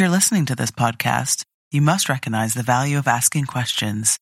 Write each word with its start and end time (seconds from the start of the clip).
If 0.00 0.04
you're 0.04 0.08
listening 0.08 0.46
to 0.46 0.56
this 0.56 0.70
podcast, 0.70 1.42
you 1.70 1.82
must 1.82 2.08
recognize 2.08 2.54
the 2.54 2.62
value 2.62 2.96
of 2.96 3.06
asking 3.06 3.44
questions. 3.44 4.18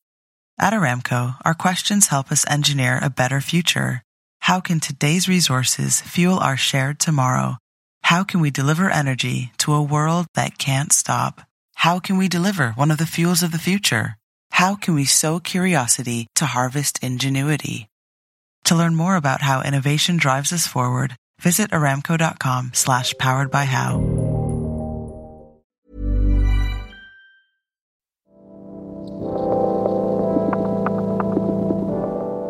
At 0.58 0.72
Aramco, 0.72 1.36
our 1.44 1.54
questions 1.54 2.08
help 2.08 2.32
us 2.32 2.44
engineer 2.50 2.98
a 3.00 3.08
better 3.08 3.40
future. 3.40 4.02
How 4.40 4.58
can 4.58 4.80
today's 4.80 5.28
resources 5.28 6.00
fuel 6.00 6.40
our 6.40 6.56
shared 6.56 6.98
tomorrow? 6.98 7.58
How 8.02 8.24
can 8.24 8.40
we 8.40 8.50
deliver 8.50 8.90
energy 8.90 9.52
to 9.58 9.72
a 9.72 9.80
world 9.80 10.26
that 10.34 10.58
can't 10.58 10.92
stop? 10.92 11.42
How 11.76 12.00
can 12.00 12.16
we 12.16 12.26
deliver 12.26 12.72
one 12.72 12.90
of 12.90 12.98
the 12.98 13.06
fuels 13.06 13.44
of 13.44 13.52
the 13.52 13.56
future? 13.56 14.16
How 14.50 14.74
can 14.74 14.94
we 14.94 15.04
sow 15.04 15.38
curiosity 15.38 16.26
to 16.34 16.46
harvest 16.46 17.04
ingenuity? 17.04 17.86
To 18.64 18.74
learn 18.74 18.96
more 18.96 19.14
about 19.14 19.42
how 19.42 19.62
innovation 19.62 20.16
drives 20.16 20.52
us 20.52 20.66
forward, 20.66 21.14
visit 21.40 21.70
aramco.com 21.70 22.72
slash 22.74 23.14
powered 23.16 23.52
by 23.52 23.66
how. 23.66 24.17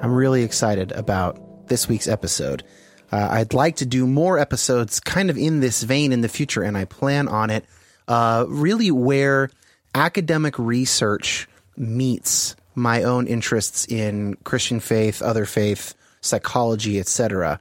I'm 0.00 0.12
really 0.12 0.44
excited 0.44 0.92
about 0.92 1.66
this 1.68 1.88
week's 1.88 2.06
episode. 2.06 2.62
Uh, 3.10 3.28
I'd 3.30 3.52
like 3.52 3.76
to 3.76 3.86
do 3.86 4.06
more 4.06 4.38
episodes 4.38 5.00
kind 5.00 5.28
of 5.28 5.36
in 5.36 5.58
this 5.58 5.82
vein 5.82 6.12
in 6.12 6.20
the 6.20 6.28
future, 6.28 6.62
and 6.62 6.78
I 6.78 6.84
plan 6.84 7.26
on 7.26 7.50
it 7.50 7.64
uh, 8.06 8.44
really 8.48 8.92
where 8.92 9.50
academic 9.94 10.56
research 10.58 11.48
meets 11.76 12.54
my 12.76 13.02
own 13.02 13.26
interests 13.26 13.86
in 13.86 14.36
Christian 14.44 14.78
faith, 14.78 15.20
other 15.20 15.44
faith, 15.44 15.94
psychology, 16.20 17.00
etc. 17.00 17.60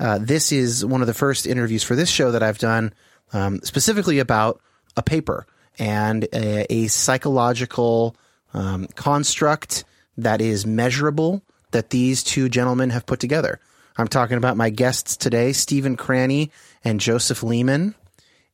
Uh, 0.00 0.18
this 0.18 0.52
is 0.52 0.86
one 0.86 1.02
of 1.02 1.06
the 1.06 1.14
first 1.14 1.46
interviews 1.46 1.82
for 1.82 1.96
this 1.96 2.08
show 2.08 2.30
that 2.30 2.42
I've 2.42 2.58
done 2.58 2.94
um, 3.34 3.60
specifically 3.62 4.20
about 4.20 4.58
a 4.96 5.02
paper 5.02 5.46
and 5.78 6.24
a, 6.32 6.72
a 6.72 6.86
psychological 6.86 8.16
um, 8.54 8.86
construct 8.94 9.84
that 10.16 10.40
is 10.40 10.64
measurable 10.64 11.42
that 11.74 11.90
these 11.90 12.22
two 12.22 12.48
gentlemen 12.48 12.90
have 12.90 13.04
put 13.04 13.20
together. 13.20 13.60
I'm 13.96 14.08
talking 14.08 14.38
about 14.38 14.56
my 14.56 14.70
guests 14.70 15.16
today, 15.16 15.52
Stephen 15.52 15.96
Cranney 15.96 16.50
and 16.82 16.98
Joseph 16.98 17.42
Lehman. 17.42 17.94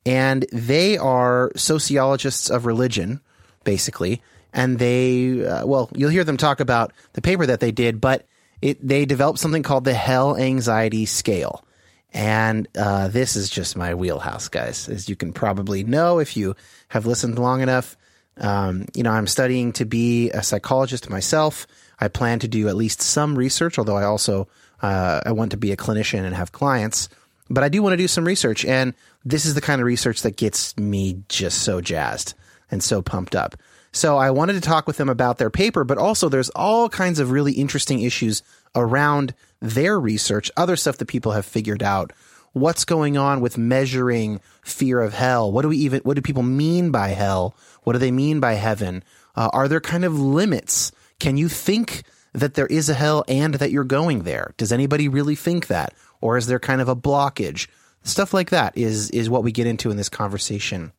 And 0.04 0.46
they 0.52 0.98
are 0.98 1.52
sociologists 1.56 2.50
of 2.50 2.66
religion, 2.66 3.20
basically. 3.64 4.22
And 4.52 4.78
they, 4.78 5.46
uh, 5.46 5.66
well, 5.66 5.88
you'll 5.94 6.10
hear 6.10 6.24
them 6.24 6.36
talk 6.36 6.60
about 6.60 6.92
the 7.12 7.22
paper 7.22 7.46
that 7.46 7.60
they 7.60 7.70
did, 7.70 8.00
but 8.00 8.26
it, 8.60 8.86
they 8.86 9.04
developed 9.04 9.38
something 9.38 9.62
called 9.62 9.84
the 9.84 9.94
Hell 9.94 10.36
Anxiety 10.36 11.06
Scale. 11.06 11.64
And 12.12 12.66
uh, 12.76 13.08
this 13.08 13.36
is 13.36 13.48
just 13.48 13.76
my 13.76 13.94
wheelhouse, 13.94 14.48
guys, 14.48 14.88
as 14.88 15.08
you 15.08 15.16
can 15.16 15.32
probably 15.32 15.84
know 15.84 16.18
if 16.18 16.36
you 16.36 16.56
have 16.88 17.06
listened 17.06 17.38
long 17.38 17.60
enough. 17.60 17.96
Um, 18.36 18.86
you 18.94 19.02
know, 19.02 19.12
I'm 19.12 19.26
studying 19.26 19.72
to 19.74 19.84
be 19.84 20.30
a 20.30 20.42
psychologist 20.42 21.10
myself. 21.10 21.66
I 22.00 22.08
plan 22.08 22.38
to 22.40 22.48
do 22.48 22.68
at 22.68 22.76
least 22.76 23.02
some 23.02 23.36
research, 23.36 23.78
although 23.78 23.96
I 23.96 24.04
also 24.04 24.48
uh, 24.82 25.20
I 25.24 25.32
want 25.32 25.50
to 25.50 25.56
be 25.56 25.72
a 25.72 25.76
clinician 25.76 26.24
and 26.24 26.34
have 26.34 26.52
clients. 26.52 27.08
But 27.48 27.64
I 27.64 27.68
do 27.68 27.82
want 27.82 27.92
to 27.92 27.98
do 27.98 28.08
some 28.08 28.24
research, 28.24 28.64
and 28.64 28.94
this 29.24 29.44
is 29.44 29.54
the 29.54 29.60
kind 29.60 29.80
of 29.80 29.86
research 29.86 30.22
that 30.22 30.36
gets 30.36 30.76
me 30.76 31.22
just 31.28 31.62
so 31.62 31.80
jazzed 31.80 32.34
and 32.70 32.82
so 32.82 33.02
pumped 33.02 33.34
up. 33.34 33.56
So 33.92 34.16
I 34.16 34.30
wanted 34.30 34.52
to 34.52 34.60
talk 34.60 34.86
with 34.86 34.98
them 34.98 35.08
about 35.08 35.38
their 35.38 35.50
paper, 35.50 35.82
but 35.82 35.98
also 35.98 36.28
there's 36.28 36.50
all 36.50 36.88
kinds 36.88 37.18
of 37.18 37.32
really 37.32 37.52
interesting 37.54 38.02
issues 38.02 38.42
around 38.74 39.34
their 39.60 39.98
research, 39.98 40.50
other 40.56 40.76
stuff 40.76 40.98
that 40.98 41.08
people 41.08 41.32
have 41.32 41.44
figured 41.44 41.82
out. 41.82 42.12
What's 42.52 42.84
going 42.84 43.16
on 43.16 43.40
with 43.40 43.58
measuring 43.58 44.40
fear 44.62 45.00
of 45.00 45.12
hell? 45.12 45.50
What 45.50 45.62
do 45.62 45.68
we 45.68 45.76
even? 45.78 46.00
What 46.00 46.14
do 46.14 46.22
people 46.22 46.42
mean 46.42 46.90
by 46.90 47.08
hell? 47.08 47.54
What 47.82 47.94
do 47.94 47.98
they 47.98 48.10
mean 48.10 48.40
by 48.40 48.54
heaven? 48.54 49.02
Uh, 49.36 49.50
are 49.52 49.68
there 49.68 49.80
kind 49.80 50.04
of 50.04 50.18
limits 50.18 50.92
can 51.20 51.36
you 51.36 51.48
think 51.48 52.02
that 52.32 52.54
there 52.54 52.66
is 52.66 52.88
a 52.88 52.94
hell 52.94 53.24
and 53.28 53.54
that 53.54 53.70
you're 53.70 53.84
going 53.84 54.24
there? 54.24 54.54
Does 54.56 54.72
anybody 54.72 55.08
really 55.08 55.36
think 55.36 55.68
that? 55.68 55.94
Or 56.20 56.36
is 56.36 56.46
there 56.46 56.58
kind 56.58 56.80
of 56.80 56.88
a 56.88 56.96
blockage? 56.96 57.68
Stuff 58.02 58.34
like 58.34 58.50
that 58.50 58.76
is 58.76 59.10
is 59.10 59.30
what 59.30 59.44
we 59.44 59.52
get 59.52 59.66
into 59.66 59.90
in 59.90 59.96
this 59.96 60.08
conversation. 60.08 60.92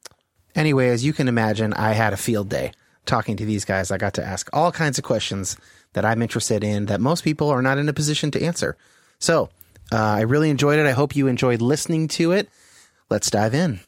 Anyway, 0.55 0.89
as 0.89 1.03
you 1.03 1.13
can 1.13 1.27
imagine, 1.27 1.73
I 1.73 1.93
had 1.93 2.13
a 2.13 2.17
field 2.17 2.49
day 2.49 2.71
talking 3.05 3.37
to 3.37 3.45
these 3.45 3.65
guys. 3.65 3.89
I 3.91 3.97
got 3.97 4.13
to 4.15 4.25
ask 4.25 4.49
all 4.53 4.71
kinds 4.71 4.97
of 4.97 5.03
questions 5.03 5.57
that 5.93 6.05
I'm 6.05 6.21
interested 6.21 6.63
in 6.63 6.85
that 6.85 7.01
most 7.01 7.23
people 7.23 7.49
are 7.49 7.61
not 7.61 7.77
in 7.77 7.89
a 7.89 7.93
position 7.93 8.31
to 8.31 8.43
answer. 8.43 8.77
So, 9.19 9.49
uh, 9.91 9.97
I 9.97 10.21
really 10.21 10.49
enjoyed 10.49 10.79
it. 10.79 10.85
I 10.85 10.91
hope 10.91 11.15
you 11.15 11.27
enjoyed 11.27 11.61
listening 11.61 12.07
to 12.09 12.31
it. 12.33 12.49
Let's 13.09 13.29
dive 13.29 13.53
in. 13.53 13.81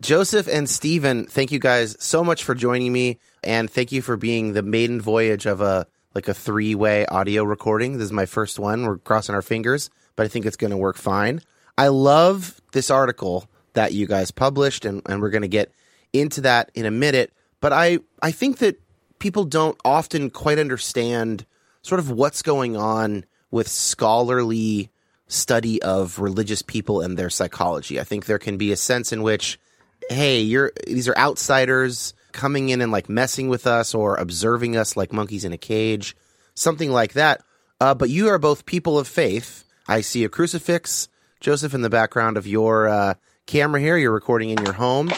Joseph 0.00 0.48
and 0.48 0.68
Stephen, 0.68 1.26
thank 1.26 1.52
you 1.52 1.58
guys 1.58 1.94
so 2.00 2.24
much 2.24 2.42
for 2.42 2.54
joining 2.54 2.92
me, 2.92 3.18
and 3.44 3.70
thank 3.70 3.92
you 3.92 4.00
for 4.00 4.16
being 4.16 4.54
the 4.54 4.62
maiden 4.62 5.00
voyage 5.00 5.44
of 5.46 5.60
a 5.60 5.86
like 6.14 6.26
a 6.26 6.34
three 6.34 6.74
way 6.74 7.06
audio 7.06 7.44
recording. 7.44 7.94
This 7.94 8.06
is 8.06 8.12
my 8.12 8.26
first 8.26 8.58
one. 8.58 8.86
We're 8.86 8.98
crossing 8.98 9.34
our 9.34 9.42
fingers, 9.42 9.90
but 10.16 10.24
I 10.24 10.28
think 10.28 10.46
it's 10.46 10.56
going 10.56 10.70
to 10.70 10.76
work 10.76 10.96
fine. 10.96 11.42
I 11.76 11.88
love 11.88 12.60
this 12.72 12.90
article 12.90 13.48
that 13.74 13.92
you 13.92 14.06
guys 14.06 14.30
published, 14.30 14.84
and, 14.84 15.02
and 15.06 15.20
we're 15.20 15.30
going 15.30 15.42
to 15.42 15.48
get 15.48 15.72
into 16.12 16.40
that 16.42 16.70
in 16.74 16.86
a 16.86 16.90
minute. 16.90 17.32
But 17.60 17.72
I, 17.72 17.98
I 18.22 18.32
think 18.32 18.58
that 18.58 18.80
people 19.18 19.44
don't 19.44 19.78
often 19.84 20.30
quite 20.30 20.58
understand 20.58 21.46
sort 21.82 21.98
of 21.98 22.10
what's 22.10 22.42
going 22.42 22.76
on 22.76 23.24
with 23.50 23.68
scholarly 23.68 24.90
study 25.26 25.80
of 25.82 26.18
religious 26.18 26.62
people 26.62 27.00
and 27.00 27.16
their 27.16 27.30
psychology. 27.30 28.00
I 28.00 28.04
think 28.04 28.26
there 28.26 28.38
can 28.38 28.56
be 28.56 28.72
a 28.72 28.76
sense 28.76 29.12
in 29.12 29.22
which, 29.22 29.58
hey, 30.10 30.40
you're 30.40 30.72
these 30.86 31.08
are 31.08 31.16
outsiders 31.16 32.14
coming 32.32 32.68
in 32.68 32.80
and 32.80 32.92
like 32.92 33.08
messing 33.08 33.48
with 33.48 33.66
us 33.66 33.94
or 33.94 34.16
observing 34.16 34.76
us 34.76 34.96
like 34.96 35.12
monkeys 35.12 35.44
in 35.44 35.52
a 35.52 35.58
cage, 35.58 36.16
something 36.54 36.90
like 36.90 37.14
that. 37.14 37.42
Uh, 37.80 37.94
but 37.94 38.10
you 38.10 38.28
are 38.28 38.38
both 38.38 38.66
people 38.66 38.98
of 38.98 39.08
faith. 39.08 39.64
I 39.88 40.02
see 40.02 40.24
a 40.24 40.28
crucifix, 40.28 41.08
Joseph, 41.40 41.74
in 41.74 41.82
the 41.82 41.90
background 41.90 42.36
of 42.36 42.46
your 42.46 42.88
uh, 42.88 43.14
camera 43.46 43.80
here. 43.80 43.96
You're 43.96 44.12
recording 44.12 44.50
in 44.50 44.62
your 44.62 44.74
home. 44.74 45.10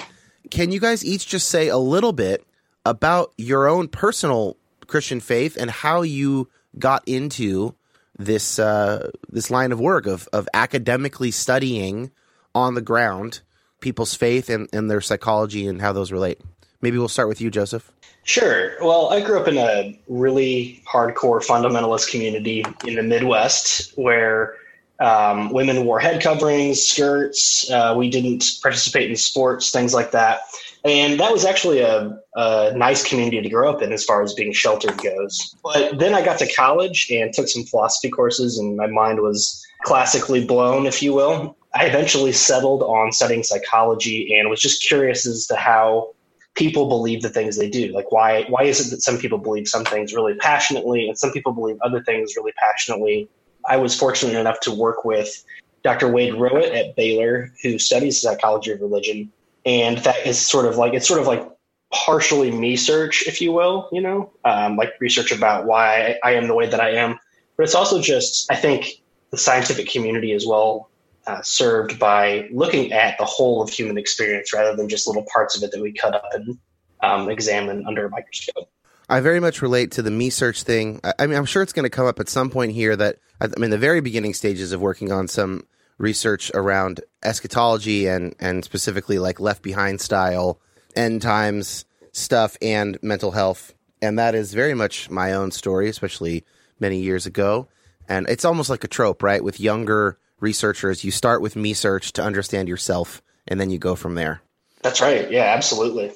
Can 0.50 0.70
you 0.70 0.78
guys 0.78 1.04
each 1.04 1.26
just 1.26 1.48
say 1.48 1.68
a 1.68 1.78
little 1.78 2.12
bit 2.12 2.46
about 2.84 3.32
your 3.36 3.68
own 3.68 3.88
personal 3.88 4.56
Christian 4.86 5.20
faith 5.20 5.56
and 5.58 5.70
how 5.70 6.02
you 6.02 6.48
got 6.78 7.02
into 7.06 7.74
this 8.18 8.58
uh, 8.58 9.10
this 9.30 9.50
line 9.50 9.72
of 9.72 9.80
work 9.80 10.06
of 10.06 10.28
of 10.32 10.48
academically 10.52 11.30
studying 11.30 12.10
on 12.54 12.74
the 12.74 12.82
ground 12.82 13.40
people's 13.82 14.14
faith 14.14 14.48
and, 14.48 14.68
and 14.72 14.90
their 14.90 15.02
psychology 15.02 15.66
and 15.66 15.82
how 15.82 15.92
those 15.92 16.10
relate. 16.10 16.40
Maybe 16.80 16.96
we'll 16.96 17.08
start 17.08 17.28
with 17.28 17.40
you, 17.40 17.50
Joseph. 17.50 17.92
Sure. 18.24 18.72
Well, 18.80 19.10
I 19.10 19.20
grew 19.20 19.38
up 19.38 19.48
in 19.48 19.58
a 19.58 19.98
really 20.08 20.82
hardcore 20.90 21.44
fundamentalist 21.44 22.10
community 22.10 22.64
in 22.86 22.94
the 22.94 23.02
Midwest 23.02 23.92
where 23.98 24.56
um, 25.00 25.52
women 25.52 25.84
wore 25.84 25.98
head 25.98 26.22
coverings, 26.22 26.80
skirts. 26.80 27.68
Uh, 27.70 27.94
we 27.96 28.08
didn't 28.08 28.44
participate 28.62 29.10
in 29.10 29.16
sports, 29.16 29.70
things 29.70 29.92
like 29.92 30.12
that. 30.12 30.40
And 30.84 31.18
that 31.20 31.32
was 31.32 31.44
actually 31.44 31.80
a, 31.80 32.18
a, 32.34 32.72
nice 32.74 33.06
community 33.06 33.40
to 33.40 33.48
grow 33.48 33.70
up 33.70 33.82
in 33.82 33.92
as 33.92 34.04
far 34.04 34.22
as 34.22 34.34
being 34.34 34.52
sheltered 34.52 34.96
goes. 34.98 35.54
But 35.62 35.98
then 35.98 36.14
I 36.14 36.24
got 36.24 36.38
to 36.38 36.52
college 36.52 37.08
and 37.10 37.32
took 37.32 37.48
some 37.48 37.62
philosophy 37.64 38.10
courses, 38.10 38.58
and 38.58 38.76
my 38.76 38.88
mind 38.88 39.20
was 39.20 39.64
classically 39.84 40.44
blown, 40.44 40.86
if 40.86 41.02
you 41.02 41.12
will. 41.12 41.56
I 41.74 41.86
eventually 41.86 42.32
settled 42.32 42.82
on 42.82 43.12
studying 43.12 43.42
psychology 43.42 44.34
and 44.34 44.50
was 44.50 44.60
just 44.60 44.82
curious 44.82 45.26
as 45.26 45.46
to 45.46 45.56
how 45.56 46.14
people 46.54 46.88
believe 46.88 47.22
the 47.22 47.30
things 47.30 47.56
they 47.56 47.70
do. 47.70 47.92
Like 47.92 48.12
why 48.12 48.44
why 48.48 48.64
is 48.64 48.86
it 48.86 48.90
that 48.90 49.02
some 49.02 49.18
people 49.18 49.38
believe 49.38 49.68
some 49.68 49.84
things 49.84 50.12
really 50.12 50.34
passionately 50.34 51.08
and 51.08 51.18
some 51.18 51.32
people 51.32 51.52
believe 51.52 51.76
other 51.82 52.02
things 52.02 52.36
really 52.36 52.52
passionately? 52.52 53.28
I 53.68 53.76
was 53.76 53.98
fortunate 53.98 54.38
enough 54.38 54.60
to 54.60 54.74
work 54.74 55.04
with 55.04 55.44
Dr. 55.82 56.08
Wade 56.08 56.34
Rowatt 56.34 56.74
at 56.74 56.94
Baylor, 56.94 57.52
who 57.62 57.78
studies 57.78 58.20
psychology 58.20 58.72
of 58.72 58.80
religion 58.80 59.32
and 59.64 59.98
that 59.98 60.26
is 60.26 60.38
sort 60.38 60.66
of 60.66 60.76
like 60.76 60.92
it's 60.92 61.08
sort 61.08 61.20
of 61.20 61.26
like 61.26 61.48
partially 61.92 62.50
me 62.50 62.76
search, 62.76 63.26
if 63.26 63.40
you 63.40 63.52
will, 63.52 63.88
you 63.92 64.00
know, 64.00 64.30
um, 64.44 64.76
like 64.76 64.94
research 64.98 65.30
about 65.30 65.66
why 65.66 66.18
I 66.24 66.34
am 66.34 66.48
the 66.48 66.54
way 66.54 66.66
that 66.66 66.80
I 66.80 66.90
am. 66.92 67.18
But 67.56 67.64
it's 67.64 67.74
also 67.74 68.00
just, 68.00 68.50
I 68.50 68.56
think, 68.56 69.02
the 69.30 69.36
scientific 69.36 69.88
community 69.88 70.32
as 70.32 70.46
well 70.46 70.90
uh, 71.26 71.42
served 71.42 71.98
by 71.98 72.48
looking 72.52 72.92
at 72.92 73.16
the 73.18 73.24
whole 73.24 73.62
of 73.62 73.70
human 73.70 73.98
experience 73.98 74.52
rather 74.52 74.76
than 74.76 74.88
just 74.88 75.06
little 75.06 75.26
parts 75.32 75.56
of 75.56 75.62
it 75.62 75.70
that 75.72 75.80
we 75.80 75.92
cut 75.92 76.14
up 76.14 76.28
and 76.32 76.58
um, 77.02 77.30
examine 77.30 77.86
under 77.86 78.06
a 78.06 78.10
microscope. 78.10 78.68
I 79.08 79.20
very 79.20 79.40
much 79.40 79.62
relate 79.62 79.92
to 79.92 80.02
the 80.02 80.10
me 80.10 80.30
search 80.30 80.62
thing. 80.62 81.00
I, 81.04 81.14
I 81.18 81.26
mean, 81.26 81.36
I'm 81.36 81.44
sure 81.44 81.62
it's 81.62 81.72
going 81.72 81.84
to 81.84 81.90
come 81.90 82.06
up 82.06 82.18
at 82.20 82.28
some 82.28 82.50
point 82.50 82.72
here 82.72 82.96
that 82.96 83.18
I'm 83.40 83.62
in 83.62 83.70
the 83.70 83.78
very 83.78 84.00
beginning 84.00 84.34
stages 84.34 84.72
of 84.72 84.80
working 84.80 85.12
on 85.12 85.28
some 85.28 85.66
research 85.98 86.50
around 86.54 87.00
eschatology 87.22 88.06
and 88.06 88.34
and 88.40 88.64
specifically 88.64 89.18
like 89.18 89.38
left 89.38 89.62
behind 89.62 90.00
style 90.00 90.60
end 90.96 91.22
times 91.22 91.84
stuff 92.12 92.56
and 92.60 92.98
mental 93.02 93.30
health 93.30 93.72
and 94.00 94.18
that 94.18 94.34
is 94.34 94.52
very 94.52 94.74
much 94.74 95.10
my 95.10 95.32
own 95.32 95.52
story 95.52 95.88
especially 95.88 96.44
many 96.80 96.98
years 96.98 97.24
ago 97.24 97.68
and 98.08 98.28
it's 98.28 98.44
almost 98.44 98.68
like 98.68 98.82
a 98.82 98.88
trope 98.88 99.22
right 99.22 99.44
with 99.44 99.60
younger 99.60 100.18
researchers 100.42 101.04
you 101.04 101.10
start 101.10 101.40
with 101.40 101.56
me 101.56 101.72
search 101.72 102.12
to 102.12 102.22
understand 102.22 102.68
yourself 102.68 103.22
and 103.48 103.58
then 103.58 103.70
you 103.70 103.78
go 103.78 103.94
from 103.94 104.14
there 104.14 104.42
that's 104.82 105.00
right 105.00 105.30
yeah 105.30 105.44
absolutely 105.44 106.12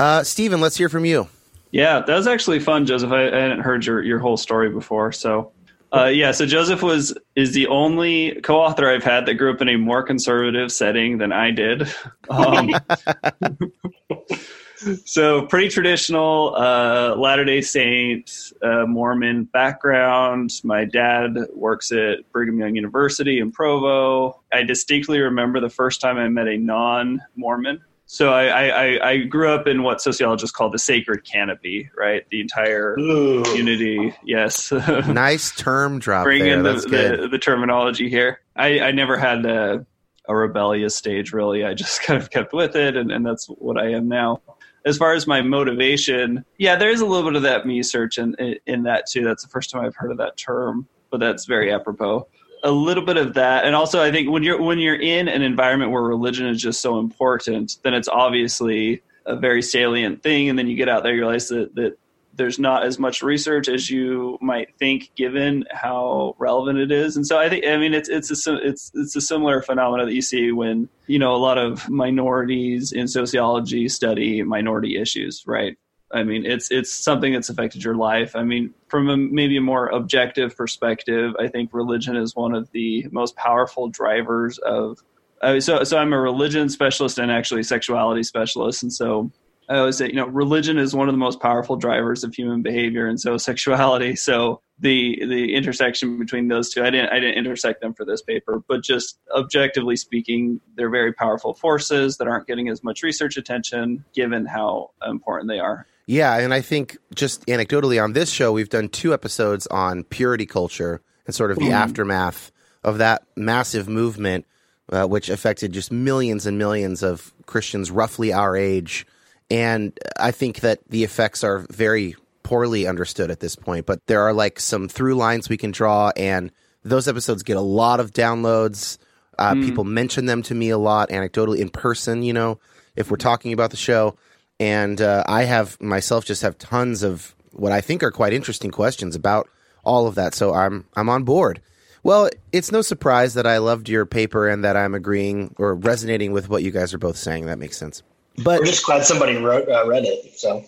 uh, 0.00 0.24
Stephen, 0.24 0.62
let's 0.62 0.78
hear 0.78 0.88
from 0.88 1.04
you. 1.04 1.28
Yeah, 1.72 2.00
that 2.00 2.14
was 2.14 2.26
actually 2.26 2.58
fun, 2.58 2.86
Joseph. 2.86 3.12
I, 3.12 3.28
I 3.28 3.40
hadn't 3.40 3.60
heard 3.60 3.84
your, 3.84 4.02
your 4.02 4.18
whole 4.18 4.38
story 4.38 4.70
before, 4.70 5.12
so 5.12 5.52
uh, 5.92 6.06
yeah, 6.06 6.32
so 6.32 6.46
Joseph 6.46 6.82
was 6.82 7.16
is 7.36 7.52
the 7.52 7.66
only 7.66 8.40
co-author 8.42 8.88
I've 8.88 9.04
had 9.04 9.26
that 9.26 9.34
grew 9.34 9.52
up 9.52 9.60
in 9.60 9.68
a 9.68 9.76
more 9.76 10.02
conservative 10.02 10.72
setting 10.72 11.18
than 11.18 11.32
I 11.32 11.50
did. 11.50 11.92
Um, 12.30 12.70
so 15.04 15.46
pretty 15.46 15.68
traditional 15.68 16.54
uh, 16.56 17.14
Latter 17.16 17.44
Day 17.44 17.60
Saint 17.60 18.52
uh, 18.62 18.86
Mormon 18.86 19.44
background. 19.44 20.60
My 20.64 20.84
dad 20.84 21.36
works 21.54 21.92
at 21.92 22.30
Brigham 22.32 22.58
Young 22.58 22.74
University 22.74 23.38
in 23.38 23.52
Provo. 23.52 24.40
I 24.52 24.62
distinctly 24.62 25.20
remember 25.20 25.60
the 25.60 25.70
first 25.70 26.00
time 26.00 26.18
I 26.18 26.28
met 26.28 26.48
a 26.48 26.56
non-Mormon 26.56 27.82
so 28.12 28.32
I, 28.32 28.46
I, 28.46 29.10
I, 29.10 29.16
grew 29.18 29.48
up 29.50 29.68
in 29.68 29.84
what 29.84 30.02
sociologists 30.02 30.50
call 30.50 30.68
the 30.68 30.80
sacred 30.80 31.24
canopy, 31.24 31.88
right? 31.96 32.28
The 32.28 32.40
entire 32.40 32.98
Ooh. 32.98 33.44
unity. 33.56 34.12
Yes. 34.24 34.72
nice 35.06 35.54
term 35.54 36.00
drop. 36.00 36.24
Bring 36.24 36.42
there. 36.42 36.54
in 36.54 36.64
the, 36.64 36.72
the, 36.72 37.28
the, 37.30 37.38
terminology 37.38 38.10
here. 38.10 38.40
I, 38.56 38.80
I 38.80 38.90
never 38.90 39.16
had 39.16 39.46
a, 39.46 39.86
a, 40.26 40.34
rebellious 40.34 40.96
stage, 40.96 41.32
really. 41.32 41.64
I 41.64 41.74
just 41.74 42.02
kind 42.02 42.20
of 42.20 42.30
kept 42.30 42.52
with 42.52 42.74
it, 42.74 42.96
and, 42.96 43.12
and 43.12 43.24
that's 43.24 43.46
what 43.46 43.78
I 43.78 43.92
am 43.92 44.08
now. 44.08 44.42
As 44.86 44.96
far 44.96 45.12
as 45.12 45.26
my 45.26 45.42
motivation, 45.42 46.44
yeah, 46.58 46.76
there 46.76 46.90
is 46.90 47.00
a 47.00 47.06
little 47.06 47.28
bit 47.28 47.36
of 47.36 47.42
that 47.42 47.66
me 47.66 47.82
search 47.82 48.18
in, 48.18 48.34
in, 48.38 48.56
in 48.66 48.82
that 48.84 49.06
too. 49.06 49.24
That's 49.24 49.42
the 49.42 49.48
first 49.50 49.70
time 49.70 49.84
I've 49.84 49.96
heard 49.96 50.10
of 50.10 50.18
that 50.18 50.36
term, 50.36 50.88
but 51.10 51.20
that's 51.20 51.44
very 51.44 51.72
apropos 51.72 52.26
a 52.62 52.70
little 52.70 53.04
bit 53.04 53.16
of 53.16 53.34
that 53.34 53.64
and 53.64 53.74
also 53.74 54.02
i 54.02 54.10
think 54.10 54.28
when 54.28 54.42
you're 54.42 54.60
when 54.60 54.78
you're 54.78 55.00
in 55.00 55.28
an 55.28 55.42
environment 55.42 55.90
where 55.90 56.02
religion 56.02 56.46
is 56.46 56.60
just 56.60 56.80
so 56.80 56.98
important 56.98 57.78
then 57.82 57.94
it's 57.94 58.08
obviously 58.08 59.00
a 59.26 59.36
very 59.36 59.62
salient 59.62 60.22
thing 60.22 60.48
and 60.48 60.58
then 60.58 60.66
you 60.66 60.76
get 60.76 60.88
out 60.88 61.02
there 61.02 61.14
you 61.14 61.20
realize 61.20 61.48
that, 61.48 61.74
that 61.74 61.96
there's 62.34 62.58
not 62.58 62.84
as 62.84 62.98
much 62.98 63.22
research 63.22 63.68
as 63.68 63.90
you 63.90 64.38
might 64.40 64.76
think 64.78 65.10
given 65.14 65.64
how 65.70 66.34
relevant 66.38 66.78
it 66.78 66.90
is 66.90 67.16
and 67.16 67.26
so 67.26 67.38
i 67.38 67.48
think 67.48 67.66
i 67.66 67.76
mean 67.76 67.92
it's 67.92 68.08
it's 68.08 68.46
a 68.46 68.56
it's 68.66 68.90
it's 68.94 69.16
a 69.16 69.20
similar 69.20 69.62
phenomenon 69.62 70.06
that 70.06 70.14
you 70.14 70.22
see 70.22 70.52
when 70.52 70.88
you 71.06 71.18
know 71.18 71.34
a 71.34 71.38
lot 71.38 71.58
of 71.58 71.88
minorities 71.88 72.92
in 72.92 73.08
sociology 73.08 73.88
study 73.88 74.42
minority 74.42 74.96
issues 74.98 75.44
right 75.46 75.76
I 76.12 76.24
mean, 76.24 76.44
it's 76.44 76.70
it's 76.70 76.92
something 76.92 77.32
that's 77.32 77.50
affected 77.50 77.84
your 77.84 77.94
life. 77.94 78.34
I 78.34 78.42
mean, 78.42 78.74
from 78.88 79.08
a, 79.08 79.16
maybe 79.16 79.56
a 79.56 79.60
more 79.60 79.86
objective 79.88 80.56
perspective, 80.56 81.34
I 81.38 81.46
think 81.48 81.70
religion 81.72 82.16
is 82.16 82.34
one 82.34 82.54
of 82.54 82.70
the 82.72 83.06
most 83.12 83.36
powerful 83.36 83.88
drivers 83.88 84.58
of. 84.58 84.98
Uh, 85.40 85.58
so, 85.60 85.84
so 85.84 85.96
I'm 85.96 86.12
a 86.12 86.20
religion 86.20 86.68
specialist 86.68 87.18
and 87.18 87.30
actually 87.30 87.62
sexuality 87.62 88.22
specialist, 88.24 88.82
and 88.82 88.92
so 88.92 89.30
I 89.70 89.78
always 89.78 89.96
say, 89.96 90.08
you 90.08 90.14
know, 90.14 90.26
religion 90.26 90.78
is 90.78 90.96
one 90.96 91.08
of 91.08 91.14
the 91.14 91.18
most 91.18 91.38
powerful 91.38 91.76
drivers 91.76 92.24
of 92.24 92.34
human 92.34 92.60
behavior, 92.60 93.06
and 93.06 93.20
so 93.20 93.36
sexuality. 93.38 94.16
So 94.16 94.60
the 94.80 95.24
the 95.26 95.54
intersection 95.54 96.18
between 96.18 96.48
those 96.48 96.70
two, 96.70 96.82
I 96.82 96.90
didn't 96.90 97.10
I 97.10 97.20
didn't 97.20 97.38
intersect 97.38 97.80
them 97.80 97.94
for 97.94 98.04
this 98.04 98.20
paper, 98.20 98.62
but 98.66 98.82
just 98.82 99.18
objectively 99.34 99.96
speaking, 99.96 100.60
they're 100.74 100.90
very 100.90 101.12
powerful 101.12 101.54
forces 101.54 102.16
that 102.16 102.26
aren't 102.26 102.46
getting 102.46 102.68
as 102.68 102.82
much 102.82 103.02
research 103.02 103.36
attention, 103.36 104.04
given 104.12 104.44
how 104.44 104.90
important 105.06 105.48
they 105.48 105.60
are. 105.60 105.86
Yeah, 106.06 106.36
and 106.38 106.52
I 106.52 106.60
think 106.60 106.98
just 107.14 107.46
anecdotally 107.46 108.02
on 108.02 108.14
this 108.14 108.30
show, 108.30 108.50
we've 108.50 108.68
done 108.68 108.88
two 108.88 109.14
episodes 109.14 109.68
on 109.68 110.02
purity 110.02 110.46
culture 110.46 111.02
and 111.26 111.34
sort 111.34 111.52
of 111.52 111.58
the 111.58 111.66
mm. 111.66 111.72
aftermath 111.72 112.50
of 112.82 112.98
that 112.98 113.22
massive 113.36 113.88
movement, 113.88 114.44
uh, 114.90 115.06
which 115.06 115.28
affected 115.28 115.70
just 115.70 115.92
millions 115.92 116.46
and 116.46 116.58
millions 116.58 117.04
of 117.04 117.32
Christians 117.46 117.92
roughly 117.92 118.32
our 118.32 118.56
age. 118.56 119.06
And 119.50 119.98
I 120.18 120.30
think 120.30 120.60
that 120.60 120.80
the 120.88 121.04
effects 121.04 121.42
are 121.42 121.66
very 121.70 122.16
poorly 122.42 122.86
understood 122.86 123.30
at 123.30 123.40
this 123.40 123.56
point, 123.56 123.86
but 123.86 124.06
there 124.06 124.22
are 124.22 124.32
like 124.32 124.60
some 124.60 124.88
through 124.88 125.14
lines 125.14 125.48
we 125.48 125.56
can 125.56 125.70
draw, 125.70 126.12
and 126.16 126.50
those 126.84 127.08
episodes 127.08 127.42
get 127.42 127.56
a 127.56 127.60
lot 127.60 128.00
of 128.00 128.12
downloads. 128.12 128.98
Uh, 129.38 129.54
mm. 129.54 129.64
People 129.64 129.84
mention 129.84 130.26
them 130.26 130.42
to 130.42 130.54
me 130.54 130.70
a 130.70 130.78
lot 130.78 131.08
anecdotally 131.10 131.58
in 131.58 131.68
person, 131.68 132.22
you 132.22 132.32
know, 132.32 132.58
if 132.96 133.10
we're 133.10 133.16
talking 133.16 133.52
about 133.52 133.70
the 133.70 133.76
show 133.76 134.16
and 134.60 135.00
uh, 135.00 135.24
I 135.26 135.44
have 135.44 135.80
myself 135.80 136.26
just 136.26 136.42
have 136.42 136.58
tons 136.58 137.02
of 137.02 137.34
what 137.50 137.72
I 137.72 137.80
think 137.80 138.02
are 138.02 138.10
quite 138.12 138.34
interesting 138.34 138.70
questions 138.70 139.16
about 139.16 139.48
all 139.82 140.06
of 140.06 140.14
that. 140.14 140.34
So 140.34 140.52
I'm 140.52 140.84
I'm 140.94 141.08
on 141.08 141.24
board. 141.24 141.62
Well, 142.02 142.28
it's 142.52 142.70
no 142.70 142.82
surprise 142.82 143.34
that 143.34 143.46
I 143.46 143.58
loved 143.58 143.88
your 143.88 144.06
paper 144.06 144.48
and 144.48 144.64
that 144.64 144.76
I'm 144.76 144.94
agreeing 144.94 145.54
or 145.58 145.74
resonating 145.74 146.32
with 146.32 146.48
what 146.48 146.62
you 146.62 146.70
guys 146.70 146.94
are 146.94 146.98
both 146.98 147.16
saying. 147.16 147.46
That 147.46 147.58
makes 147.58 147.76
sense. 147.76 148.02
But 148.38 148.60
we're 148.60 148.66
just 148.66 148.84
glad 148.84 149.04
somebody 149.04 149.36
wrote 149.36 149.68
uh, 149.68 149.86
read 149.86 150.04
it. 150.04 150.38
So 150.38 150.64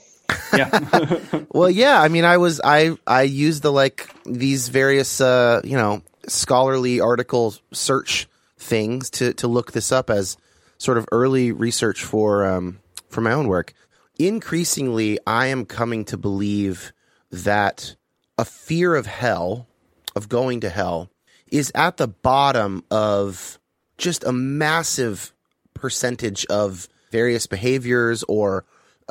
Yeah. 0.53 1.19
Well, 1.51 1.71
yeah. 1.71 2.01
I 2.01 2.09
mean, 2.09 2.25
I 2.25 2.39
was 2.39 2.61
I 2.63 2.97
I 3.07 3.23
used 3.23 3.63
the 3.63 3.73
like 3.73 4.09
these 4.25 4.69
various 4.69 5.21
uh, 5.21 5.61
you 5.65 5.77
know 5.77 6.03
scholarly 6.27 7.01
article 7.01 7.55
search 7.73 8.29
things 8.59 9.11
to 9.11 9.33
to 9.35 9.49
look 9.49 9.73
this 9.73 9.93
up 9.93 10.11
as 10.11 10.37
sort 10.79 10.99
of 10.99 11.07
early 11.13 11.53
research 11.53 12.03
for 12.03 12.47
um, 12.47 12.81
for 13.09 13.21
my 13.21 13.33
own 13.33 13.49
work. 13.49 13.75
Increasingly, 14.19 15.19
I 15.27 15.47
am 15.47 15.65
coming 15.65 16.05
to 16.07 16.17
believe 16.17 16.93
that 17.31 17.97
a 18.39 18.45
fear 18.45 18.95
of 18.95 19.07
hell, 19.07 19.67
of 20.15 20.29
going 20.29 20.61
to 20.61 20.69
hell, 20.69 21.11
is 21.51 21.73
at 21.75 21.97
the 21.97 22.09
bottom 22.09 22.85
of 22.91 23.59
just 23.99 24.25
a 24.25 24.33
massive 24.33 25.33
percentage 25.75 26.45
of 26.47 26.89
various 27.13 27.47
behaviors 27.47 28.25
or 28.25 28.65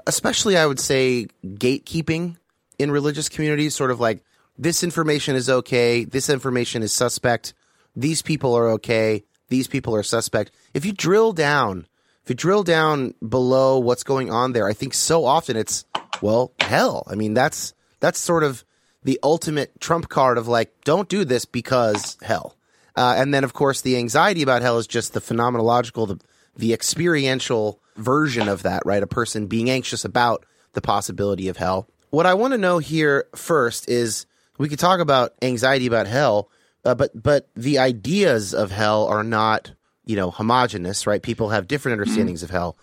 especially 0.08 0.58
I 0.58 0.66
would 0.66 0.80
say 0.80 1.28
gatekeeping 1.46 2.38
in 2.78 2.92
religious 2.92 3.30
communities, 3.30 3.76
sort 3.76 3.92
of 3.92 4.00
like 4.00 4.24
this 4.58 4.84
information 4.84 5.36
is 5.36 5.50
okay, 5.50 6.04
this 6.04 6.30
information 6.30 6.84
is 6.84 6.94
suspect, 6.94 7.54
these 7.96 8.22
people 8.22 8.54
are 8.56 8.72
okay, 8.72 9.24
these 9.50 9.68
people 9.68 9.96
are 9.96 10.04
suspect. 10.04 10.52
If 10.74 10.86
you 10.86 10.92
drill 10.92 11.32
down, 11.32 11.88
if 12.24 12.30
you 12.30 12.36
drill 12.36 12.64
down 12.64 13.14
below 13.28 13.80
what's 13.80 14.04
going 14.04 14.32
on 14.32 14.54
there, 14.54 14.68
I 14.68 14.74
think 14.74 14.94
so 14.94 15.26
often 15.26 15.56
it's 15.56 15.86
well, 16.22 16.52
hell. 16.60 17.04
I 17.08 17.16
mean, 17.16 17.34
that's 17.34 17.74
that's 18.00 18.20
sort 18.20 18.44
of 18.44 18.64
the 19.04 19.20
ultimate 19.24 19.80
trump 19.80 20.10
card 20.10 20.38
of 20.38 20.48
like, 20.48 20.72
don't 20.84 21.10
do 21.10 21.26
this 21.26 21.46
because 21.46 22.18
hell. 22.22 22.56
Uh, 22.96 23.16
and 23.18 23.34
then, 23.34 23.44
of 23.44 23.54
course, 23.54 23.82
the 23.82 23.98
anxiety 23.98 24.42
about 24.42 24.62
hell 24.62 24.78
is 24.78 24.86
just 24.86 25.14
the 25.14 25.22
phenomenological, 25.22 26.08
the, 26.08 26.20
the 26.56 26.74
experiential 26.74 27.80
version 28.02 28.48
of 28.50 28.64
that, 28.64 28.84
right? 28.86 29.04
A 29.04 29.08
person 29.08 29.48
being 29.48 29.70
anxious 29.70 30.06
about 30.06 30.46
the 30.74 30.82
possibility 30.82 31.48
of 31.48 31.58
hell. 31.58 31.88
What 32.10 32.26
I 32.26 32.34
want 32.34 32.54
to 32.54 32.58
know 32.58 32.80
here 32.80 33.26
first 33.36 33.90
is 33.90 34.26
we 34.58 34.70
could 34.70 34.80
talk 34.80 35.00
about 35.00 35.34
anxiety 35.42 35.88
about 35.88 36.08
hell, 36.08 36.50
uh, 36.84 36.96
but 36.96 37.12
but 37.22 37.48
the 37.56 37.80
ideas 37.80 38.54
of 38.54 38.72
hell 38.72 39.08
are 39.08 39.24
not 39.24 39.72
you 40.06 40.16
know 40.16 40.32
homogenous, 40.32 41.08
right? 41.08 41.22
People 41.22 41.50
have 41.50 41.68
different 41.68 41.94
understandings 41.94 42.44
of 42.44 42.50
hell. 42.50 42.78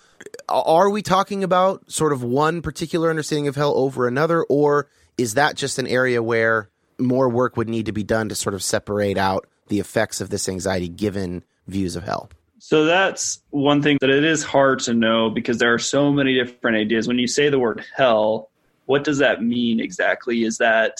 Are 0.48 0.88
we 0.90 1.02
talking 1.02 1.44
about 1.44 1.90
sort 1.90 2.12
of 2.12 2.22
one 2.22 2.62
particular 2.62 3.10
understanding 3.10 3.48
of 3.48 3.56
hell 3.56 3.74
over 3.76 4.08
another, 4.08 4.42
or 4.44 4.88
is 5.16 5.34
that 5.34 5.56
just 5.56 5.78
an 5.78 5.86
area 5.86 6.22
where 6.22 6.70
more 6.98 7.28
work 7.28 7.56
would 7.56 7.68
need 7.68 7.86
to 7.86 7.92
be 7.92 8.02
done 8.02 8.28
to 8.28 8.34
sort 8.34 8.54
of 8.54 8.62
separate 8.62 9.18
out 9.18 9.46
the 9.68 9.80
effects 9.80 10.20
of 10.20 10.30
this 10.30 10.48
anxiety 10.48 10.88
given 10.88 11.44
views 11.66 11.96
of 11.96 12.04
hell? 12.04 12.30
So 12.58 12.84
that's 12.84 13.42
one 13.50 13.82
thing 13.82 13.98
that 14.00 14.10
it 14.10 14.24
is 14.24 14.42
hard 14.42 14.80
to 14.80 14.94
know 14.94 15.30
because 15.30 15.58
there 15.58 15.72
are 15.72 15.78
so 15.78 16.12
many 16.12 16.34
different 16.34 16.76
ideas. 16.76 17.06
When 17.06 17.18
you 17.18 17.26
say 17.26 17.48
the 17.48 17.58
word 17.58 17.84
hell, 17.96 18.50
what 18.86 19.04
does 19.04 19.18
that 19.18 19.42
mean 19.42 19.80
exactly? 19.80 20.44
Is 20.44 20.58
that 20.58 20.98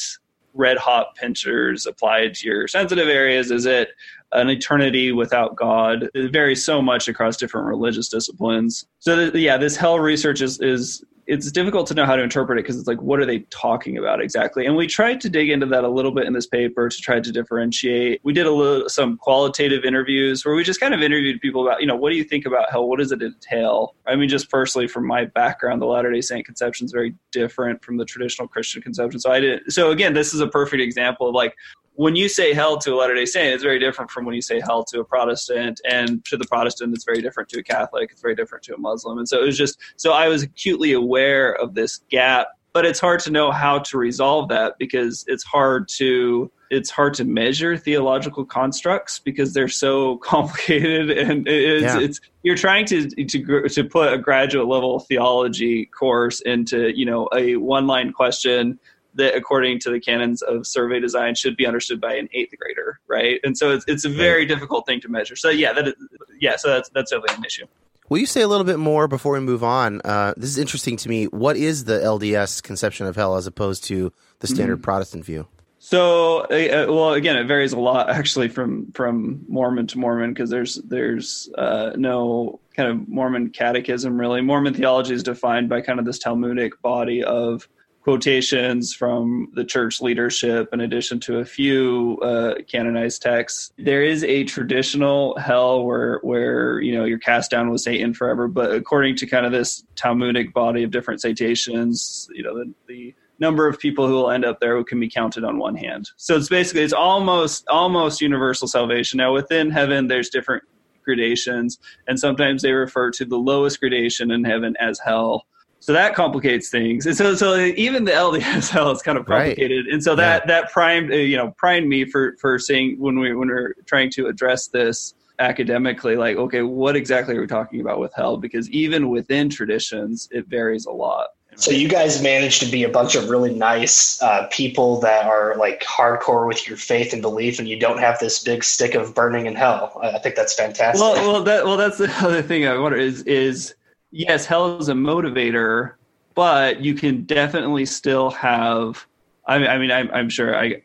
red 0.55 0.77
hot 0.77 1.15
pinchers 1.15 1.87
applied 1.87 2.35
to 2.35 2.47
your 2.47 2.69
sensitive 2.69 3.09
areas? 3.09 3.51
Is 3.51 3.67
it 3.67 3.91
an 4.33 4.51
eternity 4.51 5.13
without 5.13 5.57
God? 5.57 6.09
It 6.15 6.33
varies 6.33 6.65
so 6.65 6.83
much 6.83 7.09
across 7.09 7.37
different 7.37 7.67
religious 7.67 8.09
disciplines. 8.09 8.87
So 8.99 9.31
yeah, 9.35 9.57
this 9.57 9.77
hell 9.77 9.99
research 9.99 10.43
is 10.43 10.61
is 10.61 11.05
it's 11.29 11.53
difficult 11.53 11.87
to 11.87 11.95
know 11.95 12.07
how 12.07 12.17
to 12.17 12.23
interpret 12.23 12.59
it 12.59 12.63
because 12.63 12.79
it's 12.79 12.89
like 12.89 13.03
what 13.03 13.21
are 13.21 13.27
they 13.27 13.41
talking 13.51 13.99
about 13.99 14.21
exactly? 14.21 14.65
And 14.65 14.75
we 14.75 14.87
tried 14.87 15.21
to 15.21 15.29
dig 15.29 15.51
into 15.51 15.67
that 15.67 15.85
a 15.85 15.89
little 15.89 16.11
bit 16.11 16.27
in 16.27 16.33
this 16.33 16.47
paper 16.47 16.89
to 16.89 16.97
try 16.97 17.21
to 17.21 17.31
differentiate. 17.31 18.21
We 18.25 18.33
did 18.33 18.47
a 18.47 18.51
little 18.51 18.89
some 18.89 19.19
qualitative 19.19 19.85
interviews 19.85 20.45
where 20.45 20.55
we 20.55 20.65
just 20.65 20.81
kind 20.81 20.95
of 20.95 21.03
interviewed 21.03 21.43
people 21.43 21.67
about 21.67 21.83
you 21.83 21.87
know 21.87 21.97
what 21.97 22.11
do 22.11 22.17
you 22.17 22.25
think 22.25 22.47
about 22.47 22.71
hell? 22.71 22.89
What 22.89 22.99
does 22.99 23.13
it 23.13 23.23
entail? 23.23 23.95
I 24.07 24.17
mean 24.17 24.31
just 24.31 24.51
personally 24.51 24.89
from 24.89 25.07
my 25.07 25.27
background 25.27 25.83
the 25.83 25.87
latter 25.87 26.11
day 26.11 26.23
saint 26.23 26.47
conception 26.47 26.87
is 26.87 26.93
very 26.93 27.15
different 27.31 27.85
from 27.85 27.99
the 27.99 28.07
traditional 28.07 28.49
christian 28.49 28.81
conception. 28.81 29.21
So 29.21 29.31
i 29.31 29.39
did 29.39 29.71
so 29.71 29.91
again 29.91 30.15
this 30.15 30.33
is 30.33 30.41
a 30.41 30.49
perfect 30.49 30.81
example 30.83 31.29
of 31.29 31.35
like 31.35 31.55
when 31.99 32.15
you 32.15 32.29
say 32.29 32.55
hell 32.55 32.79
to 32.79 32.95
a 32.95 32.97
Latter 32.97 33.17
day 33.17 33.25
Saint, 33.25 33.53
it's 33.53 33.63
very 33.65 33.81
different 33.81 34.09
from 34.09 34.25
when 34.25 34.33
you 34.33 34.41
say 34.41 34.61
hell 34.61 34.85
to 34.85 35.01
a 35.01 35.05
Protestant, 35.05 35.81
and 35.85 36.25
to 36.27 36.37
the 36.37 36.45
Protestant, 36.45 36.95
it's 36.95 37.05
very 37.05 37.21
different 37.21 37.49
to 37.49 37.59
a 37.59 37.63
Catholic, 37.63 38.13
it's 38.13 38.23
very 38.23 38.37
different 38.37 38.63
to 38.67 38.75
a 38.75 38.79
Muslim. 38.79 39.19
And 39.19 39.29
so 39.29 39.43
it 39.43 39.47
was 39.47 39.59
just, 39.59 39.81
so 39.97 40.13
I 40.13 40.29
was 40.29 40.45
acutely 40.45 40.93
aware 40.93 41.18
of 41.55 41.75
this 41.75 41.99
gap, 42.11 42.49
but 42.73 42.85
it's 42.85 43.01
hard 43.01 43.21
to 43.21 43.31
know 43.31 43.51
how 43.51 43.81
to 43.81 43.99
resolve 43.99 44.49
that 44.49 44.75
because 44.79 45.25
it's 45.27 45.45
hard 45.45 45.89
to, 45.89 46.51
it's 46.71 46.91
hard 46.91 47.15
to 47.15 47.25
measure 47.25 47.77
theological 47.77 48.45
constructs 48.45 49.19
because 49.19 49.55
they're 49.55 49.69
so 49.69 50.17
complicated 50.23 51.11
and 51.11 51.49
it's, 51.49 51.83
yeah. 51.83 52.01
it's 52.01 52.21
you're 52.43 52.57
trying 52.57 52.85
to, 52.87 53.09
to 53.09 53.69
to 53.69 53.85
put 53.85 54.13
a 54.13 54.19
graduate 54.19 54.67
level 54.67 55.01
theology 55.01 55.87
course 55.87 56.41
into 56.43 56.97
you 56.97 57.05
know 57.05 57.29
a 57.35 57.57
one 57.57 57.87
line 57.87 58.13
question 58.13 58.79
that 59.15 59.35
according 59.35 59.79
to 59.81 59.91
the 59.91 59.99
canons 59.99 60.43
of 60.43 60.67
survey 60.67 61.01
design 61.01 61.35
should 61.35 61.57
be 61.57 61.67
understood 61.67 62.01
by 62.01 62.15
an 62.15 62.29
eighth 62.33 62.55
grader 62.59 63.01
right? 63.09 63.41
And 63.43 63.57
so 63.57 63.73
it's, 63.73 63.85
it's 63.89 64.05
a 64.05 64.09
very 64.09 64.47
difficult 64.47 64.87
thing 64.87 65.01
to 65.01 65.09
measure. 65.09 65.37
So 65.37 65.51
yeah 65.51 65.73
that 65.73 65.89
is, 65.89 65.95
yeah 66.41 66.57
so 66.57 66.69
that's 66.69 66.91
that's 66.91 67.11
definitely 67.11 67.37
an 67.37 67.45
issue 67.45 67.67
will 68.09 68.19
you 68.19 68.27
say 68.27 68.41
a 68.41 68.49
little 68.49 68.65
bit 68.65 68.79
more 68.79 69.09
before 69.09 69.33
we 69.33 69.41
move 69.41 69.65
on 69.65 70.01
uh, 70.05 70.35
this 70.37 70.51
is 70.51 70.59
interesting 70.59 70.97
to 70.97 71.09
me 71.09 71.27
what 71.27 71.57
is 71.57 71.85
the 71.85 71.99
lds 71.99 72.63
conception 72.63 73.07
of 73.07 73.17
hell 73.17 73.37
as 73.37 73.47
opposed 73.47 73.85
to 73.85 74.13
the 74.41 74.47
standard 74.47 74.77
mm-hmm. 74.77 74.83
protestant 74.83 75.25
view 75.25 75.47
so, 75.81 76.41
uh, 76.41 76.87
well, 76.89 77.15
again, 77.15 77.37
it 77.37 77.45
varies 77.45 77.73
a 77.73 77.79
lot 77.79 78.11
actually 78.11 78.49
from 78.49 78.91
from 78.93 79.45
Mormon 79.49 79.87
to 79.87 79.99
Mormon 79.99 80.35
because 80.35 80.51
there's 80.51 80.75
there's 80.75 81.49
uh, 81.57 81.93
no 81.97 82.61
kind 82.75 82.91
of 82.91 83.09
Mormon 83.09 83.51
catechism 83.51 84.21
really. 84.21 84.41
Mormon 84.41 84.75
theology 84.75 85.15
is 85.15 85.23
defined 85.23 85.69
by 85.69 85.81
kind 85.81 85.99
of 85.99 86.05
this 86.05 86.19
Talmudic 86.19 86.83
body 86.83 87.23
of 87.23 87.69
quotations 88.09 88.95
from 88.95 89.51
the 89.53 89.63
church 89.63 90.01
leadership, 90.01 90.71
in 90.73 90.81
addition 90.81 91.21
to 91.21 91.41
a 91.41 91.45
few 91.45 92.19
uh, 92.23 92.55
canonized 92.67 93.21
texts. 93.21 93.71
There 93.77 94.03
is 94.03 94.25
a 94.25 94.45
traditional 94.45 95.37
hell 95.37 95.85
where 95.85 96.19
where 96.23 96.81
you 96.81 96.97
know 96.97 97.05
you're 97.05 97.19
cast 97.19 97.51
down 97.51 97.69
with 97.69 97.83
Satan 97.83 98.15
forever, 98.15 98.49
but 98.49 98.73
according 98.73 99.17
to 99.17 99.27
kind 99.27 99.45
of 99.45 99.53
this 99.53 99.85
Talmudic 99.95 100.55
body 100.55 100.85
of 100.85 100.91
different 100.91 101.21
citations, 101.21 102.27
you 102.33 102.43
know 102.43 102.57
the, 102.57 102.73
the 102.87 103.15
number 103.41 103.69
of 103.69 103.79
people 103.79 104.07
who 104.07 104.15
will 104.15 104.31
end 104.31 104.47
up 104.47 104.59
there 104.59 104.75
who 104.75 104.85
can 104.85 104.99
be 104.99 105.11
counted 105.11 105.45
on 105.45 105.59
one 105.59 105.77
hand. 105.77 106.09
So 106.17 106.35
it's 106.35 106.49
basically 106.49 106.85
it's 106.85 106.95
almost 106.95 107.69
almost 107.69 108.23
universal 108.23 108.69
salvation. 108.69 109.19
Now 109.19 109.35
within 109.35 109.71
heaven, 109.71 110.07
there's 110.07 110.31
different 110.31 110.65
gradations, 111.05 111.79
and 112.07 112.19
sometimes 112.19 112.63
they 112.63 112.73
refer 112.73 113.11
to 113.11 113.27
the 113.27 113.37
lowest 113.37 113.81
gradation 113.81 114.31
in 114.31 114.45
heaven 114.45 114.77
as 114.81 114.99
hell 114.99 115.45
so 115.81 115.93
that 115.93 116.15
complicates 116.15 116.69
things 116.69 117.07
and 117.07 117.17
so 117.17 117.35
so 117.35 117.57
even 117.57 118.05
the 118.05 118.11
lds 118.11 118.69
hell 118.69 118.91
is 118.91 119.03
kind 119.03 119.19
of 119.19 119.27
complicated 119.27 119.87
right. 119.87 119.93
and 119.93 120.03
so 120.03 120.15
that 120.15 120.43
yeah. 120.43 120.61
that 120.61 120.73
primed 120.73 121.11
uh, 121.11 121.17
you 121.17 121.37
know 121.37 121.51
primed 121.57 121.89
me 121.89 122.05
for 122.05 122.37
for 122.41 122.59
saying 122.59 122.97
when 122.99 123.19
we 123.19 123.35
when 123.35 123.49
we're 123.49 123.75
trying 123.87 124.11
to 124.11 124.27
address 124.27 124.69
this 124.69 125.15
academically 125.39 126.17
like 126.17 126.37
okay 126.37 126.63
what 126.63 126.97
exactly 126.97 127.37
are 127.37 127.41
we 127.41 127.47
talking 127.47 127.81
about 127.81 128.01
with 128.01 128.13
hell 128.15 128.37
because 128.37 128.69
even 128.71 129.09
within 129.09 129.49
traditions 129.49 130.29
it 130.33 130.47
varies 130.47 130.87
a 130.87 130.91
lot 130.91 131.29
so 131.59 131.73
you 131.73 131.89
guys 131.89 132.23
managed 132.23 132.63
to 132.63 132.71
be 132.71 132.85
a 132.85 132.89
bunch 132.89 133.17
of 133.17 133.31
really 133.31 133.53
nice 133.53 134.23
uh, 134.23 134.47
people 134.53 135.01
that 135.01 135.27
are 135.27 135.57
like 135.57 135.83
hardcore 135.83 136.47
with 136.47 136.69
your 136.69 136.77
faith 136.77 137.13
and 137.13 137.21
belief, 137.21 137.59
and 137.59 137.69
you 137.69 137.77
don't 137.77 137.99
have 137.99 138.21
this 138.21 138.45
big 138.45 138.63
stick 138.63 138.95
of 138.95 139.13
burning 139.13 139.47
in 139.47 139.57
hell. 139.57 139.99
I 140.01 140.21
think 140.21 140.37
that's 140.37 140.55
fantastic. 140.55 141.01
Well, 141.01 141.15
well, 141.15 141.43
that, 141.43 141.65
well, 141.65 141.77
that's 141.77 141.99
the 141.99 142.13
other 142.25 142.43
thing 142.43 142.69
I 142.69 142.79
wonder 142.79 142.97
is 142.97 143.23
is 143.23 143.75
yes, 144.11 144.47
hell 144.47 144.79
is 144.79 144.89
a 144.89 144.95
motivator, 144.95 145.95
but 146.35 146.81
you 146.81 146.95
can 146.95 147.25
definitely 147.25 147.87
still 147.87 148.31
have. 148.31 149.07
I 149.47 149.59
mean, 149.59 149.69
I 149.69 149.79
mean, 149.79 149.91
I'm, 149.91 150.11
I'm 150.13 150.29
sure 150.29 150.55
I 150.55 150.83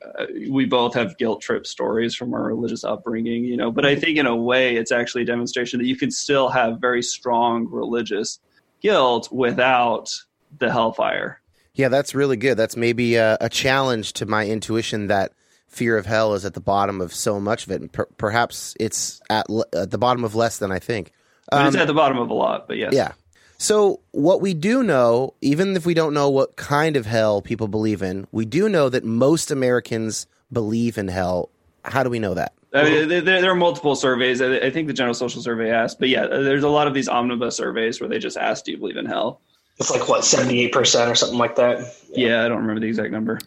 we 0.50 0.66
both 0.66 0.94
have 0.94 1.18
guilt 1.18 1.42
trip 1.42 1.68
stories 1.68 2.16
from 2.16 2.34
our 2.34 2.44
religious 2.44 2.84
upbringing, 2.84 3.44
you 3.44 3.58
know. 3.58 3.72
But 3.72 3.86
I 3.86 3.96
think 3.96 4.18
in 4.18 4.26
a 4.26 4.36
way, 4.36 4.78
it's 4.78 4.92
actually 4.92 5.24
a 5.24 5.26
demonstration 5.26 5.80
that 5.80 5.86
you 5.86 5.98
can 5.98 6.12
still 6.12 6.50
have 6.50 6.80
very 6.80 7.04
strong 7.04 7.68
religious 7.70 8.40
guilt 8.82 9.30
without 9.32 10.14
the 10.60 10.72
hellfire. 10.72 11.42
Yeah, 11.74 11.90
that's 11.90 12.14
really 12.14 12.38
good. 12.38 12.56
That's 12.56 12.78
maybe 12.78 13.16
a, 13.16 13.38
a 13.42 13.50
challenge 13.50 14.14
to 14.14 14.26
my 14.26 14.46
intuition 14.46 15.08
that 15.08 15.34
fear 15.68 15.98
of 15.98 16.06
hell 16.06 16.36
is 16.36 16.46
at 16.46 16.54
the 16.54 16.62
bottom 16.62 17.02
of 17.02 17.14
so 17.14 17.40
much 17.40 17.66
of 17.66 17.72
it. 17.72 17.82
And 17.82 17.92
per- 17.92 18.06
perhaps 18.18 18.76
it's 18.80 19.22
at, 19.30 19.48
l- 19.50 19.66
at 19.74 19.90
the 19.90 19.98
bottom 19.98 20.24
of 20.24 20.36
less 20.36 20.60
than 20.60 20.72
I 20.72 20.80
think. 20.80 21.12
Um, 21.52 21.68
it's 21.68 21.76
at 21.76 21.88
the 21.88 21.94
bottom 21.94 22.18
of 22.18 22.30
a 22.30 22.34
lot, 22.34 22.68
but 22.68 22.78
yes. 22.78 22.94
Yeah. 22.94 23.12
So 23.58 24.02
what 24.12 24.42
we 24.42 24.54
do 24.54 24.84
know, 24.84 25.36
even 25.42 25.76
if 25.76 25.86
we 25.86 25.94
don't 25.94 26.14
know 26.14 26.30
what 26.30 26.56
kind 26.56 26.98
of 26.98 27.06
hell 27.06 27.42
people 27.42 27.68
believe 27.68 28.02
in, 28.02 28.28
we 28.32 28.46
do 28.46 28.68
know 28.68 28.90
that 28.90 29.04
most 29.04 29.52
Americans 29.52 30.28
believe 30.52 30.98
in 30.98 31.08
hell. 31.08 31.50
How 31.86 32.04
do 32.04 32.10
we 32.10 32.20
know 32.20 32.34
that? 32.34 32.54
I 32.74 32.84
mean, 32.84 33.08
there, 33.08 33.22
there, 33.22 33.52
are 33.52 33.56
multiple 33.56 33.96
surveys. 33.96 34.42
I 34.42 34.72
think 34.72 34.88
the 34.88 34.94
General 34.94 35.14
Social 35.14 35.42
Survey 35.42 35.70
asked, 35.70 36.00
but 36.00 36.10
yeah, 36.10 36.26
there's 36.26 36.64
a 36.64 36.70
lot 36.70 36.88
of 36.88 36.96
these 36.96 37.08
omnibus 37.08 37.56
surveys 37.56 38.02
where 38.02 38.10
they 38.10 38.18
just 38.18 38.36
ask, 38.36 38.66
"Do 38.66 38.72
you 38.72 38.78
believe 38.78 38.98
in 38.98 39.06
hell?" 39.06 39.42
It's 39.78 39.92
like 39.92 40.10
what 40.10 40.26
seventy 40.26 40.62
eight 40.62 40.72
percent 40.72 41.10
or 41.10 41.16
something 41.16 41.38
like 41.38 41.56
that. 41.58 41.80
Yeah. 42.10 42.30
yeah, 42.30 42.46
I 42.46 42.48
don't 42.48 42.62
remember 42.62 42.82
the 42.82 42.88
exact 42.88 43.12
number. 43.12 43.40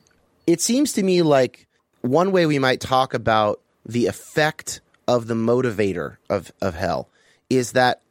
It 0.46 0.60
seems 0.60 0.92
to 0.92 1.02
me 1.02 1.22
like 1.22 1.66
one 2.02 2.30
way 2.30 2.46
we 2.46 2.60
might 2.60 2.80
talk 2.80 3.14
about 3.14 3.60
the 3.84 4.06
effect 4.06 4.80
of 5.08 5.26
the 5.26 5.34
motivator 5.34 6.18
of 6.30 6.52
of 6.62 6.74
hell 6.74 7.08
is 7.48 7.72
that 7.72 8.02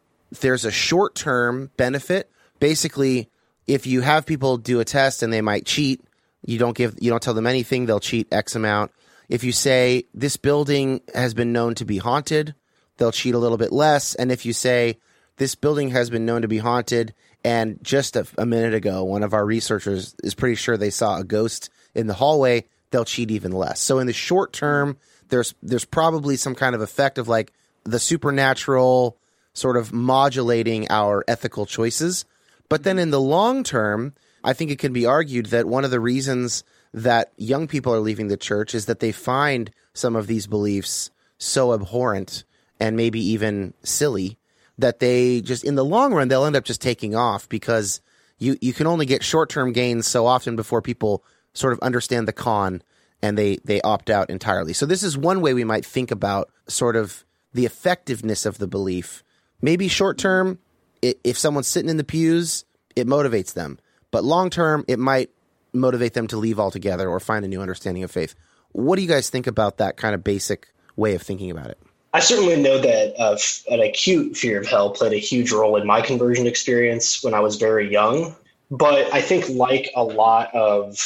there's 0.42 0.66
a 0.66 0.72
short 0.72 1.16
term 1.16 1.72
benefit. 1.78 2.32
Basically, 2.60 3.30
if 3.68 3.88
you 3.88 4.02
have 4.02 4.26
people 4.26 4.58
do 4.58 4.80
a 4.80 4.86
test 4.86 5.24
and 5.24 5.32
they 5.32 5.42
might 5.42 5.66
cheat, 5.66 6.02
you 6.46 6.58
don't 6.58 6.78
give 6.78 6.96
you 7.00 7.10
don't 7.10 7.22
tell 7.22 7.34
them 7.34 7.48
anything, 7.48 7.86
they'll 7.86 8.00
cheat 8.00 8.32
X 8.32 8.56
amount. 8.56 8.92
If 9.28 9.44
you 9.44 9.52
say 9.52 10.06
this 10.14 10.38
building 10.38 11.02
has 11.14 11.34
been 11.34 11.52
known 11.52 11.76
to 11.76 11.86
be 11.86 11.98
haunted, 11.98 12.54
they'll 12.98 13.12
cheat 13.12 13.34
a 13.34 13.40
little 13.40 13.58
bit 13.58 13.72
less. 13.72 14.16
And 14.16 14.32
if 14.32 14.46
you 14.46 14.54
say 14.54 15.00
this 15.38 15.56
building 15.56 15.90
has 15.90 16.10
been 16.10 16.26
known 16.26 16.44
to 16.44 16.48
be 16.48 16.60
haunted, 16.60 17.14
and 17.44 17.80
just 17.84 18.16
a, 18.16 18.26
a 18.38 18.46
minute 18.46 18.74
ago, 18.74 19.04
one 19.04 19.24
of 19.24 19.34
our 19.34 19.46
researchers 19.46 20.16
is 20.24 20.36
pretty 20.36 20.56
sure 20.56 20.78
they 20.78 20.90
saw 20.90 21.18
a 21.18 21.24
ghost 21.24 21.70
in 21.94 22.08
the 22.08 22.14
hallway, 22.14 22.66
they'll 22.92 23.06
cheat 23.06 23.32
even 23.32 23.52
less. 23.52 23.80
So 23.80 24.00
in 24.00 24.08
the 24.08 24.14
short 24.14 24.54
term, 24.54 24.98
there's 25.30 25.56
there's 25.64 25.86
probably 25.86 26.38
some 26.38 26.56
kind 26.56 26.76
of 26.76 26.82
effect 26.82 27.18
of 27.18 27.28
like 27.28 27.52
the 27.84 28.00
supernatural 28.00 29.18
sort 29.56 29.78
of 29.78 29.92
modulating 29.92 30.86
our 30.92 31.24
ethical 31.28 31.66
choices. 31.66 32.26
But 32.70 32.84
then 32.84 33.00
in 33.00 33.10
the 33.10 33.20
long 33.20 33.64
term, 33.64 34.14
I 34.44 34.54
think 34.54 34.70
it 34.70 34.78
can 34.78 34.94
be 34.94 35.08
argued 35.08 35.48
that 35.48 35.66
one 35.66 35.84
of 35.84 35.90
the 35.90 36.00
reasons 36.00 36.64
that 36.94 37.32
young 37.38 37.68
people 37.68 37.94
are 37.94 38.00
leaving 38.00 38.28
the 38.28 38.38
church 38.38 38.76
is 38.76 38.86
that 38.86 39.00
they 39.00 39.12
find 39.12 39.72
some 39.94 40.16
of 40.16 40.28
these 40.28 40.46
beliefs 40.46 41.10
so 41.40 41.74
abhorrent 41.74 42.44
and 42.80 42.96
maybe 42.96 43.20
even 43.20 43.74
silly 43.82 44.38
that 44.78 45.00
they 45.00 45.42
just 45.42 45.64
in 45.64 45.76
the 45.76 45.84
long 45.84 46.14
run 46.14 46.28
they'll 46.28 46.46
end 46.46 46.56
up 46.56 46.64
just 46.64 46.82
taking 46.82 47.16
off 47.16 47.48
because 47.50 48.02
you 48.38 48.58
you 48.62 48.74
can 48.74 48.88
only 48.88 49.06
get 49.06 49.24
short-term 49.24 49.72
gains 49.72 50.08
so 50.08 50.26
often 50.26 50.56
before 50.56 50.82
people 50.82 51.24
sort 51.54 51.74
of 51.74 51.80
understand 51.80 52.28
the 52.28 52.34
con 52.34 52.82
and 53.22 53.38
they 53.38 53.58
they 53.64 53.82
opt 53.82 54.10
out 54.10 54.30
entirely. 54.30 54.74
So 54.74 54.86
this 54.86 55.04
is 55.04 55.18
one 55.18 55.42
way 55.42 55.54
we 55.54 55.64
might 55.64 55.86
think 55.86 56.12
about 56.12 56.52
sort 56.68 56.96
of 56.96 57.26
the 57.54 57.66
effectiveness 57.66 58.46
of 58.46 58.58
the 58.58 58.68
belief. 58.68 59.24
Maybe 59.62 59.88
short 59.88 60.18
term 60.18 60.60
if 61.02 61.38
someone's 61.38 61.68
sitting 61.68 61.90
in 61.90 61.98
the 61.98 62.04
pews, 62.04 62.66
it 62.96 63.08
motivates 63.08 63.54
them. 63.54 63.80
But 64.12 64.24
long 64.24 64.50
term 64.50 64.86
it 64.88 65.00
might 65.00 65.30
motivate 65.74 66.14
them 66.14 66.28
to 66.28 66.38
leave 66.38 66.60
altogether 66.60 67.10
or 67.10 67.20
find 67.20 67.44
a 67.46 67.48
new 67.48 67.62
understanding 67.62 68.04
of 68.04 68.12
faith. 68.12 68.36
What 68.72 68.96
do 68.96 69.02
you 69.02 69.08
guys 69.08 69.30
think 69.30 69.48
about 69.48 69.78
that 69.78 69.98
kind 69.98 70.16
of 70.16 70.24
basic 70.24 70.70
way 70.96 71.16
of 71.16 71.22
thinking 71.22 71.52
about 71.52 71.68
it? 71.68 71.80
I 72.14 72.20
certainly 72.20 72.62
know 72.62 72.80
that 72.80 73.20
uh, 73.20 73.38
an 73.70 73.82
acute 73.82 74.38
fear 74.38 74.62
of 74.62 74.68
hell 74.68 74.92
played 74.92 75.12
a 75.12 75.18
huge 75.18 75.52
role 75.52 75.76
in 75.76 75.86
my 75.86 76.00
conversion 76.00 76.48
experience 76.48 77.22
when 77.22 77.34
I 77.34 77.42
was 77.42 77.58
very 77.58 77.92
young. 77.92 78.36
But 78.72 79.14
I 79.14 79.22
think, 79.22 79.50
like 79.50 79.92
a 79.96 80.04
lot 80.04 80.54
of 80.56 80.98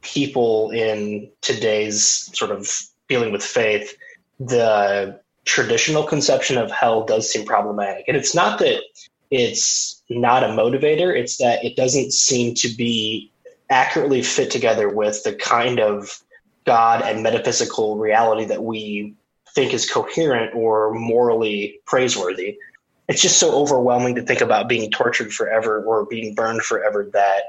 people 0.00 0.70
in 0.70 1.28
today's 1.42 2.02
sort 2.36 2.50
of 2.50 2.70
dealing 3.08 3.32
with 3.32 3.44
faith, 3.44 3.96
the 4.40 5.20
traditional 5.46 6.02
conception 6.02 6.58
of 6.58 6.70
hell 6.70 7.04
does 7.04 7.30
seem 7.30 7.46
problematic. 7.46 8.04
And 8.08 8.16
it's 8.16 8.34
not 8.34 8.58
that 8.58 8.82
it's 9.30 10.02
not 10.10 10.44
a 10.44 10.48
motivator, 10.48 11.16
it's 11.16 11.38
that 11.38 11.64
it 11.64 11.76
doesn't 11.76 12.12
seem 12.12 12.54
to 12.56 12.68
be 12.68 13.32
accurately 13.70 14.22
fit 14.22 14.50
together 14.50 14.88
with 14.88 15.22
the 15.24 15.34
kind 15.34 15.80
of 15.80 16.20
God 16.64 17.02
and 17.02 17.22
metaphysical 17.22 17.96
reality 17.96 18.44
that 18.46 18.62
we 18.62 19.14
think 19.54 19.72
is 19.72 19.90
coherent 19.90 20.54
or 20.54 20.92
morally 20.92 21.80
praiseworthy. 21.86 22.58
It's 23.08 23.22
just 23.22 23.38
so 23.38 23.54
overwhelming 23.54 24.16
to 24.16 24.22
think 24.22 24.40
about 24.40 24.68
being 24.68 24.90
tortured 24.90 25.32
forever 25.32 25.82
or 25.82 26.06
being 26.06 26.34
burned 26.34 26.62
forever 26.62 27.08
that 27.12 27.42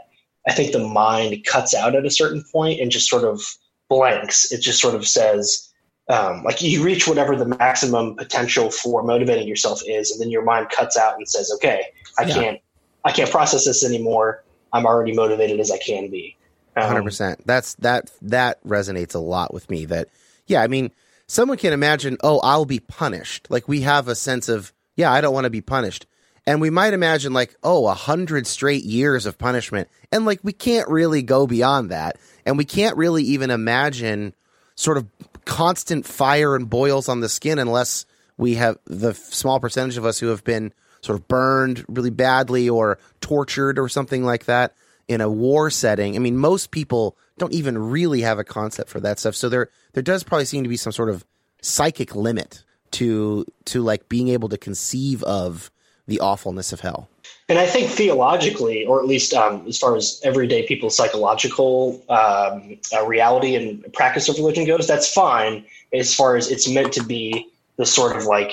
I 0.48 0.54
think 0.54 0.72
the 0.72 0.88
mind 0.88 1.44
cuts 1.46 1.74
out 1.74 1.96
at 1.96 2.06
a 2.06 2.12
certain 2.12 2.44
point 2.52 2.80
and 2.80 2.92
just 2.92 3.10
sort 3.10 3.24
of 3.24 3.42
blanks. 3.90 4.52
It 4.52 4.62
just 4.62 4.80
sort 4.80 4.96
of 4.96 5.08
says, 5.08 5.67
um, 6.10 6.44
like 6.44 6.62
you 6.62 6.84
reach 6.84 7.08
whatever 7.08 7.36
the 7.36 7.46
maximum 7.46 8.16
potential 8.16 8.72
for 8.72 9.04
motivating 9.04 9.48
yourself 9.48 9.82
is, 9.86 10.12
and 10.12 10.22
then 10.22 10.30
your 10.30 10.44
mind 10.44 10.70
cuts 10.70 10.98
out 10.98 11.18
and 11.18 11.28
says, 11.28 11.52
"Okay, 11.56 11.88
I 12.18 12.24
yeah. 12.24 12.34
can't, 12.34 12.60
I 13.04 13.12
can't 13.12 13.30
process 13.30 13.66
this 13.66 13.84
anymore. 13.84 14.44
I'm 14.72 14.86
already 14.86 15.14
motivated 15.14 15.60
as 15.60 15.72
I 15.72 15.78
can 15.78 16.10
be." 16.10 16.38
Hundred 16.78 17.00
um, 17.00 17.06
percent. 17.06 17.42
That's 17.46 17.74
that 17.76 18.12
that 18.22 18.64
resonates 18.64 19.16
a 19.16 19.20
lot 19.20 19.54
with 19.54 19.70
me. 19.70 19.86
That 19.86 20.10
yeah, 20.46 20.62
I 20.62 20.68
mean, 20.68 20.92
someone 21.28 21.58
can 21.58 21.74
imagine, 21.74 22.18
oh, 22.24 22.40
I'll 22.40 22.66
be 22.66 22.80
punished. 22.80 23.48
Like 23.50 23.68
we 23.68 23.82
have 23.82 24.08
a 24.08 24.16
sense 24.16 24.50
of, 24.50 24.74
yeah, 24.96 25.12
I 25.12 25.22
don't 25.22 25.34
want 25.34 25.44
to 25.44 25.50
be 25.50 25.62
punished. 25.62 26.08
And 26.46 26.62
we 26.62 26.70
might 26.70 26.94
imagine 26.94 27.34
like, 27.34 27.56
oh, 27.62 27.88
a 27.88 27.94
hundred 27.94 28.48
straight 28.48 28.86
years 28.86 29.26
of 29.26 29.38
punishment. 29.38 29.90
And 30.12 30.26
like 30.26 30.40
we 30.44 30.54
can't 30.54 30.88
really 30.88 31.22
go 31.22 31.46
beyond 31.46 31.92
that. 31.92 32.18
And 32.46 32.58
we 32.58 32.64
can't 32.64 32.96
really 32.96 33.24
even 33.24 33.52
imagine 33.52 34.34
sort 34.76 34.98
of 34.98 35.27
constant 35.48 36.06
fire 36.06 36.56
and 36.56 36.70
boils 36.70 37.10
on 37.10 37.22
the 37.22 37.30
skin 37.30 37.58
unless 37.58 38.06
we 38.38 38.56
have 38.56 38.78
the 38.86 39.14
small 39.14 39.60
percentage 39.60 39.98
of 39.98 40.06
us 40.06 40.20
who 40.20 40.28
have 40.28 40.44
been 40.44 40.74
sort 41.02 41.18
of 41.18 41.28
burned 41.28 41.86
really 41.88 42.10
badly 42.10 42.70
or 42.70 43.00
tortured 43.22 43.80
or 43.80 43.90
something 43.90 44.24
like 44.24 44.46
that 44.46 44.76
in 45.08 45.22
a 45.22 45.30
war 45.30 45.70
setting. 45.70 46.16
I 46.16 46.20
mean, 46.20 46.38
most 46.38 46.70
people 46.70 47.18
don't 47.38 47.54
even 47.54 47.78
really 47.78 48.22
have 48.22 48.40
a 48.40 48.44
concept 48.44 48.90
for 48.90 49.00
that 49.00 49.20
stuff. 49.20 49.36
So 49.36 49.48
there 49.50 49.70
there 49.94 50.04
does 50.04 50.24
probably 50.24 50.46
seem 50.46 50.64
to 50.64 50.70
be 50.70 50.78
some 50.78 50.92
sort 50.92 51.10
of 51.10 51.26
psychic 51.62 52.14
limit 52.14 52.64
to 52.92 53.46
to 53.66 53.82
like 53.82 54.10
being 54.10 54.28
able 54.28 54.50
to 54.50 54.58
conceive 54.58 55.24
of 55.24 55.72
the 56.08 56.20
awfulness 56.20 56.74
of 56.74 56.82
hell. 56.82 57.10
And 57.50 57.58
I 57.58 57.66
think 57.66 57.90
theologically, 57.90 58.86
or 58.86 59.00
at 59.00 59.08
least 59.08 59.34
um, 59.34 59.66
as 59.68 59.78
far 59.78 59.96
as 59.96 60.20
everyday 60.24 60.68
people's 60.68 60.98
psychological 60.98 62.04
um, 62.10 62.78
uh, 62.94 63.06
reality 63.06 63.56
and 63.56 63.86
practice 63.94 64.28
of 64.28 64.36
religion 64.36 64.66
goes, 64.66 64.86
that's 64.86 65.12
fine 65.14 65.66
as 65.94 66.14
far 66.14 66.36
as 66.36 66.52
it's 66.52 66.68
meant 66.68 66.92
to 66.94 67.04
be 67.04 67.48
the 67.78 67.86
sort 67.86 68.18
of 68.18 68.26
like 68.26 68.52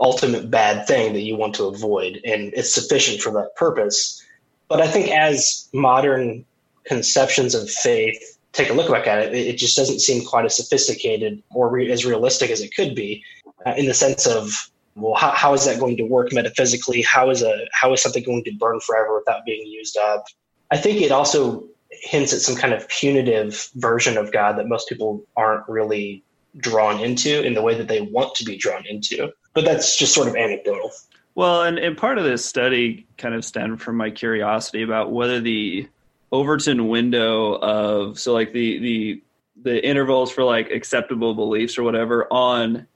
ultimate 0.00 0.50
bad 0.50 0.86
thing 0.88 1.12
that 1.12 1.20
you 1.20 1.36
want 1.36 1.54
to 1.54 1.64
avoid, 1.64 2.20
and 2.24 2.52
it's 2.54 2.74
sufficient 2.74 3.20
for 3.20 3.30
that 3.32 3.54
purpose. 3.54 4.20
But 4.68 4.80
I 4.80 4.88
think 4.88 5.10
as 5.10 5.68
modern 5.72 6.44
conceptions 6.84 7.54
of 7.54 7.70
faith 7.70 8.38
take 8.52 8.70
a 8.70 8.72
look 8.72 8.90
back 8.90 9.06
at 9.06 9.20
it, 9.20 9.34
it 9.34 9.56
just 9.56 9.76
doesn't 9.76 10.00
seem 10.00 10.24
quite 10.24 10.44
as 10.44 10.56
sophisticated 10.56 11.42
or 11.54 11.68
re- 11.68 11.92
as 11.92 12.04
realistic 12.04 12.50
as 12.50 12.60
it 12.60 12.74
could 12.74 12.94
be, 12.94 13.22
uh, 13.64 13.74
in 13.76 13.86
the 13.86 13.94
sense 13.94 14.26
of 14.26 14.71
well, 14.94 15.14
how, 15.14 15.30
how 15.30 15.54
is 15.54 15.64
that 15.64 15.80
going 15.80 15.96
to 15.96 16.04
work 16.04 16.32
metaphysically? 16.32 17.02
How 17.02 17.30
is 17.30 17.42
a 17.42 17.66
how 17.72 17.92
is 17.92 18.02
something 18.02 18.22
going 18.22 18.44
to 18.44 18.52
burn 18.52 18.80
forever 18.80 19.16
without 19.16 19.44
being 19.44 19.66
used 19.66 19.96
up? 19.96 20.24
I 20.70 20.76
think 20.76 21.00
it 21.00 21.12
also 21.12 21.66
hints 21.90 22.32
at 22.32 22.40
some 22.40 22.56
kind 22.56 22.72
of 22.72 22.88
punitive 22.88 23.68
version 23.76 24.16
of 24.16 24.32
God 24.32 24.58
that 24.58 24.66
most 24.66 24.88
people 24.88 25.24
aren't 25.36 25.68
really 25.68 26.24
drawn 26.56 27.00
into 27.00 27.42
in 27.44 27.54
the 27.54 27.62
way 27.62 27.74
that 27.74 27.88
they 27.88 28.00
want 28.00 28.34
to 28.36 28.44
be 28.44 28.56
drawn 28.56 28.84
into. 28.86 29.30
But 29.54 29.64
that's 29.64 29.96
just 29.96 30.14
sort 30.14 30.28
of 30.28 30.36
anecdotal. 30.36 30.90
Well, 31.34 31.62
and, 31.62 31.78
and 31.78 31.96
part 31.96 32.18
of 32.18 32.24
this 32.24 32.44
study 32.44 33.06
kind 33.16 33.34
of 33.34 33.44
stemmed 33.44 33.80
from 33.80 33.96
my 33.96 34.10
curiosity 34.10 34.82
about 34.82 35.12
whether 35.12 35.40
the 35.40 35.88
Overton 36.30 36.88
window 36.88 37.54
of 37.54 38.18
so 38.18 38.32
like 38.32 38.52
the 38.52 38.78
the 38.78 39.22
the 39.62 39.86
intervals 39.86 40.32
for 40.32 40.44
like 40.44 40.70
acceptable 40.70 41.34
beliefs 41.34 41.78
or 41.78 41.82
whatever 41.82 42.26
on 42.32 42.86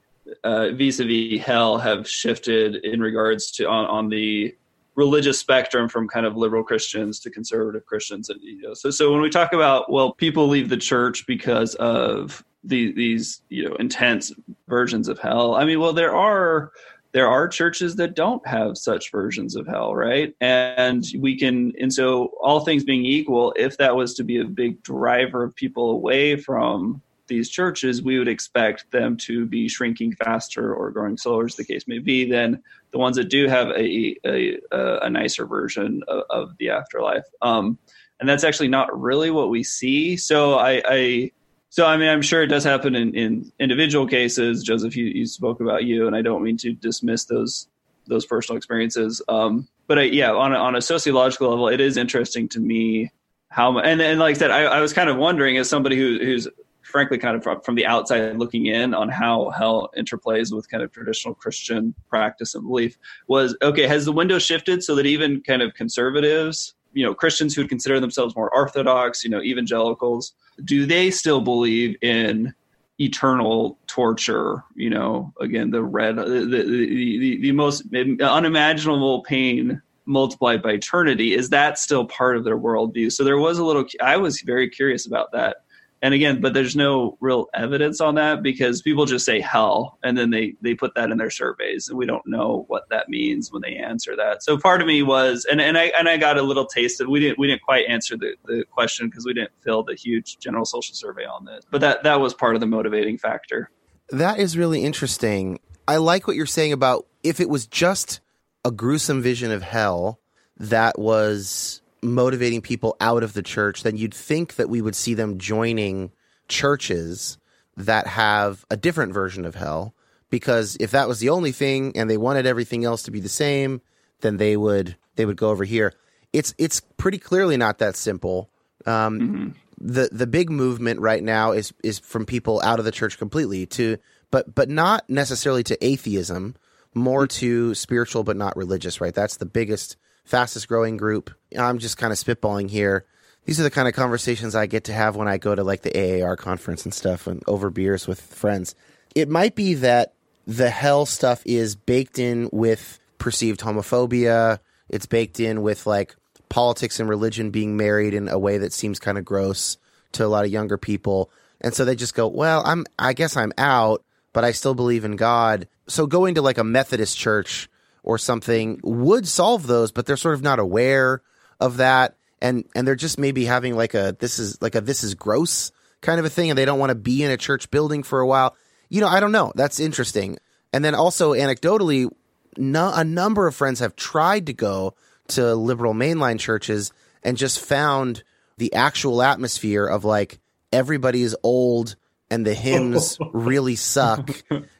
Uh, 0.43 0.69
vis-a-vis 0.69 1.41
hell 1.41 1.77
have 1.77 2.07
shifted 2.07 2.75
in 2.83 2.99
regards 2.99 3.51
to 3.51 3.67
on, 3.67 3.85
on 3.85 4.09
the 4.09 4.55
religious 4.95 5.39
spectrum 5.39 5.87
from 5.87 6.07
kind 6.07 6.25
of 6.25 6.35
liberal 6.35 6.63
Christians 6.63 7.19
to 7.21 7.29
conservative 7.29 7.85
Christians. 7.85 8.29
And 8.29 8.41
you 8.41 8.61
know, 8.61 8.73
so 8.73 8.89
so 8.89 9.11
when 9.11 9.21
we 9.21 9.29
talk 9.29 9.53
about 9.53 9.91
well, 9.91 10.11
people 10.13 10.47
leave 10.47 10.69
the 10.69 10.77
church 10.77 11.25
because 11.27 11.75
of 11.75 12.43
the, 12.63 12.91
these 12.93 13.41
you 13.49 13.69
know 13.69 13.75
intense 13.75 14.33
versions 14.67 15.07
of 15.07 15.19
hell. 15.19 15.55
I 15.55 15.65
mean, 15.65 15.79
well, 15.79 15.93
there 15.93 16.15
are 16.15 16.71
there 17.13 17.27
are 17.27 17.47
churches 17.47 17.95
that 17.95 18.15
don't 18.15 18.45
have 18.45 18.77
such 18.77 19.11
versions 19.11 19.55
of 19.55 19.65
hell, 19.65 19.95
right? 19.95 20.35
And 20.41 21.05
we 21.17 21.37
can, 21.37 21.73
and 21.79 21.91
so 21.91 22.31
all 22.41 22.59
things 22.59 22.83
being 22.83 23.05
equal, 23.05 23.53
if 23.55 23.77
that 23.77 23.95
was 23.95 24.13
to 24.15 24.23
be 24.23 24.39
a 24.39 24.45
big 24.45 24.83
driver 24.83 25.43
of 25.43 25.55
people 25.55 25.91
away 25.91 26.35
from 26.35 27.01
these 27.27 27.49
churches, 27.49 28.01
we 28.01 28.17
would 28.19 28.27
expect 28.27 28.89
them 28.91 29.17
to 29.17 29.45
be 29.45 29.67
shrinking 29.67 30.13
faster 30.13 30.73
or 30.73 30.91
growing 30.91 31.17
slower, 31.17 31.45
as 31.45 31.55
the 31.55 31.65
case 31.65 31.87
may 31.87 31.99
be, 31.99 32.29
than 32.29 32.61
the 32.91 32.97
ones 32.97 33.17
that 33.17 33.29
do 33.29 33.47
have 33.47 33.69
a 33.69 34.15
a, 34.25 34.59
a 34.71 35.09
nicer 35.09 35.45
version 35.45 36.03
of, 36.07 36.23
of 36.29 36.57
the 36.57 36.69
afterlife. 36.69 37.25
Um, 37.41 37.77
and 38.19 38.27
that's 38.27 38.43
actually 38.43 38.69
not 38.69 38.99
really 38.99 39.29
what 39.29 39.49
we 39.49 39.63
see. 39.63 40.17
So 40.17 40.55
I, 40.55 40.81
I 40.85 41.31
so 41.69 41.85
I 41.85 41.97
mean, 41.97 42.09
I'm 42.09 42.21
sure 42.21 42.41
it 42.41 42.47
does 42.47 42.63
happen 42.63 42.95
in, 42.95 43.13
in 43.15 43.51
individual 43.59 44.07
cases. 44.07 44.63
Joseph, 44.63 44.95
you, 44.95 45.05
you 45.05 45.25
spoke 45.25 45.59
about 45.59 45.83
you, 45.83 46.07
and 46.07 46.15
I 46.15 46.21
don't 46.21 46.43
mean 46.43 46.57
to 46.57 46.73
dismiss 46.73 47.25
those 47.25 47.67
those 48.07 48.25
personal 48.25 48.57
experiences. 48.57 49.21
Um, 49.27 49.67
but 49.85 49.99
I, 49.99 50.03
yeah, 50.03 50.31
on 50.31 50.53
a, 50.53 50.57
on 50.57 50.75
a 50.75 50.81
sociological 50.81 51.49
level, 51.49 51.67
it 51.67 51.81
is 51.81 51.97
interesting 51.97 52.47
to 52.49 52.59
me 52.59 53.11
how 53.49 53.77
and 53.79 54.01
and 54.01 54.19
like 54.19 54.35
I 54.35 54.39
said, 54.39 54.51
I, 54.51 54.63
I 54.63 54.81
was 54.81 54.93
kind 54.93 55.09
of 55.09 55.17
wondering 55.17 55.57
as 55.57 55.69
somebody 55.69 55.97
who, 55.97 56.19
who's 56.19 56.47
frankly 56.87 57.17
kind 57.17 57.35
of 57.35 57.63
from, 57.63 57.75
the 57.75 57.85
outside 57.85 58.37
looking 58.37 58.67
in 58.67 58.93
on 58.93 59.09
how 59.09 59.49
hell 59.51 59.89
interplays 59.97 60.55
with 60.55 60.69
kind 60.69 60.81
of 60.83 60.91
traditional 60.91 61.35
Christian 61.35 61.93
practice 62.09 62.55
and 62.55 62.65
belief 62.65 62.97
was 63.27 63.55
okay. 63.61 63.87
Has 63.87 64.05
the 64.05 64.11
window 64.11 64.39
shifted 64.39 64.83
so 64.83 64.95
that 64.95 65.05
even 65.05 65.41
kind 65.41 65.61
of 65.61 65.73
conservatives, 65.73 66.73
you 66.93 67.05
know, 67.05 67.13
Christians 67.13 67.53
who 67.53 67.61
would 67.61 67.69
consider 67.69 67.99
themselves 67.99 68.35
more 68.35 68.53
orthodox, 68.53 69.23
you 69.23 69.29
know, 69.29 69.41
evangelicals, 69.41 70.33
do 70.65 70.85
they 70.85 71.11
still 71.11 71.41
believe 71.41 71.95
in 72.01 72.53
eternal 72.99 73.77
torture 73.85 74.63
you 74.75 74.89
know 74.89 75.31
again 75.39 75.69
the 75.69 75.83
red 75.83 76.15
the 76.15 76.23
the, 76.23 76.63
the, 76.63 77.41
the 77.41 77.51
most 77.51 77.83
unimaginable 77.93 79.21
pain 79.21 79.79
multiplied 80.07 80.63
by 80.63 80.71
eternity. 80.71 81.35
Is 81.35 81.49
that 81.49 81.77
still 81.77 82.05
part 82.05 82.37
of 82.37 82.43
their 82.43 82.57
worldview? 82.57 83.11
So 83.11 83.23
there 83.23 83.37
was 83.37 83.59
a 83.59 83.63
little. 83.63 83.85
I 84.01 84.17
was 84.17 84.41
very 84.41 84.69
curious 84.69 85.05
about 85.05 85.31
that 85.33 85.57
and 86.01 86.13
again 86.13 86.41
but 86.41 86.53
there's 86.53 86.75
no 86.75 87.17
real 87.19 87.47
evidence 87.53 87.99
on 88.01 88.15
that 88.15 88.43
because 88.43 88.81
people 88.81 89.05
just 89.05 89.25
say 89.25 89.39
hell 89.39 89.97
and 90.03 90.17
then 90.17 90.29
they 90.29 90.53
they 90.61 90.73
put 90.73 90.95
that 90.95 91.11
in 91.11 91.17
their 91.17 91.29
surveys. 91.29 91.89
And 91.89 91.97
we 91.97 92.05
don't 92.05 92.25
know 92.25 92.65
what 92.67 92.89
that 92.89 93.09
means 93.09 93.51
when 93.51 93.61
they 93.61 93.75
answer 93.75 94.15
that. 94.15 94.43
So 94.43 94.57
part 94.57 94.81
of 94.81 94.87
me 94.87 95.03
was 95.03 95.45
and, 95.49 95.61
and 95.61 95.77
i 95.77 95.85
and 95.97 96.07
i 96.07 96.17
got 96.17 96.37
a 96.37 96.41
little 96.41 96.65
taste 96.65 97.01
of 97.01 97.07
we 97.07 97.19
didn't 97.19 97.39
we 97.39 97.47
didn't 97.47 97.61
quite 97.61 97.85
answer 97.87 98.17
the, 98.17 98.35
the 98.45 98.63
question 98.71 99.09
because 99.09 99.25
we 99.25 99.33
didn't 99.33 99.51
fill 99.61 99.83
the 99.83 99.95
huge 99.95 100.37
general 100.39 100.65
social 100.65 100.95
survey 100.95 101.25
on 101.25 101.45
this 101.45 101.63
but 101.71 101.81
that 101.81 102.03
that 102.03 102.19
was 102.19 102.33
part 102.33 102.55
of 102.55 102.61
the 102.61 102.67
motivating 102.67 103.17
factor. 103.17 103.69
That 104.09 104.39
is 104.39 104.57
really 104.57 104.83
interesting. 104.83 105.59
I 105.87 105.97
like 105.97 106.27
what 106.27 106.35
you're 106.35 106.45
saying 106.45 106.73
about 106.73 107.07
if 107.23 107.39
it 107.39 107.49
was 107.49 107.67
just 107.67 108.21
a 108.63 108.71
gruesome 108.71 109.21
vision 109.21 109.51
of 109.51 109.63
hell 109.63 110.19
that 110.57 110.97
was 110.97 111.81
motivating 112.01 112.61
people 112.61 112.95
out 112.99 113.23
of 113.23 113.33
the 113.33 113.43
church, 113.43 113.83
then 113.83 113.97
you'd 113.97 114.13
think 114.13 114.55
that 114.55 114.69
we 114.69 114.81
would 114.81 114.95
see 114.95 115.13
them 115.13 115.37
joining 115.37 116.11
churches 116.47 117.37
that 117.75 118.07
have 118.07 118.65
a 118.69 118.77
different 118.77 119.13
version 119.13 119.45
of 119.45 119.55
hell. 119.55 119.93
Because 120.29 120.75
if 120.79 120.91
that 120.91 121.07
was 121.07 121.19
the 121.19 121.29
only 121.29 121.51
thing 121.51 121.93
and 121.95 122.09
they 122.09 122.17
wanted 122.17 122.45
everything 122.45 122.83
else 122.83 123.03
to 123.03 123.11
be 123.11 123.21
the 123.21 123.29
same, 123.29 123.81
then 124.21 124.37
they 124.37 124.57
would 124.57 124.97
they 125.15 125.25
would 125.25 125.37
go 125.37 125.49
over 125.49 125.63
here. 125.63 125.93
It's 126.33 126.53
it's 126.57 126.81
pretty 126.97 127.17
clearly 127.17 127.55
not 127.55 127.77
that 127.79 127.95
simple. 127.95 128.49
Um, 128.85 129.19
mm-hmm. 129.19 129.49
The 129.79 130.09
the 130.11 130.27
big 130.27 130.49
movement 130.49 130.99
right 130.99 131.23
now 131.23 131.51
is 131.51 131.73
is 131.83 131.99
from 131.99 132.25
people 132.25 132.61
out 132.61 132.79
of 132.79 132.85
the 132.85 132.91
church 132.91 133.17
completely 133.17 133.65
to 133.67 133.97
but 134.31 134.53
but 134.53 134.69
not 134.69 135.09
necessarily 135.09 135.63
to 135.63 135.85
atheism, 135.85 136.55
more 136.93 137.25
mm-hmm. 137.25 137.39
to 137.39 137.75
spiritual 137.75 138.23
but 138.23 138.35
not 138.35 138.57
religious. 138.57 138.99
Right, 138.99 139.13
that's 139.13 139.37
the 139.37 139.45
biggest 139.45 139.95
fastest 140.27 140.67
growing 140.67 140.97
group. 140.97 141.31
I'm 141.57 141.79
just 141.79 141.97
kind 141.97 142.11
of 142.11 142.19
spitballing 142.19 142.69
here. 142.69 143.05
These 143.45 143.59
are 143.59 143.63
the 143.63 143.71
kind 143.71 143.87
of 143.87 143.93
conversations 143.93 144.55
I 144.55 144.65
get 144.65 144.83
to 144.85 144.93
have 144.93 145.15
when 145.15 145.29
I 145.29 145.37
go 145.37 145.55
to 145.55 145.63
like 145.63 145.81
the 145.81 146.21
AAR 146.21 146.35
conference 146.35 146.83
and 146.83 146.93
stuff 146.93 147.27
and 147.27 147.41
over 147.47 147.69
beers 147.69 148.05
with 148.05 148.19
friends. 148.19 148.75
It 149.15 149.29
might 149.29 149.55
be 149.55 149.75
that 149.75 150.13
the 150.45 150.69
hell 150.69 151.05
stuff 151.05 151.41
is 151.45 151.75
baked 151.75 152.19
in 152.19 152.49
with 152.51 152.99
perceived 153.17 153.61
homophobia. 153.61 154.59
It's 154.89 155.05
baked 155.05 155.39
in 155.39 155.61
with 155.61 155.87
like 155.87 156.15
politics 156.49 156.99
and 156.99 157.07
religion 157.07 157.51
being 157.51 157.77
married 157.77 158.13
in 158.13 158.27
a 158.27 158.37
way 158.37 158.57
that 158.57 158.73
seems 158.73 158.99
kind 158.99 159.17
of 159.17 159.23
gross 159.23 159.77
to 160.13 160.25
a 160.25 160.27
lot 160.27 160.45
of 160.45 160.51
younger 160.51 160.77
people. 160.77 161.31
And 161.61 161.73
so 161.73 161.85
they 161.85 161.95
just 161.95 162.15
go, 162.15 162.27
"Well, 162.27 162.61
I'm 162.65 162.85
I 162.99 163.13
guess 163.13 163.37
I'm 163.37 163.53
out, 163.57 164.03
but 164.33 164.43
I 164.43 164.51
still 164.51 164.75
believe 164.75 165.05
in 165.05 165.15
God." 165.15 165.67
So 165.87 166.05
going 166.05 166.35
to 166.35 166.41
like 166.41 166.57
a 166.57 166.63
Methodist 166.63 167.17
church 167.17 167.69
or 168.07 168.17
something 168.17 168.79
would 168.83 169.27
solve 169.27 169.67
those, 169.67 169.91
but 169.91 170.05
they're 170.05 170.15
sort 170.15 170.33
of 170.33 170.41
not 170.41 170.59
aware 170.59 171.21
of 171.59 171.75
that. 171.77 172.15
And, 172.41 172.63
and 172.73 172.87
they're 172.87 172.95
just 172.95 173.19
maybe 173.19 173.43
having 173.43 173.75
like 173.75 173.95
a, 173.95 174.15
this 174.17 174.39
is 174.39 174.61
like 174.61 174.75
a, 174.75 174.81
this 174.81 175.03
is 175.03 175.13
gross 175.13 175.73
kind 175.99 176.17
of 176.17 176.25
a 176.25 176.29
thing. 176.29 176.49
And 176.49 176.57
they 176.57 176.63
don't 176.63 176.79
want 176.79 176.91
to 176.91 176.95
be 176.95 177.21
in 177.21 177.31
a 177.31 177.37
church 177.37 177.69
building 177.69 178.03
for 178.03 178.21
a 178.21 178.25
while. 178.27 178.55
You 178.87 179.01
know, 179.01 179.09
I 179.09 179.19
don't 179.19 179.33
know. 179.33 179.51
That's 179.55 179.81
interesting. 179.81 180.37
And 180.71 180.85
then 180.85 180.95
also 180.95 181.33
anecdotally, 181.33 182.09
no, 182.55 182.93
a 182.95 183.03
number 183.03 183.45
of 183.45 183.55
friends 183.55 183.81
have 183.81 183.97
tried 183.97 184.45
to 184.45 184.53
go 184.53 184.95
to 185.29 185.53
liberal 185.53 185.93
mainline 185.93 186.39
churches 186.39 186.93
and 187.23 187.35
just 187.35 187.59
found 187.59 188.23
the 188.57 188.73
actual 188.73 189.21
atmosphere 189.21 189.85
of 189.85 190.05
like 190.05 190.39
everybody 190.71 191.23
is 191.23 191.35
old 191.43 191.97
and 192.31 192.47
the 192.47 192.53
hymns 192.53 193.17
really 193.33 193.75
suck 193.75 194.29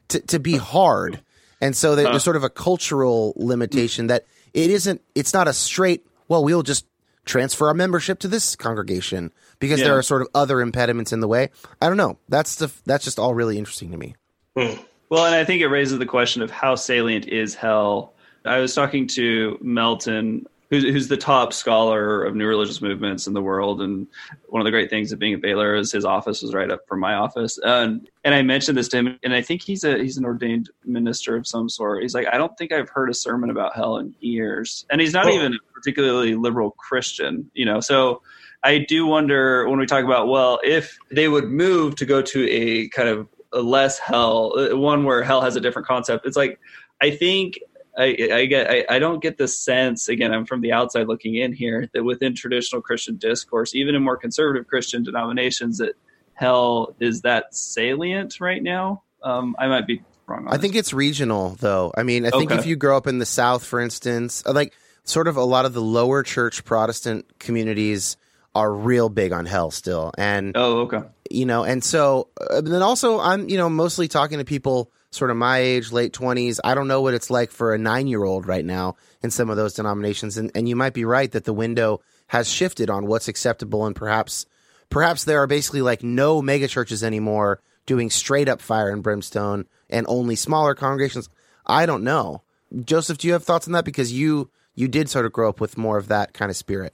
to, 0.08 0.22
to 0.22 0.40
be 0.40 0.56
hard 0.56 1.22
and 1.62 1.76
so 1.76 1.96
there's 1.96 2.08
huh. 2.08 2.20
sort 2.20 2.36
of 2.36 2.44
a 2.44 2.50
cultural 2.50 3.34
limitation 3.36 4.08
that 4.08 4.26
it 4.54 4.70
isn't, 4.70 5.02
it's 5.16 5.34
not 5.34 5.48
a 5.48 5.54
straight, 5.54 6.06
well, 6.28 6.44
we'll 6.44 6.64
just 6.64 6.86
transfer 7.26 7.68
our 7.68 7.74
membership 7.74 8.20
to 8.20 8.28
this 8.28 8.56
congregation 8.56 9.32
because 9.60 9.80
yeah. 9.80 9.88
there 9.88 9.98
are 9.98 10.04
sort 10.04 10.22
of 10.22 10.30
other 10.34 10.62
impediments 10.62 11.12
in 11.12 11.20
the 11.20 11.28
way. 11.28 11.50
I 11.82 11.88
don't 11.88 11.98
know. 11.98 12.18
That's 12.30 12.56
the, 12.56 12.72
that's 12.86 13.04
just 13.04 13.20
all 13.20 13.34
really 13.34 13.58
interesting 13.58 13.92
to 13.92 13.98
me. 13.98 14.16
Hmm. 14.58 14.82
Well, 15.10 15.26
and 15.26 15.36
I 15.36 15.46
think 15.46 15.62
it 15.62 15.68
raises 15.68 16.00
the 16.00 16.06
question 16.06 16.42
of 16.42 16.52
how 16.52 16.76
salient 16.76 17.28
is 17.28 17.56
hell. 17.56 18.14
I 18.46 18.60
was 18.60 18.74
talking 18.74 19.08
to 19.08 19.58
Melton 19.62 20.48
who's, 20.70 20.84
who's 20.84 21.08
the 21.08 21.18
top 21.18 21.54
scholar 21.54 22.24
of 22.24 22.36
new 22.36 22.46
religious 22.46 22.82
movements 22.82 23.28
in 23.28 23.34
the 23.34 23.42
world. 23.42 23.82
And 23.82 24.08
one 24.48 24.62
of 24.62 24.66
the 24.66 24.72
great 24.72 24.90
things 24.90 25.12
of 25.12 25.20
being 25.20 25.34
at 25.34 25.42
Baylor 25.42 25.76
is 25.76 25.92
his 25.92 26.06
office 26.06 26.42
was 26.42 26.54
right 26.54 26.70
up 26.70 26.82
from 26.88 27.00
my 27.00 27.14
office. 27.14 27.58
And, 27.62 28.10
and 28.24 28.36
I 28.36 28.42
mentioned 28.42 28.78
this 28.78 28.88
to 28.90 28.98
him, 28.98 29.20
and 29.24 29.34
I 29.34 29.42
think 29.42 29.62
he's 29.62 29.84
a 29.84 29.98
he's 29.98 30.18
an 30.18 30.26
ordained 30.26 30.70
minister 30.86 31.36
of 31.36 31.48
some 31.48 31.70
sort. 31.70 32.02
He's 32.02 32.14
like, 32.14 32.28
I 32.32 32.38
don't 32.38 32.58
think 32.58 32.72
I've 32.72 32.90
heard 32.90 33.10
a 33.10 33.14
sermon 33.14 33.50
about 33.50 33.76
hell 33.76 33.98
in 33.98 34.14
years, 34.20 34.86
and 34.90 35.00
he's 35.00 35.14
not 35.14 35.30
even 35.30 35.54
a 35.54 35.74
particularly 35.74 36.36
liberal 36.36 36.72
Christian, 36.72 37.50
you 37.54 37.66
know. 37.66 37.80
So 37.80 38.22
I 38.64 38.80
do 38.80 39.06
wonder 39.06 39.68
when 39.70 39.80
we 39.80 39.86
talk 39.86 40.04
about 40.04 40.28
well, 40.28 40.60
if 40.64 40.98
they 41.10 41.30
would 41.30 41.46
move 41.46 41.96
to 41.98 42.06
go 42.06 42.22
to 42.22 42.50
a 42.50 42.90
kind 42.90 43.08
of 43.08 43.30
a 43.54 43.62
less 43.62 43.98
hell, 43.98 44.54
uh, 44.58 44.76
one 44.76 45.06
where 45.06 45.24
hell 45.24 45.42
has 45.42 45.56
a 45.56 45.62
different 45.62 45.88
concept. 45.88 46.26
It's 46.26 46.36
like 46.36 46.60
I 47.02 47.12
think 47.12 47.60
I, 47.98 48.30
I 48.32 48.46
get 48.46 48.70
I, 48.70 48.86
I, 48.90 49.00
don't 49.00 49.22
get 49.22 49.38
the 49.38 49.48
sense 49.48 50.08
again 50.08 50.32
I'm 50.32 50.46
from 50.46 50.62
the 50.62 50.72
outside 50.72 51.08
looking 51.08 51.36
in 51.36 51.52
here 51.52 51.90
that 51.94 52.04
within 52.04 52.36
traditional 52.36 52.82
Christian 52.82 53.18
discourse, 53.18 53.74
even 53.74 53.96
in 53.96 54.04
more 54.04 54.18
conservative 54.18 54.68
Christian 54.68 55.04
denominations, 55.04 55.80
that 55.80 55.96
hell 56.34 56.96
is 57.00 57.22
that 57.22 57.56
salient 57.56 58.40
right 58.40 58.62
now. 58.62 59.02
Um, 59.24 59.56
I 59.58 59.68
might 59.68 59.88
be 59.88 60.04
wrong. 60.28 60.48
I 60.48 60.58
think 60.58 60.76
it's 60.76 60.94
regional 60.94 61.58
though. 61.60 61.92
I 61.98 62.04
mean, 62.04 62.26
I 62.26 62.30
think 62.30 62.52
okay. 62.52 62.60
if 62.60 62.68
you 62.68 62.76
grow 62.76 62.96
up 62.96 63.08
in 63.08 63.18
the 63.18 63.26
South, 63.26 63.66
for 63.66 63.80
instance, 63.80 64.44
uh, 64.46 64.54
like 64.54 64.74
sort 65.04 65.28
of 65.28 65.36
a 65.36 65.44
lot 65.44 65.66
of 65.66 65.74
the 65.74 65.82
lower 65.82 66.22
church 66.22 66.64
Protestant 66.66 67.40
communities 67.40 68.16
are 68.54 68.72
real 68.72 69.10
big 69.10 69.32
on 69.32 69.48
hell 69.48 69.72
still, 69.72 70.12
and 70.20 70.56
oh 70.56 70.82
okay, 70.82 71.02
you 71.32 71.46
know, 71.46 71.64
and 71.64 71.84
so 71.84 72.30
uh, 72.40 72.62
then 72.62 72.84
also 72.84 73.20
I'm 73.20 73.50
you 73.50 73.58
know 73.58 73.70
mostly 73.70 74.08
talking 74.08 74.38
to 74.38 74.46
people 74.46 74.92
sort 75.12 75.32
of 75.32 75.38
my 75.38 75.60
age, 75.60 75.92
late 75.92 76.14
20s. 76.14 76.60
I 76.64 76.76
don't 76.76 76.88
know 76.88 77.02
what 77.02 77.14
it's 77.14 77.30
like 77.30 77.52
for 77.52 77.74
a 77.74 77.78
nine 77.78 78.08
year 78.08 78.24
old 78.24 78.46
right 78.46 78.66
now 78.66 78.96
in 79.22 79.32
some 79.32 79.50
of 79.50 79.58
those 79.58 79.74
denominations. 79.74 80.38
And, 80.38 80.52
and 80.56 80.68
you 80.68 80.76
might 80.76 80.94
be 80.94 81.06
right 81.06 81.32
that 81.32 81.46
the 81.46 81.54
window 81.54 82.02
has 82.28 82.50
shifted 82.50 82.90
on 82.90 83.08
what's 83.08 83.28
acceptable. 83.28 83.86
And 83.86 83.96
perhaps, 83.96 84.46
perhaps 84.90 85.24
there 85.24 85.42
are 85.42 85.48
basically 85.48 85.82
like 85.82 86.04
no 86.04 86.42
megachurches 86.42 87.04
anymore 87.04 87.62
doing 87.86 88.10
straight 88.10 88.50
up 88.50 88.62
fire 88.62 88.90
and 88.90 89.02
brimstone 89.02 89.66
and 89.90 90.06
only 90.10 90.36
smaller 90.36 90.76
congregations. 90.76 91.30
I 91.66 91.86
don't 91.86 92.04
know. 92.04 92.44
Joseph, 92.84 93.18
do 93.18 93.28
you 93.28 93.34
have 93.34 93.44
thoughts 93.44 93.68
on 93.68 93.74
that? 93.74 93.86
Because 93.86 94.12
you, 94.12 94.50
you 94.76 94.88
did 94.88 95.10
sort 95.10 95.26
of 95.26 95.32
grow 95.32 95.50
up 95.50 95.62
with 95.62 95.78
more 95.78 95.98
of 95.98 96.10
that 96.10 96.34
kind 96.34 96.52
of 96.52 96.58
spirit. 96.58 96.94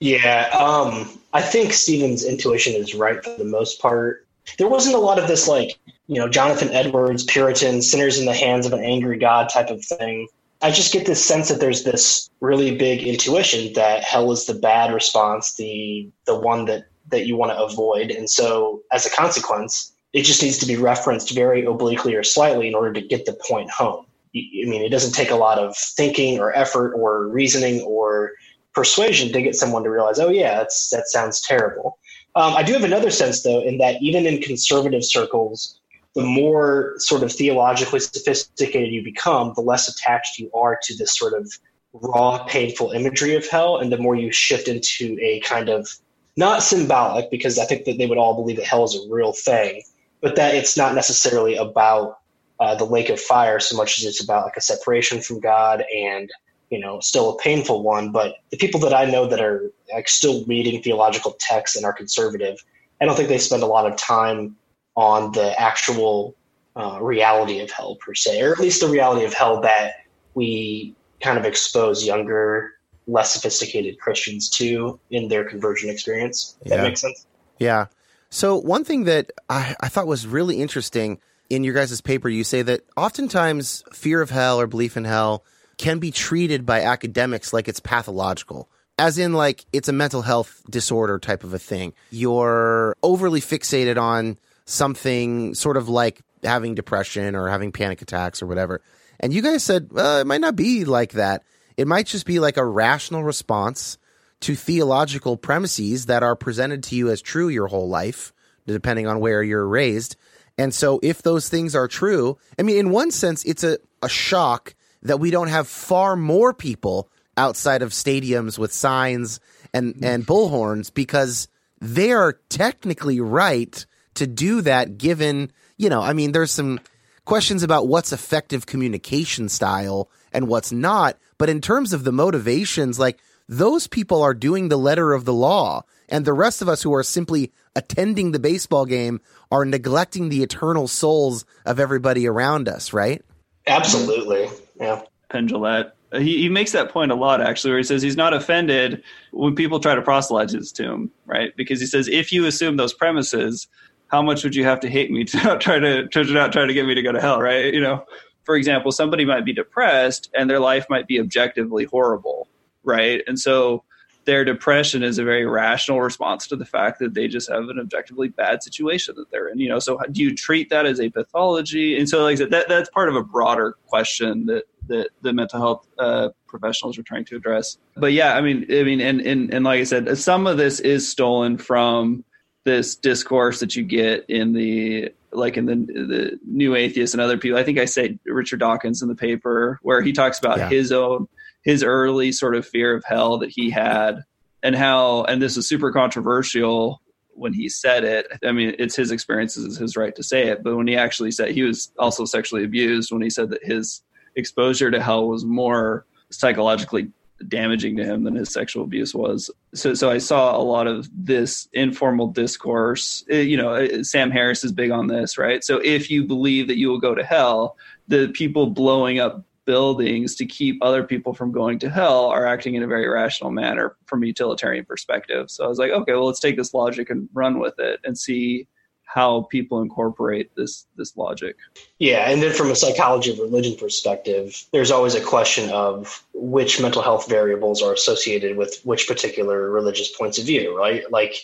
Yeah, 0.00 0.50
um, 0.52 1.08
I 1.32 1.40
think 1.40 1.72
Stephen's 1.72 2.24
intuition 2.24 2.74
is 2.74 2.94
right 2.94 3.24
for 3.24 3.34
the 3.38 3.44
most 3.44 3.80
part. 3.80 4.26
There 4.58 4.68
wasn't 4.68 4.96
a 4.96 4.98
lot 4.98 5.18
of 5.18 5.28
this 5.28 5.48
like 5.48 5.78
you 6.06 6.16
know, 6.16 6.28
Jonathan 6.28 6.70
Edwards, 6.70 7.24
Puritan, 7.24 7.82
sinners 7.82 8.18
in 8.18 8.26
the 8.26 8.34
hands 8.34 8.66
of 8.66 8.72
an 8.72 8.84
angry 8.84 9.18
God 9.18 9.48
type 9.48 9.70
of 9.70 9.84
thing. 9.84 10.28
I 10.62 10.70
just 10.70 10.92
get 10.92 11.06
this 11.06 11.24
sense 11.24 11.48
that 11.48 11.60
there's 11.60 11.84
this 11.84 12.30
really 12.40 12.76
big 12.76 13.02
intuition 13.02 13.72
that 13.74 14.02
hell 14.02 14.32
is 14.32 14.46
the 14.46 14.54
bad 14.54 14.92
response, 14.92 15.54
the 15.54 16.08
the 16.26 16.38
one 16.38 16.64
that 16.66 16.86
that 17.10 17.26
you 17.26 17.36
want 17.36 17.52
to 17.52 17.62
avoid, 17.62 18.10
and 18.10 18.30
so 18.30 18.82
as 18.92 19.04
a 19.04 19.10
consequence, 19.10 19.92
it 20.14 20.22
just 20.22 20.42
needs 20.42 20.58
to 20.58 20.66
be 20.66 20.76
referenced 20.76 21.34
very 21.34 21.64
obliquely 21.64 22.14
or 22.14 22.22
slightly 22.22 22.66
in 22.66 22.74
order 22.74 22.92
to 22.92 23.02
get 23.02 23.26
the 23.26 23.36
point 23.46 23.70
home. 23.70 24.06
I 24.34 24.66
mean, 24.66 24.82
it 24.82 24.88
doesn't 24.88 25.12
take 25.12 25.30
a 25.30 25.36
lot 25.36 25.58
of 25.58 25.76
thinking 25.76 26.40
or 26.40 26.56
effort 26.56 26.94
or 26.94 27.28
reasoning 27.28 27.82
or 27.82 28.32
persuasion 28.74 29.32
to 29.32 29.42
get 29.42 29.54
someone 29.54 29.84
to 29.84 29.90
realize, 29.90 30.18
oh 30.18 30.30
yeah, 30.30 30.56
that's 30.56 30.90
that 30.90 31.08
sounds 31.08 31.40
terrible. 31.40 31.98
Um, 32.36 32.54
I 32.54 32.62
do 32.62 32.72
have 32.72 32.84
another 32.84 33.10
sense 33.10 33.42
though, 33.42 33.60
in 33.60 33.78
that 33.78 34.02
even 34.02 34.26
in 34.26 34.40
conservative 34.40 35.04
circles, 35.04 35.78
the 36.14 36.22
more 36.22 36.94
sort 36.98 37.22
of 37.22 37.32
theologically 37.32 38.00
sophisticated 38.00 38.92
you 38.92 39.02
become, 39.02 39.52
the 39.54 39.62
less 39.62 39.88
attached 39.88 40.38
you 40.38 40.50
are 40.54 40.78
to 40.82 40.96
this 40.96 41.16
sort 41.16 41.34
of 41.34 41.50
raw, 41.92 42.44
painful 42.44 42.92
imagery 42.92 43.34
of 43.34 43.48
hell, 43.48 43.78
and 43.78 43.92
the 43.92 43.98
more 43.98 44.14
you 44.14 44.30
shift 44.32 44.68
into 44.68 45.16
a 45.20 45.40
kind 45.40 45.68
of 45.68 45.88
not 46.36 46.62
symbolic, 46.62 47.30
because 47.30 47.58
I 47.58 47.64
think 47.64 47.84
that 47.84 47.98
they 47.98 48.06
would 48.06 48.18
all 48.18 48.34
believe 48.34 48.56
that 48.56 48.66
hell 48.66 48.84
is 48.84 48.96
a 48.96 49.12
real 49.12 49.32
thing, 49.32 49.82
but 50.20 50.36
that 50.36 50.54
it's 50.54 50.76
not 50.76 50.94
necessarily 50.94 51.56
about 51.56 52.18
uh, 52.60 52.74
the 52.74 52.84
lake 52.84 53.08
of 53.08 53.20
fire 53.20 53.60
so 53.60 53.76
much 53.76 53.98
as 53.98 54.04
it's 54.04 54.22
about 54.22 54.44
like 54.44 54.56
a 54.56 54.60
separation 54.60 55.20
from 55.20 55.40
God 55.40 55.84
and 55.94 56.30
you 56.70 56.78
know 56.78 57.00
still 57.00 57.30
a 57.30 57.38
painful 57.38 57.82
one. 57.82 58.12
But 58.12 58.36
the 58.50 58.56
people 58.56 58.80
that 58.80 58.94
I 58.94 59.04
know 59.04 59.26
that 59.26 59.40
are 59.40 59.70
like 59.92 60.08
still 60.08 60.44
reading 60.44 60.82
theological 60.82 61.36
texts 61.38 61.76
and 61.76 61.84
are 61.84 61.92
conservative, 61.92 62.64
I 63.00 63.04
don't 63.04 63.16
think 63.16 63.28
they 63.28 63.38
spend 63.38 63.62
a 63.62 63.66
lot 63.66 63.90
of 63.90 63.96
time 63.96 64.56
on 64.96 65.32
the 65.32 65.60
actual 65.60 66.34
uh, 66.76 66.98
reality 67.00 67.60
of 67.60 67.70
hell 67.70 67.96
per 67.96 68.14
se, 68.14 68.40
or 68.42 68.52
at 68.52 68.58
least 68.58 68.80
the 68.80 68.88
reality 68.88 69.24
of 69.24 69.32
hell 69.32 69.60
that 69.60 69.94
we 70.34 70.94
kind 71.20 71.38
of 71.38 71.44
expose 71.44 72.04
younger, 72.04 72.72
less 73.06 73.32
sophisticated 73.32 73.98
Christians 73.98 74.48
to 74.50 74.98
in 75.10 75.28
their 75.28 75.44
conversion 75.44 75.90
experience. 75.90 76.56
If 76.62 76.70
yeah. 76.70 76.76
that 76.76 76.82
makes 76.82 77.00
sense. 77.00 77.26
Yeah. 77.58 77.86
So 78.30 78.56
one 78.56 78.84
thing 78.84 79.04
that 79.04 79.30
I, 79.48 79.76
I 79.80 79.88
thought 79.88 80.06
was 80.06 80.26
really 80.26 80.60
interesting 80.60 81.20
in 81.50 81.62
your 81.62 81.74
guys' 81.74 82.00
paper, 82.00 82.28
you 82.28 82.42
say 82.42 82.62
that 82.62 82.80
oftentimes 82.96 83.84
fear 83.92 84.20
of 84.20 84.30
hell 84.30 84.60
or 84.60 84.66
belief 84.66 84.96
in 84.96 85.04
hell 85.04 85.44
can 85.76 85.98
be 85.98 86.10
treated 86.10 86.66
by 86.66 86.82
academics 86.82 87.52
like 87.52 87.68
it's 87.68 87.80
pathological. 87.80 88.68
As 88.96 89.18
in, 89.18 89.32
like, 89.32 89.64
it's 89.72 89.88
a 89.88 89.92
mental 89.92 90.22
health 90.22 90.62
disorder 90.70 91.18
type 91.18 91.42
of 91.42 91.52
a 91.52 91.58
thing. 91.58 91.94
You're 92.10 92.96
overly 93.02 93.40
fixated 93.40 94.00
on 94.00 94.38
something 94.64 95.54
sort 95.54 95.76
of 95.76 95.88
like 95.88 96.22
having 96.42 96.74
depression 96.74 97.34
or 97.34 97.48
having 97.48 97.72
panic 97.72 98.02
attacks 98.02 98.42
or 98.42 98.46
whatever. 98.46 98.80
And 99.20 99.32
you 99.32 99.42
guys 99.42 99.62
said, 99.62 99.90
it 99.94 100.26
might 100.26 100.40
not 100.40 100.56
be 100.56 100.84
like 100.84 101.12
that. 101.12 101.42
It 101.76 101.86
might 101.86 102.06
just 102.06 102.26
be 102.26 102.38
like 102.38 102.56
a 102.56 102.64
rational 102.64 103.24
response 103.24 103.98
to 104.40 104.54
theological 104.54 105.36
premises 105.36 106.06
that 106.06 106.22
are 106.22 106.36
presented 106.36 106.82
to 106.84 106.96
you 106.96 107.10
as 107.10 107.22
true 107.22 107.48
your 107.48 107.66
whole 107.66 107.88
life, 107.88 108.32
depending 108.66 109.06
on 109.06 109.20
where 109.20 109.42
you're 109.42 109.66
raised. 109.66 110.16
And 110.58 110.74
so 110.74 111.00
if 111.02 111.22
those 111.22 111.48
things 111.48 111.74
are 111.74 111.88
true, 111.88 112.38
I 112.58 112.62
mean, 112.62 112.76
in 112.76 112.90
one 112.90 113.10
sense, 113.10 113.44
it's 113.44 113.64
a, 113.64 113.78
a 114.02 114.08
shock 114.08 114.74
that 115.02 115.18
we 115.18 115.30
don't 115.30 115.48
have 115.48 115.66
far 115.68 116.16
more 116.16 116.54
people 116.54 117.10
outside 117.36 117.82
of 117.82 117.90
stadiums 117.90 118.58
with 118.58 118.72
signs 118.72 119.40
and, 119.72 119.96
and 120.02 120.26
bullhorns 120.26 120.92
because 120.92 121.48
they 121.80 122.12
are 122.12 122.38
technically 122.48 123.20
right 123.20 123.86
to 124.14 124.26
do 124.26 124.60
that 124.62 124.98
given, 124.98 125.50
you 125.76 125.88
know, 125.88 126.00
I 126.00 126.12
mean, 126.12 126.32
there's 126.32 126.52
some 126.52 126.80
questions 127.24 127.62
about 127.62 127.88
what's 127.88 128.12
effective 128.12 128.66
communication 128.66 129.48
style 129.48 130.10
and 130.32 130.48
what's 130.48 130.72
not. 130.72 131.16
But 131.38 131.48
in 131.48 131.60
terms 131.60 131.92
of 131.92 132.04
the 132.04 132.12
motivations, 132.12 132.98
like 132.98 133.18
those 133.48 133.86
people 133.86 134.22
are 134.22 134.34
doing 134.34 134.68
the 134.68 134.76
letter 134.76 135.12
of 135.12 135.24
the 135.24 135.32
law. 135.32 135.82
And 136.08 136.24
the 136.24 136.32
rest 136.32 136.62
of 136.62 136.68
us 136.68 136.82
who 136.82 136.94
are 136.94 137.02
simply 137.02 137.52
attending 137.74 138.32
the 138.32 138.38
baseball 138.38 138.84
game 138.84 139.20
are 139.50 139.64
neglecting 139.64 140.28
the 140.28 140.42
eternal 140.42 140.86
souls 140.86 141.44
of 141.64 141.80
everybody 141.80 142.28
around 142.28 142.68
us, 142.68 142.92
right? 142.92 143.22
Absolutely. 143.66 144.48
Yeah. 144.78 145.02
Penn 145.30 145.48
Jillette. 145.48 145.92
He, 146.12 146.42
he 146.42 146.48
makes 146.48 146.72
that 146.72 146.90
point 146.90 147.10
a 147.10 147.16
lot, 147.16 147.40
actually, 147.40 147.72
where 147.72 147.78
he 147.78 147.84
says 147.84 148.00
he's 148.00 148.16
not 148.16 148.34
offended 148.34 149.02
when 149.32 149.56
people 149.56 149.80
try 149.80 149.96
to 149.96 150.02
proselytize 150.02 150.70
to 150.72 150.84
him, 150.84 151.10
right? 151.26 151.56
Because 151.56 151.80
he 151.80 151.86
says, 151.86 152.06
if 152.06 152.30
you 152.30 152.46
assume 152.46 152.76
those 152.76 152.94
premises, 152.94 153.66
how 154.14 154.22
much 154.22 154.44
would 154.44 154.54
you 154.54 154.62
have 154.62 154.78
to 154.78 154.88
hate 154.88 155.10
me 155.10 155.24
to 155.24 155.36
not 155.38 155.60
try 155.66 155.80
to, 155.80 156.06
to 156.06 156.24
not 156.32 156.52
try 156.52 156.64
to 156.64 156.72
get 156.72 156.86
me 156.86 156.94
to 156.94 157.02
go 157.02 157.10
to 157.10 157.20
hell, 157.20 157.40
right? 157.40 157.74
You 157.74 157.80
know, 157.80 158.04
for 158.44 158.54
example, 158.54 158.92
somebody 158.92 159.24
might 159.24 159.44
be 159.44 159.52
depressed 159.52 160.30
and 160.34 160.48
their 160.48 160.60
life 160.60 160.86
might 160.88 161.08
be 161.08 161.18
objectively 161.18 161.84
horrible, 161.84 162.48
right? 162.84 163.22
And 163.26 163.40
so 163.40 163.82
their 164.24 164.44
depression 164.44 165.02
is 165.02 165.18
a 165.18 165.24
very 165.24 165.44
rational 165.44 166.00
response 166.00 166.46
to 166.46 166.56
the 166.56 166.64
fact 166.64 167.00
that 167.00 167.14
they 167.14 167.26
just 167.26 167.50
have 167.50 167.68
an 167.68 167.78
objectively 167.80 168.28
bad 168.28 168.62
situation 168.62 169.16
that 169.16 169.30
they're 169.32 169.48
in. 169.48 169.58
You 169.58 169.68
know, 169.68 169.80
so 169.80 169.98
do 170.12 170.22
you 170.22 170.34
treat 170.34 170.70
that 170.70 170.86
as 170.86 171.00
a 171.00 171.10
pathology? 171.10 171.98
And 171.98 172.08
so, 172.08 172.22
like 172.22 172.34
I 172.34 172.36
said, 172.36 172.50
that 172.50 172.68
that's 172.68 172.88
part 172.90 173.08
of 173.08 173.16
a 173.16 173.22
broader 173.22 173.76
question 173.86 174.46
that 174.46 174.64
that 174.86 175.10
the 175.22 175.32
mental 175.32 175.58
health 175.58 175.86
uh, 175.98 176.28
professionals 176.46 176.98
are 176.98 177.02
trying 177.02 177.24
to 177.26 177.36
address. 177.36 177.78
But 177.96 178.12
yeah, 178.12 178.34
I 178.34 178.40
mean, 178.40 178.64
I 178.70 178.82
mean, 178.84 179.00
and 179.00 179.20
and 179.20 179.52
and 179.52 179.64
like 179.64 179.80
I 179.80 179.84
said, 179.84 180.16
some 180.16 180.46
of 180.46 180.56
this 180.56 180.80
is 180.80 181.10
stolen 181.10 181.58
from 181.58 182.24
this 182.64 182.96
discourse 182.96 183.60
that 183.60 183.76
you 183.76 183.84
get 183.84 184.24
in 184.28 184.52
the 184.52 185.12
like 185.32 185.56
in 185.56 185.66
the 185.66 185.74
the 185.74 186.40
new 186.46 186.74
atheists 186.74 187.14
and 187.14 187.20
other 187.20 187.38
people. 187.38 187.58
I 187.58 187.64
think 187.64 187.78
I 187.78 187.84
say 187.84 188.18
Richard 188.24 188.60
Dawkins 188.60 189.02
in 189.02 189.08
the 189.08 189.14
paper 189.14 189.78
where 189.82 190.00
he 190.00 190.12
talks 190.12 190.38
about 190.38 190.58
yeah. 190.58 190.68
his 190.68 190.92
own 190.92 191.28
his 191.64 191.82
early 191.82 192.32
sort 192.32 192.54
of 192.54 192.66
fear 192.66 192.94
of 192.94 193.04
hell 193.04 193.38
that 193.38 193.50
he 193.50 193.70
had 193.70 194.24
and 194.62 194.74
how 194.74 195.24
and 195.24 195.40
this 195.40 195.56
is 195.56 195.68
super 195.68 195.92
controversial 195.92 197.00
when 197.36 197.52
he 197.52 197.68
said 197.68 198.04
it 198.04 198.26
i 198.44 198.52
mean 198.52 198.74
it's 198.78 198.94
his 198.94 199.10
experiences 199.10 199.64
it's 199.64 199.76
his 199.76 199.96
right 199.96 200.14
to 200.14 200.22
say 200.22 200.48
it 200.48 200.62
but 200.62 200.76
when 200.76 200.86
he 200.86 200.96
actually 200.96 201.30
said 201.32 201.50
he 201.50 201.62
was 201.62 201.90
also 201.98 202.24
sexually 202.24 202.64
abused 202.64 203.10
when 203.10 203.22
he 203.22 203.30
said 203.30 203.50
that 203.50 203.64
his 203.64 204.02
exposure 204.36 204.90
to 204.90 205.00
hell 205.00 205.26
was 205.26 205.44
more 205.44 206.06
psychologically 206.30 207.08
damaging 207.48 207.96
to 207.96 208.04
him 208.04 208.24
than 208.24 208.34
his 208.34 208.52
sexual 208.52 208.84
abuse 208.84 209.14
was. 209.14 209.50
So 209.74 209.94
so 209.94 210.10
i 210.10 210.18
saw 210.18 210.56
a 210.56 210.62
lot 210.62 210.86
of 210.86 211.08
this 211.12 211.68
informal 211.72 212.28
discourse. 212.28 213.24
Eh, 213.28 213.40
you 213.40 213.56
know 213.56 213.74
eh, 213.74 214.02
sam 214.02 214.30
harris 214.30 214.64
is 214.64 214.72
big 214.72 214.90
on 214.90 215.08
this 215.08 215.36
right? 215.36 215.62
So 215.64 215.78
if 215.78 216.10
you 216.10 216.24
believe 216.24 216.68
that 216.68 216.78
you 216.78 216.88
will 216.88 217.00
go 217.00 217.14
to 217.14 217.24
hell 217.24 217.76
the 218.08 218.28
people 218.28 218.70
blowing 218.70 219.18
up 219.18 219.44
buildings 219.64 220.34
to 220.36 220.46
keep 220.46 220.78
other 220.82 221.02
people 221.02 221.32
from 221.32 221.50
going 221.52 221.78
to 221.78 221.90
hell 221.90 222.26
are 222.26 222.46
acting 222.46 222.74
in 222.74 222.82
a 222.82 222.86
very 222.86 223.08
rational 223.08 223.50
manner 223.50 223.96
from 224.06 224.22
a 224.22 224.26
utilitarian 224.26 224.84
perspective. 224.84 225.50
So 225.50 225.64
I 225.64 225.68
was 225.68 225.78
like, 225.78 225.90
okay, 225.90 226.12
well, 226.12 226.26
let's 226.26 226.40
take 226.40 226.56
this 226.56 226.74
logic 226.74 227.10
and 227.10 227.28
run 227.32 227.58
with 227.58 227.78
it 227.78 228.00
and 228.04 228.16
see 228.16 228.68
how 229.14 229.42
people 229.42 229.80
incorporate 229.80 230.50
this 230.56 230.86
this 230.96 231.16
logic. 231.16 231.54
Yeah, 232.00 232.28
and 232.28 232.42
then 232.42 232.52
from 232.52 232.72
a 232.72 232.74
psychology 232.74 233.32
of 233.32 233.38
religion 233.38 233.76
perspective, 233.76 234.64
there's 234.72 234.90
always 234.90 235.14
a 235.14 235.22
question 235.22 235.70
of 235.70 236.24
which 236.34 236.82
mental 236.82 237.00
health 237.00 237.28
variables 237.28 237.80
are 237.80 237.92
associated 237.92 238.56
with 238.56 238.80
which 238.82 239.06
particular 239.06 239.70
religious 239.70 240.10
points 240.10 240.38
of 240.38 240.46
view, 240.46 240.76
right? 240.76 241.04
Like 241.12 241.36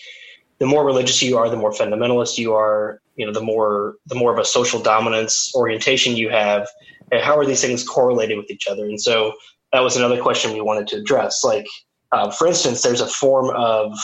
the 0.58 0.66
more 0.66 0.84
religious 0.84 1.22
you 1.22 1.38
are, 1.38 1.48
the 1.48 1.56
more 1.56 1.70
fundamentalist 1.70 2.38
you 2.38 2.54
are, 2.54 3.00
you 3.14 3.24
know, 3.24 3.32
the 3.32 3.40
more 3.40 3.94
the 4.06 4.16
more 4.16 4.32
of 4.32 4.40
a 4.40 4.44
social 4.44 4.82
dominance 4.82 5.54
orientation 5.54 6.16
you 6.16 6.28
have, 6.28 6.66
how 7.22 7.38
are 7.38 7.46
these 7.46 7.60
things 7.60 7.86
correlated 7.86 8.36
with 8.36 8.50
each 8.50 8.66
other? 8.66 8.84
And 8.84 9.00
so 9.00 9.34
that 9.72 9.80
was 9.80 9.96
another 9.96 10.20
question 10.20 10.52
we 10.52 10.60
wanted 10.60 10.88
to 10.88 10.96
address. 10.96 11.44
Like, 11.44 11.68
uh, 12.10 12.32
for 12.32 12.48
instance, 12.48 12.82
there's 12.82 13.00
a 13.00 13.06
form 13.06 13.54
of 13.54 13.96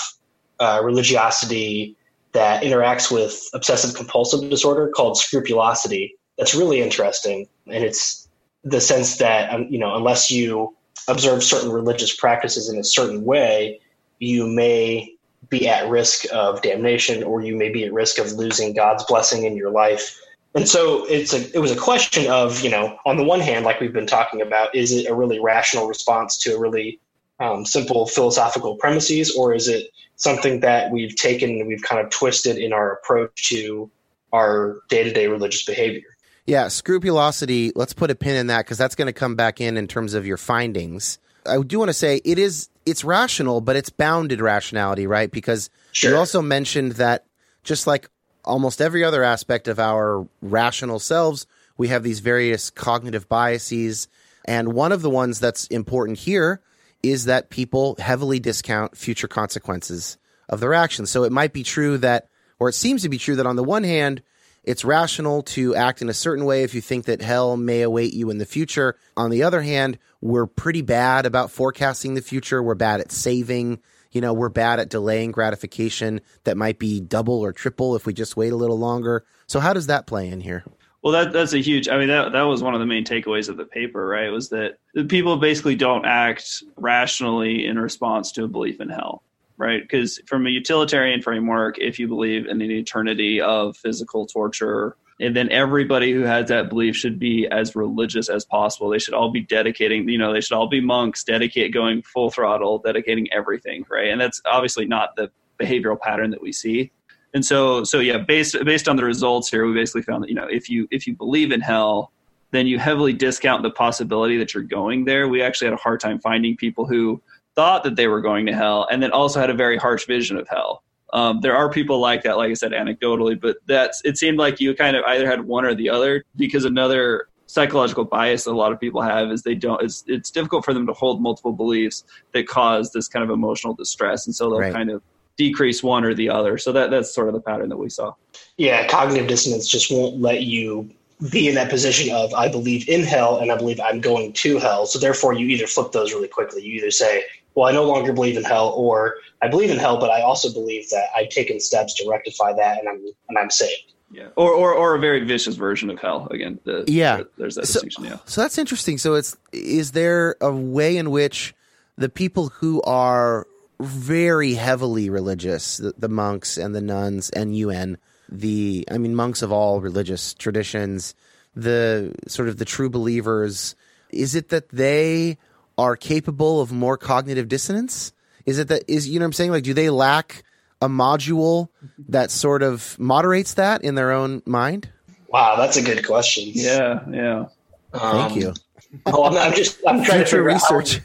uh, 0.60 0.80
religiosity 0.84 1.96
that 2.36 2.62
interacts 2.62 3.10
with 3.10 3.48
obsessive 3.54 3.94
compulsive 3.94 4.48
disorder 4.50 4.88
called 4.94 5.18
scrupulosity. 5.18 6.14
That's 6.36 6.54
really 6.54 6.82
interesting, 6.82 7.48
and 7.66 7.82
it's 7.82 8.28
the 8.62 8.80
sense 8.80 9.16
that 9.16 9.52
um, 9.52 9.66
you 9.70 9.78
know 9.78 9.96
unless 9.96 10.30
you 10.30 10.76
observe 11.08 11.42
certain 11.42 11.70
religious 11.70 12.14
practices 12.14 12.68
in 12.68 12.78
a 12.78 12.84
certain 12.84 13.24
way, 13.24 13.80
you 14.18 14.46
may 14.46 15.14
be 15.48 15.66
at 15.66 15.88
risk 15.88 16.26
of 16.30 16.60
damnation, 16.60 17.22
or 17.22 17.40
you 17.40 17.56
may 17.56 17.70
be 17.70 17.84
at 17.84 17.92
risk 17.92 18.18
of 18.18 18.32
losing 18.32 18.74
God's 18.74 19.04
blessing 19.04 19.44
in 19.44 19.56
your 19.56 19.70
life 19.70 20.16
and 20.56 20.66
so 20.66 21.04
it's 21.04 21.34
a 21.34 21.54
it 21.54 21.58
was 21.58 21.70
a 21.70 21.76
question 21.76 22.30
of 22.30 22.62
you 22.62 22.70
know 22.70 22.98
on 23.04 23.16
the 23.16 23.22
one 23.22 23.40
hand 23.40 23.64
like 23.64 23.78
we've 23.78 23.92
been 23.92 24.06
talking 24.06 24.40
about 24.40 24.74
is 24.74 24.90
it 24.90 25.06
a 25.06 25.14
really 25.14 25.38
rational 25.38 25.86
response 25.86 26.38
to 26.38 26.56
a 26.56 26.58
really 26.58 26.98
um, 27.40 27.64
simple 27.64 28.06
philosophical 28.06 28.76
premises 28.76 29.34
or 29.36 29.54
is 29.54 29.68
it 29.68 29.88
something 30.16 30.60
that 30.60 30.90
we've 30.90 31.14
taken 31.16 31.50
and 31.50 31.66
we've 31.66 31.82
kind 31.82 32.04
of 32.04 32.10
twisted 32.10 32.56
in 32.56 32.72
our 32.72 32.92
approach 32.92 33.48
to 33.48 33.90
our 34.32 34.78
day-to-day 34.88 35.26
religious 35.26 35.64
behavior 35.64 36.16
yeah 36.46 36.68
scrupulosity 36.68 37.72
let's 37.74 37.92
put 37.92 38.10
a 38.10 38.14
pin 38.14 38.36
in 38.36 38.46
that 38.48 38.64
because 38.64 38.78
that's 38.78 38.94
going 38.94 39.06
to 39.06 39.12
come 39.12 39.34
back 39.34 39.60
in 39.60 39.76
in 39.76 39.86
terms 39.86 40.14
of 40.14 40.26
your 40.26 40.36
findings 40.36 41.18
i 41.46 41.60
do 41.60 41.78
want 41.78 41.88
to 41.88 41.94
say 41.94 42.20
it 42.24 42.38
is 42.38 42.68
it's 42.86 43.04
rational 43.04 43.60
but 43.60 43.76
it's 43.76 43.90
bounded 43.90 44.40
rationality 44.40 45.06
right 45.06 45.30
because 45.30 45.70
sure. 45.92 46.10
you 46.10 46.16
also 46.16 46.40
mentioned 46.40 46.92
that 46.92 47.24
just 47.62 47.86
like 47.86 48.08
almost 48.46 48.80
every 48.80 49.04
other 49.04 49.22
aspect 49.22 49.68
of 49.68 49.78
our 49.78 50.26
rational 50.40 50.98
selves, 50.98 51.46
we 51.76 51.88
have 51.88 52.02
these 52.02 52.20
various 52.20 52.70
cognitive 52.70 53.28
biases. 53.28 54.08
And 54.46 54.72
one 54.72 54.92
of 54.92 55.02
the 55.02 55.10
ones 55.10 55.40
that's 55.40 55.66
important 55.66 56.18
here 56.18 56.62
is 57.02 57.26
that 57.26 57.50
people 57.50 57.96
heavily 57.98 58.40
discount 58.40 58.96
future 58.96 59.28
consequences 59.28 60.18
of 60.48 60.60
their 60.60 60.74
actions. 60.74 61.10
So 61.10 61.24
it 61.24 61.32
might 61.32 61.52
be 61.52 61.62
true 61.62 61.98
that, 61.98 62.28
or 62.58 62.68
it 62.68 62.74
seems 62.74 63.02
to 63.02 63.08
be 63.08 63.18
true 63.18 63.36
that 63.36 63.46
on 63.46 63.56
the 63.56 63.64
one 63.64 63.84
hand, 63.84 64.22
it's 64.64 64.84
rational 64.84 65.42
to 65.42 65.76
act 65.76 66.02
in 66.02 66.08
a 66.08 66.14
certain 66.14 66.44
way 66.44 66.64
if 66.64 66.74
you 66.74 66.80
think 66.80 67.04
that 67.04 67.22
hell 67.22 67.56
may 67.56 67.82
await 67.82 68.14
you 68.14 68.30
in 68.30 68.38
the 68.38 68.46
future. 68.46 68.96
On 69.16 69.30
the 69.30 69.44
other 69.44 69.62
hand, 69.62 69.98
we're 70.20 70.46
pretty 70.46 70.82
bad 70.82 71.24
about 71.24 71.52
forecasting 71.52 72.14
the 72.14 72.20
future. 72.20 72.62
We're 72.62 72.74
bad 72.74 73.00
at 73.00 73.12
saving 73.12 73.80
you 74.16 74.22
know, 74.22 74.32
we're 74.32 74.48
bad 74.48 74.80
at 74.80 74.88
delaying 74.88 75.30
gratification 75.30 76.22
that 76.44 76.56
might 76.56 76.78
be 76.78 77.00
double 77.00 77.38
or 77.40 77.52
triple 77.52 77.96
if 77.96 78.06
we 78.06 78.14
just 78.14 78.34
wait 78.34 78.50
a 78.50 78.56
little 78.56 78.78
longer. 78.78 79.26
So 79.46 79.60
how 79.60 79.74
does 79.74 79.88
that 79.88 80.06
play 80.06 80.28
in 80.28 80.40
here? 80.40 80.64
Well, 81.06 81.12
that 81.12 81.32
that's 81.32 81.52
a 81.52 81.60
huge. 81.60 81.88
I 81.88 81.98
mean, 81.98 82.08
that 82.08 82.32
that 82.32 82.42
was 82.42 82.64
one 82.64 82.74
of 82.74 82.80
the 82.80 82.86
main 82.86 83.04
takeaways 83.04 83.48
of 83.48 83.56
the 83.56 83.64
paper, 83.64 84.04
right? 84.04 84.28
Was 84.28 84.48
that 84.48 84.78
people 85.06 85.36
basically 85.36 85.76
don't 85.76 86.04
act 86.04 86.64
rationally 86.74 87.64
in 87.64 87.78
response 87.78 88.32
to 88.32 88.42
a 88.42 88.48
belief 88.48 88.80
in 88.80 88.88
hell, 88.88 89.22
right? 89.56 89.80
Because 89.80 90.20
from 90.26 90.48
a 90.48 90.50
utilitarian 90.50 91.22
framework, 91.22 91.78
if 91.78 92.00
you 92.00 92.08
believe 92.08 92.46
in 92.46 92.60
an 92.60 92.72
eternity 92.72 93.40
of 93.40 93.76
physical 93.76 94.26
torture 94.26 94.96
and 95.20 95.36
then 95.36 95.48
everybody 95.52 96.12
who 96.12 96.22
has 96.22 96.48
that 96.48 96.70
belief 96.70 96.96
should 96.96 97.20
be 97.20 97.46
as 97.52 97.76
religious 97.76 98.28
as 98.28 98.44
possible 98.44 98.90
they 98.90 98.98
should 98.98 99.14
all 99.14 99.30
be 99.30 99.40
dedicating 99.40 100.06
you 100.08 100.18
know 100.18 100.30
they 100.30 100.42
should 100.42 100.56
all 100.56 100.68
be 100.68 100.80
monks 100.80 101.24
dedicate 101.24 101.72
going 101.72 102.02
full 102.02 102.30
throttle 102.30 102.80
dedicating 102.80 103.26
everything 103.32 103.82
right 103.88 104.08
and 104.08 104.20
that's 104.20 104.42
obviously 104.44 104.84
not 104.84 105.16
the 105.16 105.30
behavioral 105.58 105.98
pattern 105.98 106.30
that 106.30 106.42
we 106.42 106.52
see 106.52 106.92
and 107.36 107.44
so 107.44 107.84
so 107.84 108.00
yeah 108.00 108.18
based 108.18 108.56
based 108.64 108.88
on 108.88 108.96
the 108.96 109.04
results 109.04 109.48
here 109.48 109.66
we 109.66 109.74
basically 109.74 110.02
found 110.02 110.22
that 110.22 110.28
you 110.28 110.34
know 110.34 110.48
if 110.50 110.68
you 110.68 110.88
if 110.90 111.06
you 111.06 111.14
believe 111.14 111.52
in 111.52 111.60
hell 111.60 112.10
then 112.52 112.66
you 112.66 112.78
heavily 112.78 113.12
discount 113.12 113.62
the 113.62 113.70
possibility 113.70 114.38
that 114.38 114.54
you're 114.54 114.62
going 114.62 115.04
there. 115.04 115.28
We 115.28 115.42
actually 115.42 115.66
had 115.66 115.74
a 115.74 115.82
hard 115.82 116.00
time 116.00 116.18
finding 116.20 116.56
people 116.56 116.86
who 116.86 117.20
thought 117.54 117.84
that 117.84 117.96
they 117.96 118.06
were 118.06 118.20
going 118.20 118.46
to 118.46 118.54
hell 118.54 118.86
and 118.90 119.02
then 119.02 119.10
also 119.10 119.40
had 119.40 119.50
a 119.50 119.54
very 119.54 119.76
harsh 119.76 120.06
vision 120.06 120.36
of 120.36 120.48
hell. 120.48 120.82
Um, 121.12 121.40
there 121.40 121.56
are 121.56 121.70
people 121.70 121.98
like 121.98 122.22
that, 122.24 122.36
like 122.36 122.50
I 122.50 122.54
said, 122.54 122.72
anecdotally, 122.72 123.40
but 123.40 123.56
that's 123.66 124.00
it 124.04 124.18
seemed 124.18 124.38
like 124.38 124.60
you 124.60 124.74
kind 124.74 124.96
of 124.96 125.04
either 125.04 125.26
had 125.26 125.42
one 125.42 125.64
or 125.64 125.74
the 125.74 125.88
other 125.88 126.24
because 126.36 126.64
another 126.64 127.28
psychological 127.46 128.04
bias 128.04 128.44
that 128.44 128.50
a 128.50 128.56
lot 128.56 128.72
of 128.72 128.80
people 128.80 129.00
have 129.00 129.30
is 129.30 129.42
they 129.42 129.54
don't 129.54 129.80
it's, 129.80 130.02
it's 130.08 130.32
difficult 130.32 130.64
for 130.64 130.74
them 130.74 130.84
to 130.86 130.92
hold 130.92 131.22
multiple 131.22 131.52
beliefs 131.52 132.04
that 132.32 132.48
cause 132.48 132.90
this 132.92 133.06
kind 133.06 133.22
of 133.24 133.30
emotional 133.30 133.72
distress. 133.72 134.26
And 134.26 134.34
so 134.34 134.50
they'll 134.50 134.60
Right. 134.60 134.72
kind 134.72 134.90
of 134.90 135.02
decrease 135.36 135.82
one 135.82 136.04
or 136.04 136.14
the 136.14 136.28
other 136.30 136.56
so 136.58 136.72
that 136.72 136.90
that's 136.90 137.14
sort 137.14 137.28
of 137.28 137.34
the 137.34 137.40
pattern 137.40 137.68
that 137.68 137.76
we 137.76 137.90
saw 137.90 138.12
Yeah, 138.56 138.86
cognitive 138.86 139.26
dissonance 139.28 139.68
just 139.68 139.90
won't 139.90 140.20
let 140.20 140.42
you 140.42 140.90
be 141.30 141.48
in 141.48 141.54
that 141.54 141.70
position 141.70 142.14
of 142.14 142.32
I 142.34 142.48
believe 142.48 142.88
in 142.88 143.02
hell 143.02 143.38
and 143.38 143.50
I 143.52 143.56
believe 143.56 143.80
I'm 143.80 144.00
going 144.00 144.32
to 144.34 144.58
hell. 144.58 144.84
So 144.86 144.98
therefore, 144.98 145.32
you 145.34 145.46
either 145.48 145.66
flip 145.66 145.92
those 145.92 146.12
really 146.12 146.28
quickly. 146.28 146.62
You 146.62 146.74
either 146.74 146.90
say, 146.90 147.24
"Well, 147.54 147.66
I 147.66 147.72
no 147.72 147.84
longer 147.84 148.12
believe 148.12 148.36
in 148.36 148.44
hell," 148.44 148.74
or 148.76 149.14
"I 149.40 149.48
believe 149.48 149.70
in 149.70 149.78
hell, 149.78 149.98
but 149.98 150.10
I 150.10 150.20
also 150.20 150.52
believe 150.52 150.90
that 150.90 151.06
I've 151.16 151.30
taken 151.30 151.58
steps 151.58 151.94
to 151.94 152.08
rectify 152.10 152.52
that 152.52 152.78
and 152.78 152.86
I'm 152.88 153.00
and 153.30 153.38
I'm 153.38 153.50
saved." 153.50 153.92
yeah 154.12 154.28
or 154.36 154.52
or, 154.52 154.72
or 154.74 154.94
a 154.94 155.00
very 155.00 155.24
vicious 155.24 155.56
version 155.56 155.88
of 155.90 155.98
hell 155.98 156.28
again 156.30 156.60
the, 156.64 156.84
Yeah. 156.86 157.16
there- 157.16 157.28
there's 157.38 157.54
that 157.56 157.66
So- 157.66 157.72
distinction 157.80 158.04
yeah 158.04 158.18
So 158.26 158.40
that's 158.42 158.56
interesting. 158.58 158.98
So 158.98 159.14
it's 159.14 159.36
is 159.52 159.92
there 159.92 160.36
a 160.42 160.52
way 160.52 160.96
in 160.98 161.10
which 161.10 161.54
the 161.98 162.08
people 162.10 162.48
who 162.60 162.82
are 162.82 163.46
very 163.80 164.54
heavily 164.54 165.10
religious, 165.10 165.76
the, 165.78 165.94
the 165.98 166.08
monks 166.08 166.56
and 166.56 166.74
the 166.74 166.80
nuns 166.80 167.30
and 167.30 167.56
UN, 167.56 167.98
the 168.28 168.86
I 168.90 168.98
mean 168.98 169.14
monks 169.14 169.42
of 169.42 169.52
all 169.52 169.80
religious 169.80 170.34
traditions, 170.34 171.14
the 171.54 172.14
sort 172.26 172.48
of 172.48 172.56
the 172.58 172.64
true 172.64 172.90
believers, 172.90 173.74
is 174.10 174.34
it 174.34 174.48
that 174.50 174.68
they 174.70 175.36
are 175.78 175.96
capable 175.96 176.60
of 176.60 176.72
more 176.72 176.96
cognitive 176.96 177.48
dissonance? 177.48 178.12
Is 178.46 178.58
it 178.58 178.68
that 178.68 178.84
is 178.88 179.08
you 179.08 179.18
know 179.18 179.24
what 179.24 179.28
I'm 179.28 179.32
saying 179.34 179.50
like 179.50 179.64
do 179.64 179.74
they 179.74 179.90
lack 179.90 180.42
a 180.80 180.88
module 180.88 181.68
that 182.08 182.30
sort 182.30 182.62
of 182.62 182.98
moderates 182.98 183.54
that 183.54 183.82
in 183.82 183.94
their 183.94 184.12
own 184.12 184.42
mind? 184.46 184.88
Wow, 185.28 185.56
that's 185.56 185.76
a 185.76 185.82
good 185.82 186.06
question. 186.06 186.44
yeah 186.54 187.00
yeah 187.10 187.44
Um, 187.92 188.28
Thank 188.28 188.36
you. 188.36 188.54
Oh, 189.04 189.24
I'm, 189.24 189.36
I'm 189.36 189.52
just 189.54 189.78
I'm 189.86 189.96
trying 190.04 190.20
to 190.20 190.24
Future 190.24 190.36
figure 190.38 190.50
out 190.50 190.60
how- 190.68 190.76
research. 190.78 191.02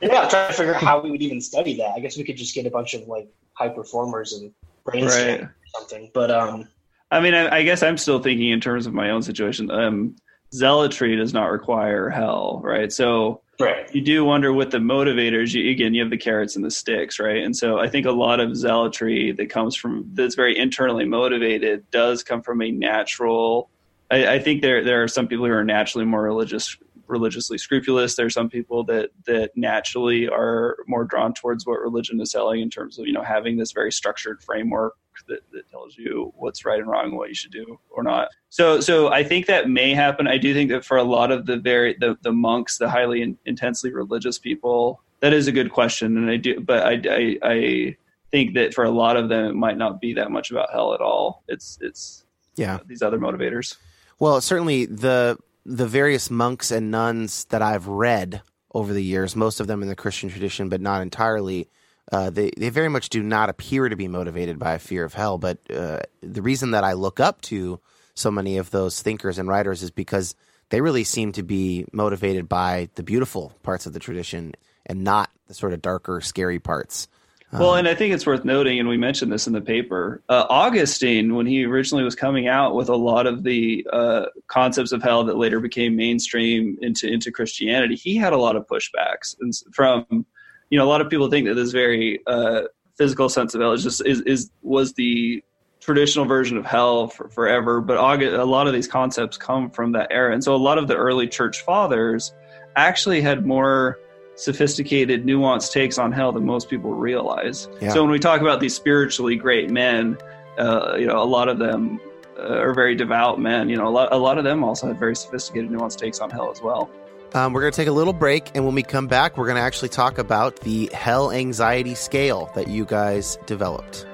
Yeah, 0.00 0.20
I'm 0.20 0.30
trying 0.30 0.48
to 0.48 0.54
figure 0.54 0.74
out 0.74 0.82
how 0.82 1.00
we 1.00 1.10
would 1.10 1.22
even 1.22 1.40
study 1.40 1.76
that. 1.76 1.92
I 1.96 2.00
guess 2.00 2.16
we 2.16 2.24
could 2.24 2.36
just 2.36 2.54
get 2.54 2.66
a 2.66 2.70
bunch 2.70 2.94
of 2.94 3.06
like 3.08 3.28
high 3.54 3.68
performers 3.68 4.32
and 4.32 4.52
brainstorm 4.84 5.28
Right. 5.28 5.40
or 5.40 5.56
something. 5.76 6.10
But 6.14 6.30
um, 6.30 6.68
I 7.10 7.20
mean, 7.20 7.34
I, 7.34 7.56
I 7.56 7.62
guess 7.62 7.82
I'm 7.82 7.96
still 7.96 8.20
thinking 8.20 8.50
in 8.50 8.60
terms 8.60 8.86
of 8.86 8.94
my 8.94 9.10
own 9.10 9.22
situation. 9.22 9.70
Um, 9.70 10.16
zealotry 10.54 11.16
does 11.16 11.34
not 11.34 11.50
require 11.50 12.08
hell, 12.10 12.60
right? 12.62 12.92
So 12.92 13.40
right. 13.58 13.92
you 13.94 14.02
do 14.02 14.24
wonder 14.24 14.52
what 14.52 14.70
the 14.70 14.78
motivators. 14.78 15.52
You, 15.52 15.70
again, 15.70 15.94
you 15.94 16.02
have 16.02 16.10
the 16.10 16.16
carrots 16.16 16.56
and 16.56 16.64
the 16.64 16.70
sticks, 16.70 17.18
right? 17.18 17.42
And 17.42 17.56
so 17.56 17.78
I 17.78 17.88
think 17.88 18.06
a 18.06 18.12
lot 18.12 18.40
of 18.40 18.56
zealotry 18.56 19.32
that 19.32 19.50
comes 19.50 19.74
from 19.76 20.08
that's 20.12 20.34
very 20.34 20.56
internally 20.56 21.04
motivated 21.04 21.90
does 21.90 22.22
come 22.22 22.42
from 22.42 22.62
a 22.62 22.70
natural. 22.70 23.70
I, 24.10 24.34
I 24.34 24.38
think 24.38 24.62
there 24.62 24.84
there 24.84 25.02
are 25.02 25.08
some 25.08 25.26
people 25.26 25.46
who 25.46 25.52
are 25.52 25.64
naturally 25.64 26.04
more 26.04 26.22
religious 26.22 26.76
religiously 27.06 27.58
scrupulous. 27.58 28.16
There 28.16 28.26
are 28.26 28.30
some 28.30 28.48
people 28.48 28.84
that 28.84 29.10
that 29.26 29.50
naturally 29.56 30.28
are 30.28 30.76
more 30.86 31.04
drawn 31.04 31.34
towards 31.34 31.66
what 31.66 31.80
religion 31.80 32.20
is 32.20 32.30
selling 32.30 32.60
in 32.60 32.70
terms 32.70 32.98
of 32.98 33.06
you 33.06 33.12
know 33.12 33.22
having 33.22 33.56
this 33.56 33.72
very 33.72 33.92
structured 33.92 34.42
framework 34.42 34.94
that, 35.28 35.40
that 35.52 35.70
tells 35.70 35.96
you 35.96 36.32
what's 36.36 36.64
right 36.64 36.80
and 36.80 36.88
wrong, 36.88 37.06
and 37.06 37.16
what 37.16 37.28
you 37.28 37.34
should 37.34 37.52
do 37.52 37.78
or 37.90 38.02
not. 38.02 38.28
So 38.50 38.80
so 38.80 39.08
I 39.12 39.22
think 39.24 39.46
that 39.46 39.68
may 39.68 39.94
happen. 39.94 40.26
I 40.26 40.38
do 40.38 40.52
think 40.54 40.70
that 40.70 40.84
for 40.84 40.96
a 40.96 41.04
lot 41.04 41.30
of 41.30 41.46
the 41.46 41.56
very 41.56 41.96
the, 41.98 42.16
the 42.22 42.32
monks, 42.32 42.78
the 42.78 42.88
highly 42.90 43.22
in, 43.22 43.38
intensely 43.46 43.92
religious 43.92 44.38
people, 44.38 45.00
that 45.20 45.32
is 45.32 45.46
a 45.46 45.52
good 45.52 45.70
question, 45.72 46.16
and 46.16 46.30
I 46.30 46.36
do. 46.36 46.60
But 46.60 46.84
I, 46.84 47.00
I 47.10 47.38
I 47.42 47.96
think 48.30 48.54
that 48.54 48.74
for 48.74 48.84
a 48.84 48.90
lot 48.90 49.16
of 49.16 49.28
them, 49.28 49.46
it 49.46 49.54
might 49.54 49.78
not 49.78 50.00
be 50.00 50.14
that 50.14 50.30
much 50.32 50.50
about 50.50 50.70
hell 50.72 50.94
at 50.94 51.00
all. 51.00 51.44
It's 51.48 51.78
it's 51.80 52.24
Yeah. 52.56 52.78
these 52.86 53.02
other 53.02 53.18
motivators. 53.18 53.76
Well, 54.18 54.40
certainly 54.40 54.86
the 54.86 55.38
the 55.64 55.86
various 55.86 56.30
monks 56.30 56.70
and 56.70 56.90
nuns 56.90 57.44
that 57.46 57.62
I've 57.62 57.86
read 57.86 58.42
over 58.72 58.92
the 58.92 59.02
years, 59.02 59.36
most 59.36 59.60
of 59.60 59.66
them 59.66 59.82
in 59.82 59.88
the 59.88 59.96
Christian 59.96 60.28
tradition, 60.28 60.68
but 60.68 60.80
not 60.80 61.00
entirely, 61.00 61.68
uh, 62.12 62.30
they 62.30 62.50
they 62.56 62.68
very 62.68 62.88
much 62.88 63.08
do 63.08 63.22
not 63.22 63.48
appear 63.48 63.88
to 63.88 63.96
be 63.96 64.08
motivated 64.08 64.58
by 64.58 64.74
a 64.74 64.78
fear 64.78 65.04
of 65.04 65.14
hell. 65.14 65.38
But 65.38 65.58
uh, 65.70 66.00
the 66.20 66.42
reason 66.42 66.72
that 66.72 66.84
I 66.84 66.92
look 66.92 67.20
up 67.20 67.40
to 67.42 67.80
so 68.14 68.30
many 68.30 68.58
of 68.58 68.70
those 68.70 69.00
thinkers 69.00 69.38
and 69.38 69.48
writers 69.48 69.82
is 69.82 69.90
because 69.90 70.34
they 70.70 70.80
really 70.80 71.04
seem 71.04 71.32
to 71.32 71.42
be 71.42 71.86
motivated 71.92 72.48
by 72.48 72.88
the 72.94 73.02
beautiful 73.02 73.52
parts 73.62 73.86
of 73.86 73.92
the 73.92 74.00
tradition 74.00 74.54
and 74.86 75.04
not 75.04 75.30
the 75.46 75.54
sort 75.54 75.72
of 75.72 75.82
darker, 75.82 76.20
scary 76.20 76.58
parts. 76.58 77.08
Well, 77.58 77.76
and 77.76 77.86
I 77.86 77.94
think 77.94 78.12
it's 78.12 78.26
worth 78.26 78.44
noting, 78.44 78.80
and 78.80 78.88
we 78.88 78.96
mentioned 78.96 79.32
this 79.32 79.46
in 79.46 79.52
the 79.52 79.60
paper. 79.60 80.22
Uh, 80.28 80.44
Augustine, 80.50 81.34
when 81.34 81.46
he 81.46 81.64
originally 81.64 82.02
was 82.02 82.16
coming 82.16 82.48
out 82.48 82.74
with 82.74 82.88
a 82.88 82.96
lot 82.96 83.26
of 83.26 83.44
the 83.44 83.86
uh, 83.92 84.26
concepts 84.48 84.90
of 84.90 85.02
hell 85.02 85.22
that 85.24 85.36
later 85.36 85.60
became 85.60 85.94
mainstream 85.94 86.76
into 86.82 87.06
into 87.06 87.30
Christianity, 87.30 87.94
he 87.94 88.16
had 88.16 88.32
a 88.32 88.36
lot 88.36 88.56
of 88.56 88.66
pushbacks 88.66 89.36
and 89.40 89.52
from 89.72 90.26
you 90.70 90.78
know 90.78 90.84
a 90.84 90.88
lot 90.88 91.00
of 91.00 91.08
people 91.08 91.30
think 91.30 91.46
that 91.46 91.54
this 91.54 91.70
very 91.70 92.20
uh, 92.26 92.62
physical 92.96 93.28
sense 93.28 93.54
of 93.54 93.60
hell 93.60 93.72
is 93.72 93.82
just 93.84 94.04
is, 94.04 94.20
is 94.22 94.50
was 94.62 94.94
the 94.94 95.42
traditional 95.80 96.24
version 96.24 96.56
of 96.56 96.64
hell 96.64 97.06
for 97.06 97.28
forever. 97.28 97.80
But 97.80 97.98
August, 97.98 98.34
a 98.34 98.44
lot 98.44 98.66
of 98.66 98.72
these 98.72 98.88
concepts 98.88 99.36
come 99.36 99.70
from 99.70 99.92
that 99.92 100.08
era, 100.10 100.32
and 100.32 100.42
so 100.42 100.54
a 100.54 100.56
lot 100.56 100.78
of 100.78 100.88
the 100.88 100.96
early 100.96 101.28
church 101.28 101.60
fathers 101.62 102.34
actually 102.76 103.20
had 103.20 103.46
more 103.46 103.98
sophisticated, 104.36 105.24
nuanced 105.24 105.72
takes 105.72 105.98
on 105.98 106.12
hell 106.12 106.32
than 106.32 106.44
most 106.44 106.68
people 106.68 106.92
realize. 106.92 107.68
Yeah. 107.80 107.90
So 107.90 108.02
when 108.02 108.10
we 108.10 108.18
talk 108.18 108.40
about 108.40 108.60
these 108.60 108.74
spiritually 108.74 109.36
great 109.36 109.70
men, 109.70 110.18
uh, 110.58 110.96
you 110.98 111.06
know, 111.06 111.22
a 111.22 111.24
lot 111.24 111.48
of 111.48 111.58
them 111.58 112.00
uh, 112.38 112.58
are 112.58 112.74
very 112.74 112.94
devout 112.94 113.40
men. 113.40 113.68
You 113.68 113.76
know, 113.76 113.86
a 113.86 113.90
lot, 113.90 114.12
a 114.12 114.16
lot 114.16 114.38
of 114.38 114.44
them 114.44 114.64
also 114.64 114.88
have 114.88 114.98
very 114.98 115.16
sophisticated, 115.16 115.70
nuanced 115.70 115.98
takes 115.98 116.20
on 116.20 116.30
hell 116.30 116.50
as 116.50 116.60
well. 116.60 116.90
Um, 117.34 117.52
we're 117.52 117.62
going 117.62 117.72
to 117.72 117.76
take 117.76 117.88
a 117.88 117.92
little 117.92 118.12
break, 118.12 118.52
and 118.54 118.64
when 118.64 118.76
we 118.76 118.84
come 118.84 119.08
back, 119.08 119.36
we're 119.36 119.46
going 119.46 119.56
to 119.56 119.62
actually 119.62 119.88
talk 119.88 120.18
about 120.18 120.60
the 120.60 120.88
hell 120.92 121.32
anxiety 121.32 121.96
scale 121.96 122.48
that 122.54 122.68
you 122.68 122.84
guys 122.84 123.38
developed. 123.46 124.06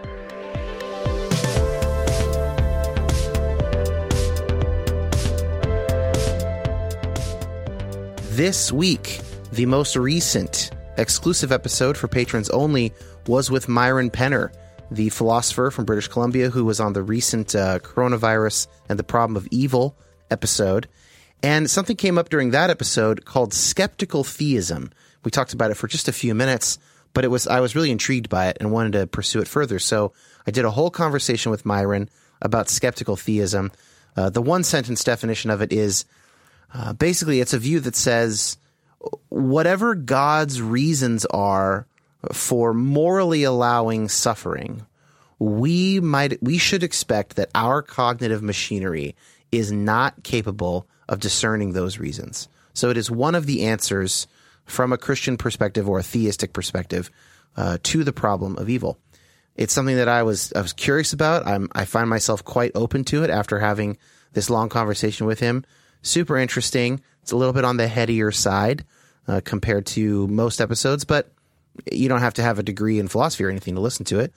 This 8.31 8.73
week, 8.73 9.21
the 9.53 9.67
most 9.67 9.97
recent 9.97 10.71
exclusive 10.97 11.51
episode 11.51 11.97
for 11.97 12.09
patrons 12.09 12.49
only 12.51 12.93
was 13.27 13.51
with 13.51 13.69
Myron 13.69 14.11
Penner, 14.11 14.53
the 14.91 15.09
philosopher 15.09 15.71
from 15.71 15.85
British 15.85 16.09
Columbia 16.09 16.51
who 16.51 16.65
was 16.65 16.79
on 16.79 16.93
the 16.93 17.03
recent 17.03 17.55
uh, 17.55 17.81
coronavirus 17.81 18.69
and 18.89 18.99
the 18.99 19.05
problem 19.05 19.37
of 19.37 19.49
evil 19.51 19.97
episode. 20.31 20.89
And 21.43 21.71
something 21.71 21.97
came 21.97 22.19
up 22.19 22.29
during 22.29 22.51
that 22.51 22.71
episode 22.71 23.25
called 23.25 23.53
skeptical 23.53 24.25
theism. 24.25 24.93
We 25.25 25.31
talked 25.31 25.53
about 25.53 25.71
it 25.71 25.77
for 25.77 25.89
just 25.89 26.09
a 26.09 26.13
few 26.13 26.35
minutes, 26.35 26.79
but 27.13 27.25
it 27.25 27.29
was 27.29 27.47
I 27.47 27.61
was 27.61 27.75
really 27.75 27.91
intrigued 27.91 28.29
by 28.29 28.49
it 28.49 28.59
and 28.61 28.71
wanted 28.71 28.93
to 28.93 29.07
pursue 29.07 29.41
it 29.41 29.49
further. 29.49 29.79
So 29.79 30.13
I 30.47 30.51
did 30.51 30.65
a 30.65 30.71
whole 30.71 30.91
conversation 30.91 31.51
with 31.51 31.67
Myron 31.67 32.09
about 32.41 32.69
skeptical 32.69 33.17
theism. 33.17 33.73
Uh, 34.17 34.31
the 34.31 34.43
one 34.43 34.65
sentence 34.65 35.03
definition 35.03 35.51
of 35.51 35.61
it 35.61 35.73
is 35.73 36.05
uh, 36.73 36.93
basically 36.93 37.41
it's 37.41 37.53
a 37.53 37.59
view 37.59 37.81
that 37.81 37.97
says 37.97 38.57
whatever 39.29 39.95
God's 39.95 40.61
reasons 40.61 41.25
are 41.27 41.87
for 42.33 42.75
morally 42.75 43.45
allowing 43.45 44.09
suffering, 44.09 44.87
we 45.39 46.01
might 46.01 46.43
we 46.43 46.59
should 46.59 46.83
expect 46.83 47.37
that 47.37 47.51
our 47.55 47.83
cognitive 47.83 48.43
machinery 48.43 49.17
is 49.51 49.73
not 49.73 50.23
capable 50.23 50.87
of 51.09 51.21
discerning 51.21 51.73
those 51.73 51.99
reasons. 51.99 52.49
So 52.75 52.91
it 52.91 52.97
is 52.97 53.11
one 53.11 53.35
of 53.35 53.47
the 53.47 53.65
answers 53.67 54.27
from 54.65 54.93
a 54.93 54.99
Christian 54.99 55.37
perspective 55.37 55.89
or 55.89 55.99
a 55.99 56.05
theistic 56.05 56.53
perspective 56.53 57.11
uh, 57.57 57.79
to 57.83 58.05
the 58.05 58.13
problem 58.13 58.57
of 58.57 58.69
evil. 58.69 58.99
It's 59.57 59.73
something 59.73 59.97
that 59.97 60.09
I 60.09 60.23
was 60.23 60.53
I 60.55 60.61
was 60.61 60.73
curious 60.73 61.13
about. 61.13 61.47
I'm, 61.47 61.69
I 61.73 61.85
find 61.85 62.09
myself 62.09 62.45
quite 62.45 62.73
open 62.75 63.05
to 63.05 63.25
it 63.25 63.31
after 63.31 63.59
having 63.59 63.99
this 64.33 64.51
long 64.51 64.69
conversation 64.69 65.27
with 65.27 65.41
him. 65.41 65.65
Super 66.03 66.39
interesting. 66.39 67.01
It's 67.23 67.33
a 67.33 67.37
little 67.37 67.53
bit 67.53 67.65
on 67.65 67.77
the 67.77 67.89
headier 67.89 68.31
side 68.31 68.85
uh, 69.29 69.41
compared 69.45 69.87
to 69.87 70.27
most 70.29 70.61
episodes, 70.61 71.05
but 71.05 71.31
you 71.91 72.09
don't 72.09 72.21
have 72.21 72.35
to 72.35 72.43
have 72.43 72.59
a 72.59 72.63
degree 72.63 72.99
in 72.99 73.09
philosophy 73.09 73.45
or 73.45 73.51
anything 73.51 73.75
to 73.75 73.81
listen 73.81 74.05
to 74.07 74.19
it. 74.21 74.33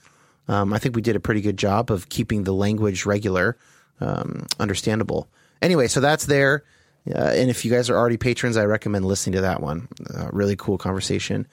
Um, 0.47 0.73
I 0.73 0.79
think 0.79 0.95
we 0.95 1.01
did 1.01 1.15
a 1.15 1.19
pretty 1.19 1.41
good 1.41 1.57
job 1.57 1.91
of 1.91 2.09
keeping 2.09 2.43
the 2.43 2.53
language 2.53 3.05
regular, 3.05 3.57
um, 4.01 4.45
understandable. 4.59 5.27
Anyway, 5.61 5.87
so 5.87 5.99
that's 5.99 6.25
there. 6.25 6.63
Uh, 7.07 7.31
and 7.35 7.49
if 7.49 7.65
you 7.65 7.71
guys 7.71 7.89
are 7.89 7.97
already 7.97 8.17
patrons, 8.17 8.57
I 8.57 8.65
recommend 8.65 9.05
listening 9.05 9.35
to 9.35 9.41
that 9.41 9.61
one. 9.61 9.87
Uh, 10.13 10.29
really 10.31 10.55
cool 10.55 10.77
conversation. 10.77 11.47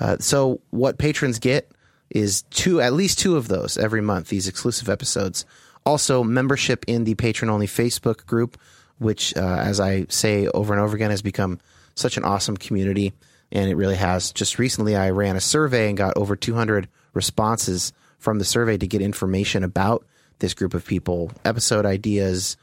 Uh, 0.00 0.16
so 0.18 0.60
what 0.70 0.98
patrons 0.98 1.38
get 1.38 1.70
is 2.10 2.42
two, 2.50 2.80
at 2.80 2.92
least 2.92 3.18
two 3.18 3.36
of 3.36 3.48
those 3.48 3.76
every 3.76 4.00
month. 4.00 4.28
These 4.28 4.48
exclusive 4.48 4.88
episodes. 4.88 5.44
Also, 5.86 6.22
membership 6.22 6.84
in 6.86 7.04
the 7.04 7.14
patron 7.14 7.50
only 7.50 7.66
Facebook 7.66 8.24
group, 8.26 8.58
which, 8.98 9.36
uh, 9.36 9.58
as 9.58 9.80
I 9.80 10.06
say 10.08 10.46
over 10.48 10.72
and 10.72 10.82
over 10.82 10.96
again, 10.96 11.10
has 11.10 11.22
become 11.22 11.60
such 11.94 12.16
an 12.16 12.24
awesome 12.24 12.56
community. 12.56 13.12
And 13.52 13.70
it 13.70 13.76
really 13.76 13.96
has. 13.96 14.32
Just 14.32 14.58
recently, 14.58 14.96
I 14.96 15.10
ran 15.10 15.36
a 15.36 15.40
survey 15.40 15.88
and 15.88 15.96
got 15.96 16.16
over 16.16 16.34
200 16.34 16.88
responses 17.12 17.92
from 18.18 18.38
the 18.38 18.44
survey 18.44 18.76
to 18.78 18.86
get 18.86 19.02
information 19.02 19.62
about 19.62 20.04
this 20.38 20.54
group 20.54 20.74
of 20.74 20.84
people, 20.84 21.30
episode 21.44 21.86
ideas, 21.86 22.56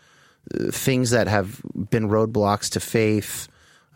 things 0.72 1.12
that 1.12 1.28
have 1.28 1.62
been 1.90 2.10
roadblocks 2.10 2.72
to 2.72 2.80
faith. 2.80 3.48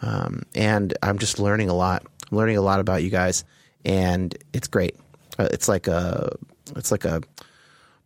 Um, 0.02 0.44
and 0.54 0.94
I'm 1.02 1.18
just 1.18 1.40
learning 1.40 1.70
a 1.70 1.74
lot. 1.74 2.06
I'm 2.32 2.38
learning 2.38 2.58
a 2.58 2.62
lot 2.62 2.80
about 2.80 3.04
you 3.04 3.10
guys, 3.10 3.44
and 3.84 4.36
it's 4.54 4.68
great. 4.68 4.96
Uh, 5.38 5.50
it's 5.52 5.68
like 5.68 5.88
a 5.88 6.36
it's 6.76 6.92
like 6.92 7.06
a 7.06 7.22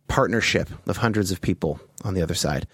partnership 0.08 0.68
of 0.86 0.96
hundreds 0.96 1.30
of 1.30 1.40
people 1.40 1.80
on 2.04 2.14
the 2.14 2.22
other 2.22 2.34
side. 2.34 2.66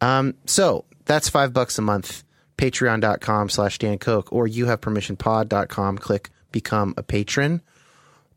Um, 0.00 0.34
so 0.46 0.84
that's 1.04 1.28
five 1.28 1.52
bucks 1.52 1.78
a 1.78 1.82
month. 1.82 2.22
Patreon.com 2.58 3.48
slash 3.48 3.78
Dan 3.78 3.98
Koch 3.98 4.32
or 4.32 4.46
you 4.46 4.66
have 4.66 4.80
permissionpod.com. 4.80 5.98
Click 5.98 6.30
become 6.52 6.94
a 6.96 7.02
patron. 7.02 7.62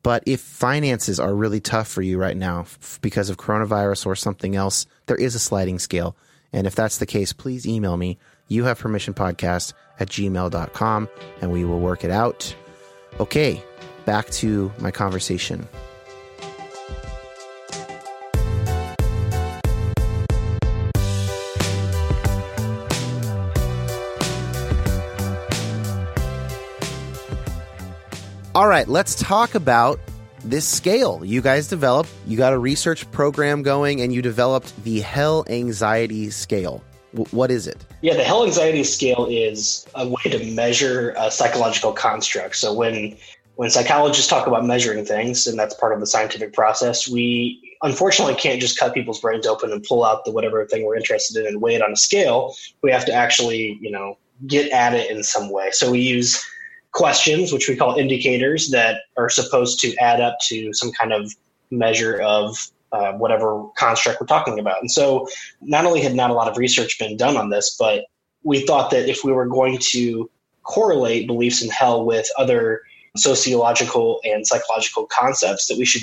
But 0.01 0.23
if 0.25 0.39
finances 0.39 1.19
are 1.19 1.33
really 1.33 1.59
tough 1.59 1.87
for 1.87 2.01
you 2.01 2.17
right 2.17 2.37
now 2.37 2.61
f- 2.61 2.99
because 3.01 3.29
of 3.29 3.37
coronavirus 3.37 4.05
or 4.05 4.15
something 4.15 4.55
else, 4.55 4.85
there 5.07 5.17
is 5.17 5.35
a 5.35 5.39
sliding 5.39 5.79
scale. 5.79 6.15
And 6.53 6.65
if 6.65 6.75
that's 6.75 6.97
the 6.97 7.05
case, 7.05 7.33
please 7.33 7.67
email 7.67 7.97
me. 7.97 8.17
You 8.47 8.63
have 8.63 8.79
permission 8.79 9.13
podcast 9.13 9.73
at 9.99 10.09
gmail.com 10.09 11.09
and 11.41 11.51
we 11.51 11.65
will 11.65 11.79
work 11.79 12.03
it 12.03 12.11
out. 12.11 12.55
Okay, 13.19 13.61
back 14.05 14.29
to 14.31 14.71
my 14.79 14.91
conversation. 14.91 15.67
All 28.55 28.67
right, 28.67 28.87
let's 28.87 29.13
talk 29.13 29.53
about 29.53 29.99
this 30.43 30.67
scale 30.67 31.23
you 31.23 31.39
guys 31.39 31.67
developed. 31.67 32.09
You 32.25 32.35
got 32.35 32.51
a 32.51 32.57
research 32.57 33.09
program 33.11 33.61
going 33.61 34.01
and 34.01 34.11
you 34.11 34.23
developed 34.23 34.73
the 34.83 35.01
hell 35.01 35.45
anxiety 35.49 36.31
scale. 36.31 36.83
W- 37.13 37.29
what 37.29 37.51
is 37.51 37.67
it? 37.67 37.77
Yeah, 38.01 38.15
the 38.15 38.23
hell 38.23 38.43
anxiety 38.43 38.83
scale 38.83 39.27
is 39.29 39.85
a 39.93 40.07
way 40.07 40.31
to 40.31 40.51
measure 40.51 41.13
a 41.15 41.29
psychological 41.29 41.93
construct. 41.93 42.55
So 42.55 42.73
when 42.73 43.15
when 43.55 43.69
psychologists 43.69 44.27
talk 44.27 44.47
about 44.47 44.65
measuring 44.65 45.05
things, 45.05 45.45
and 45.45 45.59
that's 45.59 45.75
part 45.75 45.93
of 45.93 45.99
the 45.99 46.07
scientific 46.07 46.53
process, 46.53 47.07
we 47.07 47.77
unfortunately 47.83 48.35
can't 48.35 48.59
just 48.59 48.79
cut 48.79 48.95
people's 48.95 49.19
brains 49.19 49.45
open 49.45 49.71
and 49.71 49.83
pull 49.83 50.03
out 50.03 50.25
the 50.25 50.31
whatever 50.31 50.65
thing 50.65 50.85
we're 50.85 50.95
interested 50.95 51.41
in 51.41 51.45
and 51.45 51.61
weigh 51.61 51.75
it 51.75 51.83
on 51.83 51.91
a 51.91 51.97
scale. 51.97 52.55
We 52.81 52.91
have 52.91 53.05
to 53.05 53.13
actually, 53.13 53.77
you 53.79 53.91
know, 53.91 54.17
get 54.47 54.71
at 54.71 54.95
it 54.95 55.11
in 55.11 55.23
some 55.23 55.51
way. 55.51 55.69
So 55.71 55.91
we 55.91 55.99
use 55.99 56.43
questions, 56.91 57.51
which 57.51 57.69
we 57.69 57.75
call 57.75 57.95
indicators, 57.95 58.69
that 58.71 59.01
are 59.17 59.29
supposed 59.29 59.79
to 59.81 59.95
add 59.97 60.21
up 60.21 60.37
to 60.47 60.73
some 60.73 60.91
kind 60.91 61.13
of 61.13 61.33
measure 61.71 62.19
of 62.21 62.57
uh, 62.91 63.13
whatever 63.13 63.65
construct 63.77 64.19
we're 64.19 64.27
talking 64.27 64.59
about. 64.59 64.81
And 64.81 64.89
so, 64.89 65.27
not 65.61 65.85
only 65.85 66.01
had 66.01 66.15
not 66.15 66.31
a 66.31 66.33
lot 66.33 66.47
of 66.47 66.57
research 66.57 66.97
been 66.97 67.17
done 67.17 67.37
on 67.37 67.49
this, 67.49 67.75
but 67.77 68.05
we 68.43 68.65
thought 68.65 68.89
that 68.91 69.09
if 69.09 69.23
we 69.23 69.31
were 69.31 69.45
going 69.45 69.77
to 69.91 70.29
correlate 70.63 71.27
beliefs 71.27 71.61
in 71.61 71.69
hell 71.69 72.05
with 72.05 72.27
other 72.37 72.81
sociological 73.15 74.19
and 74.23 74.45
psychological 74.45 75.05
concepts, 75.05 75.67
that 75.67 75.77
we 75.77 75.85
should 75.85 76.01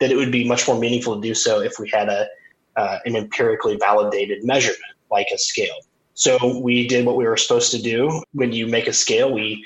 that 0.00 0.10
it 0.10 0.16
would 0.16 0.32
be 0.32 0.46
much 0.46 0.66
more 0.66 0.78
meaningful 0.78 1.14
to 1.14 1.20
do 1.20 1.34
so 1.34 1.60
if 1.60 1.78
we 1.78 1.88
had 1.90 2.08
a 2.08 2.26
uh, 2.76 2.98
an 3.04 3.16
empirically 3.16 3.76
validated 3.76 4.44
measurement 4.44 4.80
like 5.10 5.28
a 5.32 5.38
scale. 5.38 5.76
So 6.14 6.58
we 6.58 6.86
did 6.86 7.06
what 7.06 7.16
we 7.16 7.24
were 7.24 7.36
supposed 7.36 7.70
to 7.72 7.82
do. 7.82 8.22
When 8.32 8.52
you 8.52 8.66
make 8.66 8.86
a 8.86 8.92
scale, 8.92 9.32
we 9.32 9.64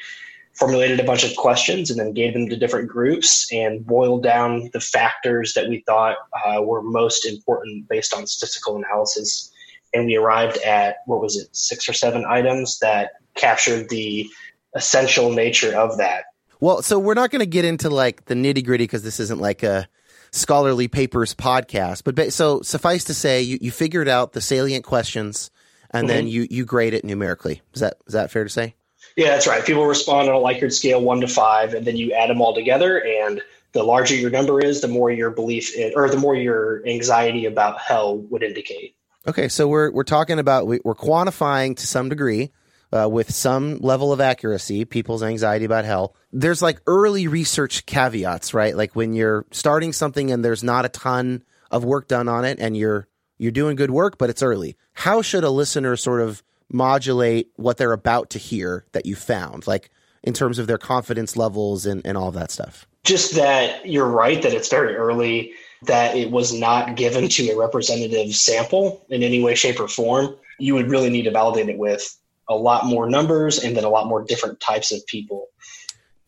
formulated 0.56 0.98
a 1.00 1.04
bunch 1.04 1.22
of 1.22 1.36
questions 1.36 1.90
and 1.90 2.00
then 2.00 2.12
gave 2.12 2.32
them 2.32 2.48
to 2.48 2.56
different 2.56 2.88
groups 2.88 3.46
and 3.52 3.84
boiled 3.84 4.22
down 4.22 4.70
the 4.72 4.80
factors 4.80 5.52
that 5.54 5.68
we 5.68 5.82
thought 5.86 6.16
uh, 6.46 6.62
were 6.62 6.82
most 6.82 7.26
important 7.26 7.88
based 7.88 8.14
on 8.14 8.26
statistical 8.26 8.76
analysis. 8.76 9.52
And 9.92 10.06
we 10.06 10.16
arrived 10.16 10.56
at 10.58 10.96
what 11.06 11.20
was 11.20 11.36
it, 11.36 11.54
six 11.54 11.88
or 11.88 11.92
seven 11.92 12.24
items 12.26 12.78
that 12.78 13.12
captured 13.34 13.90
the 13.90 14.26
essential 14.74 15.30
nature 15.30 15.76
of 15.76 15.98
that. 15.98 16.24
Well, 16.58 16.80
so 16.82 16.98
we're 16.98 17.14
not 17.14 17.30
going 17.30 17.40
to 17.40 17.46
get 17.46 17.66
into 17.66 17.90
like 17.90 18.24
the 18.24 18.34
nitty 18.34 18.64
gritty 18.64 18.84
because 18.84 19.02
this 19.02 19.20
isn't 19.20 19.40
like 19.40 19.62
a 19.62 19.88
scholarly 20.32 20.88
papers 20.88 21.34
podcast. 21.34 22.02
But 22.04 22.32
so 22.32 22.62
suffice 22.62 23.04
to 23.04 23.14
say, 23.14 23.42
you, 23.42 23.58
you 23.60 23.70
figured 23.70 24.08
out 24.08 24.32
the 24.32 24.40
salient 24.40 24.84
questions 24.84 25.50
and 25.90 26.08
mm-hmm. 26.08 26.16
then 26.16 26.28
you, 26.28 26.46
you 26.50 26.64
grade 26.64 26.94
it 26.94 27.04
numerically. 27.04 27.60
Is 27.74 27.80
that 27.80 27.98
is 28.06 28.14
that 28.14 28.30
fair 28.30 28.44
to 28.44 28.50
say? 28.50 28.74
Yeah, 29.16 29.28
that's 29.28 29.46
right. 29.46 29.64
People 29.64 29.86
respond 29.86 30.28
on 30.28 30.34
a 30.34 30.38
Likert 30.38 30.72
scale 30.72 31.00
one 31.00 31.22
to 31.22 31.28
five, 31.28 31.72
and 31.72 31.86
then 31.86 31.96
you 31.96 32.12
add 32.12 32.28
them 32.28 32.42
all 32.42 32.54
together. 32.54 33.02
And 33.02 33.40
the 33.72 33.82
larger 33.82 34.14
your 34.14 34.30
number 34.30 34.60
is, 34.60 34.82
the 34.82 34.88
more 34.88 35.10
your 35.10 35.30
belief 35.30 35.74
in, 35.74 35.92
or 35.96 36.08
the 36.10 36.18
more 36.18 36.36
your 36.36 36.86
anxiety 36.86 37.46
about 37.46 37.80
hell 37.80 38.18
would 38.18 38.42
indicate. 38.42 38.94
Okay, 39.26 39.48
so 39.48 39.66
we're 39.66 39.90
we're 39.90 40.04
talking 40.04 40.38
about 40.38 40.66
we're 40.66 40.78
quantifying 40.94 41.76
to 41.76 41.86
some 41.86 42.08
degree. 42.08 42.52
Uh, 42.92 43.08
with 43.08 43.34
some 43.34 43.78
level 43.78 44.12
of 44.12 44.20
accuracy, 44.20 44.84
people's 44.84 45.20
anxiety 45.20 45.64
about 45.64 45.84
hell. 45.84 46.14
There's 46.32 46.62
like 46.62 46.80
early 46.86 47.26
research 47.26 47.84
caveats, 47.84 48.54
right? 48.54 48.76
Like 48.76 48.94
when 48.94 49.12
you're 49.12 49.44
starting 49.50 49.92
something 49.92 50.30
and 50.30 50.44
there's 50.44 50.62
not 50.62 50.84
a 50.84 50.88
ton 50.88 51.42
of 51.72 51.84
work 51.84 52.06
done 52.06 52.28
on 52.28 52.44
it, 52.44 52.60
and 52.60 52.76
you're 52.76 53.08
you're 53.38 53.50
doing 53.50 53.74
good 53.74 53.90
work, 53.90 54.18
but 54.18 54.30
it's 54.30 54.42
early. 54.42 54.76
How 54.92 55.20
should 55.20 55.42
a 55.42 55.50
listener 55.50 55.96
sort 55.96 56.20
of 56.20 56.44
modulate 56.70 57.50
what 57.56 57.76
they're 57.76 57.92
about 57.92 58.30
to 58.30 58.38
hear 58.38 58.84
that 58.92 59.06
you 59.06 59.14
found, 59.16 59.66
like 59.66 59.90
in 60.22 60.32
terms 60.32 60.58
of 60.58 60.66
their 60.66 60.78
confidence 60.78 61.36
levels 61.36 61.86
and, 61.86 62.02
and 62.04 62.16
all 62.16 62.28
of 62.28 62.34
that 62.34 62.50
stuff? 62.50 62.86
Just 63.04 63.36
that 63.36 63.86
you're 63.86 64.08
right 64.08 64.42
that 64.42 64.52
it's 64.52 64.68
very 64.68 64.96
early, 64.96 65.52
that 65.84 66.16
it 66.16 66.30
was 66.30 66.52
not 66.52 66.96
given 66.96 67.28
to 67.28 67.50
a 67.50 67.56
representative 67.56 68.34
sample 68.34 69.04
in 69.08 69.22
any 69.22 69.42
way, 69.42 69.54
shape, 69.54 69.78
or 69.78 69.88
form. 69.88 70.34
You 70.58 70.74
would 70.74 70.90
really 70.90 71.10
need 71.10 71.22
to 71.22 71.30
validate 71.30 71.68
it 71.68 71.78
with 71.78 72.18
a 72.48 72.56
lot 72.56 72.86
more 72.86 73.08
numbers 73.08 73.62
and 73.62 73.76
then 73.76 73.84
a 73.84 73.88
lot 73.88 74.06
more 74.06 74.24
different 74.24 74.60
types 74.60 74.92
of 74.92 75.04
people. 75.06 75.48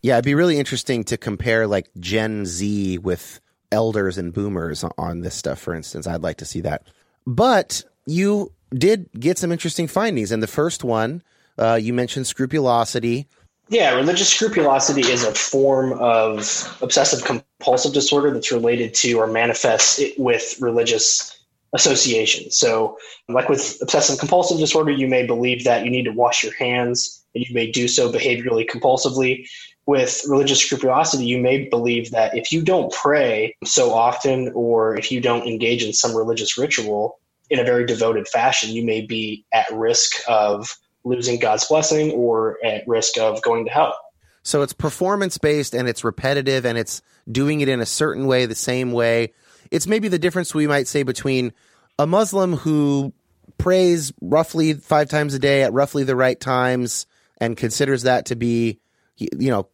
Yeah, 0.03 0.15
it'd 0.15 0.25
be 0.25 0.35
really 0.35 0.59
interesting 0.59 1.05
to 1.05 1.17
compare 1.17 1.67
like 1.67 1.89
Gen 1.99 2.47
Z 2.47 2.99
with 2.99 3.41
elders 3.73 4.19
and 4.19 4.33
boomers 4.33 4.85
on 4.97 5.21
this 5.21 5.35
stuff, 5.35 5.59
for 5.59 5.75
instance. 5.75 6.07
I'd 6.07 6.23
like 6.23 6.39
to 6.39 6.45
see 6.45 6.61
that. 6.61 6.87
But 7.27 7.83
you 8.07 8.53
did 8.73 9.09
get 9.19 9.39
some 9.39 9.53
interesting 9.53 9.87
findings. 9.87 10.33
And 10.33 10.43
the 10.43 10.49
first 10.49 10.85
one, 10.85 11.23
uh, 11.59 11.75
you 11.75 11.93
mentioned 11.93 12.27
scrupulosity. 12.27 13.27
Yeah, 13.69 13.95
religious 13.95 14.31
scrupulosity 14.31 15.03
is 15.03 15.25
a 15.25 15.35
form 15.35 15.93
of 15.95 16.79
obsessive 16.81 17.25
compulsive 17.25 17.93
disorder 17.93 18.33
that's 18.33 18.51
related 18.51 18.95
to 18.95 19.15
or 19.15 19.27
manifests 19.27 20.01
with 20.17 20.57
religious 20.61 21.39
association. 21.75 22.51
So, 22.51 22.97
like 23.29 23.51
with 23.51 23.79
obsessive 23.83 24.19
compulsive 24.19 24.59
disorder, 24.59 24.91
you 24.91 25.07
may 25.07 25.27
believe 25.27 25.65
that 25.65 25.85
you 25.85 25.91
need 25.91 26.05
to 26.05 26.13
wash 26.13 26.43
your 26.43 26.55
hands 26.55 27.23
and 27.35 27.45
you 27.47 27.55
may 27.55 27.71
do 27.71 27.89
so 27.89 28.11
behaviorally 28.11 28.67
compulsively. 28.67 29.47
With 29.85 30.23
religious 30.29 30.61
scrupulosity, 30.61 31.25
you 31.25 31.39
may 31.39 31.67
believe 31.69 32.11
that 32.11 32.37
if 32.37 32.53
you 32.53 32.63
don't 32.63 32.93
pray 32.93 33.55
so 33.65 33.93
often 33.93 34.53
or 34.55 34.97
if 34.97 35.11
you 35.11 35.21
don't 35.21 35.47
engage 35.47 35.83
in 35.83 35.95
some 35.95 36.15
religious 36.15 36.59
ritual, 36.59 37.19
in 37.51 37.59
a 37.59 37.65
very 37.65 37.87
devoted 37.87 38.29
fashion, 38.29 38.71
you 38.71 38.85
may 38.85 39.01
be 39.01 39.45
at 39.53 39.67
risk 39.73 40.13
of 40.29 40.77
losing 41.05 41.39
God's 41.39 41.67
blessing 41.67 42.11
or 42.13 42.59
at 42.65 42.87
risk 42.87 43.19
of 43.19 43.43
going 43.43 43.65
to 43.65 43.71
hell. 43.71 43.99
So 44.43 44.63
it's 44.63 44.73
performance 44.73 45.39
based 45.39 45.75
and 45.75 45.89
it's 45.89 46.05
repetitive 46.05 46.65
and 46.65 46.79
it's 46.79 47.03
doing 47.31 47.61
it 47.61 47.69
in 47.69 47.81
a 47.81 47.87
certain 47.87 48.27
way, 48.27 48.47
the 48.47 48.55
same 48.55 48.93
way. 48.93 49.33
It's 49.71 49.87
maybe 49.87 50.09
the 50.09 50.19
difference 50.19 50.55
we 50.55 50.67
might 50.67 50.89
say 50.89 51.03
between 51.03 51.53
a 51.99 52.07
Muslim 52.07 52.55
who 52.55 53.13
prays 53.59 54.13
roughly 54.21 54.75
five 54.75 55.09
times 55.09 55.35
a 55.35 55.39
day 55.39 55.63
at 55.63 55.73
roughly 55.73 56.05
the 56.05 56.17
right 56.17 56.39
times 56.39 57.07
and 57.39 57.57
considers 57.57 58.03
that 58.03 58.27
to 58.27 58.37
be, 58.37 58.79
you 59.17 59.51
know, 59.51 59.69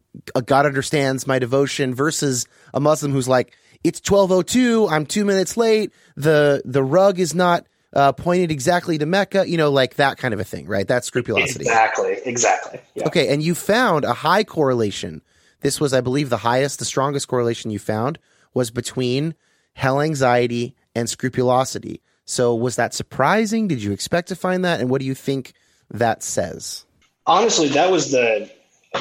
God 0.46 0.66
understands 0.66 1.26
my 1.26 1.38
devotion 1.38 1.94
versus 1.94 2.46
a 2.72 2.80
Muslim 2.80 3.12
who's 3.12 3.28
like, 3.28 3.56
it's 3.84 4.00
1202 4.00 4.88
i'm 4.88 5.06
two 5.06 5.24
minutes 5.24 5.56
late. 5.56 5.92
The 6.16 6.62
the 6.64 6.82
rug 6.82 7.20
is 7.20 7.34
not 7.34 7.66
uh, 7.92 8.10
pointed 8.12 8.50
exactly 8.50 8.98
to 8.98 9.06
mecca 9.06 9.48
you 9.48 9.56
know 9.56 9.70
like 9.70 9.96
that 9.96 10.16
kind 10.18 10.34
of 10.34 10.40
a 10.40 10.44
thing 10.44 10.66
right? 10.66 10.88
That's 10.88 11.06
scrupulosity. 11.06 11.64
Exactly. 11.64 12.18
Exactly. 12.24 12.80
Yeah. 12.94 13.06
okay 13.06 13.28
and 13.28 13.42
you 13.42 13.54
found 13.54 14.04
a 14.04 14.14
high 14.14 14.42
correlation. 14.42 15.22
This 15.60 15.80
was 15.80 15.92
i 15.92 16.00
believe 16.00 16.30
the 16.30 16.38
highest 16.38 16.78
the 16.80 16.84
strongest 16.84 17.28
correlation 17.28 17.70
you 17.70 17.78
found 17.78 18.18
was 18.54 18.70
between 18.70 19.34
hell 19.74 20.00
anxiety 20.00 20.74
and 20.94 21.08
scrupulosity. 21.08 22.00
So 22.24 22.54
was 22.54 22.76
that 22.76 22.94
surprising? 22.94 23.68
Did 23.68 23.82
you 23.82 23.92
expect 23.92 24.28
to 24.28 24.36
find 24.36 24.64
that? 24.64 24.80
And 24.80 24.88
what 24.88 25.00
do 25.00 25.06
you 25.06 25.14
think 25.14 25.52
that 25.90 26.22
says? 26.22 26.86
Honestly 27.26 27.68
that 27.68 27.90
was 27.90 28.10
the 28.10 28.50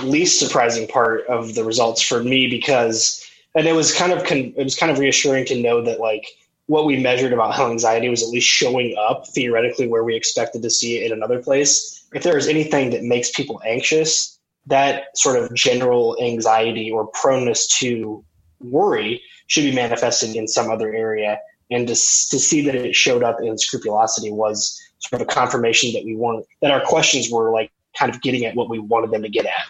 least 0.03 0.39
surprising 0.39 0.87
part 0.87 1.25
of 1.27 1.55
the 1.55 1.63
results 1.63 2.01
for 2.01 2.23
me 2.23 2.47
because 2.47 3.23
and 3.55 3.67
it 3.67 3.73
was 3.73 3.93
kind 3.93 4.11
of 4.11 4.23
con- 4.23 4.53
it 4.55 4.63
was 4.63 4.75
kind 4.75 4.91
of 4.91 4.99
reassuring 4.99 5.45
to 5.45 5.61
know 5.61 5.81
that 5.81 5.99
like 5.99 6.25
what 6.67 6.85
we 6.85 6.97
measured 6.99 7.33
about 7.33 7.53
how 7.53 7.69
anxiety 7.69 8.09
was 8.09 8.23
at 8.23 8.29
least 8.29 8.47
showing 8.47 8.95
up 8.97 9.27
theoretically 9.27 9.87
where 9.87 10.03
we 10.03 10.15
expected 10.15 10.61
to 10.61 10.69
see 10.69 10.97
it 10.97 11.05
in 11.05 11.11
another 11.11 11.41
place. 11.41 12.05
If 12.13 12.23
there 12.23 12.37
is 12.37 12.47
anything 12.47 12.91
that 12.91 13.03
makes 13.03 13.31
people 13.31 13.61
anxious, 13.65 14.39
that 14.67 15.17
sort 15.17 15.37
of 15.37 15.53
general 15.53 16.15
anxiety 16.21 16.89
or 16.89 17.07
proneness 17.07 17.67
to 17.79 18.23
worry 18.61 19.21
should 19.47 19.63
be 19.63 19.75
manifested 19.75 20.35
in 20.35 20.47
some 20.47 20.71
other 20.71 20.93
area. 20.93 21.39
And 21.69 21.87
to, 21.87 21.93
to 21.93 22.39
see 22.39 22.61
that 22.61 22.75
it 22.75 22.95
showed 22.95 23.23
up 23.23 23.37
in 23.41 23.57
scrupulosity 23.57 24.31
was 24.31 24.79
sort 24.99 25.21
of 25.21 25.27
a 25.27 25.31
confirmation 25.31 25.91
that 25.93 26.05
we 26.05 26.15
weren't 26.15 26.45
that 26.61 26.71
our 26.71 26.81
questions 26.81 27.29
were 27.29 27.51
like 27.51 27.71
kind 27.97 28.13
of 28.13 28.21
getting 28.21 28.45
at 28.45 28.55
what 28.55 28.69
we 28.69 28.79
wanted 28.79 29.11
them 29.11 29.21
to 29.23 29.29
get 29.29 29.45
at. 29.45 29.65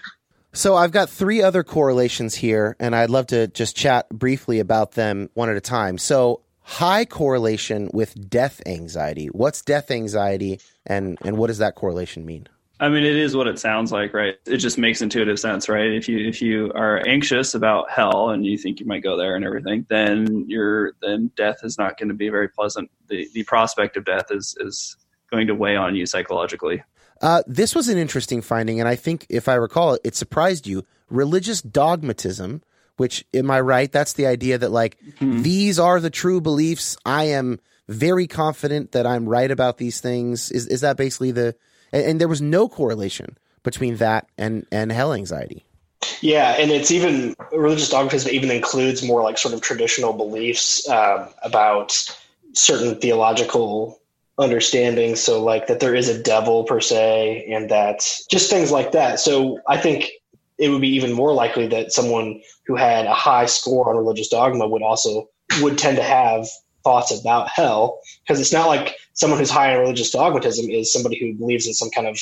So 0.56 0.76
I've 0.76 0.91
got 0.91 1.10
three 1.10 1.41
other 1.41 1.64
correlations 1.64 2.36
here, 2.36 2.76
and 2.80 2.95
I'd 2.95 3.10
love 3.10 3.28
to 3.28 3.47
just 3.47 3.76
chat 3.76 4.08
briefly 4.10 4.60
about 4.60 4.91
them 4.91 5.32
one 5.34 5.49
at 5.49 5.58
a 5.58 5.62
time. 5.62 5.97
So 5.97 6.41
high 6.62 7.06
correlation 7.06 7.89
with 7.91 8.30
death 8.30 8.62
anxiety. 8.68 9.28
What's 9.28 9.64
death 9.64 9.89
anxiety, 9.89 10.60
and 10.86 11.18
and 11.24 11.38
what 11.38 11.47
does 11.47 11.58
that 11.58 11.74
correlation 11.74 12.24
mean? 12.24 12.47
I 12.80 12.89
mean, 12.89 13.04
it 13.04 13.16
is 13.16 13.36
what 13.36 13.47
it 13.47 13.58
sounds 13.58 13.91
like, 13.91 14.14
right? 14.14 14.36
It 14.45 14.58
just 14.58 14.78
makes 14.78 15.01
intuitive 15.01 15.39
sense, 15.39 15.70
right? 15.70 15.91
If 15.91 16.08
you 16.08 16.20
if 16.20 16.39
you 16.39 16.72
are 16.76 17.01
anxious 17.08 17.56
about 17.56 17.89
hell 17.89 18.30
and 18.30 18.45
you 18.45 18.58
think 18.58 18.80
you 18.80 18.86
might 18.86 19.04
go 19.04 19.18
there 19.18 19.36
and 19.36 19.43
everything, 19.43 19.88
then 19.89 20.45
you're 20.47 20.93
then 21.01 21.32
death 21.36 21.58
is 21.64 21.80
not 21.80 21.97
going 21.97 22.10
to 22.10 22.16
be 22.16 22.30
very 22.30 22.49
pleasant. 22.49 22.91
The 23.08 23.28
the 23.34 23.43
prospect 23.43 23.97
of 23.97 24.06
death 24.06 24.26
is 24.30 24.56
is 24.60 24.97
going 25.32 25.47
to 25.47 25.56
weigh 25.56 25.76
on 25.76 25.95
you 25.95 26.06
psychologically. 26.06 26.84
Uh, 27.24 27.41
this 27.47 27.74
was 27.74 27.88
an 27.88 27.97
interesting 27.97 28.41
finding, 28.41 28.82
and 28.82 28.89
I 28.89 28.95
think, 28.95 29.26
if 29.30 29.47
I 29.47 29.53
recall, 29.53 29.97
it 30.03 30.13
surprised 30.13 30.67
you. 30.67 30.86
Religious 31.09 31.61
dogmatism, 31.61 32.61
which, 32.97 33.24
am 33.34 33.49
I 33.49 33.61
right? 33.61 33.89
That's 33.89 34.13
the 34.13 34.28
idea 34.28 34.57
that, 34.57 34.71
like, 34.71 34.99
mm-hmm. 34.99 35.41
these 35.41 35.80
are 35.80 36.01
the 36.01 36.09
true 36.09 36.41
beliefs. 36.41 36.97
I 37.05 37.30
am 37.30 37.61
very 37.88 38.28
confident 38.28 38.91
that 38.91 39.07
I'm 39.07 39.28
right 39.28 39.49
about 39.49 39.78
these 39.78 40.01
things. 40.01 40.51
Is 40.51 40.67
is 40.67 40.82
that 40.82 40.97
basically 40.97 41.32
the? 41.32 41.55
And, 41.93 42.05
and 42.05 42.21
there 42.21 42.28
was 42.28 42.41
no 42.41 42.67
correlation 42.67 43.38
between 43.63 43.95
that 43.97 44.28
and 44.38 44.65
and 44.69 44.91
hell 44.91 45.13
anxiety. 45.13 45.65
Yeah, 46.19 46.55
and 46.59 46.71
it's 46.71 46.91
even 46.91 47.36
religious 47.53 47.89
dogmatism 47.89 48.32
even 48.34 48.51
includes 48.51 49.01
more 49.01 49.24
like 49.24 49.38
sort 49.38 49.53
of 49.53 49.61
traditional 49.61 50.11
beliefs 50.11 50.88
um, 50.89 51.30
about 51.41 52.05
certain 52.51 52.99
theological 52.99 54.01
understanding. 54.38 55.16
So, 55.16 55.44
like 55.44 55.68
that 55.68 55.80
there 55.80 55.96
is 55.96 56.10
a 56.10 56.22
devil 56.22 56.64
per 56.64 56.80
se, 56.80 57.46
and 57.50 57.70
that 57.70 58.08
just 58.30 58.50
things 58.50 58.72
like 58.72 58.92
that. 58.92 59.20
So, 59.20 59.60
I 59.68 59.78
think 59.78 60.10
it 60.58 60.70
would 60.70 60.82
be 60.82 60.90
even 60.90 61.14
more 61.14 61.34
likely 61.34 61.68
that 61.68 61.92
someone 61.92 62.42
who 62.66 62.76
had 62.76 63.06
a 63.06 63.14
high 63.14 63.46
score 63.46 63.90
on 63.90 63.98
religious 63.98 64.30
dogma 64.30 64.68
would 64.68 64.84
also 64.84 65.30
would 65.62 65.78
tend 65.78 65.98
to 65.98 66.04
have 66.04 66.48
thoughts 66.84 67.18
about 67.18 67.50
hell 67.50 68.00
because 68.24 68.40
it's 68.40 68.54
not 68.54 68.68
like 68.68 68.96
someone 69.14 69.40
who's 69.40 69.50
high 69.50 69.74
on 69.74 69.80
religious 69.80 70.12
dogmatism 70.12 70.70
is 70.70 70.92
somebody 70.92 71.18
who 71.18 71.34
believes 71.38 71.66
in 71.66 71.74
some 71.74 71.90
kind 71.92 72.08
of 72.08 72.20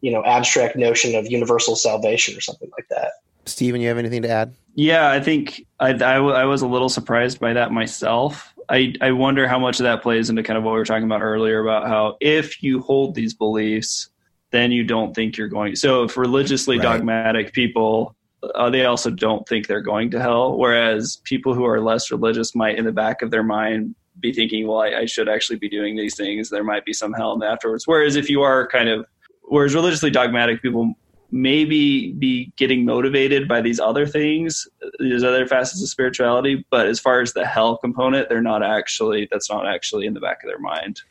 you 0.00 0.12
know 0.12 0.22
abstract 0.24 0.76
notion 0.76 1.14
of 1.14 1.30
universal 1.30 1.76
salvation 1.76 2.36
or 2.36 2.40
something 2.40 2.70
like 2.76 2.86
that 2.90 3.12
Stephen, 3.44 3.80
you 3.80 3.88
have 3.88 3.98
anything 3.98 4.22
to 4.22 4.30
add? 4.30 4.54
Yeah, 4.74 5.10
I 5.10 5.20
think 5.20 5.66
I, 5.80 5.90
I, 5.90 6.14
I 6.16 6.44
was 6.44 6.62
a 6.62 6.66
little 6.66 6.88
surprised 6.88 7.40
by 7.40 7.52
that 7.52 7.72
myself. 7.72 8.51
I, 8.68 8.94
I 9.00 9.12
wonder 9.12 9.46
how 9.48 9.58
much 9.58 9.80
of 9.80 9.84
that 9.84 10.02
plays 10.02 10.30
into 10.30 10.42
kind 10.42 10.56
of 10.56 10.64
what 10.64 10.72
we 10.72 10.78
were 10.78 10.84
talking 10.84 11.04
about 11.04 11.22
earlier 11.22 11.60
about 11.60 11.86
how 11.88 12.16
if 12.20 12.62
you 12.62 12.80
hold 12.80 13.14
these 13.14 13.34
beliefs, 13.34 14.10
then 14.50 14.70
you 14.70 14.84
don't 14.84 15.14
think 15.14 15.36
you're 15.36 15.48
going. 15.48 15.76
So 15.76 16.04
if 16.04 16.16
religiously 16.16 16.78
right. 16.78 16.84
dogmatic 16.84 17.52
people, 17.52 18.14
uh, 18.54 18.70
they 18.70 18.84
also 18.84 19.10
don't 19.10 19.46
think 19.48 19.66
they're 19.66 19.80
going 19.80 20.10
to 20.10 20.20
hell, 20.20 20.58
whereas 20.58 21.20
people 21.24 21.54
who 21.54 21.64
are 21.64 21.80
less 21.80 22.10
religious 22.10 22.54
might, 22.54 22.78
in 22.78 22.84
the 22.84 22.92
back 22.92 23.22
of 23.22 23.30
their 23.30 23.42
mind, 23.42 23.94
be 24.20 24.32
thinking, 24.32 24.66
"Well, 24.66 24.80
I, 24.80 24.88
I 24.88 25.04
should 25.06 25.28
actually 25.28 25.58
be 25.58 25.68
doing 25.68 25.96
these 25.96 26.16
things. 26.16 26.50
There 26.50 26.64
might 26.64 26.84
be 26.84 26.92
some 26.92 27.12
hell 27.12 27.42
afterwards." 27.42 27.86
Whereas 27.86 28.16
if 28.16 28.28
you 28.28 28.42
are 28.42 28.66
kind 28.68 28.88
of, 28.88 29.06
whereas 29.42 29.74
religiously 29.74 30.10
dogmatic 30.10 30.60
people 30.60 30.94
maybe 31.32 32.12
be 32.12 32.52
getting 32.56 32.84
motivated 32.84 33.48
by 33.48 33.60
these 33.60 33.80
other 33.80 34.06
things, 34.06 34.68
these 35.00 35.24
other 35.24 35.46
facets 35.46 35.82
of 35.82 35.88
spirituality. 35.88 36.64
But 36.70 36.86
as 36.86 37.00
far 37.00 37.20
as 37.20 37.32
the 37.32 37.46
hell 37.46 37.78
component, 37.78 38.28
they're 38.28 38.42
not 38.42 38.62
actually, 38.62 39.28
that's 39.30 39.50
not 39.50 39.66
actually 39.66 40.06
in 40.06 40.14
the 40.14 40.20
back 40.20 40.44
of 40.44 40.48
their 40.48 40.58
mind. 40.58 41.02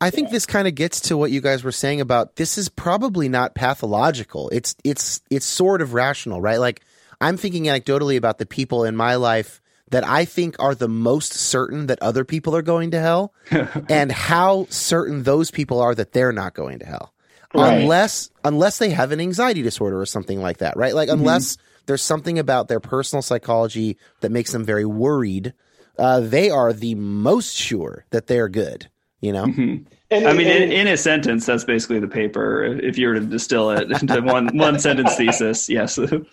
I, 0.00 0.10
think 0.10 0.30
this 0.30 0.46
kind 0.46 0.68
of 0.68 0.74
gets 0.74 1.00
to 1.02 1.16
what 1.16 1.30
you 1.30 1.40
guys 1.40 1.64
were 1.64 1.72
saying 1.72 2.00
about 2.00 2.36
this 2.36 2.58
is 2.58 2.68
probably 2.68 3.28
not 3.28 3.54
pathological. 3.54 4.48
It's 4.50 4.76
it's 4.84 5.22
it's 5.30 5.46
sort 5.46 5.80
of 5.82 5.94
rational, 5.94 6.40
right? 6.40 6.60
Like 6.60 6.82
I'm 7.20 7.36
thinking 7.36 7.64
anecdotally 7.64 8.16
about 8.16 8.38
the 8.38 8.46
people 8.46 8.84
in 8.84 8.94
my 8.94 9.16
life 9.16 9.60
that 9.90 10.06
I 10.06 10.24
think 10.24 10.56
are 10.58 10.74
the 10.74 10.88
most 10.88 11.32
certain 11.34 11.86
that 11.86 12.00
other 12.02 12.24
people 12.24 12.54
are 12.54 12.62
going 12.62 12.92
to 12.92 13.00
hell 13.00 13.34
and 13.88 14.12
how 14.12 14.66
certain 14.70 15.22
those 15.22 15.50
people 15.50 15.80
are 15.80 15.94
that 15.94 16.12
they're 16.12 16.32
not 16.32 16.54
going 16.54 16.78
to 16.80 16.86
hell 16.86 17.11
right. 17.54 17.82
unless 17.82 18.30
unless 18.44 18.78
they 18.78 18.90
have 18.90 19.12
an 19.12 19.20
anxiety 19.20 19.62
disorder 19.62 20.00
or 20.00 20.06
something 20.06 20.40
like 20.40 20.58
that, 20.58 20.76
right? 20.76 20.94
Like 20.94 21.08
mm-hmm. 21.08 21.20
unless 21.20 21.56
there's 21.86 22.02
something 22.02 22.38
about 22.38 22.68
their 22.68 22.80
personal 22.80 23.22
psychology 23.22 23.96
that 24.20 24.30
makes 24.30 24.52
them 24.52 24.64
very 24.64 24.84
worried, 24.84 25.54
uh, 25.98 26.20
they 26.20 26.50
are 26.50 26.72
the 26.72 26.94
most 26.94 27.54
sure 27.54 28.04
that 28.10 28.26
they're 28.26 28.48
good. 28.48 28.88
You 29.20 29.32
know. 29.32 29.46
Mm-hmm. 29.46 29.84
And, 30.10 30.28
I 30.28 30.32
mean, 30.34 30.48
and, 30.48 30.64
in, 30.64 30.72
in, 30.72 30.86
a 30.88 30.96
sentence, 30.96 31.46
that's 31.46 31.64
basically 31.64 31.98
the 31.98 32.08
paper. 32.08 32.64
If 32.64 32.98
you 32.98 33.08
were 33.08 33.14
to 33.14 33.20
distill 33.20 33.70
it 33.70 33.90
into 34.02 34.20
one 34.20 34.56
one 34.56 34.78
sentence 34.78 35.14
thesis, 35.16 35.68
yes, 35.68 35.94
saves 35.96 36.26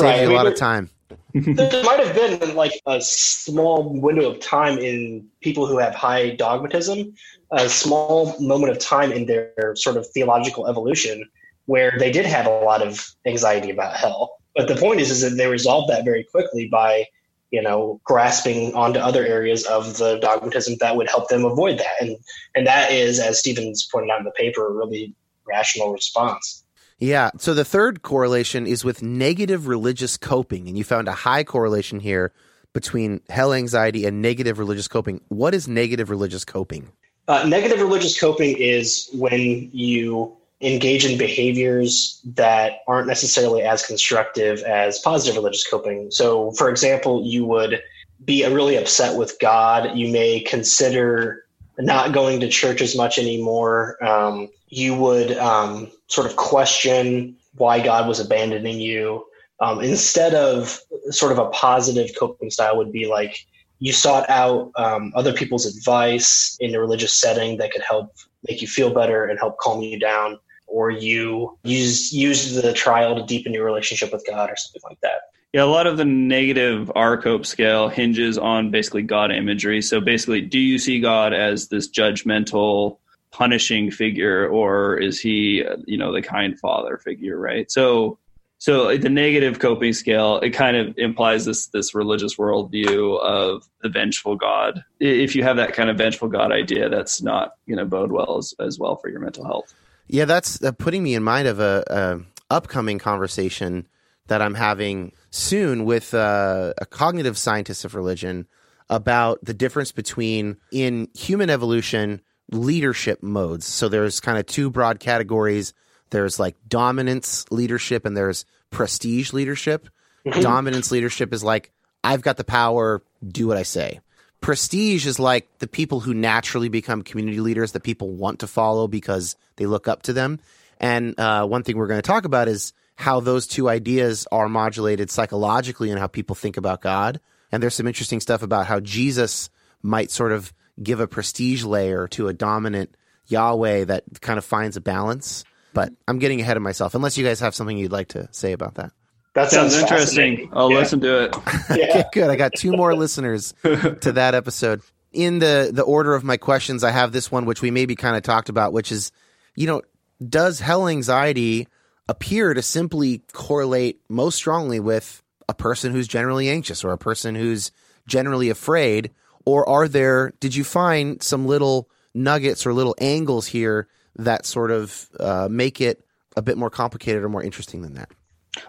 right. 0.00 0.28
a 0.28 0.30
lot 0.30 0.46
of 0.46 0.56
time. 0.56 0.90
there 1.34 1.84
might 1.84 2.00
have 2.00 2.14
been 2.14 2.54
like 2.54 2.72
a 2.86 3.00
small 3.00 3.98
window 4.00 4.30
of 4.30 4.40
time 4.40 4.78
in 4.78 5.26
people 5.40 5.66
who 5.66 5.78
have 5.78 5.94
high 5.94 6.30
dogmatism 6.30 7.14
a 7.52 7.68
small 7.68 8.34
moment 8.40 8.72
of 8.72 8.78
time 8.78 9.12
in 9.12 9.26
their 9.26 9.74
sort 9.76 9.96
of 9.96 10.06
theological 10.08 10.66
evolution 10.66 11.28
where 11.66 11.94
they 11.98 12.10
did 12.10 12.26
have 12.26 12.46
a 12.46 12.50
lot 12.50 12.82
of 12.82 13.06
anxiety 13.26 13.70
about 13.70 13.96
hell. 13.96 14.36
But 14.56 14.68
the 14.68 14.76
point 14.76 15.00
is, 15.00 15.10
is 15.10 15.20
that 15.20 15.36
they 15.36 15.46
resolved 15.46 15.90
that 15.90 16.04
very 16.04 16.24
quickly 16.24 16.66
by, 16.66 17.06
you 17.50 17.62
know, 17.62 18.00
grasping 18.04 18.74
onto 18.74 18.98
other 18.98 19.24
areas 19.24 19.64
of 19.66 19.98
the 19.98 20.18
dogmatism 20.18 20.76
that 20.80 20.96
would 20.96 21.08
help 21.08 21.28
them 21.28 21.44
avoid 21.44 21.78
that. 21.78 22.00
And 22.00 22.16
and 22.54 22.66
that 22.66 22.90
is, 22.90 23.20
as 23.20 23.38
Stephen's 23.38 23.86
pointed 23.92 24.10
out 24.10 24.18
in 24.18 24.24
the 24.24 24.32
paper, 24.32 24.66
a 24.66 24.72
really 24.72 25.14
rational 25.46 25.92
response. 25.92 26.64
Yeah. 26.98 27.30
So 27.38 27.52
the 27.52 27.64
third 27.64 28.02
correlation 28.02 28.66
is 28.66 28.84
with 28.84 29.02
negative 29.02 29.66
religious 29.66 30.16
coping, 30.16 30.68
and 30.68 30.78
you 30.78 30.84
found 30.84 31.08
a 31.08 31.12
high 31.12 31.44
correlation 31.44 32.00
here 32.00 32.32
between 32.72 33.20
hell 33.28 33.52
anxiety 33.52 34.06
and 34.06 34.22
negative 34.22 34.58
religious 34.58 34.88
coping. 34.88 35.20
What 35.28 35.54
is 35.54 35.68
negative 35.68 36.10
religious 36.10 36.44
coping? 36.44 36.92
Uh, 37.28 37.44
negative 37.46 37.80
religious 37.80 38.18
coping 38.18 38.56
is 38.56 39.08
when 39.12 39.70
you 39.72 40.36
engage 40.60 41.04
in 41.04 41.18
behaviors 41.18 42.20
that 42.24 42.80
aren't 42.86 43.08
necessarily 43.08 43.62
as 43.62 43.84
constructive 43.84 44.62
as 44.62 44.98
positive 45.00 45.36
religious 45.36 45.68
coping. 45.68 46.10
So, 46.10 46.52
for 46.52 46.68
example, 46.68 47.24
you 47.24 47.44
would 47.46 47.82
be 48.24 48.46
really 48.46 48.76
upset 48.76 49.18
with 49.18 49.38
God. 49.40 49.96
You 49.96 50.12
may 50.12 50.40
consider 50.40 51.44
not 51.78 52.12
going 52.12 52.40
to 52.40 52.48
church 52.48 52.80
as 52.80 52.96
much 52.96 53.18
anymore. 53.18 54.02
Um, 54.04 54.48
you 54.68 54.94
would 54.94 55.36
um, 55.38 55.90
sort 56.06 56.26
of 56.26 56.36
question 56.36 57.36
why 57.56 57.80
God 57.80 58.06
was 58.06 58.20
abandoning 58.20 58.80
you. 58.80 59.24
Um, 59.60 59.80
instead 59.80 60.34
of 60.34 60.80
sort 61.10 61.32
of 61.32 61.38
a 61.38 61.50
positive 61.50 62.10
coping 62.18 62.50
style, 62.50 62.76
would 62.76 62.92
be 62.92 63.06
like 63.06 63.46
you 63.82 63.92
sought 63.92 64.30
out 64.30 64.70
um, 64.76 65.12
other 65.16 65.32
people's 65.32 65.66
advice 65.66 66.56
in 66.60 66.72
a 66.72 66.78
religious 66.78 67.12
setting 67.12 67.58
that 67.58 67.72
could 67.72 67.82
help 67.82 68.14
make 68.48 68.62
you 68.62 68.68
feel 68.68 68.94
better 68.94 69.24
and 69.24 69.40
help 69.40 69.58
calm 69.58 69.82
you 69.82 69.98
down, 69.98 70.38
or 70.68 70.92
you 70.92 71.58
use 71.64 72.12
use 72.12 72.54
the 72.54 72.72
trial 72.72 73.16
to 73.16 73.24
deepen 73.26 73.52
your 73.52 73.64
relationship 73.64 74.12
with 74.12 74.24
God 74.24 74.48
or 74.48 74.54
something 74.56 74.82
like 74.88 75.00
that. 75.00 75.22
Yeah, 75.52 75.64
a 75.64 75.66
lot 75.66 75.88
of 75.88 75.96
the 75.96 76.04
negative 76.04 76.92
R-COPE 76.94 77.44
scale 77.44 77.88
hinges 77.88 78.38
on 78.38 78.70
basically 78.70 79.02
God 79.02 79.32
imagery. 79.32 79.82
So 79.82 80.00
basically, 80.00 80.42
do 80.42 80.60
you 80.60 80.78
see 80.78 81.00
God 81.00 81.34
as 81.34 81.66
this 81.66 81.90
judgmental, 81.90 82.98
punishing 83.32 83.90
figure, 83.90 84.48
or 84.48 84.96
is 84.96 85.18
he, 85.18 85.64
you 85.86 85.98
know, 85.98 86.12
the 86.12 86.22
kind 86.22 86.56
father 86.60 86.98
figure, 86.98 87.36
right? 87.36 87.68
So 87.68 88.18
so 88.62 88.96
the 88.96 89.08
negative 89.08 89.58
coping 89.58 89.92
scale 89.92 90.38
it 90.38 90.50
kind 90.50 90.76
of 90.76 90.96
implies 90.96 91.44
this 91.46 91.66
this 91.66 91.96
religious 91.96 92.36
worldview 92.36 93.18
of 93.18 93.68
the 93.82 93.88
vengeful 93.88 94.36
god. 94.36 94.84
If 95.00 95.34
you 95.34 95.42
have 95.42 95.56
that 95.56 95.72
kind 95.72 95.90
of 95.90 95.98
vengeful 95.98 96.28
god 96.28 96.52
idea 96.52 96.88
that's 96.88 97.20
not 97.20 97.54
going 97.66 97.78
to 97.78 97.84
bode 97.84 98.12
well 98.12 98.38
as, 98.38 98.54
as 98.60 98.78
well 98.78 98.94
for 98.94 99.08
your 99.08 99.18
mental 99.18 99.44
health. 99.44 99.74
Yeah 100.06 100.26
that's 100.26 100.62
uh, 100.62 100.70
putting 100.70 101.02
me 101.02 101.16
in 101.16 101.24
mind 101.24 101.48
of 101.48 101.58
a, 101.58 101.82
a, 101.88 102.54
upcoming 102.54 102.98
conversation 102.98 103.88
that 104.26 104.42
i'm 104.42 104.54
having 104.54 105.10
soon 105.30 105.86
with 105.86 106.12
uh, 106.12 106.74
a 106.78 106.86
cognitive 106.86 107.38
scientist 107.38 107.84
of 107.84 107.94
religion 107.96 108.46
about 108.90 109.42
the 109.42 109.54
difference 109.54 109.90
between 109.90 110.56
in 110.70 111.08
human 111.14 111.48
evolution 111.50 112.20
leadership 112.52 113.22
modes. 113.22 113.66
So 113.66 113.88
there's 113.88 114.20
kind 114.20 114.38
of 114.38 114.44
two 114.44 114.70
broad 114.70 115.00
categories 115.00 115.72
there's 116.12 116.38
like 116.38 116.54
dominance 116.68 117.44
leadership 117.50 118.06
and 118.06 118.16
there's 118.16 118.44
prestige 118.70 119.32
leadership. 119.32 119.88
Mm-hmm. 120.24 120.40
Dominance 120.40 120.92
leadership 120.92 121.32
is 121.32 121.42
like, 121.42 121.72
I've 122.04 122.22
got 122.22 122.36
the 122.36 122.44
power, 122.44 123.02
do 123.26 123.48
what 123.48 123.56
I 123.56 123.64
say. 123.64 124.00
Prestige 124.40 125.06
is 125.06 125.18
like 125.18 125.48
the 125.58 125.66
people 125.66 126.00
who 126.00 126.14
naturally 126.14 126.68
become 126.68 127.02
community 127.02 127.40
leaders 127.40 127.72
that 127.72 127.82
people 127.82 128.10
want 128.10 128.40
to 128.40 128.46
follow 128.46 128.88
because 128.88 129.36
they 129.56 129.66
look 129.66 129.88
up 129.88 130.02
to 130.02 130.12
them. 130.12 130.40
And 130.78 131.18
uh, 131.18 131.46
one 131.46 131.62
thing 131.62 131.76
we're 131.76 131.86
going 131.86 132.02
to 132.02 132.06
talk 132.06 132.24
about 132.24 132.48
is 132.48 132.72
how 132.96 133.20
those 133.20 133.46
two 133.46 133.68
ideas 133.68 134.26
are 134.32 134.48
modulated 134.48 135.10
psychologically 135.10 135.90
and 135.90 135.98
how 135.98 136.08
people 136.08 136.34
think 136.34 136.56
about 136.56 136.82
God. 136.82 137.20
And 137.50 137.62
there's 137.62 137.74
some 137.74 137.86
interesting 137.86 138.20
stuff 138.20 138.42
about 138.42 138.66
how 138.66 138.80
Jesus 138.80 139.48
might 139.82 140.10
sort 140.10 140.32
of 140.32 140.52
give 140.82 141.00
a 141.00 141.06
prestige 141.06 141.64
layer 141.64 142.08
to 142.08 142.28
a 142.28 142.32
dominant 142.32 142.96
Yahweh 143.26 143.84
that 143.84 144.04
kind 144.20 144.38
of 144.38 144.44
finds 144.44 144.76
a 144.76 144.80
balance. 144.80 145.44
But 145.74 145.92
I'm 146.06 146.18
getting 146.18 146.40
ahead 146.40 146.56
of 146.56 146.62
myself. 146.62 146.94
Unless 146.94 147.16
you 147.16 147.24
guys 147.24 147.40
have 147.40 147.54
something 147.54 147.76
you'd 147.78 147.92
like 147.92 148.08
to 148.08 148.28
say 148.32 148.52
about 148.52 148.74
that. 148.74 148.92
That 149.34 149.50
Sounds 149.50 149.72
sounds 149.72 149.82
interesting. 149.82 150.50
I'll 150.52 150.70
Yeah. 150.70 150.78
listen 150.78 151.00
to 151.00 151.24
it. 151.24 151.34
Okay, 151.70 152.04
good. 152.12 152.28
I 152.30 152.36
got 152.36 152.52
two 152.54 152.72
more 152.72 152.94
listeners 152.94 153.54
to 153.62 154.12
that 154.14 154.34
episode. 154.34 154.82
In 155.12 155.38
the 155.38 155.70
the 155.72 155.82
order 155.82 156.14
of 156.14 156.24
my 156.24 156.36
questions, 156.36 156.84
I 156.84 156.90
have 156.90 157.12
this 157.12 157.30
one, 157.32 157.44
which 157.46 157.62
we 157.62 157.70
maybe 157.70 157.96
kind 157.96 158.16
of 158.16 158.22
talked 158.22 158.48
about, 158.50 158.72
which 158.74 158.92
is, 158.92 159.10
you 159.54 159.66
know, 159.66 159.82
does 160.26 160.60
hell 160.60 160.86
anxiety 160.88 161.66
appear 162.08 162.52
to 162.54 162.60
simply 162.62 163.22
correlate 163.32 164.00
most 164.08 164.36
strongly 164.36 164.80
with 164.80 165.22
a 165.48 165.54
person 165.54 165.92
who's 165.92 166.08
generally 166.08 166.48
anxious 166.48 166.84
or 166.84 166.92
a 166.92 166.98
person 166.98 167.34
who's 167.34 167.70
generally 168.06 168.50
afraid, 168.50 169.10
or 169.46 169.66
are 169.68 169.88
there? 169.88 170.32
Did 170.40 170.54
you 170.54 170.64
find 170.64 171.22
some 171.22 171.46
little 171.46 171.88
nuggets 172.14 172.66
or 172.66 172.72
little 172.74 172.94
angles 172.98 173.46
here 173.46 173.88
that 174.16 174.46
sort 174.46 174.70
of 174.70 175.08
uh, 175.18 175.48
make 175.50 175.80
it 175.80 176.04
a 176.36 176.42
bit 176.42 176.56
more 176.56 176.70
complicated 176.70 177.22
or 177.22 177.28
more 177.28 177.42
interesting 177.42 177.82
than 177.82 177.94
that? 177.94 178.10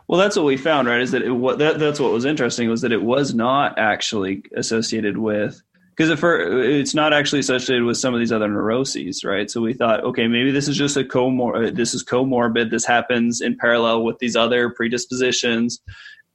Well, 0.08 0.20
that's 0.20 0.36
what 0.36 0.46
we 0.46 0.58
found, 0.58 0.88
right? 0.88 1.02
Is 1.02 1.12
that, 1.12 1.24
it, 1.24 1.32
what, 1.32 1.60
that 1.60 1.80
that's 1.80 2.00
what 2.00 2.12
was 2.12 2.26
interesting 2.26 2.70
was 2.70 2.82
that 2.82 2.92
it 2.92 3.04
was 3.04 3.34
not 3.34 3.78
actually 3.78 4.44
associated 4.56 5.18
with 5.18 5.62
because 5.96 6.10
it's 6.24 6.96
not 6.96 7.14
actually 7.14 7.40
associated 7.40 7.84
with 7.84 7.98
some 7.98 8.14
of 8.16 8.20
these 8.20 8.32
other 8.32 8.48
neuroses, 8.48 9.24
right? 9.24 9.52
So 9.52 9.62
we 9.62 9.74
thought, 9.74 10.04
okay, 10.04 10.28
maybe 10.28 10.52
this 10.52 10.68
is 10.68 10.76
just 10.76 10.98
a 10.98 11.04
comor 11.04 11.74
this 11.76 11.94
is 11.94 12.04
comorbid. 12.04 12.72
This 12.72 12.86
happens 12.86 13.42
in 13.42 13.58
parallel 13.58 14.04
with 14.04 14.18
these 14.18 14.36
other 14.36 14.70
predispositions, 14.72 15.82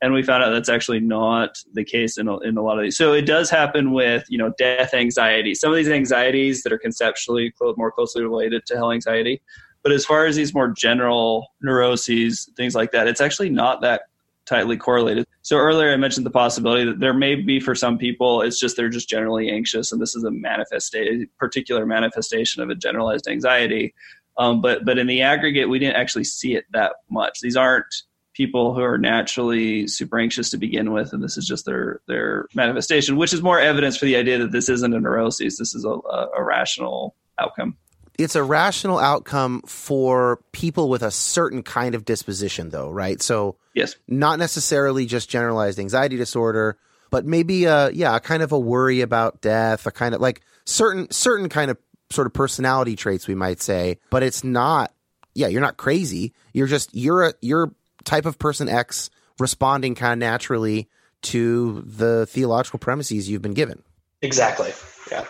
and 0.01 0.13
we 0.13 0.23
found 0.23 0.45
out 0.45 0.51
that's 0.51 0.69
actually 0.69 1.01
not 1.01 1.59
the 1.73 1.85
case 1.85 2.19
in 2.19 2.29
a, 2.29 2.39
in 2.41 2.57
a 2.57 2.63
lot 2.63 2.79
of 2.79 2.85
these. 2.85 2.97
So 2.97 3.13
it 3.13 3.23
does 3.23 3.51
happen 3.51 3.93
with 3.93 4.25
you 4.29 4.39
know 4.39 4.53
death 4.59 4.95
anxiety. 4.95 5.55
Some 5.55 5.71
of 5.71 5.77
these 5.77 5.89
anxieties 5.89 6.63
that 6.63 6.73
are 6.73 6.79
conceptually 6.79 7.53
more 7.77 7.91
closely 7.91 8.23
related 8.23 8.65
to 8.67 8.77
hell 8.77 8.93
anxiety. 8.93 9.41
But 9.83 9.93
as 9.93 10.05
far 10.05 10.27
as 10.27 10.37
these 10.37 10.55
more 10.55 10.69
general 10.69 11.49
neuroses, 11.63 12.51
things 12.57 12.75
like 12.75 12.91
that, 12.93 13.07
it's 13.07 13.21
actually 13.21 13.51
not 13.51 13.81
that 13.83 14.03
tightly 14.45 14.77
correlated. 14.77 15.27
So 15.43 15.57
earlier 15.57 15.93
I 15.93 15.97
mentioned 15.97 16.25
the 16.25 16.31
possibility 16.31 16.85
that 16.85 17.01
there 17.01 17.13
may 17.13 17.35
be 17.35 17.61
for 17.61 17.75
some 17.75 17.99
people 17.99 18.41
it's 18.41 18.59
just 18.59 18.77
they're 18.77 18.89
just 18.89 19.09
generally 19.09 19.51
anxious 19.51 19.93
and 19.93 20.01
this 20.01 20.15
is 20.17 20.25
a 20.25 20.31
manifestation 20.31 21.29
particular 21.39 21.85
manifestation 21.85 22.63
of 22.63 22.71
a 22.71 22.75
generalized 22.75 23.29
anxiety. 23.29 23.95
Um, 24.39 24.63
but 24.63 24.85
but 24.85 24.99
in 24.99 25.07
the 25.07 25.21
aggregate 25.21 25.69
we 25.69 25.79
didn't 25.79 25.97
actually 25.97 26.25
see 26.25 26.55
it 26.55 26.65
that 26.73 26.93
much. 27.11 27.41
These 27.41 27.57
aren't 27.57 27.95
people 28.39 28.73
who 28.75 28.81
are 28.81 28.97
naturally 28.97 29.87
super 29.89 30.19
anxious 30.19 30.49
to 30.51 30.57
begin 30.57 30.93
with 30.93 31.13
and 31.13 31.23
this 31.23 31.37
is 31.37 31.47
just 31.47 31.67
their 31.67 32.01
their 32.07 32.47
manifestation, 32.55 33.17
which 33.17 33.35
is 33.35 33.43
more 33.43 33.59
evidence 33.61 33.97
for 33.99 34.07
the 34.07 34.17
idea 34.17 34.39
that 34.39 34.53
this 34.53 34.69
isn't 34.71 34.95
a 34.95 35.01
neuroses. 35.01 35.59
This 35.59 35.75
is 35.75 35.85
a, 35.85 35.91
a, 35.91 36.29
a 36.39 36.43
rational 36.43 37.15
outcome. 37.39 37.77
it's 38.19 38.35
a 38.37 38.43
rational 38.43 38.99
outcome 38.99 39.63
for 39.67 40.41
people 40.53 40.89
with 40.89 41.03
a 41.03 41.11
certain 41.11 41.63
kind 41.63 41.95
of 41.95 42.05
disposition 42.05 42.71
though 42.71 42.91
right 42.91 43.21
so 43.23 43.57
Yes. 43.75 43.95
not 44.09 44.39
necessarily 44.41 45.07
just 45.07 45.29
generalized 45.31 45.79
anxiety 45.79 46.17
disorder 46.17 46.77
but 47.11 47.25
maybe 47.25 47.65
a 47.67 47.91
yeah 47.93 48.17
a 48.17 48.21
kind 48.21 48.43
of 48.43 48.51
a 48.53 48.59
worry 48.59 49.03
about 49.03 49.41
death 49.41 49.87
a 49.87 49.93
kind 49.93 50.15
of 50.17 50.21
like 50.21 50.41
certain 50.65 51.09
certain 51.13 51.49
kind 51.49 51.71
of 51.71 51.77
sort 52.11 52.27
of 52.27 52.33
personality 52.33 52.97
traits 52.97 53.29
we 53.29 53.37
might 53.37 53.61
say 53.63 53.99
but 54.11 54.25
it's 54.25 54.43
not 54.43 54.93
yeah 55.35 55.47
you're 55.47 55.61
not 55.61 55.77
crazy 55.77 56.33
you're 56.53 56.67
just 56.67 56.93
you're 56.95 57.23
a 57.29 57.33
you're 57.41 57.71
type 58.05 58.27
of 58.27 58.39
person 58.39 58.69
x 58.69 59.11
responding 59.39 59.95
kind 59.95 60.13
of 60.13 60.19
naturally 60.19 60.89
to 61.21 61.83
the 61.85 62.27
theological 62.27 62.79
premises 62.79 63.29
you've 63.29 63.43
been 63.43 63.55
given 63.55 63.83
Exactly. 64.23 64.73
Yeah. 65.11 65.25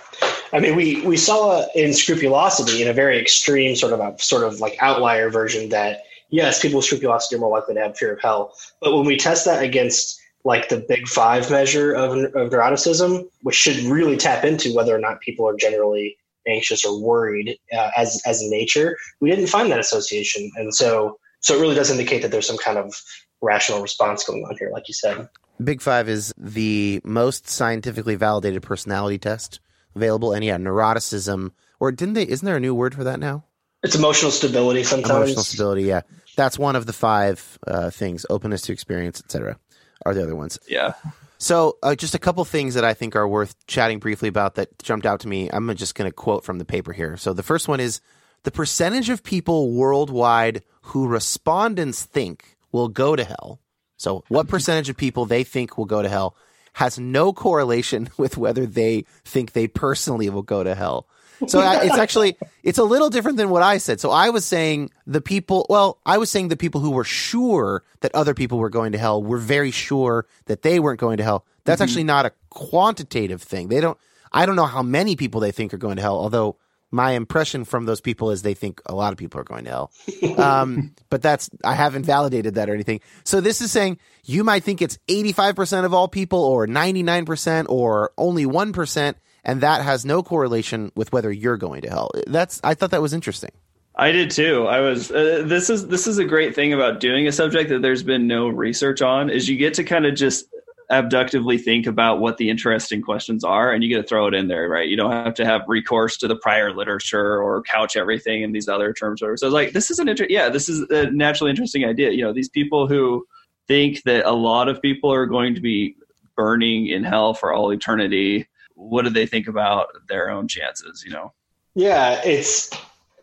I 0.52 0.60
mean, 0.60 0.76
we, 0.76 1.02
we 1.02 1.16
saw 1.16 1.66
in 1.74 1.92
scrupulosity 1.92 2.82
in 2.82 2.88
a 2.88 2.92
very 2.92 3.20
extreme 3.20 3.76
sort 3.76 3.92
of 3.92 4.00
a 4.00 4.18
sort 4.18 4.44
of 4.44 4.60
like 4.60 4.76
outlier 4.80 5.30
version 5.30 5.68
that 5.70 6.04
yes, 6.30 6.60
people 6.60 6.78
with 6.78 6.86
scrupulosity 6.86 7.36
are 7.36 7.38
more 7.38 7.50
likely 7.50 7.74
to 7.74 7.80
have 7.80 7.96
fear 7.96 8.14
of 8.14 8.20
hell. 8.20 8.54
But 8.80 8.96
when 8.96 9.06
we 9.06 9.16
test 9.16 9.44
that 9.44 9.62
against 9.62 10.18
like 10.44 10.68
the 10.68 10.84
big 10.88 11.06
five 11.06 11.50
measure 11.50 11.92
of, 11.92 12.12
of 12.34 12.50
neuroticism, 12.50 13.28
which 13.42 13.56
should 13.56 13.76
really 13.84 14.16
tap 14.16 14.44
into 14.44 14.74
whether 14.74 14.94
or 14.94 14.98
not 14.98 15.20
people 15.20 15.46
are 15.46 15.56
generally 15.56 16.16
anxious 16.46 16.84
or 16.84 16.98
worried 16.98 17.58
uh, 17.76 17.90
as 17.96 18.22
as 18.24 18.40
nature, 18.42 18.96
we 19.20 19.28
didn't 19.28 19.48
find 19.48 19.70
that 19.70 19.80
association, 19.80 20.50
and 20.56 20.74
so 20.74 21.18
so 21.40 21.56
it 21.56 21.60
really 21.60 21.74
does 21.74 21.90
indicate 21.90 22.22
that 22.22 22.30
there's 22.30 22.46
some 22.46 22.58
kind 22.58 22.78
of 22.78 22.94
rational 23.40 23.80
response 23.80 24.24
going 24.24 24.44
on 24.44 24.56
here, 24.58 24.70
like 24.72 24.88
you 24.88 24.94
said. 24.94 25.28
Big 25.62 25.80
Five 25.80 26.08
is 26.08 26.32
the 26.36 27.00
most 27.04 27.48
scientifically 27.48 28.14
validated 28.14 28.62
personality 28.62 29.18
test 29.18 29.60
available, 29.94 30.32
and 30.32 30.44
yeah, 30.44 30.56
neuroticism, 30.56 31.50
or 31.80 31.90
didn't 31.90 32.14
they? 32.14 32.28
Isn't 32.28 32.46
there 32.46 32.56
a 32.56 32.60
new 32.60 32.74
word 32.74 32.94
for 32.94 33.04
that 33.04 33.18
now? 33.18 33.44
It's 33.82 33.94
emotional 33.94 34.30
stability 34.30 34.84
sometimes. 34.84 35.16
Emotional 35.16 35.44
stability. 35.44 35.82
Yeah, 35.82 36.02
that's 36.36 36.58
one 36.58 36.76
of 36.76 36.86
the 36.86 36.92
five 36.92 37.58
uh, 37.66 37.90
things: 37.90 38.24
openness 38.30 38.62
to 38.62 38.72
experience, 38.72 39.20
etc. 39.20 39.58
Are 40.06 40.14
the 40.14 40.22
other 40.22 40.36
ones? 40.36 40.58
Yeah. 40.68 40.94
So, 41.38 41.78
uh, 41.84 41.94
just 41.94 42.16
a 42.16 42.18
couple 42.18 42.44
things 42.44 42.74
that 42.74 42.84
I 42.84 42.94
think 42.94 43.14
are 43.14 43.28
worth 43.28 43.54
chatting 43.66 44.00
briefly 44.00 44.28
about 44.28 44.56
that 44.56 44.76
jumped 44.80 45.06
out 45.06 45.20
to 45.20 45.28
me. 45.28 45.48
I'm 45.52 45.72
just 45.76 45.94
going 45.94 46.10
to 46.10 46.14
quote 46.14 46.44
from 46.44 46.58
the 46.58 46.64
paper 46.64 46.92
here. 46.92 47.16
So, 47.16 47.32
the 47.32 47.44
first 47.44 47.68
one 47.68 47.78
is 47.78 48.00
the 48.42 48.50
percentage 48.50 49.08
of 49.08 49.22
people 49.22 49.72
worldwide 49.72 50.62
who 50.88 51.06
respondents 51.06 52.04
think 52.04 52.56
will 52.72 52.88
go 52.88 53.16
to 53.16 53.24
hell. 53.24 53.60
So, 53.96 54.24
what 54.28 54.48
percentage 54.54 54.88
of 54.88 54.96
people 54.96 55.26
they 55.26 55.44
think 55.44 55.78
will 55.78 55.86
go 55.86 56.02
to 56.02 56.08
hell 56.08 56.36
has 56.74 56.98
no 56.98 57.32
correlation 57.32 58.08
with 58.16 58.36
whether 58.36 58.66
they 58.66 59.04
think 59.24 59.52
they 59.52 59.66
personally 59.66 60.30
will 60.30 60.42
go 60.42 60.62
to 60.62 60.74
hell. 60.74 61.06
So 61.46 61.60
it's 61.60 61.96
actually 61.98 62.36
it's 62.62 62.78
a 62.78 62.84
little 62.84 63.10
different 63.10 63.36
than 63.36 63.50
what 63.50 63.62
I 63.62 63.78
said. 63.78 64.00
So 64.00 64.10
I 64.10 64.30
was 64.30 64.44
saying 64.44 64.90
the 65.06 65.20
people, 65.20 65.66
well, 65.68 65.98
I 66.04 66.18
was 66.18 66.30
saying 66.30 66.48
the 66.48 66.56
people 66.56 66.80
who 66.80 66.90
were 66.90 67.04
sure 67.04 67.84
that 68.00 68.14
other 68.14 68.34
people 68.34 68.58
were 68.58 68.70
going 68.70 68.92
to 68.92 68.98
hell 68.98 69.22
were 69.22 69.38
very 69.38 69.70
sure 69.70 70.26
that 70.46 70.62
they 70.62 70.80
weren't 70.80 71.00
going 71.00 71.18
to 71.18 71.24
hell. 71.24 71.44
That's 71.64 71.78
mm-hmm. 71.80 71.84
actually 71.84 72.04
not 72.04 72.26
a 72.26 72.32
quantitative 72.50 73.42
thing. 73.42 73.68
They 73.68 73.80
don't 73.80 73.98
I 74.32 74.46
don't 74.46 74.56
know 74.56 74.66
how 74.66 74.82
many 74.82 75.16
people 75.16 75.40
they 75.40 75.52
think 75.52 75.72
are 75.72 75.78
going 75.78 75.96
to 75.96 76.02
hell, 76.02 76.18
although 76.18 76.56
my 76.90 77.12
impression 77.12 77.64
from 77.64 77.84
those 77.84 78.00
people 78.00 78.30
is 78.30 78.42
they 78.42 78.54
think 78.54 78.80
a 78.86 78.94
lot 78.94 79.12
of 79.12 79.18
people 79.18 79.40
are 79.40 79.44
going 79.44 79.64
to 79.64 79.70
hell. 79.70 79.92
Um, 80.38 80.94
but 81.10 81.22
that's 81.22 81.50
I 81.64 81.74
haven't 81.74 82.04
validated 82.04 82.54
that 82.54 82.70
or 82.70 82.74
anything. 82.74 83.00
So 83.24 83.40
this 83.40 83.60
is 83.60 83.70
saying 83.70 83.98
you 84.24 84.44
might 84.44 84.64
think 84.64 84.80
it's 84.80 84.98
85% 85.08 85.84
of 85.84 85.92
all 85.92 86.08
people 86.08 86.42
or 86.42 86.66
99% 86.66 87.66
or 87.68 88.12
only 88.16 88.46
1% 88.46 89.14
and 89.44 89.60
that 89.62 89.82
has 89.82 90.04
no 90.04 90.22
correlation 90.22 90.92
with 90.94 91.12
whether 91.12 91.32
you're 91.32 91.56
going 91.56 91.82
to 91.82 91.88
hell. 91.88 92.10
That's 92.26 92.60
I 92.62 92.74
thought 92.74 92.90
that 92.90 93.02
was 93.02 93.12
interesting. 93.12 93.50
I 93.94 94.12
did 94.12 94.30
too. 94.30 94.66
I 94.66 94.80
was. 94.80 95.10
Uh, 95.10 95.42
this 95.44 95.70
is 95.70 95.88
this 95.88 96.06
is 96.06 96.18
a 96.18 96.24
great 96.24 96.54
thing 96.54 96.72
about 96.72 97.00
doing 97.00 97.26
a 97.26 97.32
subject 97.32 97.70
that 97.70 97.82
there's 97.82 98.04
been 98.04 98.28
no 98.28 98.46
research 98.46 99.02
on. 99.02 99.28
Is 99.28 99.48
you 99.48 99.56
get 99.56 99.74
to 99.74 99.84
kind 99.84 100.06
of 100.06 100.14
just 100.14 100.46
abductively 100.90 101.58
think 101.58 101.86
about 101.86 102.18
what 102.18 102.38
the 102.38 102.48
interesting 102.48 103.02
questions 103.02 103.44
are, 103.44 103.72
and 103.72 103.82
you 103.82 103.88
get 103.88 104.00
to 104.00 104.08
throw 104.08 104.26
it 104.26 104.34
in 104.34 104.48
there, 104.48 104.68
right? 104.68 104.88
You 104.88 104.96
don't 104.96 105.12
have 105.12 105.34
to 105.34 105.44
have 105.44 105.62
recourse 105.68 106.16
to 106.18 106.28
the 106.28 106.36
prior 106.36 106.72
literature 106.74 107.42
or 107.42 107.62
couch 107.62 107.96
everything 107.96 108.42
in 108.42 108.52
these 108.52 108.68
other 108.68 108.92
terms. 108.92 109.20
So, 109.20 109.30
it's 109.30 109.42
like 109.42 109.72
this 109.72 109.90
is 109.90 109.98
an 109.98 110.08
inter- 110.08 110.26
yeah, 110.28 110.48
this 110.48 110.68
is 110.68 110.80
a 110.90 111.10
naturally 111.10 111.50
interesting 111.50 111.84
idea. 111.84 112.10
You 112.10 112.24
know, 112.24 112.32
these 112.32 112.48
people 112.48 112.86
who 112.86 113.26
think 113.66 114.02
that 114.04 114.24
a 114.24 114.32
lot 114.32 114.68
of 114.68 114.80
people 114.80 115.12
are 115.12 115.26
going 115.26 115.54
to 115.54 115.60
be 115.60 115.96
burning 116.36 116.86
in 116.86 117.04
hell 117.04 117.34
for 117.34 117.52
all 117.52 117.70
eternity. 117.72 118.48
What 118.74 119.02
do 119.02 119.10
they 119.10 119.26
think 119.26 119.48
about 119.48 119.88
their 120.08 120.30
own 120.30 120.48
chances? 120.48 121.04
You 121.04 121.12
know. 121.12 121.32
Yeah, 121.74 122.20
it's 122.24 122.70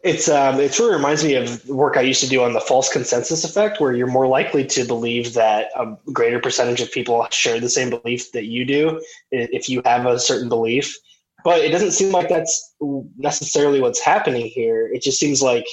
it's 0.05 0.29
um, 0.29 0.59
it 0.59 0.71
sort 0.71 0.93
of 0.93 0.99
reminds 0.99 1.23
me 1.23 1.33
of 1.33 1.67
work 1.67 1.97
I 1.97 2.01
used 2.01 2.21
to 2.21 2.29
do 2.29 2.43
on 2.43 2.53
the 2.53 2.59
false 2.61 2.89
consensus 2.89 3.43
effect, 3.43 3.81
where 3.81 3.91
you're 3.91 4.05
more 4.05 4.27
likely 4.27 4.63
to 4.63 4.85
believe 4.85 5.33
that 5.33 5.71
a 5.75 5.97
greater 6.13 6.39
percentage 6.39 6.79
of 6.79 6.91
people 6.91 7.25
share 7.31 7.59
the 7.59 7.69
same 7.69 7.89
belief 7.89 8.31
that 8.33 8.45
you 8.45 8.65
do 8.65 9.01
if 9.31 9.67
you 9.67 9.81
have 9.83 10.05
a 10.05 10.19
certain 10.19 10.47
belief. 10.47 10.95
But 11.43 11.61
it 11.61 11.71
doesn't 11.71 11.91
seem 11.91 12.11
like 12.11 12.29
that's 12.29 12.75
necessarily 13.17 13.81
what's 13.81 13.99
happening 13.99 14.45
here. 14.45 14.87
It 14.93 15.01
just 15.01 15.19
seems 15.19 15.41
like 15.41 15.65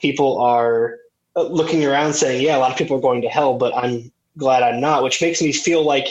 people 0.00 0.40
are 0.40 0.96
uh, 1.36 1.42
looking 1.42 1.84
around 1.84 2.14
saying, 2.14 2.40
"Yeah, 2.40 2.56
a 2.56 2.60
lot 2.60 2.72
of 2.72 2.78
people 2.78 2.96
are 2.96 3.02
going 3.02 3.20
to 3.20 3.28
hell, 3.28 3.58
but 3.58 3.76
I'm 3.76 4.10
glad 4.38 4.62
I'm 4.62 4.80
not," 4.80 5.02
which 5.02 5.20
makes 5.20 5.42
me 5.42 5.52
feel 5.52 5.84
like 5.84 6.06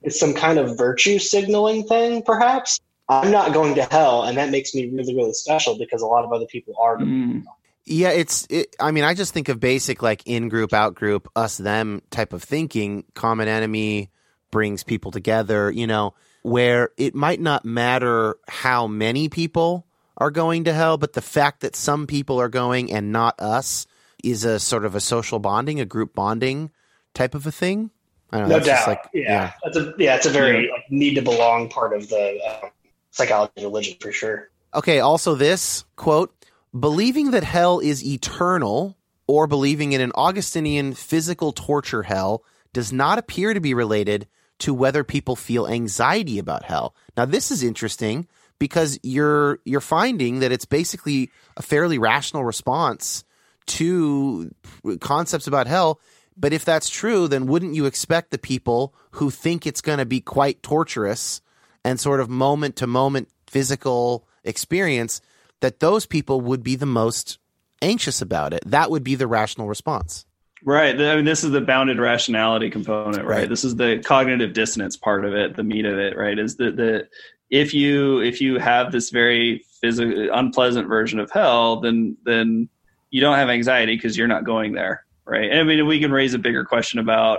it's 0.00 0.18
some 0.18 0.32
kind 0.32 0.58
of 0.58 0.78
virtue 0.78 1.18
signaling 1.18 1.84
thing, 1.84 2.22
perhaps. 2.22 2.80
I'm 3.08 3.30
not 3.30 3.52
going 3.52 3.74
to 3.76 3.84
hell, 3.84 4.24
and 4.24 4.36
that 4.36 4.50
makes 4.50 4.74
me 4.74 4.90
really, 4.90 5.14
really 5.14 5.32
special 5.32 5.78
because 5.78 6.02
a 6.02 6.06
lot 6.06 6.24
of 6.24 6.32
other 6.32 6.46
people 6.46 6.74
are. 6.78 6.98
Mm. 6.98 7.44
Yeah, 7.84 8.10
it's. 8.10 8.46
It, 8.50 8.76
I 8.78 8.90
mean, 8.90 9.04
I 9.04 9.14
just 9.14 9.32
think 9.32 9.48
of 9.48 9.60
basic 9.60 10.02
like 10.02 10.22
in 10.26 10.48
group, 10.48 10.74
out 10.74 10.94
group, 10.94 11.28
us 11.34 11.56
them 11.56 12.02
type 12.10 12.32
of 12.32 12.42
thinking. 12.42 13.04
Common 13.14 13.48
enemy 13.48 14.10
brings 14.50 14.82
people 14.84 15.10
together. 15.10 15.70
You 15.70 15.86
know, 15.86 16.14
where 16.42 16.90
it 16.98 17.14
might 17.14 17.40
not 17.40 17.64
matter 17.64 18.36
how 18.46 18.86
many 18.86 19.28
people 19.28 19.86
are 20.18 20.30
going 20.30 20.64
to 20.64 20.72
hell, 20.74 20.98
but 20.98 21.14
the 21.14 21.22
fact 21.22 21.60
that 21.60 21.76
some 21.76 22.06
people 22.06 22.40
are 22.40 22.48
going 22.48 22.92
and 22.92 23.12
not 23.12 23.40
us 23.40 23.86
is 24.22 24.44
a 24.44 24.58
sort 24.58 24.84
of 24.84 24.94
a 24.94 25.00
social 25.00 25.38
bonding, 25.38 25.80
a 25.80 25.86
group 25.86 26.14
bonding 26.14 26.70
type 27.14 27.34
of 27.34 27.46
a 27.46 27.52
thing. 27.52 27.90
I 28.30 28.38
don't 28.38 28.48
know. 28.48 28.56
No 28.56 28.64
that's 28.64 28.68
just 28.68 28.86
doubt. 28.86 28.88
like- 28.88 29.10
yeah. 29.14 29.52
that's 29.64 29.76
a 29.76 29.94
yeah, 29.98 30.16
it's 30.16 30.26
a 30.26 30.30
very 30.30 30.68
like, 30.70 30.90
need 30.90 31.14
to 31.14 31.22
belong 31.22 31.70
part 31.70 31.94
of 31.94 32.08
the 32.08 32.38
uh, 32.46 32.68
psychology 33.10 33.64
religion 33.64 33.96
for 34.00 34.12
sure. 34.12 34.50
Okay, 34.74 35.00
also 35.00 35.34
this 35.34 35.84
quote 35.96 36.34
believing 36.78 37.30
that 37.30 37.44
hell 37.44 37.80
is 37.80 38.04
eternal 38.04 38.96
or 39.26 39.46
believing 39.46 39.92
in 39.92 40.00
an 40.00 40.12
Augustinian 40.14 40.94
physical 40.94 41.52
torture 41.52 42.02
hell 42.02 42.44
does 42.72 42.92
not 42.92 43.18
appear 43.18 43.54
to 43.54 43.60
be 43.60 43.74
related 43.74 44.26
to 44.58 44.74
whether 44.74 45.04
people 45.04 45.36
feel 45.36 45.68
anxiety 45.68 46.38
about 46.38 46.64
hell. 46.64 46.94
Now, 47.16 47.24
this 47.24 47.50
is 47.50 47.62
interesting 47.62 48.26
because 48.58 48.98
you're 49.02 49.60
you're 49.64 49.80
finding 49.80 50.40
that 50.40 50.52
it's 50.52 50.64
basically 50.64 51.30
a 51.56 51.62
fairly 51.62 51.98
rational 51.98 52.44
response 52.44 53.24
to 53.66 54.54
concepts 55.00 55.46
about 55.46 55.66
hell. 55.66 56.00
But 56.36 56.52
if 56.52 56.64
that's 56.64 56.88
true, 56.88 57.28
then 57.28 57.46
wouldn't 57.46 57.74
you 57.74 57.86
expect 57.86 58.30
the 58.30 58.38
people 58.38 58.94
who 59.12 59.30
think 59.30 59.66
it's 59.66 59.80
going 59.80 59.98
to 59.98 60.06
be 60.06 60.20
quite 60.20 60.62
torturous 60.62 61.40
and 61.84 61.98
sort 61.98 62.20
of 62.20 62.28
moment 62.28 62.76
to 62.76 62.86
moment 62.86 63.28
physical 63.46 64.26
experience 64.44 65.20
that 65.60 65.80
those 65.80 66.06
people 66.06 66.40
would 66.40 66.62
be 66.62 66.76
the 66.76 66.86
most 66.86 67.38
anxious 67.82 68.22
about 68.22 68.52
it? 68.52 68.62
That 68.66 68.90
would 68.90 69.04
be 69.04 69.14
the 69.14 69.26
rational 69.26 69.68
response. 69.68 70.24
Right. 70.64 71.00
I 71.00 71.16
mean, 71.16 71.24
this 71.24 71.44
is 71.44 71.52
the 71.52 71.60
bounded 71.60 71.98
rationality 71.98 72.70
component, 72.70 73.24
right? 73.24 73.40
Right. 73.40 73.48
This 73.48 73.64
is 73.64 73.76
the 73.76 74.02
cognitive 74.04 74.52
dissonance 74.52 74.96
part 74.96 75.24
of 75.24 75.34
it, 75.34 75.56
the 75.56 75.62
meat 75.62 75.84
of 75.84 75.98
it, 75.98 76.16
right? 76.16 76.38
Is 76.38 76.56
that 76.56 76.76
the 76.76 77.08
if 77.50 77.72
you 77.72 78.20
if 78.20 78.40
you 78.40 78.58
have 78.58 78.92
this 78.92 79.10
very 79.10 79.64
physical 79.80 80.28
unpleasant 80.32 80.88
version 80.88 81.20
of 81.20 81.30
hell, 81.30 81.80
then 81.80 82.16
then 82.24 82.68
you 83.10 83.20
don't 83.20 83.36
have 83.36 83.48
anxiety 83.48 83.94
because 83.94 84.16
you're 84.16 84.26
not 84.28 84.44
going 84.44 84.72
there, 84.72 85.04
right? 85.24 85.50
And 85.50 85.60
I 85.60 85.62
mean, 85.62 85.86
we 85.86 86.00
can 86.00 86.12
raise 86.12 86.34
a 86.34 86.38
bigger 86.38 86.64
question 86.64 86.98
about 86.98 87.38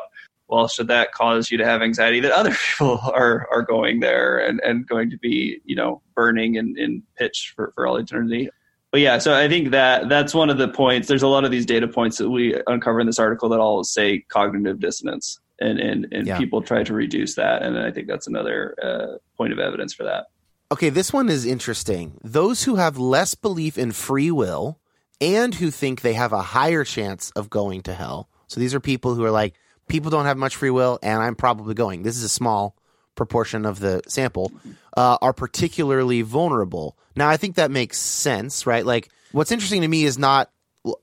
well, 0.49 0.67
should 0.67 0.87
that 0.87 1.11
cause 1.13 1.51
you 1.51 1.57
to 1.59 1.65
have 1.65 1.81
anxiety 1.81 2.19
that 2.21 2.31
other 2.31 2.51
people 2.77 2.99
are 3.03 3.47
are 3.51 3.61
going 3.61 3.99
there 3.99 4.37
and 4.39 4.59
and 4.63 4.87
going 4.87 5.09
to 5.11 5.17
be 5.17 5.61
you 5.63 5.75
know 5.75 6.01
burning 6.15 6.55
in 6.55 6.75
in 6.77 7.03
pitch 7.17 7.53
for 7.55 7.71
for 7.75 7.87
all 7.87 7.97
eternity? 7.97 8.49
but 8.91 9.01
yeah, 9.01 9.19
so 9.19 9.35
I 9.35 9.47
think 9.47 9.69
that 9.71 10.09
that's 10.09 10.33
one 10.33 10.49
of 10.49 10.57
the 10.57 10.67
points. 10.67 11.07
There's 11.07 11.21
a 11.21 11.27
lot 11.27 11.45
of 11.45 11.51
these 11.51 11.65
data 11.65 11.87
points 11.87 12.17
that 12.17 12.29
we 12.29 12.59
uncover 12.65 12.99
in 12.99 13.05
this 13.05 13.19
article 13.19 13.47
that 13.49 13.59
all 13.59 13.83
say 13.83 14.19
cognitive 14.29 14.79
dissonance, 14.79 15.39
and 15.59 15.79
and, 15.79 16.07
and 16.11 16.27
Yeah. 16.27 16.37
people 16.37 16.61
try 16.61 16.83
to 16.83 16.93
reduce 16.93 17.35
that, 17.35 17.61
and 17.61 17.77
I 17.77 17.91
think 17.91 18.07
that's 18.07 18.27
another 18.27 18.75
uh, 18.81 19.17
point 19.37 19.53
of 19.53 19.59
evidence 19.59 19.93
for 19.93 20.03
that. 20.03 20.25
Okay, 20.71 20.89
this 20.89 21.13
one 21.13 21.29
is 21.29 21.45
interesting. 21.45 22.19
Those 22.23 22.63
who 22.63 22.75
have 22.75 22.97
less 22.97 23.35
belief 23.35 23.77
in 23.77 23.91
free 23.91 24.31
will 24.31 24.79
and 25.21 25.55
who 25.55 25.71
think 25.71 26.01
they 26.01 26.13
have 26.13 26.31
a 26.33 26.41
higher 26.41 26.83
chance 26.83 27.31
of 27.31 27.49
going 27.49 27.81
to 27.83 27.93
hell. 27.93 28.29
So 28.47 28.59
these 28.59 28.73
are 28.73 28.79
people 28.79 29.15
who 29.15 29.23
are 29.23 29.31
like, 29.31 29.55
people 29.89 30.11
don't 30.11 30.25
have 30.25 30.37
much 30.37 30.55
free 30.55 30.69
will, 30.69 30.99
and 31.03 31.21
I'm 31.21 31.35
probably 31.35 31.73
going. 31.73 32.03
This 32.03 32.15
is 32.15 32.23
a 32.23 32.29
small 32.29 32.75
proportion 33.15 33.65
of 33.65 33.79
the 33.79 34.01
sample, 34.07 34.51
uh, 34.95 35.17
are 35.21 35.33
particularly 35.33 36.21
vulnerable. 36.21 36.97
Now, 37.15 37.27
I 37.27 37.35
think 37.35 37.55
that 37.55 37.71
makes 37.71 37.97
sense, 37.97 38.65
right? 38.65 38.85
Like, 38.85 39.09
what's 39.33 39.51
interesting 39.51 39.81
to 39.81 39.87
me 39.87 40.05
is 40.05 40.17
not 40.17 40.49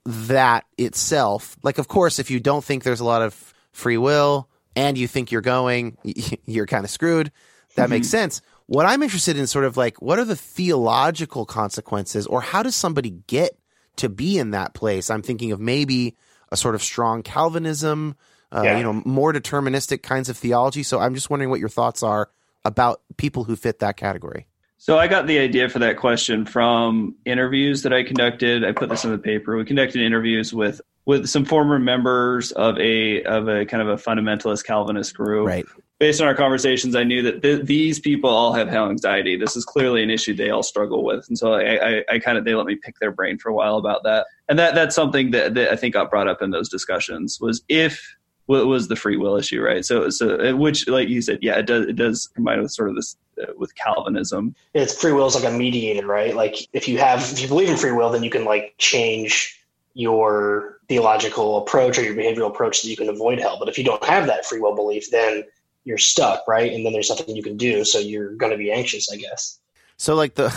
that 0.06 0.64
itself. 0.78 1.56
Like, 1.62 1.78
of 1.78 1.88
course, 1.88 2.18
if 2.18 2.30
you 2.30 2.40
don't 2.40 2.64
think 2.64 2.82
there's 2.82 3.00
a 3.00 3.04
lot 3.04 3.20
of 3.20 3.54
free 3.72 3.98
will 3.98 4.48
and 4.74 4.96
you 4.96 5.06
think 5.06 5.30
you're 5.30 5.42
going, 5.42 5.98
you're 6.46 6.66
kind 6.66 6.84
of 6.84 6.90
screwed. 6.90 7.30
That 7.76 7.90
makes 7.90 8.08
sense. 8.08 8.40
What 8.64 8.86
I'm 8.86 9.02
interested 9.02 9.36
in, 9.36 9.46
sort 9.46 9.66
of 9.66 9.76
like, 9.76 10.00
what 10.00 10.18
are 10.18 10.24
the 10.24 10.34
theological 10.34 11.44
consequences, 11.44 12.26
or 12.26 12.40
how 12.40 12.62
does 12.62 12.74
somebody 12.74 13.10
get 13.10 13.58
to 13.96 14.08
be 14.08 14.38
in 14.38 14.52
that 14.52 14.72
place? 14.72 15.10
I'm 15.10 15.20
thinking 15.20 15.52
of 15.52 15.60
maybe 15.60 16.16
a 16.50 16.56
sort 16.56 16.74
of 16.74 16.82
strong 16.82 17.22
Calvinism, 17.22 18.16
uh, 18.52 18.62
Yeah. 18.64 18.78
you 18.78 18.84
know, 18.84 19.02
more 19.04 19.32
deterministic 19.32 20.02
kinds 20.02 20.28
of 20.28 20.36
theology. 20.36 20.82
So 20.82 20.98
I'm 21.00 21.14
just 21.14 21.30
wondering 21.30 21.50
what 21.50 21.60
your 21.60 21.68
thoughts 21.68 22.02
are 22.02 22.30
about 22.64 23.00
people 23.16 23.44
who 23.44 23.56
fit 23.56 23.78
that 23.80 23.96
category. 23.96 24.46
So 24.78 24.98
I 24.98 25.08
got 25.08 25.26
the 25.26 25.38
idea 25.38 25.68
for 25.68 25.78
that 25.78 25.96
question 25.96 26.44
from 26.44 27.16
interviews 27.24 27.82
that 27.82 27.92
I 27.92 28.02
conducted. 28.02 28.64
I 28.64 28.72
put 28.72 28.88
this 28.88 29.04
in 29.04 29.10
the 29.10 29.18
paper. 29.18 29.56
We 29.56 29.64
conducted 29.64 30.02
interviews 30.02 30.52
with 30.52 30.80
with 31.06 31.28
some 31.28 31.44
former 31.44 31.78
members 31.78 32.52
of 32.52 32.76
a 32.78 33.22
of 33.22 33.48
a 33.48 33.64
kind 33.64 33.82
of 33.82 33.88
a 33.88 33.96
fundamentalist 33.96 34.64
Calvinist 34.64 35.14
group. 35.16 35.46
Right. 35.46 35.64
Based 35.98 36.20
on 36.20 36.26
our 36.26 36.34
conversations, 36.34 36.94
I 36.94 37.04
knew 37.04 37.22
that 37.22 37.40
th- 37.40 37.64
these 37.64 37.98
people 37.98 38.28
all 38.28 38.52
have 38.52 38.68
hell 38.68 38.90
anxiety. 38.90 39.36
This 39.36 39.56
is 39.56 39.64
clearly 39.64 40.02
an 40.02 40.10
issue 40.10 40.34
they 40.34 40.50
all 40.50 40.62
struggle 40.62 41.02
with, 41.04 41.26
and 41.28 41.38
so 41.38 41.54
I, 41.54 42.00
I, 42.00 42.04
I 42.10 42.18
kind 42.18 42.36
of 42.36 42.44
they 42.44 42.54
let 42.54 42.66
me 42.66 42.76
pick 42.76 42.98
their 42.98 43.12
brain 43.12 43.38
for 43.38 43.48
a 43.48 43.54
while 43.54 43.76
about 43.78 44.02
that. 44.02 44.26
And 44.46 44.58
that 44.58 44.74
that's 44.74 44.94
something 44.94 45.30
that, 45.30 45.54
that 45.54 45.72
I 45.72 45.76
think 45.76 45.94
got 45.94 46.10
brought 46.10 46.28
up 46.28 46.42
in 46.42 46.50
those 46.50 46.68
discussions 46.68 47.38
was 47.40 47.62
if 47.68 48.15
was 48.46 48.88
the 48.88 48.96
free 48.96 49.16
will 49.16 49.36
issue, 49.36 49.60
right? 49.60 49.84
So 49.84 50.10
so 50.10 50.36
uh, 50.38 50.56
which 50.56 50.86
like 50.88 51.08
you 51.08 51.20
said, 51.22 51.38
yeah, 51.42 51.58
it 51.58 51.66
does 51.66 51.86
it 51.86 51.96
does 51.96 52.28
combine 52.34 52.62
with 52.62 52.72
sort 52.72 52.88
of 52.88 52.96
this 52.96 53.16
uh, 53.42 53.52
with 53.56 53.74
Calvinism. 53.74 54.54
it's 54.74 54.98
free 54.98 55.12
will 55.12 55.26
is 55.26 55.34
like 55.34 55.52
a 55.52 55.56
mediator, 55.56 56.06
right? 56.06 56.34
Like 56.34 56.56
if 56.72 56.88
you 56.88 56.98
have 56.98 57.20
if 57.32 57.40
you 57.40 57.48
believe 57.48 57.68
in 57.68 57.76
free 57.76 57.92
will, 57.92 58.10
then 58.10 58.22
you 58.22 58.30
can 58.30 58.44
like 58.44 58.74
change 58.78 59.60
your 59.94 60.78
theological 60.88 61.58
approach 61.58 61.98
or 61.98 62.02
your 62.02 62.14
behavioral 62.14 62.48
approach 62.48 62.80
so 62.80 62.88
you 62.88 62.96
can 62.96 63.08
avoid 63.08 63.38
hell. 63.40 63.58
But 63.58 63.68
if 63.68 63.78
you 63.78 63.84
don't 63.84 64.04
have 64.04 64.26
that 64.26 64.44
free 64.44 64.60
will 64.60 64.74
belief, 64.74 65.10
then 65.10 65.42
you're 65.84 65.98
stuck, 65.98 66.46
right? 66.46 66.72
And 66.72 66.84
then 66.84 66.92
there's 66.92 67.08
nothing 67.08 67.34
you 67.34 67.42
can 67.42 67.56
do, 67.56 67.84
so 67.84 67.98
you're 67.98 68.34
going 68.34 68.52
to 68.52 68.58
be 68.58 68.70
anxious, 68.70 69.10
I 69.10 69.16
guess. 69.16 69.58
So 69.96 70.14
like 70.14 70.34
the 70.34 70.52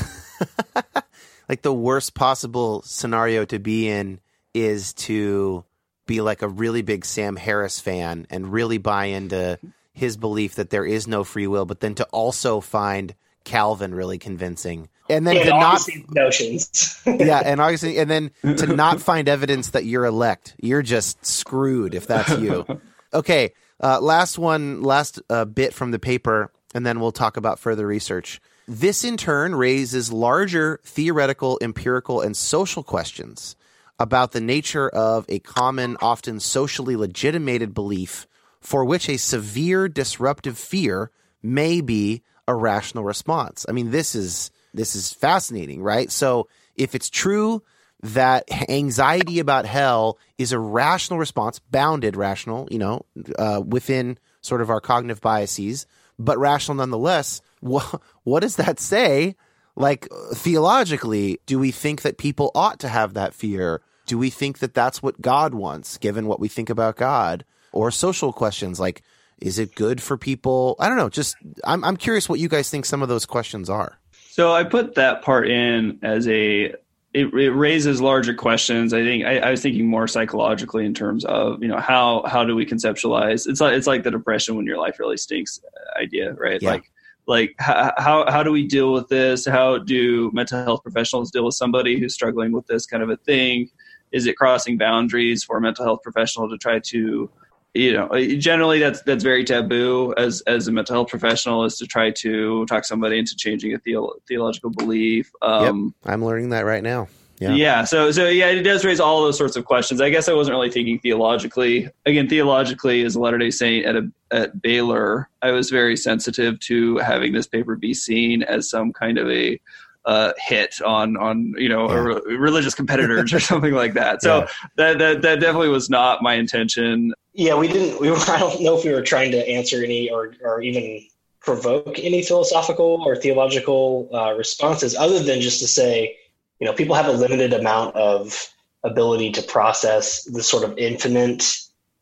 like 1.49 1.61
the 1.61 1.73
worst 1.73 2.13
possible 2.13 2.81
scenario 2.83 3.45
to 3.45 3.59
be 3.59 3.87
in 3.87 4.19
is 4.53 4.93
to 4.93 5.63
be 6.09 6.21
like 6.21 6.41
a 6.41 6.47
really 6.47 6.81
big 6.81 7.05
Sam 7.05 7.35
Harris 7.35 7.79
fan 7.79 8.25
and 8.31 8.51
really 8.51 8.79
buy 8.79 9.05
into 9.05 9.59
his 9.93 10.17
belief 10.17 10.55
that 10.55 10.71
there 10.71 10.83
is 10.83 11.07
no 11.07 11.23
free 11.23 11.45
will, 11.45 11.65
but 11.65 11.81
then 11.81 11.93
to 11.95 12.03
also 12.05 12.59
find 12.59 13.13
Calvin 13.43 13.93
really 13.93 14.17
convincing. 14.17 14.89
And 15.07 15.25
then 15.25 15.37
And 15.37 15.45
to 15.45 15.51
not 15.51 15.81
notions. 16.09 16.99
yeah, 17.05 17.41
and 17.45 17.61
obviously, 17.61 17.99
and 17.99 18.09
then 18.09 18.31
to 18.41 18.65
not 18.65 18.99
find 19.01 19.29
evidence 19.29 19.69
that 19.69 19.85
you're 19.85 20.05
elect, 20.05 20.55
you're 20.59 20.81
just 20.81 21.23
screwed 21.23 21.93
if 21.93 22.07
that's 22.07 22.37
you. 22.39 22.65
Okay, 23.11 23.53
uh, 23.81 23.99
last 23.99 24.37
one, 24.37 24.83
last 24.83 25.19
uh, 25.31 25.45
bit 25.45 25.73
from 25.73 25.89
the 25.89 25.97
paper, 25.97 26.51
and 26.75 26.85
then 26.85 26.99
we'll 26.99 27.11
talk 27.11 27.37
about 27.37 27.57
further 27.57 27.87
research. 27.87 28.39
This 28.67 29.03
in 29.03 29.17
turn 29.17 29.55
raises 29.55 30.11
larger 30.11 30.79
theoretical, 30.83 31.57
empirical, 31.61 32.21
and 32.21 32.37
social 32.37 32.83
questions 32.83 33.55
about 33.99 34.31
the 34.31 34.41
nature 34.41 34.89
of 34.89 35.25
a 35.29 35.39
common, 35.39 35.97
often 36.01 36.39
socially 36.39 36.95
legitimated 36.95 37.73
belief 37.73 38.27
for 38.61 38.85
which 38.85 39.09
a 39.09 39.17
severe 39.17 39.87
disruptive 39.87 40.57
fear 40.57 41.11
may 41.41 41.81
be 41.81 42.23
a 42.47 42.55
rational 42.55 43.03
response. 43.03 43.65
I 43.69 43.73
mean, 43.73 43.91
this 43.91 44.15
is 44.15 44.51
this 44.73 44.95
is 44.95 45.11
fascinating, 45.13 45.81
right? 45.81 46.11
So 46.11 46.47
if 46.75 46.95
it's 46.95 47.09
true 47.09 47.63
that 48.01 48.45
anxiety 48.69 49.39
about 49.39 49.65
hell 49.65 50.17
is 50.37 50.51
a 50.51 50.59
rational 50.59 51.19
response, 51.19 51.59
bounded 51.59 52.15
rational, 52.15 52.67
you 52.71 52.79
know, 52.79 53.05
uh, 53.37 53.61
within 53.65 54.17
sort 54.41 54.61
of 54.61 54.69
our 54.69 54.79
cognitive 54.79 55.21
biases, 55.21 55.85
but 56.17 56.37
rational 56.37 56.75
nonetheless, 56.75 57.41
what, 57.59 58.01
what 58.23 58.39
does 58.41 58.55
that 58.55 58.79
say? 58.79 59.35
Like 59.75 60.07
theologically, 60.33 61.39
do 61.45 61.59
we 61.59 61.71
think 61.71 62.01
that 62.01 62.17
people 62.17 62.51
ought 62.55 62.79
to 62.79 62.87
have 62.87 63.13
that 63.13 63.33
fear? 63.33 63.81
Do 64.09 64.17
we 64.17 64.31
think 64.31 64.57
that 64.57 64.73
that's 64.73 65.03
what 65.03 65.21
God 65.21 65.53
wants, 65.53 65.99
given 65.99 66.25
what 66.25 66.39
we 66.39 66.47
think 66.47 66.71
about 66.71 66.95
God? 66.95 67.45
Or 67.71 67.91
social 67.91 68.33
questions 68.33 68.79
like, 68.79 69.03
is 69.37 69.59
it 69.59 69.75
good 69.75 70.01
for 70.01 70.17
people? 70.17 70.75
I 70.79 70.89
don't 70.89 70.97
know. 70.97 71.09
Just 71.09 71.35
I'm 71.63 71.83
I'm 71.83 71.95
curious 71.95 72.27
what 72.27 72.39
you 72.39 72.49
guys 72.49 72.71
think 72.71 72.85
some 72.85 73.03
of 73.03 73.07
those 73.07 73.27
questions 73.27 73.69
are. 73.69 73.99
So 74.31 74.51
I 74.51 74.63
put 74.63 74.95
that 74.95 75.21
part 75.21 75.47
in 75.47 75.99
as 76.01 76.27
a 76.27 76.73
it, 77.13 77.33
it 77.33 77.51
raises 77.51 78.01
larger 78.01 78.33
questions. 78.33 78.93
I 78.93 79.03
think 79.03 79.25
I, 79.25 79.37
I 79.37 79.51
was 79.51 79.61
thinking 79.61 79.85
more 79.85 80.07
psychologically 80.07 80.87
in 80.87 80.95
terms 80.95 81.23
of 81.25 81.61
you 81.61 81.67
know 81.67 81.77
how 81.77 82.23
how 82.25 82.43
do 82.43 82.55
we 82.55 82.65
conceptualize? 82.65 83.47
It's 83.47 83.61
like 83.61 83.73
it's 83.73 83.85
like 83.85 84.01
the 84.01 84.11
depression 84.11 84.55
when 84.55 84.65
your 84.65 84.79
life 84.79 84.97
really 84.97 85.17
stinks 85.17 85.61
idea, 86.01 86.33
right? 86.33 86.59
Yeah. 86.59 86.71
Like 86.71 86.91
like 87.29 87.55
how, 87.59 87.93
how 87.97 88.31
how 88.31 88.41
do 88.41 88.51
we 88.51 88.67
deal 88.67 88.91
with 88.91 89.07
this? 89.07 89.45
How 89.45 89.77
do 89.77 90.31
mental 90.33 90.63
health 90.63 90.81
professionals 90.81 91.29
deal 91.29 91.45
with 91.45 91.53
somebody 91.53 91.99
who's 91.99 92.15
struggling 92.15 92.51
with 92.51 92.65
this 92.65 92.87
kind 92.87 93.03
of 93.03 93.11
a 93.11 93.17
thing? 93.17 93.69
Is 94.11 94.25
it 94.25 94.35
crossing 94.37 94.77
boundaries 94.77 95.43
for 95.43 95.57
a 95.57 95.61
mental 95.61 95.85
health 95.85 96.01
professional 96.03 96.49
to 96.49 96.57
try 96.57 96.79
to 96.79 97.29
you 97.73 97.93
know 97.93 98.09
generally 98.37 98.79
that's 98.79 99.01
that's 99.03 99.23
very 99.23 99.43
taboo 99.43 100.13
as 100.17 100.41
as 100.47 100.67
a 100.67 100.71
mental 100.71 100.95
health 100.95 101.07
professional 101.07 101.63
is 101.65 101.77
to 101.77 101.85
try 101.85 102.09
to 102.09 102.65
talk 102.65 102.83
somebody 102.83 103.19
into 103.19 103.35
changing 103.35 103.73
a 103.73 103.77
theo- 103.79 104.13
theological 104.27 104.71
belief 104.71 105.31
um 105.41 105.93
I'm 106.05 106.25
learning 106.25 106.49
that 106.49 106.65
right 106.65 106.83
now. 106.83 107.07
Yeah. 107.39 107.51
yeah. 107.51 107.83
so 107.85 108.11
so 108.11 108.27
yeah 108.27 108.47
it 108.47 108.63
does 108.63 108.83
raise 108.83 108.99
all 108.99 109.21
those 109.21 109.37
sorts 109.37 109.55
of 109.55 109.63
questions 109.63 110.01
i 110.01 110.09
guess 110.09 110.27
i 110.27 110.33
wasn't 110.33 110.55
really 110.55 110.69
thinking 110.69 110.99
theologically 110.99 111.87
again 112.05 112.27
theologically 112.27 113.03
as 113.05 113.15
a 113.15 113.19
latter 113.19 113.37
day 113.37 113.49
saint 113.49 113.85
at 113.85 113.95
a 113.95 114.11
at 114.31 114.61
baylor 114.61 115.29
i 115.41 115.51
was 115.51 115.69
very 115.69 115.95
sensitive 115.95 116.59
to 116.59 116.97
having 116.97 117.31
this 117.31 117.47
paper 117.47 117.77
be 117.77 117.93
seen 117.93 118.43
as 118.43 118.69
some 118.69 118.91
kind 118.91 119.17
of 119.17 119.29
a 119.29 119.57
uh, 120.05 120.33
hit 120.37 120.81
on 120.81 121.17
on 121.17 121.53
you 121.57 121.69
know 121.69 121.89
Yeah. 121.89 121.99
re- 121.99 122.35
religious 122.37 122.73
competitors 122.73 123.33
or 123.33 123.39
something 123.51 123.73
like 123.73 123.93
that 123.93 124.21
so 124.21 124.39
Yeah. 124.39 124.47
that, 124.77 124.99
that 124.99 125.21
that 125.21 125.39
definitely 125.39 125.69
was 125.69 125.89
not 125.89 126.21
my 126.21 126.35
intention 126.35 127.13
yeah, 127.31 127.55
we 127.55 127.69
didn't. 127.69 128.01
We 128.01 128.09
were. 128.09 128.17
I 128.27 128.39
don't 128.39 128.59
know 128.61 128.77
if 128.77 128.83
we 128.83 128.91
were 128.91 129.03
trying 129.03 129.31
to 129.31 129.47
answer 129.47 129.81
any 129.81 130.09
or 130.09 130.33
or 130.43 130.61
even 130.61 131.05
provoke 131.39 131.97
any 131.99 132.21
philosophical 132.21 133.01
or 133.05 133.15
theological 133.15 134.09
uh, 134.11 134.33
responses, 134.33 134.93
other 134.95 135.19
than 135.19 135.39
just 135.39 135.59
to 135.61 135.67
say 135.67 136.17
you 136.59 136.67
know, 136.67 136.73
people 136.73 136.95
have 136.95 137.07
a 137.07 137.11
limited 137.11 137.53
amount 137.53 137.95
of 137.95 138.49
ability 138.83 139.31
to 139.31 139.41
process 139.41 140.23
the 140.23 140.43
sort 140.43 140.63
of 140.63 140.77
infinite 140.77 141.45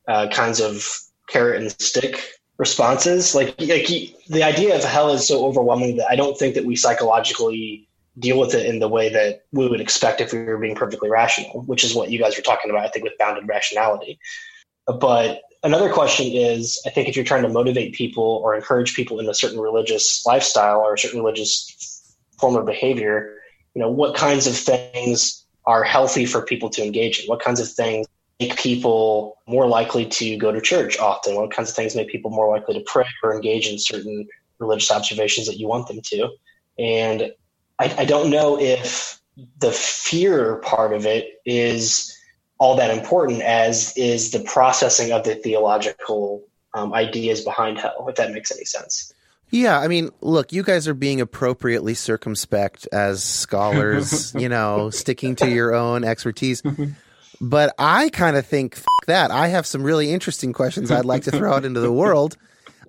uh, 0.08 0.28
kinds 0.30 0.60
of 0.60 0.88
carrot 1.30 1.62
and 1.62 1.72
stick 1.80 2.32
responses. 2.58 3.36
Like, 3.36 3.50
like 3.62 3.88
the 4.30 4.44
idea 4.44 4.76
of 4.76 4.84
hell 4.84 5.12
is 5.12 5.28
so 5.28 5.46
overwhelming 5.46 5.98
that 5.98 6.10
I 6.10 6.16
don't 6.16 6.38
think 6.38 6.56
that 6.56 6.66
we 6.66 6.76
psychologically 6.76 7.87
deal 8.20 8.40
with 8.40 8.54
it 8.54 8.66
in 8.66 8.80
the 8.80 8.88
way 8.88 9.10
that 9.10 9.44
we 9.52 9.68
would 9.68 9.82
expect 9.82 10.22
if 10.22 10.34
we 10.34 10.44
were 10.44 10.58
being 10.58 10.76
perfectly 10.76 11.10
rational, 11.10 11.62
which 11.64 11.84
is 11.84 11.94
what 11.94 12.10
you 12.10 12.20
guys 12.20 12.36
were 12.36 12.44
talking 12.44 12.72
about, 12.72 12.86
I 12.86 12.90
think, 12.90 13.04
with 13.04 13.18
bounded 13.20 13.48
rationality. 13.48 14.20
But 14.88 15.42
another 15.64 15.92
question 15.92 16.28
is 16.28 16.82
I 16.86 16.90
think 16.90 17.08
if 17.08 17.16
you're 17.16 17.26
trying 17.26 17.44
to 17.44 17.50
motivate 17.50 17.94
people 17.94 18.42
or 18.44 18.56
encourage 18.56 18.96
people 18.96 19.20
in 19.20 19.30
a 19.30 19.34
certain 19.34 19.60
religious 19.60 20.26
lifestyle 20.26 20.80
or 20.80 20.94
a 20.94 20.98
certain 20.98 21.20
religious 21.20 22.16
form 22.40 22.56
of 22.56 22.66
behavior, 22.66 23.36
you 23.76 23.82
know, 23.82 23.90
what 23.90 24.16
kinds 24.16 24.48
of 24.48 24.56
things 24.56 25.46
are 25.66 25.84
healthy 25.84 26.26
for 26.26 26.42
people 26.42 26.70
to 26.72 26.84
engage 26.84 27.20
in? 27.20 27.26
What 27.28 27.42
kinds 27.42 27.60
of 27.60 27.70
things 27.70 28.08
make 28.40 28.58
people 28.58 29.38
more 29.48 29.68
likely 29.68 30.06
to 30.06 30.38
go 30.38 30.52
to 30.52 30.62
church 30.62 30.98
often? 30.98 31.36
What 31.36 31.52
kinds 31.52 31.70
of 31.70 31.76
things 31.76 31.96
make 31.96 32.10
people 32.10 32.32
more 32.32 32.50
likely 32.50 32.76
to 32.76 32.84
pray 32.86 33.06
or 33.22 33.36
engage 33.36 33.68
in 33.68 33.78
certain 33.78 34.28
religious 34.60 34.90
observations 34.90 35.48
that 35.48 35.60
you 35.60 35.68
want 35.68 35.88
them 35.88 36.02
to? 36.02 36.30
And 36.80 37.34
I, 37.80 37.96
I 38.00 38.06
don't 38.06 38.30
know 38.30 38.60
if 38.60 39.20
the 39.60 39.72
fear 39.72 40.58
part 40.58 40.94
of 40.94 41.06
it 41.06 41.42
is 41.46 42.18
all 42.60 42.76
that 42.78 42.96
important 42.96 43.42
as 43.42 43.96
is 43.96 44.32
the 44.32 44.40
processing 44.40 45.12
of 45.12 45.24
the 45.24 45.36
theological 45.36 46.44
um, 46.74 46.94
ideas 46.94 47.42
behind 47.42 47.78
hell, 47.78 48.08
if 48.10 48.16
that 48.16 48.32
makes 48.32 48.52
any 48.52 48.66
sense. 48.66 49.14
Yeah, 49.50 49.80
I 49.80 49.88
mean, 49.88 50.10
look, 50.22 50.52
you 50.52 50.64
guys 50.64 50.88
are 50.88 50.94
being 50.94 51.22
appropriately 51.22 51.94
circumspect 51.94 52.88
as 52.92 53.24
scholars, 53.24 54.34
you 54.38 54.50
know, 54.50 54.90
sticking 54.90 55.36
to 55.38 55.50
your 55.50 55.74
own 55.74 56.04
expertise. 56.04 56.62
But 57.40 57.74
I 57.78 58.10
kind 58.10 58.36
of 58.36 58.46
think 58.46 58.82
that. 59.06 59.32
I 59.32 59.48
have 59.48 59.66
some 59.66 59.84
really 59.84 60.12
interesting 60.12 60.52
questions 60.52 60.92
I'd 60.92 61.06
like 61.06 61.24
to 61.24 61.32
throw 61.32 61.54
out 61.54 61.66
into 61.66 61.80
the 61.80 61.92
world. 61.92 62.36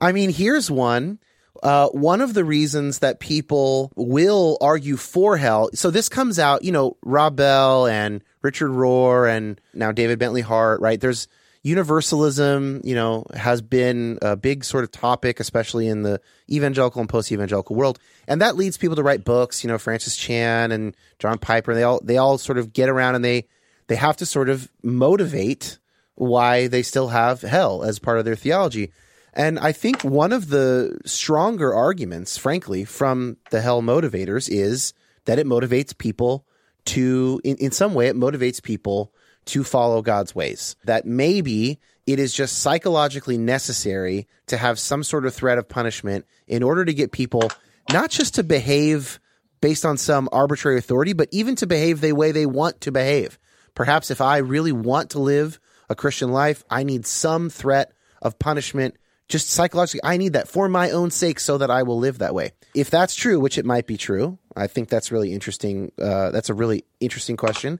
I 0.01 0.13
mean, 0.13 0.31
here's 0.31 0.71
one. 0.71 1.19
Uh, 1.63 1.89
one 1.89 2.21
of 2.21 2.35
the 2.35 2.45
reasons 2.45 3.01
that 3.01 3.21
people 3.21 3.93
will 3.97 4.59
argue 4.61 4.97
for 4.97 5.37
hell. 5.37 5.71
So 5.75 5.91
this 5.91 6.09
comes 6.09 6.39
out, 6.39 6.65
you 6.65 6.73
know, 6.73 6.97
Rob 7.03 7.37
Bell 7.37 7.87
and 7.87 8.23
Richard 8.43 8.71
Rohr 8.71 9.29
and 9.31 9.61
now 9.75 9.93
David 9.93 10.19
Bentley 10.19 10.41
Hart, 10.41 10.81
right? 10.81 11.01
There's 11.01 11.29
universalism, 11.63 12.81
you 12.85 12.95
know, 12.95 13.25
has 13.35 13.61
been 13.61 14.19
a 14.23 14.37
big 14.37 14.65
sort 14.65 14.85
of 14.85 14.93
topic, 14.93 15.41
especially 15.41 15.89
in 15.89 16.03
the 16.03 16.21
evangelical 16.51 17.01
and 17.01 17.09
post 17.09 17.33
evangelical 17.33 17.77
world. 17.77 17.99
And 18.27 18.41
that 18.41 18.57
leads 18.57 18.77
people 18.77 18.97
to 18.97 19.03
write 19.03 19.25
books, 19.25 19.65
you 19.65 19.69
know, 19.69 19.79
Francis 19.79 20.17
Chan 20.17 20.73
and 20.73 20.97
John 21.19 21.39
Piper. 21.39 21.75
They 21.75 21.83
all, 21.83 22.01
they 22.03 22.17
all 22.17 22.39
sort 22.39 22.59
of 22.59 22.73
get 22.73 22.89
around 22.89 23.17
and 23.17 23.25
they, 23.25 23.47
they 23.89 23.97
have 23.97 24.17
to 24.19 24.27
sort 24.27 24.49
of 24.49 24.71
motivate 24.83 25.79
why 26.15 26.67
they 26.69 26.83
still 26.83 27.09
have 27.09 27.43
hell 27.43 27.83
as 27.83 27.99
part 27.99 28.19
of 28.19 28.25
their 28.25 28.37
theology. 28.37 28.93
And 29.39 29.57
I 29.61 29.71
think 29.71 30.03
one 30.03 30.33
of 30.33 30.49
the 30.49 30.99
stronger 31.07 31.73
arguments, 31.73 32.37
frankly, 32.37 32.85
from 32.85 33.37
the 33.51 33.61
hell 33.61 33.83
motivators 33.83 34.49
is 34.51 34.93
that 35.27 35.39
it 35.39 35.47
motivates 35.47 35.97
people 35.97 36.45
to, 36.87 37.41
in, 37.45 37.57
in 37.59 37.71
some 37.71 37.95
way, 37.95 38.09
it 38.09 38.17
motivates 38.17 38.61
people 38.61 39.15
to 39.45 39.63
follow 39.63 40.03
God's 40.03 40.35
ways. 40.35 40.75
That 40.85 41.07
maybe 41.07 41.79
it 42.05 42.19
is 42.19 42.33
just 42.33 42.59
psychologically 42.59 43.39
necessary 43.39 44.27
to 44.49 44.57
have 44.57 44.79
some 44.81 45.05
sort 45.05 45.25
of 45.25 45.35
threat 45.35 45.57
of 45.57 45.69
punishment 45.69 46.27
in 46.49 46.65
order 46.65 46.85
to 46.85 46.93
get 46.93 47.13
people 47.13 47.53
not 47.93 48.11
just 48.11 48.35
to 48.35 48.43
behave 48.43 49.21
based 49.61 49.87
on 49.87 49.99
some 49.99 50.29
arbitrary 50.33 50.79
authority, 50.79 51.13
but 51.13 51.29
even 51.31 51.55
to 51.57 51.67
behave 51.67 52.01
the 52.01 52.13
way 52.13 52.33
they 52.33 52.47
want 52.47 52.81
to 52.81 52.91
behave. 52.93 53.39
Perhaps 53.77 54.11
if 54.11 54.21
I 54.21 54.39
really 54.39 54.73
want 54.73 55.11
to 55.11 55.21
live 55.21 55.61
a 55.89 55.95
Christian 55.95 56.33
life, 56.33 56.65
I 56.69 56.83
need 56.83 57.07
some 57.07 57.51
threat 57.51 57.93
of 58.21 58.39
punishment 58.41 58.97
just 59.29 59.51
psychologically, 59.51 60.01
I 60.03 60.17
need 60.17 60.33
that 60.33 60.49
for 60.49 60.69
my 60.69 60.91
own 60.91 61.11
sake 61.11 61.39
so 61.39 61.59
that 61.59 61.71
I 61.71 61.83
will 61.83 61.99
live 61.99 62.19
that 62.19 62.35
way. 62.35 62.53
If 62.75 62.91
that's 62.91 63.15
true, 63.15 63.39
which 63.39 63.59
it 63.59 63.65
might 63.65 63.87
be 63.87 63.97
true, 63.97 64.39
I 64.57 64.67
think 64.67 64.89
that's 64.89 65.13
really 65.13 65.33
interesting. 65.33 65.93
Uh, 66.01 66.31
that's 66.31 66.49
a 66.49 66.55
really 66.55 66.85
interesting 67.01 67.37
question. 67.37 67.79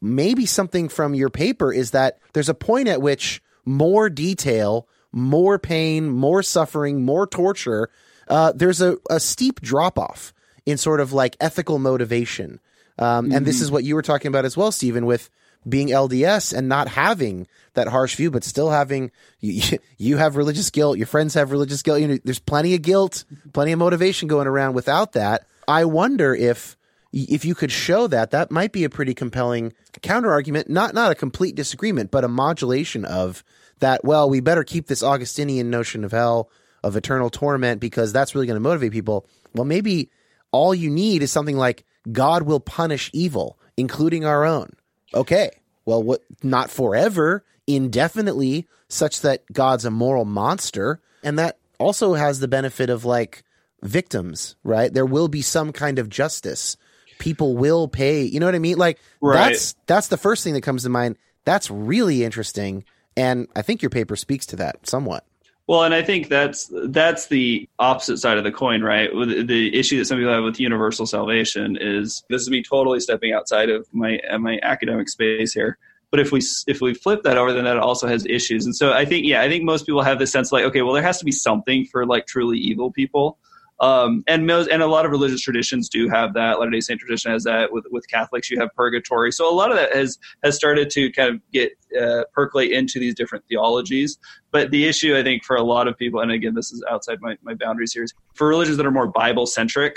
Maybe 0.00 0.46
something 0.46 0.88
from 0.88 1.14
your 1.14 1.30
paper 1.30 1.72
is 1.72 1.90
that 1.90 2.18
there's 2.32 2.48
a 2.48 2.54
point 2.54 2.88
at 2.88 3.02
which 3.02 3.42
more 3.64 4.08
detail, 4.08 4.88
more 5.10 5.58
pain, 5.58 6.08
more 6.08 6.42
suffering, 6.42 7.04
more 7.04 7.26
torture, 7.26 7.90
uh, 8.28 8.52
there's 8.54 8.80
a, 8.80 8.96
a 9.10 9.18
steep 9.18 9.60
drop 9.60 9.98
off 9.98 10.32
in 10.64 10.76
sort 10.76 11.00
of 11.00 11.12
like 11.12 11.36
ethical 11.40 11.78
motivation. 11.78 12.60
Um, 12.98 13.26
mm-hmm. 13.26 13.36
And 13.36 13.46
this 13.46 13.56
mm-hmm. 13.56 13.64
is 13.64 13.70
what 13.70 13.84
you 13.84 13.94
were 13.94 14.02
talking 14.02 14.28
about 14.28 14.44
as 14.44 14.56
well, 14.56 14.70
Stephen, 14.70 15.06
with 15.06 15.30
being 15.68 15.88
LDS 15.88 16.56
and 16.56 16.68
not 16.68 16.88
having 16.88 17.46
that 17.74 17.88
harsh 17.88 18.16
view, 18.16 18.30
but 18.30 18.44
still 18.44 18.70
having 18.70 19.10
you, 19.40 19.78
you 19.96 20.16
have 20.16 20.36
religious 20.36 20.70
guilt, 20.70 20.98
your 20.98 21.06
friends 21.06 21.34
have 21.34 21.52
religious 21.52 21.82
guilt. 21.82 22.00
You 22.00 22.08
know, 22.08 22.18
there's 22.24 22.38
plenty 22.38 22.74
of 22.74 22.82
guilt, 22.82 23.24
plenty 23.52 23.72
of 23.72 23.78
motivation 23.78 24.28
going 24.28 24.46
around 24.46 24.74
without 24.74 25.12
that. 25.12 25.46
I 25.66 25.84
wonder 25.84 26.34
if 26.34 26.76
if 27.12 27.44
you 27.44 27.54
could 27.54 27.72
show 27.72 28.06
that, 28.08 28.32
that 28.32 28.50
might 28.50 28.70
be 28.70 28.84
a 28.84 28.90
pretty 28.90 29.14
compelling 29.14 29.72
counter 30.02 30.30
argument. 30.30 30.68
Not 30.68 30.94
not 30.94 31.12
a 31.12 31.14
complete 31.14 31.54
disagreement, 31.54 32.10
but 32.10 32.24
a 32.24 32.28
modulation 32.28 33.04
of 33.04 33.42
that. 33.80 34.04
Well, 34.04 34.28
we 34.28 34.40
better 34.40 34.64
keep 34.64 34.86
this 34.86 35.02
Augustinian 35.02 35.70
notion 35.70 36.04
of 36.04 36.12
hell 36.12 36.50
of 36.84 36.96
eternal 36.96 37.30
torment 37.30 37.80
because 37.80 38.12
that's 38.12 38.34
really 38.34 38.46
going 38.46 38.56
to 38.56 38.60
motivate 38.60 38.92
people. 38.92 39.26
Well, 39.54 39.64
maybe 39.64 40.10
all 40.52 40.74
you 40.74 40.90
need 40.90 41.22
is 41.22 41.32
something 41.32 41.56
like 41.56 41.84
God 42.10 42.42
will 42.42 42.60
punish 42.60 43.10
evil, 43.12 43.58
including 43.76 44.24
our 44.24 44.44
own 44.44 44.72
okay, 45.14 45.50
well, 45.84 46.02
what, 46.02 46.22
not 46.42 46.70
forever, 46.70 47.44
indefinitely, 47.66 48.66
such 48.88 49.20
that 49.22 49.44
God's 49.52 49.84
a 49.84 49.90
moral 49.90 50.24
monster. 50.24 51.00
And 51.22 51.38
that 51.38 51.58
also 51.78 52.14
has 52.14 52.40
the 52.40 52.48
benefit 52.48 52.90
of 52.90 53.04
like 53.04 53.42
victims, 53.82 54.56
right? 54.64 54.92
There 54.92 55.06
will 55.06 55.28
be 55.28 55.42
some 55.42 55.72
kind 55.72 55.98
of 55.98 56.08
justice. 56.08 56.76
People 57.18 57.56
will 57.56 57.88
pay. 57.88 58.22
You 58.22 58.40
know 58.40 58.46
what 58.46 58.54
I 58.54 58.60
mean? 58.60 58.78
Like 58.78 58.98
right. 59.20 59.50
that's 59.50 59.74
that's 59.86 60.08
the 60.08 60.16
first 60.16 60.44
thing 60.44 60.54
that 60.54 60.62
comes 60.62 60.84
to 60.84 60.88
mind. 60.88 61.16
That's 61.44 61.70
really 61.70 62.24
interesting, 62.24 62.84
and 63.16 63.48
I 63.56 63.62
think 63.62 63.82
your 63.82 63.90
paper 63.90 64.16
speaks 64.16 64.46
to 64.46 64.56
that 64.56 64.86
somewhat. 64.86 65.24
Well, 65.68 65.82
and 65.84 65.92
I 65.92 66.02
think 66.02 66.28
that's 66.28 66.72
that's 66.86 67.26
the 67.26 67.68
opposite 67.78 68.16
side 68.16 68.38
of 68.38 68.44
the 68.44 68.50
coin, 68.50 68.82
right? 68.82 69.10
The 69.12 69.78
issue 69.78 69.98
that 69.98 70.06
some 70.06 70.16
people 70.16 70.32
have 70.32 70.42
with 70.42 70.58
universal 70.58 71.06
salvation 71.06 71.76
is 71.78 72.24
this 72.30 72.40
is 72.40 72.48
me 72.48 72.62
totally 72.62 73.00
stepping 73.00 73.34
outside 73.34 73.68
of 73.68 73.86
my 73.92 74.18
uh, 74.30 74.38
my 74.38 74.58
academic 74.62 75.10
space 75.10 75.52
here. 75.52 75.76
But 76.10 76.20
if 76.20 76.32
we 76.32 76.40
if 76.66 76.80
we 76.80 76.94
flip 76.94 77.22
that 77.24 77.36
over, 77.36 77.52
then 77.52 77.64
that 77.64 77.76
also 77.76 78.08
has 78.08 78.24
issues. 78.24 78.64
And 78.64 78.74
so 78.74 78.94
I 78.94 79.04
think 79.04 79.26
yeah, 79.26 79.42
I 79.42 79.48
think 79.50 79.64
most 79.64 79.84
people 79.84 80.00
have 80.02 80.18
this 80.18 80.32
sense 80.32 80.52
like 80.52 80.64
okay, 80.64 80.80
well 80.80 80.94
there 80.94 81.02
has 81.02 81.18
to 81.18 81.26
be 81.26 81.32
something 81.32 81.84
for 81.84 82.06
like 82.06 82.26
truly 82.26 82.56
evil 82.56 82.90
people. 82.90 83.36
Um, 83.80 84.24
and 84.26 84.46
most, 84.46 84.68
and 84.70 84.82
a 84.82 84.86
lot 84.86 85.04
of 85.04 85.12
religious 85.12 85.40
traditions 85.40 85.88
do 85.88 86.08
have 86.08 86.34
that. 86.34 86.58
Latter 86.58 86.70
Day 86.70 86.80
Saint 86.80 86.98
tradition 86.98 87.30
has 87.30 87.44
that. 87.44 87.72
With 87.72 87.84
with 87.90 88.08
Catholics, 88.08 88.50
you 88.50 88.58
have 88.60 88.70
purgatory. 88.74 89.30
So 89.30 89.48
a 89.48 89.54
lot 89.54 89.70
of 89.70 89.76
that 89.76 89.94
has 89.94 90.18
has 90.42 90.56
started 90.56 90.90
to 90.90 91.12
kind 91.12 91.34
of 91.34 91.40
get 91.52 91.72
uh, 92.00 92.24
percolate 92.32 92.72
into 92.72 92.98
these 92.98 93.14
different 93.14 93.44
theologies. 93.48 94.18
But 94.50 94.70
the 94.72 94.86
issue, 94.86 95.16
I 95.16 95.22
think, 95.22 95.44
for 95.44 95.56
a 95.56 95.62
lot 95.62 95.86
of 95.86 95.96
people, 95.96 96.20
and 96.20 96.32
again, 96.32 96.54
this 96.54 96.72
is 96.72 96.84
outside 96.90 97.18
my, 97.20 97.36
my 97.42 97.54
boundaries 97.54 97.92
here, 97.92 98.02
is 98.02 98.12
for 98.34 98.48
religions 98.48 98.78
that 98.78 98.86
are 98.86 98.90
more 98.90 99.06
Bible 99.06 99.46
centric. 99.46 99.96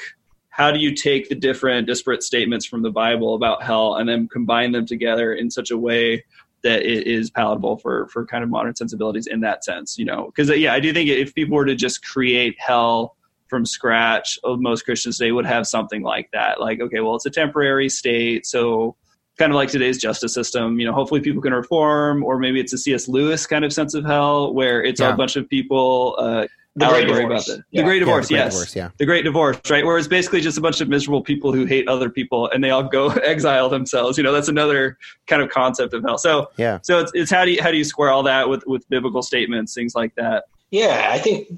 How 0.49 0.69
do 0.69 0.79
you 0.79 0.93
take 0.93 1.29
the 1.29 1.35
different 1.35 1.87
disparate 1.87 2.23
statements 2.23 2.65
from 2.65 2.83
the 2.83 2.91
Bible 2.91 3.35
about 3.35 3.63
hell 3.63 3.95
and 3.95 4.07
then 4.07 4.27
combine 4.27 4.73
them 4.73 4.85
together 4.85 5.33
in 5.33 5.49
such 5.49 5.71
a 5.71 5.77
way 5.77 6.23
that 6.63 6.83
it 6.83 7.07
is 7.07 7.31
palatable 7.31 7.77
for 7.77 8.07
for 8.09 8.27
kind 8.27 8.43
of 8.43 8.49
modern 8.49 8.75
sensibilities 8.75 9.25
in 9.25 9.39
that 9.39 9.63
sense? 9.63 9.97
You 9.97 10.05
know, 10.05 10.25
because 10.25 10.55
yeah, 10.55 10.71
I 10.71 10.79
do 10.79 10.93
think 10.93 11.09
if 11.09 11.33
people 11.33 11.55
were 11.55 11.65
to 11.65 11.75
just 11.75 12.05
create 12.05 12.55
hell 12.59 13.15
from 13.51 13.65
scratch, 13.65 14.39
most 14.45 14.85
Christians 14.85 15.17
today 15.17 15.33
would 15.33 15.45
have 15.45 15.67
something 15.67 16.01
like 16.01 16.29
that. 16.31 16.61
Like, 16.61 16.79
okay, 16.79 17.01
well, 17.01 17.15
it's 17.15 17.25
a 17.25 17.29
temporary 17.29 17.89
state, 17.89 18.45
so 18.45 18.95
kind 19.37 19.51
of 19.51 19.57
like 19.57 19.69
today's 19.69 19.97
justice 19.97 20.33
system. 20.33 20.79
You 20.79 20.87
know, 20.87 20.93
hopefully 20.93 21.19
people 21.19 21.41
can 21.41 21.53
reform, 21.53 22.23
or 22.23 22.39
maybe 22.39 22.61
it's 22.61 22.71
a 22.71 22.77
C.S. 22.77 23.09
Lewis 23.09 23.45
kind 23.45 23.65
of 23.65 23.73
sense 23.73 23.93
of 23.93 24.05
hell, 24.05 24.53
where 24.53 24.81
it's 24.81 25.01
yeah. 25.01 25.13
a 25.13 25.15
bunch 25.17 25.35
of 25.35 25.49
people. 25.49 26.15
Uh, 26.17 26.47
the 26.77 26.87
great 26.87 27.07
divorce. 27.07 27.45
The, 27.47 27.63
yeah. 27.71 27.81
the 27.81 27.83
great 27.83 27.99
divorce, 27.99 28.31
yeah, 28.31 28.37
the 28.37 28.39
great 28.39 28.45
yes. 28.45 28.53
Divorce, 28.53 28.75
yeah. 28.77 28.89
The 28.97 29.05
great 29.05 29.23
divorce, 29.25 29.59
right? 29.69 29.85
Where 29.85 29.97
it's 29.97 30.07
basically 30.07 30.39
just 30.39 30.57
a 30.57 30.61
bunch 30.61 30.79
of 30.79 30.87
miserable 30.87 31.21
people 31.21 31.51
who 31.51 31.65
hate 31.65 31.85
other 31.89 32.09
people 32.09 32.49
and 32.49 32.63
they 32.63 32.69
all 32.69 32.83
go 32.83 33.09
exile 33.25 33.67
themselves. 33.67 34.17
You 34.17 34.23
know, 34.23 34.31
that's 34.31 34.47
another 34.47 34.97
kind 35.27 35.41
of 35.41 35.49
concept 35.49 35.93
of 35.93 36.01
hell. 36.01 36.17
So, 36.17 36.49
yeah. 36.55 36.79
So 36.83 36.99
it's, 36.99 37.11
it's 37.13 37.29
how 37.29 37.43
do 37.43 37.51
you, 37.51 37.61
how 37.61 37.71
do 37.71 37.77
you 37.77 37.83
square 37.83 38.09
all 38.09 38.23
that 38.23 38.47
with, 38.47 38.65
with 38.67 38.87
biblical 38.87 39.21
statements, 39.21 39.73
things 39.73 39.95
like 39.95 40.15
that? 40.15 40.45
Yeah, 40.71 41.09
I 41.11 41.19
think 41.19 41.49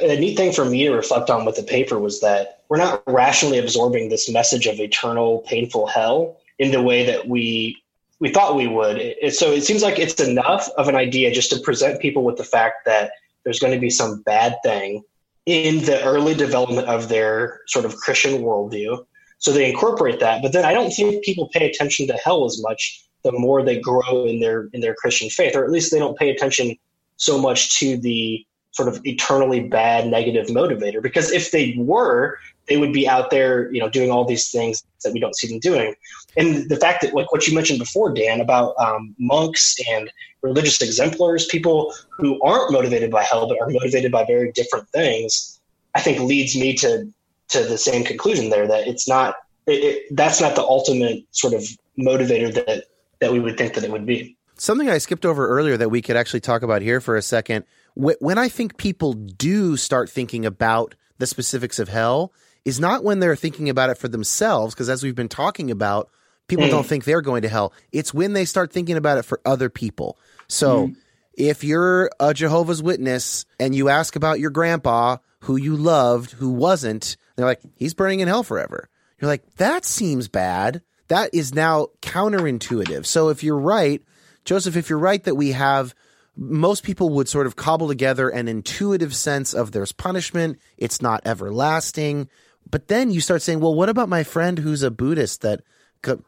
a 0.00 0.18
neat 0.18 0.36
thing 0.36 0.52
for 0.52 0.64
me 0.64 0.84
to 0.84 0.92
reflect 0.92 1.28
on 1.28 1.44
with 1.44 1.56
the 1.56 1.62
paper 1.62 1.98
was 1.98 2.20
that 2.20 2.62
we're 2.68 2.78
not 2.78 3.02
rationally 3.06 3.58
absorbing 3.58 4.08
this 4.08 4.30
message 4.30 4.66
of 4.66 4.80
eternal 4.80 5.40
painful 5.46 5.86
hell 5.86 6.38
in 6.58 6.70
the 6.70 6.82
way 6.82 7.04
that 7.04 7.28
we 7.28 7.76
we 8.18 8.30
thought 8.30 8.56
we 8.56 8.66
would. 8.66 8.98
It, 8.98 9.34
so 9.34 9.50
it 9.52 9.62
seems 9.62 9.82
like 9.82 9.98
it's 9.98 10.20
enough 10.20 10.68
of 10.76 10.88
an 10.88 10.96
idea 10.96 11.32
just 11.32 11.50
to 11.50 11.60
present 11.60 12.00
people 12.00 12.22
with 12.22 12.36
the 12.36 12.44
fact 12.44 12.84
that 12.86 13.12
there's 13.44 13.58
going 13.58 13.72
to 13.72 13.78
be 13.78 13.90
some 13.90 14.22
bad 14.22 14.56
thing 14.62 15.02
in 15.46 15.84
the 15.84 16.02
early 16.04 16.34
development 16.34 16.86
of 16.86 17.08
their 17.08 17.60
sort 17.66 17.84
of 17.86 17.96
Christian 17.96 18.42
worldview. 18.42 19.04
So 19.38 19.52
they 19.52 19.70
incorporate 19.70 20.20
that. 20.20 20.42
But 20.42 20.52
then 20.52 20.66
I 20.66 20.74
don't 20.74 20.90
think 20.90 21.24
people 21.24 21.48
pay 21.48 21.68
attention 21.68 22.06
to 22.08 22.14
hell 22.14 22.44
as 22.44 22.60
much 22.62 23.04
the 23.24 23.32
more 23.32 23.62
they 23.62 23.80
grow 23.80 24.26
in 24.26 24.40
their 24.40 24.68
in 24.72 24.80
their 24.80 24.94
Christian 24.94 25.28
faith, 25.28 25.54
or 25.56 25.64
at 25.64 25.70
least 25.70 25.90
they 25.90 25.98
don't 25.98 26.18
pay 26.18 26.30
attention 26.30 26.76
so 27.20 27.38
much 27.38 27.78
to 27.78 27.96
the 27.98 28.44
sort 28.72 28.88
of 28.88 29.00
eternally 29.04 29.60
bad 29.60 30.06
negative 30.06 30.46
motivator. 30.46 31.02
Because 31.02 31.30
if 31.32 31.50
they 31.50 31.74
were, 31.76 32.38
they 32.68 32.76
would 32.76 32.92
be 32.92 33.06
out 33.08 33.30
there, 33.30 33.70
you 33.72 33.80
know, 33.80 33.88
doing 33.88 34.10
all 34.10 34.24
these 34.24 34.50
things 34.50 34.82
that 35.04 35.12
we 35.12 35.20
don't 35.20 35.36
see 35.36 35.48
them 35.48 35.58
doing. 35.58 35.94
And 36.36 36.68
the 36.68 36.76
fact 36.76 37.02
that, 37.02 37.14
like 37.14 37.30
what 37.32 37.46
you 37.46 37.54
mentioned 37.54 37.78
before, 37.78 38.14
Dan, 38.14 38.40
about 38.40 38.74
um, 38.78 39.14
monks 39.18 39.76
and 39.88 40.10
religious 40.42 40.80
exemplars, 40.80 41.46
people 41.46 41.92
who 42.10 42.40
aren't 42.42 42.72
motivated 42.72 43.10
by 43.10 43.22
hell 43.22 43.48
but 43.48 43.60
are 43.60 43.68
motivated 43.68 44.12
by 44.12 44.24
very 44.24 44.52
different 44.52 44.88
things, 44.90 45.60
I 45.94 46.00
think 46.00 46.20
leads 46.20 46.56
me 46.56 46.74
to 46.76 47.12
to 47.48 47.64
the 47.64 47.76
same 47.76 48.04
conclusion 48.04 48.48
there 48.48 48.68
that 48.68 48.86
it's 48.86 49.08
not 49.08 49.34
it, 49.66 49.72
it, 49.72 50.16
that's 50.16 50.40
not 50.40 50.54
the 50.54 50.62
ultimate 50.62 51.24
sort 51.32 51.52
of 51.52 51.64
motivator 51.98 52.54
that 52.54 52.84
that 53.20 53.32
we 53.32 53.40
would 53.40 53.58
think 53.58 53.74
that 53.74 53.84
it 53.84 53.90
would 53.90 54.06
be. 54.06 54.36
Something 54.60 54.90
I 54.90 54.98
skipped 54.98 55.24
over 55.24 55.48
earlier 55.48 55.78
that 55.78 55.88
we 55.88 56.02
could 56.02 56.16
actually 56.16 56.40
talk 56.40 56.60
about 56.62 56.82
here 56.82 57.00
for 57.00 57.16
a 57.16 57.22
second. 57.22 57.64
When 57.94 58.36
I 58.36 58.50
think 58.50 58.76
people 58.76 59.14
do 59.14 59.78
start 59.78 60.10
thinking 60.10 60.44
about 60.44 60.94
the 61.16 61.26
specifics 61.26 61.78
of 61.78 61.88
hell, 61.88 62.34
is 62.66 62.78
not 62.78 63.02
when 63.02 63.20
they're 63.20 63.36
thinking 63.36 63.70
about 63.70 63.88
it 63.88 63.96
for 63.96 64.06
themselves, 64.06 64.74
because 64.74 64.90
as 64.90 65.02
we've 65.02 65.14
been 65.14 65.30
talking 65.30 65.70
about, 65.70 66.10
people 66.46 66.66
mm. 66.66 66.70
don't 66.70 66.84
think 66.84 67.04
they're 67.04 67.22
going 67.22 67.40
to 67.40 67.48
hell. 67.48 67.72
It's 67.90 68.12
when 68.12 68.34
they 68.34 68.44
start 68.44 68.70
thinking 68.70 68.98
about 68.98 69.16
it 69.16 69.24
for 69.24 69.40
other 69.46 69.70
people. 69.70 70.18
So 70.46 70.88
mm. 70.88 70.96
if 71.32 71.64
you're 71.64 72.10
a 72.20 72.34
Jehovah's 72.34 72.82
Witness 72.82 73.46
and 73.58 73.74
you 73.74 73.88
ask 73.88 74.14
about 74.14 74.40
your 74.40 74.50
grandpa 74.50 75.16
who 75.44 75.56
you 75.56 75.74
loved 75.74 76.32
who 76.32 76.50
wasn't, 76.50 77.16
they're 77.34 77.46
like, 77.46 77.62
he's 77.76 77.94
burning 77.94 78.20
in 78.20 78.28
hell 78.28 78.42
forever. 78.42 78.90
You're 79.18 79.30
like, 79.30 79.54
that 79.56 79.86
seems 79.86 80.28
bad. 80.28 80.82
That 81.08 81.30
is 81.32 81.54
now 81.54 81.86
counterintuitive. 82.02 83.06
So 83.06 83.30
if 83.30 83.42
you're 83.42 83.58
right, 83.58 84.02
Joseph, 84.44 84.76
if 84.76 84.88
you're 84.88 84.98
right 84.98 85.22
that 85.24 85.34
we 85.34 85.52
have 85.52 85.94
most 86.36 86.84
people 86.84 87.10
would 87.10 87.28
sort 87.28 87.46
of 87.46 87.56
cobble 87.56 87.88
together 87.88 88.28
an 88.28 88.48
intuitive 88.48 89.14
sense 89.14 89.52
of 89.52 89.72
there's 89.72 89.92
punishment, 89.92 90.58
it's 90.78 91.02
not 91.02 91.20
everlasting. 91.26 92.28
But 92.70 92.88
then 92.88 93.10
you 93.10 93.20
start 93.20 93.42
saying, 93.42 93.60
well, 93.60 93.74
what 93.74 93.88
about 93.88 94.08
my 94.08 94.22
friend 94.22 94.58
who's 94.58 94.82
a 94.82 94.90
Buddhist 94.90 95.42
that 95.42 95.60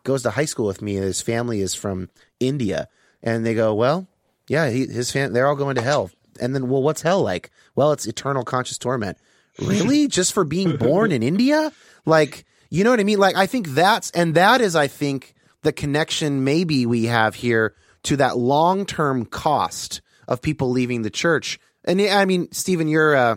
goes 0.04 0.22
to 0.22 0.30
high 0.30 0.44
school 0.44 0.66
with 0.66 0.82
me 0.82 0.96
and 0.96 1.04
his 1.04 1.22
family 1.22 1.60
is 1.60 1.74
from 1.74 2.10
India? 2.40 2.88
And 3.22 3.46
they 3.46 3.54
go, 3.54 3.74
well, 3.74 4.08
yeah, 4.48 4.68
he, 4.68 4.86
his 4.86 5.10
fam- 5.10 5.32
they're 5.32 5.46
all 5.46 5.56
going 5.56 5.76
to 5.76 5.82
hell. 5.82 6.10
And 6.40 6.54
then, 6.54 6.68
well, 6.68 6.82
what's 6.82 7.02
hell 7.02 7.22
like? 7.22 7.50
Well, 7.74 7.92
it's 7.92 8.06
eternal 8.06 8.44
conscious 8.44 8.78
torment. 8.78 9.18
Really? 9.60 10.08
Just 10.08 10.32
for 10.32 10.44
being 10.44 10.78
born 10.78 11.12
in 11.12 11.22
India? 11.22 11.72
Like, 12.06 12.46
you 12.70 12.84
know 12.84 12.90
what 12.90 13.00
I 13.00 13.04
mean? 13.04 13.18
Like, 13.18 13.36
I 13.36 13.44
think 13.44 13.68
that's, 13.68 14.10
and 14.12 14.34
that 14.34 14.62
is, 14.62 14.74
I 14.74 14.86
think, 14.86 15.34
the 15.60 15.74
connection 15.74 16.42
maybe 16.42 16.86
we 16.86 17.04
have 17.04 17.34
here 17.34 17.74
to 18.04 18.16
that 18.16 18.36
long 18.36 18.86
term 18.86 19.24
cost 19.24 20.00
of 20.28 20.42
people 20.42 20.70
leaving 20.70 21.02
the 21.02 21.10
church. 21.10 21.58
And 21.84 22.00
I 22.00 22.24
mean, 22.24 22.50
Stephen, 22.52 22.88
your 22.88 23.14
uh, 23.14 23.36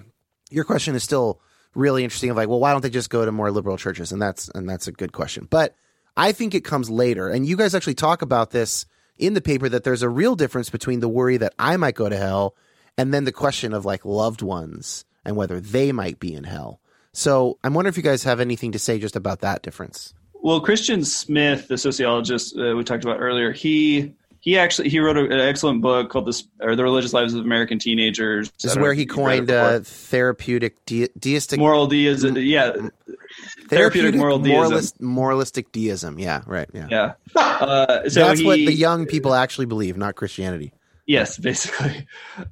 your 0.50 0.64
question 0.64 0.96
is 0.96 1.04
still 1.04 1.42
really 1.74 2.04
interesting. 2.04 2.30
Of 2.30 2.38
like, 2.38 2.50
well, 2.50 2.60
why 2.60 2.72
don't 2.72 2.82
they 2.82 2.90
just 2.90 3.10
go 3.10 3.26
to 3.26 3.32
more 3.32 3.52
liberal 3.52 3.78
churches? 3.78 4.12
And 4.12 4.22
that's 4.22 4.50
and 4.50 4.70
that's 4.70 4.88
a 4.88 4.92
good 4.92 5.12
question. 5.12 5.48
But 5.50 5.76
I 6.18 6.32
think 6.32 6.56
it 6.56 6.64
comes 6.64 6.90
later. 6.90 7.30
And 7.30 7.46
you 7.46 7.58
guys 7.58 7.76
actually 7.76 7.96
talk 7.96 8.22
about 8.22 8.52
this 8.52 8.86
in 9.18 9.34
the 9.34 9.42
paper 9.42 9.70
that 9.70 9.84
there's 9.84 10.04
a 10.04 10.10
real 10.10 10.36
difference 10.36 10.70
between 10.70 11.00
the 11.00 11.10
worry 11.10 11.38
that 11.38 11.54
I 11.58 11.78
might 11.78 11.96
go 11.96 12.10
to 12.10 12.18
hell 12.18 12.56
and 12.98 13.14
then 13.14 13.26
the 13.26 13.32
question 13.32 13.74
of 13.74 13.86
like 13.86 14.06
loved 14.06 14.42
ones 14.42 15.06
and 15.24 15.36
whether 15.36 15.60
they 15.60 15.92
might 15.92 16.20
be 16.20 16.34
in 16.34 16.44
hell. 16.44 16.80
So 17.14 17.58
I'm 17.64 17.74
wondering 17.74 17.92
if 17.92 17.98
you 17.98 18.04
guys 18.04 18.24
have 18.24 18.40
anything 18.40 18.74
to 18.74 18.80
say 18.80 19.00
just 19.00 19.16
about 19.16 19.40
that 19.40 19.62
difference. 19.62 20.14
Well, 20.34 20.60
Christian 20.60 21.04
Smith, 21.04 21.68
the 21.68 21.78
sociologist 21.78 22.58
uh, 22.58 22.76
we 22.76 22.84
talked 22.84 23.04
about 23.04 23.20
earlier, 23.20 23.52
he 23.52 24.14
he 24.46 24.60
actually 24.60 24.90
he 24.90 25.00
wrote 25.00 25.18
an 25.18 25.40
excellent 25.40 25.82
book 25.82 26.12
called 26.12 26.28
"This" 26.28 26.48
or 26.62 26.76
"The 26.76 26.84
Religious 26.84 27.14
Lives 27.14 27.34
of 27.34 27.44
American 27.44 27.80
Teenagers." 27.80 28.52
This 28.62 28.74
is 28.74 28.78
where 28.78 28.94
he 28.94 29.08
coined 29.08 29.50
uh, 29.50 29.80
therapeutic 29.80 30.86
de- 30.86 31.10
deistic 31.18 31.60
moral 31.60 31.88
deism. 31.88 32.38
Yeah, 32.38 32.72
therapeutic, 32.72 33.70
therapeutic 33.70 34.16
moral 34.16 34.38
moralist, 34.38 34.94
deism. 35.00 35.08
moralistic 35.08 35.72
deism. 35.72 36.20
Yeah, 36.20 36.44
right. 36.46 36.70
Yeah, 36.74 36.88
yeah. 36.92 37.14
Uh, 37.36 38.08
so 38.08 38.20
that's 38.20 38.40
he, 38.40 38.46
what 38.46 38.58
the 38.58 38.72
young 38.72 39.08
people 39.08 39.34
actually 39.34 39.66
believe, 39.66 39.98
not 39.98 40.14
Christianity. 40.14 40.72
Yes, 41.06 41.38
basically. 41.40 42.08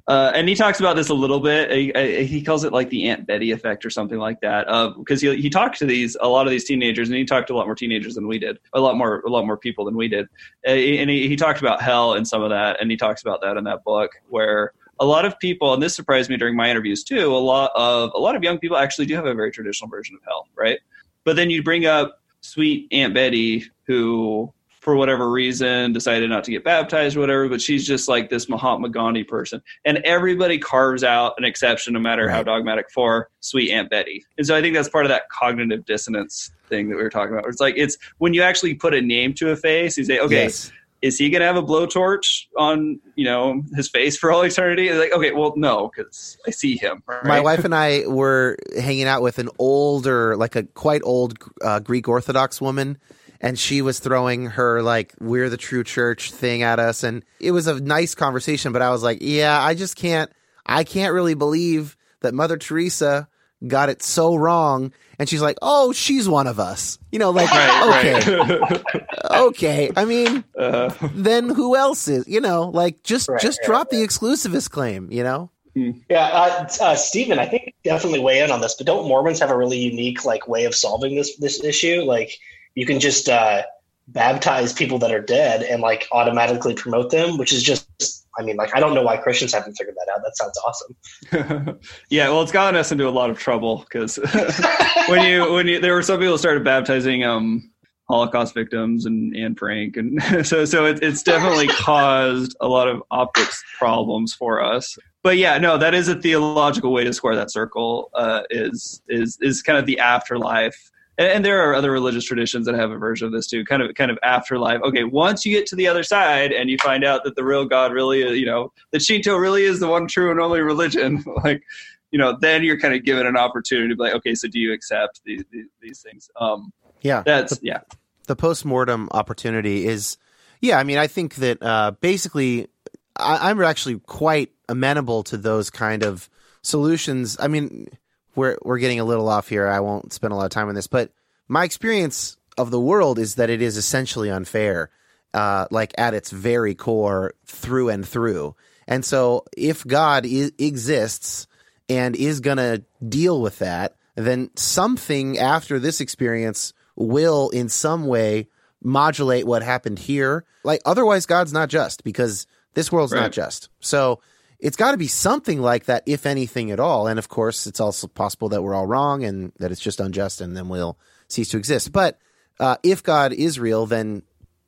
Uh, 0.06 0.32
and 0.34 0.48
he 0.48 0.54
talks 0.54 0.80
about 0.80 0.96
this 0.96 1.08
a 1.08 1.14
little 1.14 1.40
bit. 1.40 1.70
He, 1.70 2.24
he, 2.24 2.42
calls 2.42 2.64
it 2.64 2.72
like 2.72 2.88
the 2.90 3.08
Aunt 3.08 3.26
Betty 3.26 3.50
effect 3.50 3.84
or 3.84 3.90
something 3.90 4.18
like 4.18 4.40
that. 4.40 4.66
Because 4.96 5.24
uh, 5.24 5.32
he, 5.32 5.42
he 5.42 5.50
talked 5.50 5.78
to 5.78 5.86
these 5.86 6.16
a 6.20 6.28
lot 6.28 6.46
of 6.46 6.50
these 6.50 6.64
teenagers, 6.64 7.08
and 7.08 7.18
he 7.18 7.24
talked 7.24 7.48
to 7.48 7.54
a 7.54 7.56
lot 7.56 7.66
more 7.66 7.74
teenagers 7.74 8.14
than 8.14 8.26
we 8.26 8.38
did, 8.38 8.58
a 8.72 8.80
lot 8.80 8.96
more 8.96 9.20
a 9.20 9.28
lot 9.28 9.46
more 9.46 9.56
people 9.56 9.84
than 9.84 9.96
we 9.96 10.08
did. 10.08 10.26
Uh, 10.66 10.70
and 10.70 11.10
he, 11.10 11.28
he 11.28 11.36
talked 11.36 11.60
about 11.60 11.82
hell 11.82 12.14
and 12.14 12.26
some 12.26 12.42
of 12.42 12.50
that, 12.50 12.80
and 12.80 12.90
he 12.90 12.96
talks 12.96 13.22
about 13.22 13.40
that 13.42 13.56
in 13.56 13.64
that 13.64 13.82
book 13.84 14.12
where 14.28 14.72
a 15.00 15.04
lot 15.04 15.24
of 15.24 15.38
people, 15.40 15.74
and 15.74 15.82
this 15.82 15.94
surprised 15.94 16.30
me 16.30 16.36
during 16.36 16.54
my 16.54 16.70
interviews 16.70 17.02
too. 17.02 17.34
A 17.34 17.36
lot 17.36 17.72
of 17.74 18.12
a 18.14 18.18
lot 18.18 18.36
of 18.36 18.42
young 18.42 18.58
people 18.58 18.76
actually 18.76 19.06
do 19.06 19.14
have 19.16 19.26
a 19.26 19.34
very 19.34 19.50
traditional 19.50 19.88
version 19.90 20.14
of 20.14 20.22
hell, 20.24 20.48
right? 20.54 20.78
But 21.24 21.36
then 21.36 21.50
you 21.50 21.62
bring 21.62 21.86
up 21.86 22.20
sweet 22.40 22.88
Aunt 22.92 23.14
Betty 23.14 23.64
who 23.86 24.52
for 24.84 24.96
whatever 24.96 25.30
reason 25.30 25.94
decided 25.94 26.28
not 26.28 26.44
to 26.44 26.50
get 26.50 26.62
baptized 26.62 27.16
or 27.16 27.20
whatever 27.20 27.48
but 27.48 27.60
she's 27.60 27.86
just 27.86 28.06
like 28.06 28.28
this 28.28 28.50
mahatma 28.50 28.86
gandhi 28.86 29.24
person 29.24 29.62
and 29.86 29.96
everybody 30.04 30.58
carves 30.58 31.02
out 31.02 31.32
an 31.38 31.44
exception 31.44 31.94
no 31.94 31.98
matter 31.98 32.26
right. 32.26 32.34
how 32.34 32.42
dogmatic 32.42 32.90
for 32.90 33.30
sweet 33.40 33.70
aunt 33.70 33.88
betty 33.88 34.22
and 34.36 34.46
so 34.46 34.54
i 34.54 34.60
think 34.60 34.74
that's 34.74 34.88
part 34.88 35.06
of 35.06 35.08
that 35.08 35.26
cognitive 35.30 35.86
dissonance 35.86 36.52
thing 36.68 36.90
that 36.90 36.96
we 36.96 37.02
were 37.02 37.08
talking 37.08 37.32
about 37.32 37.48
it's 37.48 37.60
like 37.60 37.74
it's 37.78 37.96
when 38.18 38.34
you 38.34 38.42
actually 38.42 38.74
put 38.74 38.92
a 38.92 39.00
name 39.00 39.32
to 39.32 39.50
a 39.50 39.56
face 39.56 39.96
you 39.96 40.04
say 40.04 40.18
okay 40.18 40.44
yes. 40.44 40.70
is 41.00 41.16
he 41.16 41.30
gonna 41.30 41.46
have 41.46 41.56
a 41.56 41.62
blowtorch 41.62 42.44
on 42.58 43.00
you 43.16 43.24
know 43.24 43.62
his 43.74 43.88
face 43.88 44.18
for 44.18 44.30
all 44.30 44.42
eternity 44.42 44.92
like 44.92 45.12
okay 45.12 45.32
well 45.32 45.54
no 45.56 45.90
because 45.96 46.36
i 46.46 46.50
see 46.50 46.76
him 46.76 47.02
right? 47.06 47.24
my 47.24 47.40
wife 47.40 47.64
and 47.64 47.74
i 47.74 48.02
were 48.06 48.58
hanging 48.78 49.04
out 49.06 49.22
with 49.22 49.38
an 49.38 49.48
older 49.58 50.36
like 50.36 50.54
a 50.56 50.62
quite 50.62 51.00
old 51.04 51.38
uh, 51.62 51.80
greek 51.80 52.06
orthodox 52.06 52.60
woman 52.60 52.98
and 53.44 53.58
she 53.58 53.82
was 53.82 53.98
throwing 53.98 54.46
her 54.46 54.82
like 54.82 55.14
we're 55.20 55.50
the 55.50 55.58
true 55.58 55.84
church 55.84 56.32
thing 56.32 56.62
at 56.62 56.80
us 56.80 57.04
and 57.04 57.22
it 57.38 57.50
was 57.50 57.66
a 57.66 57.78
nice 57.78 58.14
conversation 58.14 58.72
but 58.72 58.80
i 58.80 58.88
was 58.88 59.02
like 59.02 59.18
yeah 59.20 59.62
i 59.62 59.74
just 59.74 59.96
can't 59.96 60.32
i 60.64 60.82
can't 60.82 61.12
really 61.12 61.34
believe 61.34 61.96
that 62.22 62.32
mother 62.32 62.56
teresa 62.56 63.28
got 63.66 63.90
it 63.90 64.02
so 64.02 64.34
wrong 64.34 64.92
and 65.18 65.28
she's 65.28 65.42
like 65.42 65.58
oh 65.60 65.92
she's 65.92 66.26
one 66.26 66.46
of 66.46 66.58
us 66.58 66.98
you 67.12 67.18
know 67.18 67.30
like 67.30 67.50
right, 67.50 68.16
okay 68.16 68.36
right. 68.36 68.82
okay 69.30 69.90
i 69.94 70.06
mean 70.06 70.42
uh, 70.58 70.92
then 71.14 71.48
who 71.48 71.76
else 71.76 72.08
is 72.08 72.26
you 72.26 72.40
know 72.40 72.70
like 72.70 73.02
just 73.02 73.28
right, 73.28 73.40
just 73.42 73.60
drop 73.64 73.90
the 73.90 73.98
exclusivist 73.98 74.70
claim 74.70 75.10
you 75.12 75.22
know 75.22 75.50
hmm. 75.74 75.90
yeah, 76.08 76.26
uh, 76.26 76.68
uh, 76.80 76.94
Stephen, 76.94 77.38
I 77.38 77.46
think 77.46 77.74
definitely 77.82 78.20
weigh 78.20 78.40
in 78.40 78.52
on 78.52 78.60
this. 78.60 78.76
But 78.76 78.86
don't 78.86 79.08
Mormons 79.08 79.40
have 79.40 79.50
a 79.50 79.56
really 79.56 79.78
unique 79.78 80.24
like 80.24 80.46
way 80.46 80.66
of 80.66 80.74
solving 80.74 81.16
this 81.16 81.36
this 81.38 81.64
issue? 81.64 82.02
Like, 82.02 82.38
you 82.74 82.86
can 82.86 83.00
just 83.00 83.28
uh, 83.28 83.62
baptize 84.08 84.72
people 84.72 84.98
that 84.98 85.12
are 85.12 85.20
dead 85.20 85.62
and 85.62 85.80
like 85.80 86.06
automatically 86.12 86.74
promote 86.74 87.10
them, 87.10 87.38
which 87.38 87.52
is 87.52 87.62
just 87.62 88.24
I 88.38 88.42
mean, 88.42 88.56
like 88.56 88.74
I 88.74 88.80
don't 88.80 88.94
know 88.94 89.02
why 89.02 89.16
Christians 89.16 89.52
haven't 89.54 89.74
figured 89.74 89.94
that 89.94 90.12
out. 90.12 90.22
That 90.24 90.36
sounds 90.36 90.58
awesome. 90.66 91.78
yeah, 92.10 92.28
well, 92.28 92.42
it's 92.42 92.52
gotten 92.52 92.78
us 92.78 92.90
into 92.90 93.08
a 93.08 93.10
lot 93.10 93.30
of 93.30 93.38
trouble 93.38 93.78
because 93.78 94.16
when 95.08 95.24
you 95.24 95.52
when 95.52 95.68
you 95.68 95.80
there 95.80 95.94
were 95.94 96.02
some 96.02 96.18
people 96.18 96.38
started 96.38 96.64
baptizing 96.64 97.24
um 97.24 97.70
Holocaust 98.08 98.52
victims 98.52 99.06
and 99.06 99.34
Anne 99.36 99.54
Frank, 99.54 99.96
and 99.96 100.20
so 100.46 100.64
so 100.64 100.84
it, 100.86 101.02
it's 101.02 101.22
definitely 101.22 101.68
caused 101.68 102.56
a 102.60 102.68
lot 102.68 102.88
of 102.88 103.02
optics 103.10 103.62
problems 103.78 104.34
for 104.34 104.62
us. 104.62 104.98
But 105.22 105.38
yeah, 105.38 105.56
no, 105.56 105.78
that 105.78 105.94
is 105.94 106.08
a 106.08 106.20
theological 106.20 106.92
way 106.92 107.04
to 107.04 107.12
square 107.12 107.36
that 107.36 107.50
circle. 107.50 108.10
Uh, 108.14 108.42
is 108.50 109.00
is 109.08 109.38
is 109.40 109.62
kind 109.62 109.78
of 109.78 109.86
the 109.86 110.00
afterlife 110.00 110.90
and, 111.18 111.28
and, 111.28 111.44
there 111.44 111.68
are 111.68 111.74
other 111.74 111.90
religious 111.90 112.24
traditions 112.24 112.66
that 112.66 112.74
have 112.74 112.90
a 112.90 112.96
version 112.96 113.26
of 113.26 113.32
this 113.32 113.46
too 113.46 113.64
kind 113.64 113.82
of 113.82 113.94
kind 113.94 114.10
of 114.10 114.18
afterlife. 114.22 114.80
Okay 114.82 115.04
once 115.04 115.44
you 115.44 115.54
get 115.54 115.66
to 115.66 115.76
the 115.76 115.86
other 115.86 116.02
side 116.02 116.52
and 116.52 116.70
you 116.70 116.78
find 116.78 117.04
out 117.04 117.24
that 117.24 117.36
the 117.36 117.44
real 117.44 117.64
god 117.64 117.92
really 117.92 118.22
is 118.22 118.38
you 118.38 118.46
know 118.46 118.72
the 118.90 119.00
shinto 119.00 119.36
really 119.36 119.64
is 119.64 119.80
the 119.80 119.88
one 119.88 120.06
true 120.06 120.30
and 120.30 120.40
only 120.40 120.60
religion 120.60 121.24
like 121.44 121.62
you 122.10 122.18
know 122.18 122.36
then 122.40 122.62
you're 122.62 122.78
kind 122.78 122.94
of 122.94 123.04
given 123.04 123.26
an 123.26 123.36
opportunity 123.36 123.88
to 123.88 123.96
be 123.96 124.02
like 124.02 124.14
okay 124.14 124.34
so 124.34 124.48
do 124.48 124.58
you 124.58 124.72
accept 124.72 125.20
these 125.24 125.44
these, 125.50 125.66
these 125.80 126.00
things? 126.00 126.30
Um 126.40 126.72
yeah. 127.02 127.22
that's 127.24 127.58
the, 127.58 127.66
yeah. 127.66 127.80
the 128.26 128.36
post-mortem 128.36 129.08
opportunity 129.10 129.86
is 129.86 130.16
yeah 130.60 130.78
i 130.78 130.84
mean 130.84 130.98
i 130.98 131.06
think 131.06 131.36
that 131.36 131.62
uh 131.62 131.90
basically 132.00 132.68
I, 133.16 133.50
i'm 133.50 133.60
actually 133.62 133.98
quite 134.00 134.50
amenable 134.68 135.22
to 135.24 135.36
those 135.36 135.70
kind 135.70 136.02
of 136.02 136.28
solutions. 136.64 137.36
I 137.38 137.48
mean 137.48 137.88
we're 138.36 138.58
we're 138.62 138.78
getting 138.78 139.00
a 139.00 139.04
little 139.04 139.28
off 139.28 139.48
here. 139.48 139.66
I 139.66 139.80
won't 139.80 140.12
spend 140.12 140.32
a 140.32 140.36
lot 140.36 140.44
of 140.44 140.50
time 140.50 140.68
on 140.68 140.74
this, 140.74 140.86
but 140.86 141.10
my 141.48 141.64
experience 141.64 142.36
of 142.56 142.70
the 142.70 142.80
world 142.80 143.18
is 143.18 143.34
that 143.36 143.50
it 143.50 143.60
is 143.62 143.76
essentially 143.76 144.30
unfair, 144.30 144.90
uh, 145.34 145.66
like 145.70 145.92
at 145.98 146.14
its 146.14 146.30
very 146.30 146.74
core, 146.74 147.34
through 147.46 147.88
and 147.90 148.06
through. 148.06 148.54
And 148.86 149.04
so, 149.04 149.44
if 149.56 149.86
God 149.86 150.26
I- 150.26 150.52
exists 150.58 151.46
and 151.88 152.14
is 152.16 152.40
going 152.40 152.56
to 152.58 152.82
deal 153.06 153.40
with 153.40 153.58
that, 153.58 153.96
then 154.14 154.50
something 154.56 155.38
after 155.38 155.78
this 155.78 156.00
experience 156.00 156.72
will 156.96 157.50
in 157.50 157.68
some 157.68 158.06
way 158.06 158.48
modulate 158.82 159.46
what 159.46 159.62
happened 159.62 159.98
here. 159.98 160.44
Like 160.62 160.80
otherwise 160.84 161.26
God's 161.26 161.52
not 161.52 161.68
just 161.68 162.04
because 162.04 162.46
this 162.74 162.92
world's 162.92 163.12
Right. 163.12 163.20
not 163.22 163.32
just. 163.32 163.68
So 163.80 164.20
it's 164.64 164.78
got 164.78 164.92
to 164.92 164.96
be 164.96 165.08
something 165.08 165.60
like 165.60 165.84
that 165.84 166.04
if 166.06 166.24
anything 166.24 166.70
at 166.70 166.80
all. 166.80 167.06
And 167.06 167.18
of 167.18 167.28
course, 167.28 167.66
it's 167.66 167.80
also 167.80 168.06
possible 168.06 168.48
that 168.48 168.62
we're 168.62 168.74
all 168.74 168.86
wrong 168.86 169.22
and 169.22 169.52
that 169.58 169.70
it's 169.70 169.80
just 169.80 170.00
unjust 170.00 170.40
and 170.40 170.56
then 170.56 170.70
we'll 170.70 170.98
cease 171.28 171.50
to 171.50 171.58
exist. 171.58 171.92
But 171.92 172.18
uh, 172.58 172.78
if 172.82 173.02
God 173.02 173.34
is 173.34 173.60
real, 173.60 173.84
then 173.84 174.22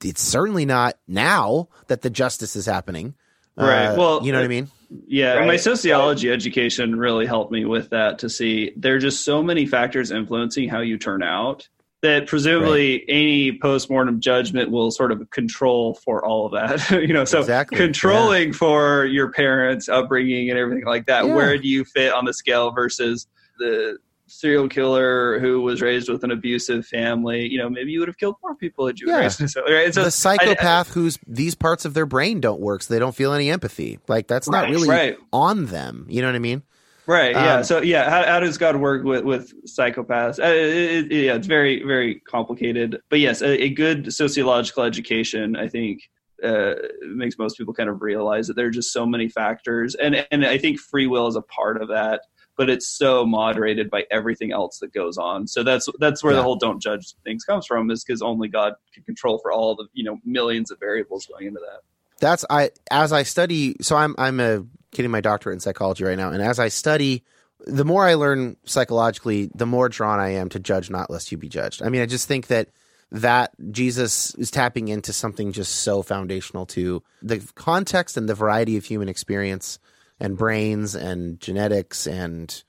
it's 0.04 0.20
certainly 0.20 0.66
not 0.66 0.98
now 1.08 1.68
that 1.86 2.02
the 2.02 2.10
justice 2.10 2.56
is 2.56 2.66
happening. 2.66 3.14
Right. 3.56 3.86
Uh, 3.86 3.96
Well, 3.96 4.22
you 4.22 4.32
know 4.32 4.38
what 4.38 4.42
I 4.42 4.46
uh, 4.46 4.48
mean? 4.50 4.70
Yeah, 5.08 5.32
Right. 5.36 5.46
my 5.46 5.56
sociology 5.56 6.30
education 6.30 6.96
really 6.96 7.24
helped 7.24 7.50
me 7.50 7.64
with 7.64 7.88
that 7.88 8.18
to 8.18 8.28
see 8.28 8.72
there 8.76 8.96
are 8.96 8.98
just 8.98 9.24
so 9.24 9.42
many 9.42 9.64
factors 9.64 10.10
influencing 10.10 10.68
how 10.68 10.80
you 10.80 10.98
turn 10.98 11.22
out 11.22 11.68
that 12.02 12.26
presumably 12.26 13.04
any 13.08 13.58
postmortem 13.58 14.20
judgment 14.20 14.70
will 14.70 14.90
sort 14.90 15.12
of 15.12 15.28
control 15.30 15.94
for 15.94 16.24
all 16.24 16.46
of 16.46 16.52
that. 16.52 16.90
you 17.08 17.12
know, 17.14 17.24
so 17.24 17.40
Exactly, 17.40 17.78
controlling 17.78 18.52
for 18.52 19.06
your 19.06 19.30
parents' 19.32 19.88
upbringing 19.88 20.50
and 20.50 20.58
everything 20.58 20.84
like 20.84 21.06
that. 21.06 21.24
Yeah. 21.26 21.34
Where 21.34 21.56
do 21.58 21.66
you 21.68 21.84
fit 21.84 22.12
on 22.12 22.24
the 22.24 22.34
scale 22.34 22.70
versus 22.70 23.26
the 23.58 23.96
serial 24.28 24.68
killer 24.68 25.38
who 25.38 25.62
was 25.62 25.80
raised 25.80 26.08
with 26.08 26.22
an 26.22 26.30
abusive 26.30 26.86
family? 26.86 27.48
You 27.48 27.58
know, 27.58 27.70
maybe 27.70 27.92
you 27.92 28.00
would 28.00 28.08
have 28.08 28.18
killed 28.18 28.36
more 28.42 28.54
people 28.54 28.86
had 28.86 28.98
you 29.00 29.08
Yeah. 29.08 29.20
raised 29.20 29.48
so, 29.50 29.62
right? 29.64 29.92
So 29.94 30.04
the 30.04 30.10
psychopath 30.10 30.92
whose 30.92 31.18
these 31.26 31.54
parts 31.54 31.84
of 31.84 31.94
their 31.94 32.06
brain 32.06 32.40
don't 32.40 32.60
work, 32.60 32.82
so 32.82 32.92
they 32.92 33.00
don't 33.00 33.14
feel 33.14 33.32
any 33.32 33.50
empathy. 33.50 33.98
Like 34.06 34.26
that's 34.26 34.48
not 34.48 34.68
really 34.68 34.88
right. 34.88 35.16
on 35.32 35.66
them. 35.66 36.06
You 36.08 36.20
know 36.22 36.28
what 36.28 36.36
I 36.36 36.40
mean? 36.40 36.62
Right. 37.06 37.32
Yeah. 37.32 37.56
Um, 37.58 37.64
so 37.64 37.82
yeah, 37.82 38.10
how, 38.10 38.24
how 38.24 38.40
does 38.40 38.58
God 38.58 38.76
work 38.76 39.04
with 39.04 39.24
with 39.24 39.52
psychopaths? 39.66 40.40
Uh, 40.40 40.46
it, 40.48 41.12
it- 41.12 41.24
yeah, 41.26 41.34
it's 41.34 41.46
very 41.46 41.82
very 41.84 42.20
complicated. 42.20 43.00
But 43.10 43.20
yes, 43.20 43.42
a, 43.42 43.62
a 43.64 43.68
good 43.70 44.12
sociological 44.12 44.82
education, 44.82 45.54
I 45.56 45.68
think, 45.68 46.02
uh, 46.42 46.74
makes 47.14 47.38
most 47.38 47.56
people 47.56 47.74
kind 47.74 47.88
of 47.88 48.02
realize 48.02 48.48
that 48.48 48.54
there 48.54 48.66
are 48.66 48.70
just 48.70 48.92
so 48.92 49.06
many 49.06 49.28
factors, 49.28 49.94
and 49.94 50.26
and 50.30 50.44
I 50.44 50.58
think 50.58 50.80
free 50.80 51.06
will 51.06 51.28
is 51.28 51.36
a 51.36 51.42
part 51.42 51.80
of 51.80 51.88
that. 51.88 52.22
But 52.58 52.70
it's 52.70 52.88
so 52.88 53.26
moderated 53.26 53.90
by 53.90 54.04
everything 54.10 54.50
else 54.50 54.78
that 54.78 54.90
goes 54.94 55.18
on. 55.18 55.46
So 55.46 55.62
that's 55.62 55.86
that's 56.00 56.24
where 56.24 56.32
Yeah. 56.32 56.38
the 56.38 56.42
whole 56.42 56.56
"don't 56.56 56.80
judge" 56.80 57.14
things 57.22 57.44
comes 57.44 57.66
from, 57.66 57.90
is 57.90 58.02
because 58.02 58.22
only 58.22 58.48
God 58.48 58.72
can 58.94 59.02
control 59.04 59.38
for 59.38 59.52
all 59.52 59.76
the 59.76 59.86
you 59.92 60.02
know 60.04 60.18
millions 60.24 60.70
of 60.70 60.80
variables 60.80 61.26
going 61.26 61.46
into 61.48 61.60
that. 61.60 61.80
That's 62.20 62.44
I 62.48 62.70
as 62.90 63.12
I 63.12 63.22
study. 63.22 63.76
So 63.80 63.96
I'm 63.96 64.14
I'm 64.18 64.40
a, 64.40 64.64
getting 64.92 65.10
my 65.10 65.20
doctorate 65.20 65.54
in 65.54 65.60
psychology 65.60 66.04
right 66.04 66.16
now, 66.16 66.30
and 66.30 66.42
as 66.42 66.58
I 66.58 66.68
study, 66.68 67.24
the 67.66 67.84
more 67.84 68.04
I 68.04 68.14
learn 68.14 68.56
psychologically, 68.64 69.50
the 69.54 69.66
more 69.66 69.88
drawn 69.88 70.20
I 70.20 70.30
am 70.30 70.48
to 70.50 70.58
judge 70.58 70.90
not 70.90 71.10
lest 71.10 71.32
you 71.32 71.38
be 71.38 71.48
judged. 71.48 71.82
I 71.82 71.88
mean, 71.88 72.02
I 72.02 72.06
just 72.06 72.28
think 72.28 72.48
that 72.48 72.68
that 73.12 73.52
Jesus 73.70 74.34
is 74.34 74.50
tapping 74.50 74.88
into 74.88 75.12
something 75.12 75.52
just 75.52 75.76
so 75.76 76.02
foundational 76.02 76.66
to 76.66 77.02
the 77.22 77.38
context 77.54 78.16
and 78.16 78.28
the 78.28 78.34
variety 78.34 78.76
of 78.76 78.84
human 78.84 79.08
experience 79.08 79.78
and 80.18 80.36
brains 80.36 80.94
and 80.94 81.38
genetics 81.40 82.06
and 82.06 82.64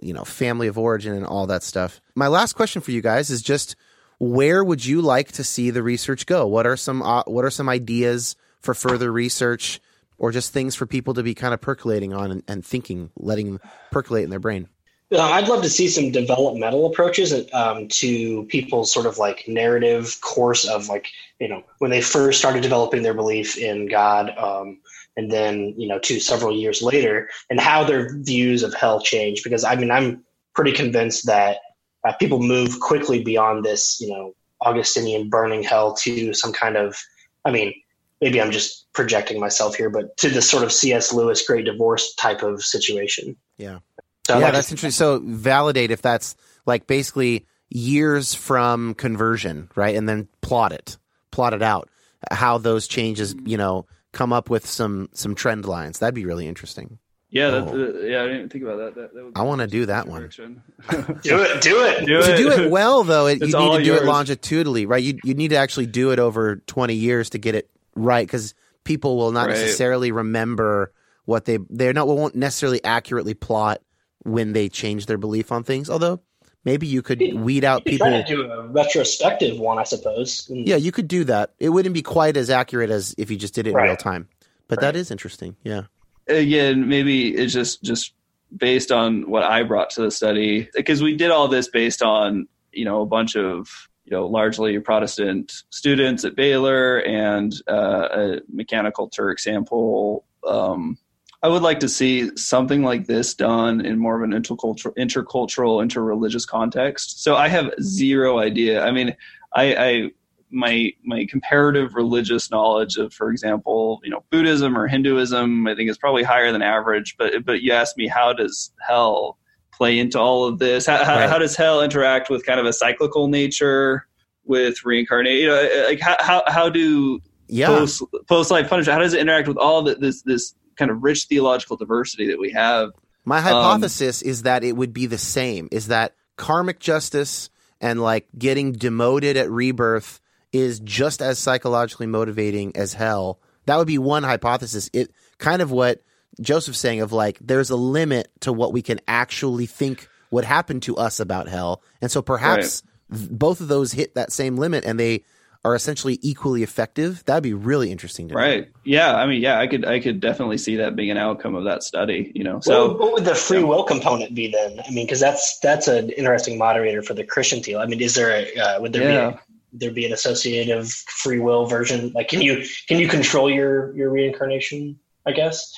you 0.00 0.14
know 0.14 0.24
family 0.24 0.68
of 0.68 0.78
origin 0.78 1.14
and 1.14 1.26
all 1.26 1.46
that 1.46 1.62
stuff. 1.62 2.00
My 2.14 2.28
last 2.28 2.54
question 2.54 2.80
for 2.80 2.90
you 2.90 3.02
guys 3.02 3.30
is 3.30 3.42
just 3.42 3.76
where 4.18 4.62
would 4.62 4.84
you 4.84 5.00
like 5.00 5.32
to 5.32 5.44
see 5.44 5.70
the 5.70 5.82
research 5.82 6.26
go? 6.26 6.46
What 6.46 6.66
are 6.66 6.76
some 6.76 7.02
uh, 7.02 7.22
what 7.26 7.44
are 7.44 7.50
some 7.50 7.68
ideas 7.68 8.36
for 8.60 8.74
further 8.74 9.10
research 9.12 9.80
or 10.18 10.32
just 10.32 10.52
things 10.52 10.74
for 10.74 10.86
people 10.86 11.14
to 11.14 11.22
be 11.22 11.34
kind 11.34 11.54
of 11.54 11.60
percolating 11.60 12.12
on 12.12 12.30
and, 12.30 12.42
and 12.46 12.64
thinking, 12.64 13.10
letting 13.16 13.58
percolate 13.90 14.24
in 14.24 14.30
their 14.30 14.38
brain? 14.38 14.68
Uh, 15.12 15.20
I'd 15.20 15.48
love 15.48 15.62
to 15.62 15.68
see 15.68 15.88
some 15.88 16.12
developmental 16.12 16.86
approaches 16.86 17.34
um, 17.52 17.88
to 17.88 18.44
people's 18.44 18.92
sort 18.92 19.06
of 19.06 19.18
like 19.18 19.44
narrative 19.48 20.20
course 20.20 20.64
of 20.68 20.88
like, 20.88 21.08
you 21.40 21.48
know, 21.48 21.64
when 21.78 21.90
they 21.90 22.00
first 22.00 22.38
started 22.38 22.62
developing 22.62 23.02
their 23.02 23.14
belief 23.14 23.58
in 23.58 23.88
God, 23.88 24.32
um, 24.38 24.78
and 25.16 25.32
then, 25.32 25.74
you 25.76 25.88
know, 25.88 25.98
to 25.98 26.20
several 26.20 26.54
years 26.54 26.80
later, 26.80 27.28
and 27.50 27.60
how 27.60 27.82
their 27.82 28.16
views 28.22 28.62
of 28.62 28.72
hell 28.72 29.00
change. 29.00 29.42
Because 29.42 29.64
I 29.64 29.74
mean, 29.74 29.90
I'm 29.90 30.24
pretty 30.54 30.72
convinced 30.72 31.26
that 31.26 31.58
uh, 32.06 32.12
people 32.12 32.40
move 32.40 32.78
quickly 32.78 33.22
beyond 33.22 33.64
this, 33.64 34.00
you 34.00 34.10
know, 34.10 34.34
Augustinian 34.60 35.28
burning 35.28 35.64
hell 35.64 35.94
to 35.94 36.32
some 36.34 36.52
kind 36.52 36.76
of, 36.76 36.96
I 37.44 37.50
mean, 37.50 37.74
maybe 38.20 38.40
I'm 38.40 38.50
just 38.50 38.86
projecting 38.92 39.40
myself 39.40 39.74
here, 39.76 39.90
but 39.90 40.16
to 40.18 40.28
this 40.30 40.48
sort 40.50 40.62
of 40.64 40.72
C.S. 40.72 41.12
Lewis 41.12 41.46
Great 41.46 41.64
Divorce 41.64 42.14
type 42.14 42.42
of 42.42 42.62
situation. 42.62 43.36
Yeah. 43.56 43.78
So 44.26 44.34
yeah, 44.38 44.44
like 44.44 44.52
that's 44.52 44.68
see 44.68 44.72
interesting. 44.74 44.90
So 44.92 45.20
validate 45.24 45.90
if 45.90 46.02
that's 46.02 46.36
like 46.66 46.86
basically 46.86 47.46
years 47.70 48.34
from 48.34 48.94
conversion, 48.94 49.70
right? 49.74 49.94
And 49.96 50.08
then 50.08 50.28
plot 50.42 50.72
it, 50.72 50.98
plot 51.30 51.54
it 51.54 51.62
out, 51.62 51.88
how 52.30 52.58
those 52.58 52.86
changes, 52.86 53.34
you 53.44 53.56
know, 53.56 53.86
come 54.12 54.32
up 54.32 54.50
with 54.50 54.66
some 54.66 55.08
some 55.12 55.34
trend 55.34 55.64
lines. 55.64 55.98
That'd 56.00 56.14
be 56.14 56.26
really 56.26 56.46
interesting. 56.48 56.98
Yeah. 57.30 57.50
That, 57.50 57.62
Oh. 57.68 57.72
uh, 57.72 58.06
yeah. 58.06 58.18
I 58.20 58.22
didn't 58.24 58.36
even 58.36 58.48
think 58.48 58.64
about 58.64 58.78
that. 58.78 58.94
that, 58.96 59.14
that 59.14 59.24
would 59.24 59.32
I 59.38 59.42
wanna 59.42 59.66
do 59.68 59.86
that 59.86 60.06
one. 60.08 60.22
Do 60.30 61.40
it. 61.42 61.62
Do 61.62 61.84
it. 61.84 62.06
Do 62.06 62.18
it. 62.18 62.26
to 62.26 62.36
do 62.36 62.50
it 62.50 62.70
well 62.70 63.04
though 63.04 63.26
it, 63.26 63.40
you 63.40 63.46
need 63.46 63.54
all 63.54 63.76
to 63.78 63.84
do 63.84 63.90
yours. 63.90 64.02
it 64.02 64.06
longitudinally 64.06 64.86
right 64.86 65.02
you, 65.02 65.18
you 65.22 65.34
need 65.34 65.48
to 65.48 65.56
actually 65.56 65.86
do 65.86 66.10
it 66.10 66.18
over 66.18 66.56
20 66.56 66.94
years 66.94 67.30
to 67.30 67.38
get 67.38 67.54
it 67.54 67.70
right 67.94 68.26
because 68.26 68.54
people 68.84 69.16
will 69.16 69.32
not 69.32 69.48
Right. 69.48 69.56
necessarily 69.56 70.12
remember 70.12 70.92
what 71.24 71.44
they 71.44 71.58
they're 71.68 71.92
not 71.92 72.08
won't 72.08 72.34
necessarily 72.34 72.82
accurately 72.84 73.34
plot 73.34 73.80
when 74.24 74.52
they 74.52 74.68
change 74.68 75.06
their 75.06 75.18
belief 75.18 75.52
on 75.52 75.62
things 75.64 75.88
although 75.90 76.20
maybe 76.64 76.86
you 76.86 77.02
could 77.02 77.20
weed 77.34 77.64
out 77.64 77.84
people 77.84 78.08
try 78.08 78.22
to 78.22 78.26
do 78.28 78.50
a 78.50 78.66
retrospective 78.68 79.58
one, 79.58 79.78
I 79.78 79.84
suppose. 79.84 80.46
Yeah 80.50 80.76
you 80.76 80.92
could 80.92 81.08
do 81.08 81.24
that 81.24 81.54
it 81.58 81.70
wouldn't 81.70 81.94
be 81.94 82.02
quite 82.02 82.36
as 82.36 82.50
accurate 82.50 82.90
as 82.90 83.14
if 83.18 83.30
you 83.30 83.36
just 83.36 83.54
did 83.54 83.66
it 83.66 83.70
in 83.70 83.76
real 83.76 83.96
time 83.96 84.28
but 84.68 84.80
that 84.80 84.96
is 84.96 85.10
interesting 85.10 85.56
yeah 85.64 85.82
again, 86.28 86.88
maybe 86.88 87.34
it's 87.34 87.52
just 87.52 87.82
just 87.82 88.14
based 88.56 88.90
on 88.92 89.28
what 89.30 89.42
I 89.44 89.62
brought 89.62 89.90
to 89.90 90.02
the 90.02 90.10
study 90.10 90.68
because 90.74 91.02
we 91.02 91.16
did 91.16 91.30
all 91.30 91.48
this 91.48 91.68
based 91.68 92.02
on 92.02 92.46
you 92.72 92.84
know 92.84 93.00
a 93.02 93.06
bunch 93.06 93.36
of 93.36 93.88
you 94.10 94.16
know 94.16 94.26
largely 94.26 94.78
Protestant 94.80 95.62
students 95.70 96.24
at 96.24 96.34
Baylor 96.34 96.98
and 96.98 97.54
uh, 97.68 98.08
a 98.12 98.40
mechanical 98.52 99.08
Turk 99.08 99.38
sample. 99.38 100.24
Um, 100.46 100.98
I 101.42 101.48
would 101.48 101.62
like 101.62 101.80
to 101.80 101.88
see 101.88 102.36
something 102.36 102.82
like 102.82 103.06
this 103.06 103.32
done 103.34 103.80
in 103.80 103.98
more 103.98 104.16
of 104.16 104.22
an 104.22 104.32
intercultural, 104.32 104.94
intercultural, 104.96 105.82
interreligious 105.82 106.46
context. 106.46 107.22
So 107.22 107.36
I 107.36 107.48
have 107.48 107.72
zero 107.80 108.38
idea. 108.38 108.84
I 108.84 108.90
mean, 108.90 109.16
I, 109.54 109.74
I 109.74 110.10
my 110.50 110.92
my 111.04 111.24
comparative 111.30 111.94
religious 111.94 112.50
knowledge 112.50 112.96
of, 112.96 113.14
for 113.14 113.30
example, 113.30 114.00
you 114.02 114.10
know, 114.10 114.24
Buddhism 114.30 114.76
or 114.76 114.88
Hinduism, 114.88 115.66
I 115.66 115.74
think 115.74 115.88
is 115.88 115.96
probably 115.96 116.24
higher 116.24 116.50
than 116.52 116.62
average. 116.62 117.16
But 117.16 117.44
but 117.44 117.62
you 117.62 117.72
ask 117.72 117.96
me, 117.96 118.08
how 118.08 118.32
does 118.32 118.72
hell 118.86 119.38
play 119.80 119.98
into 119.98 120.18
all 120.20 120.44
of 120.44 120.58
this? 120.58 120.84
How, 120.84 121.02
how, 121.02 121.16
Right. 121.16 121.28
how 121.30 121.38
does 121.38 121.56
hell 121.56 121.80
interact 121.80 122.28
with 122.28 122.44
kind 122.44 122.60
of 122.60 122.66
a 122.66 122.72
cyclical 122.72 123.28
nature 123.28 124.06
with 124.44 124.84
reincarnation? 124.84 125.40
You 125.40 125.46
know, 125.48 125.84
like 125.88 126.00
how 126.00 126.16
how, 126.20 126.42
how 126.46 126.68
do 126.68 127.20
yeah 127.48 127.66
post 127.66 128.02
post 128.28 128.50
life 128.50 128.68
punishment? 128.68 128.94
How 128.94 129.02
does 129.02 129.14
it 129.14 129.20
interact 129.20 129.48
with 129.48 129.56
all 129.56 129.82
the, 129.82 129.94
this 129.94 130.20
this 130.22 130.54
kind 130.76 130.90
of 130.90 131.02
rich 131.02 131.24
theological 131.24 131.76
diversity 131.78 132.26
that 132.28 132.38
we 132.38 132.52
have? 132.52 132.90
My 133.24 133.38
Um, 133.38 133.44
hypothesis 133.44 134.20
is 134.20 134.42
that 134.42 134.64
it 134.64 134.76
would 134.76 134.92
be 134.92 135.06
the 135.06 135.18
same. 135.18 135.68
Is 135.72 135.86
that 135.88 136.14
karmic 136.36 136.78
justice 136.78 137.48
and 137.80 138.02
like 138.02 138.28
getting 138.36 138.72
demoted 138.72 139.36
at 139.36 139.50
rebirth 139.50 140.20
is 140.52 140.78
just 140.80 141.22
as 141.22 141.38
psychologically 141.38 142.06
motivating 142.06 142.76
as 142.76 142.92
hell. 142.92 143.38
That 143.64 143.76
would 143.78 143.86
be 143.86 143.98
one 143.98 144.24
hypothesis. 144.24 144.90
It 144.92 145.10
kind 145.38 145.62
of 145.62 145.70
what 145.70 146.02
Joseph's 146.40 146.78
saying 146.78 147.00
of 147.00 147.12
like 147.12 147.38
there's 147.40 147.70
a 147.70 147.76
limit 147.76 148.28
to 148.40 148.52
what 148.52 148.72
we 148.72 148.82
can 148.82 149.00
actually 149.08 149.66
think 149.66 150.08
would 150.30 150.44
happen 150.44 150.80
to 150.80 150.96
us 150.96 151.18
about 151.20 151.48
hell. 151.48 151.82
And 152.00 152.10
so 152.10 152.22
perhaps 152.22 152.82
th- 153.12 153.28
both 153.30 153.60
of 153.60 153.68
those 153.68 153.92
hit 153.92 154.14
that 154.14 154.32
same 154.32 154.56
limit 154.56 154.84
and 154.84 154.98
they 154.98 155.24
are 155.62 155.74
essentially 155.74 156.18
equally 156.22 156.62
effective. 156.62 157.22
That'd 157.26 157.42
be 157.42 157.52
really 157.52 157.90
interesting 157.90 158.28
to 158.28 158.34
know. 158.34 158.40
Right. 158.40 158.68
Yeah. 158.84 159.14
I 159.14 159.26
mean, 159.26 159.42
yeah, 159.42 159.58
I 159.58 159.66
could 159.66 159.84
I 159.84 160.00
could 160.00 160.20
definitely 160.20 160.56
see 160.56 160.76
that 160.76 160.96
being 160.96 161.10
an 161.10 161.18
outcome 161.18 161.54
of 161.54 161.64
that 161.64 161.82
study. 161.82 162.32
You 162.34 162.44
know, 162.44 162.60
so 162.60 162.88
would- 162.88 162.98
what 162.98 163.12
would 163.12 163.24
the 163.26 163.34
free 163.34 163.62
will 163.64 163.82
component 163.82 164.34
be 164.34 164.50
then? 164.50 164.80
I 164.80 164.90
mean, 164.90 165.04
because 165.06 165.20
that's 165.20 165.58
that's 165.58 165.86
an 165.88 166.10
interesting 166.10 166.56
moderator 166.56 167.02
for 167.02 167.12
the 167.14 167.24
Christian 167.24 167.60
deal. 167.60 167.78
I 167.80 167.86
mean, 167.86 168.00
is 168.00 168.14
there 168.14 168.30
a 168.30 168.56
uh, 168.56 168.80
would 168.80 168.92
there 168.94 169.02
Yeah. 169.10 169.30
be 169.30 169.36
a, 169.36 169.40
there 169.72 169.90
be 169.90 170.06
an 170.06 170.12
associative 170.12 170.88
free 170.90 171.40
will 171.40 171.66
version? 171.66 172.12
Like, 172.14 172.28
can 172.28 172.40
you 172.40 172.64
can 172.88 172.98
you 172.98 173.08
control 173.08 173.50
your 173.50 173.94
your 173.96 174.08
reincarnation? 174.10 174.98
I 175.26 175.32
guess. 175.32 175.74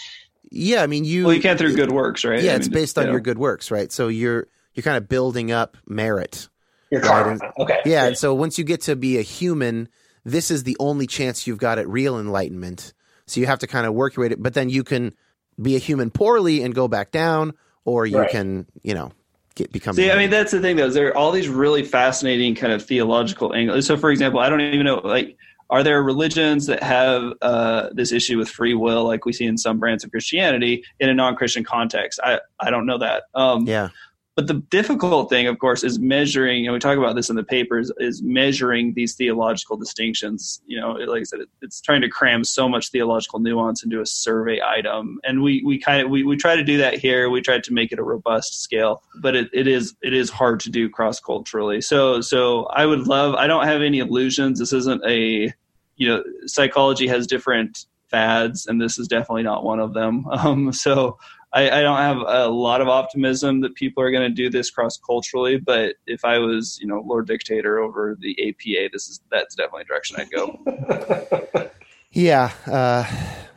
Yeah, 0.55 0.83
I 0.83 0.87
mean 0.87 1.05
you 1.05 1.25
well, 1.25 1.35
you 1.35 1.41
can 1.41 1.57
through 1.57 1.75
good 1.77 1.91
works, 1.91 2.25
right? 2.25 2.43
Yeah, 2.43 2.53
I 2.53 2.57
it's 2.57 2.69
mean, 2.69 2.75
based 2.75 2.99
on 2.99 3.07
yeah. 3.07 3.13
your 3.13 3.21
good 3.21 3.39
works, 3.39 3.71
right? 3.71 3.91
So 3.91 4.09
you're 4.09 4.47
you're 4.75 4.83
kind 4.85 4.97
of 4.99 5.09
building 5.09 5.51
up 5.51 5.77
merit. 5.87 6.49
Your 6.91 7.01
Right, 7.01 7.09
karma. 7.09 7.31
and- 7.33 7.43
okay. 7.59 7.81
Yeah, 7.87 8.05
and 8.07 8.19
so 8.19 8.35
once 8.35 8.59
you 8.59 8.65
get 8.65 8.83
to 8.83 8.97
be 8.97 9.19
a 9.19 9.23
human, 9.23 9.89
this 10.25 10.51
is 10.51 10.65
the 10.65 10.77
only 10.79 11.07
chance 11.07 11.47
you've 11.47 11.59
got 11.59 11.79
at 11.79 11.89
real 11.89 12.19
enlightenment. 12.21 12.93
So 13.27 13.41
you 13.41 13.47
have 13.47 13.61
to 13.61 13.67
kind 13.67 13.87
of 13.87 13.95
work 13.95 14.15
your 14.17 14.25
way 14.25 14.29
to, 14.31 14.37
but 14.37 14.53
then 14.55 14.69
you 14.69 14.85
can 14.85 15.15
be 15.61 15.75
a 15.77 15.79
human 15.79 16.11
poorly 16.11 16.63
and 16.63 16.75
go 16.75 16.89
back 16.89 17.11
down, 17.11 17.55
or 17.87 18.05
you 18.05 18.19
Right. 18.19 18.31
can, 18.31 18.67
you 18.83 18.93
know, 18.95 19.13
get 19.55 19.73
become. 19.73 19.95
See, 19.95 20.11
I 20.11 20.17
mean, 20.19 20.29
that's 20.31 20.51
the 20.53 20.61
thing, 20.61 20.77
though. 20.77 20.87
Is 20.87 20.95
there 20.95 21.09
are 21.09 21.17
all 21.17 21.33
these 21.33 21.49
really 21.49 21.83
fascinating 21.83 22.55
kind 22.55 22.73
of 22.75 22.85
theological 22.85 23.55
angles. 23.55 23.87
So, 23.87 23.97
for 23.97 24.11
example, 24.11 24.41
I 24.41 24.49
don't 24.51 24.61
even 24.61 24.85
know, 24.85 25.01
like, 25.03 25.37
are 25.73 25.83
there 25.83 26.03
religions 26.03 26.67
that 26.67 26.83
have 26.83 27.33
uh, 27.41 27.89
this 27.93 28.13
issue 28.13 28.37
with 28.37 28.49
free 28.49 28.75
will, 28.75 29.05
like 29.05 29.25
we 29.25 29.33
see 29.33 29.47
in 29.47 29.57
some 29.57 29.79
brands 29.79 30.05
of 30.05 30.11
Christianity, 30.11 30.85
in 31.01 31.09
a 31.09 31.15
non-Christian 31.15 31.65
context? 31.65 32.21
I 32.23 32.41
I 32.61 32.71
don't 32.71 32.85
know 32.85 32.99
that. 32.99 33.25
Um, 33.35 33.67
yeah. 33.67 33.89
But 34.35 34.47
the 34.47 34.55
difficult 34.55 35.29
thing, 35.29 35.47
of 35.47 35.59
course, 35.59 35.83
is 35.85 35.99
measuring, 35.99 36.67
and 36.67 36.73
we 36.73 36.79
talk 36.79 36.97
about 36.97 37.17
this 37.17 37.29
in 37.29 37.37
the 37.37 37.45
papers, 37.45 37.93
is 37.99 38.23
measuring 38.23 38.95
these 38.95 39.15
theological 39.15 39.77
distinctions. 39.77 40.63
You 40.67 40.81
know, 40.81 40.93
like 40.93 41.21
I 41.21 41.25
said, 41.25 41.41
it's 41.63 41.81
trying 41.81 42.01
to 42.03 42.09
cram 42.09 42.45
so 42.45 42.69
much 42.69 42.91
theological 42.91 43.41
nuance 43.41 43.83
into 43.83 44.01
a 44.01 44.07
survey 44.07 44.61
item, 44.63 45.21
and 45.25 45.43
we 45.43 45.63
we 45.65 45.79
kind 45.79 46.03
of 46.03 46.11
we, 46.11 46.23
we 46.23 46.37
try 46.37 46.55
to 46.55 46.65
do 46.65 46.77
that 46.79 46.99
here. 46.99 47.31
We 47.31 47.41
try 47.41 47.61
to 47.61 47.73
make 47.73 47.93
it 47.93 47.99
a 47.99 48.03
robust 48.03 48.63
scale, 48.63 49.03
but 49.23 49.35
it, 49.37 49.49
it 49.55 49.67
is 49.67 49.95
it 50.03 50.13
is 50.13 50.29
hard 50.29 50.61
to 50.61 50.71
do 50.71 50.91
cross 50.91 51.19
culturally. 51.19 51.81
So 51.81 52.21
so 52.21 52.65
I 52.67 52.85
would 52.85 53.07
love. 53.07 53.35
I 53.35 53.47
don't 53.47 53.67
have 53.67 53.81
any 53.81 54.01
illusions. 54.01 54.59
This 54.59 54.73
isn't 54.75 55.03
a 55.07 55.53
you 55.97 56.09
know 56.09 56.23
psychology 56.47 57.07
has 57.09 57.27
different 57.27 57.87
fads, 58.13 58.67
and 58.67 58.81
this 58.81 58.99
is 58.99 59.09
definitely 59.09 59.43
not 59.43 59.65
one 59.65 59.81
of 59.81 59.95
them. 59.95 60.27
Um, 60.33 60.73
so 60.73 61.19
I, 61.53 61.71
I, 61.71 61.83
don't 61.83 61.99
have 61.99 62.19
a 62.27 62.49
lot 62.49 62.81
of 62.81 62.89
optimism 62.89 63.61
that 63.61 63.75
people 63.75 64.03
are 64.03 64.11
going 64.11 64.23
to 64.23 64.35
do 64.35 64.49
this 64.49 64.71
cross 64.71 64.97
culturally. 64.97 65.59
But 65.59 65.97
if 66.07 66.25
I 66.25 66.39
was, 66.39 66.79
you 66.81 66.87
know, 66.87 67.03
Lord 67.07 67.27
Dictator 67.27 67.79
over 67.79 68.17
the 68.19 68.33
APA, 68.49 68.89
this 68.93 69.09
is 69.09 69.21
that's 69.31 69.55
definitely 69.55 69.83
a 69.83 69.85
direction 69.85 70.17
I'd 70.19 70.31
go. 70.31 71.71
yeah, 72.11 72.53
uh, 72.67 73.05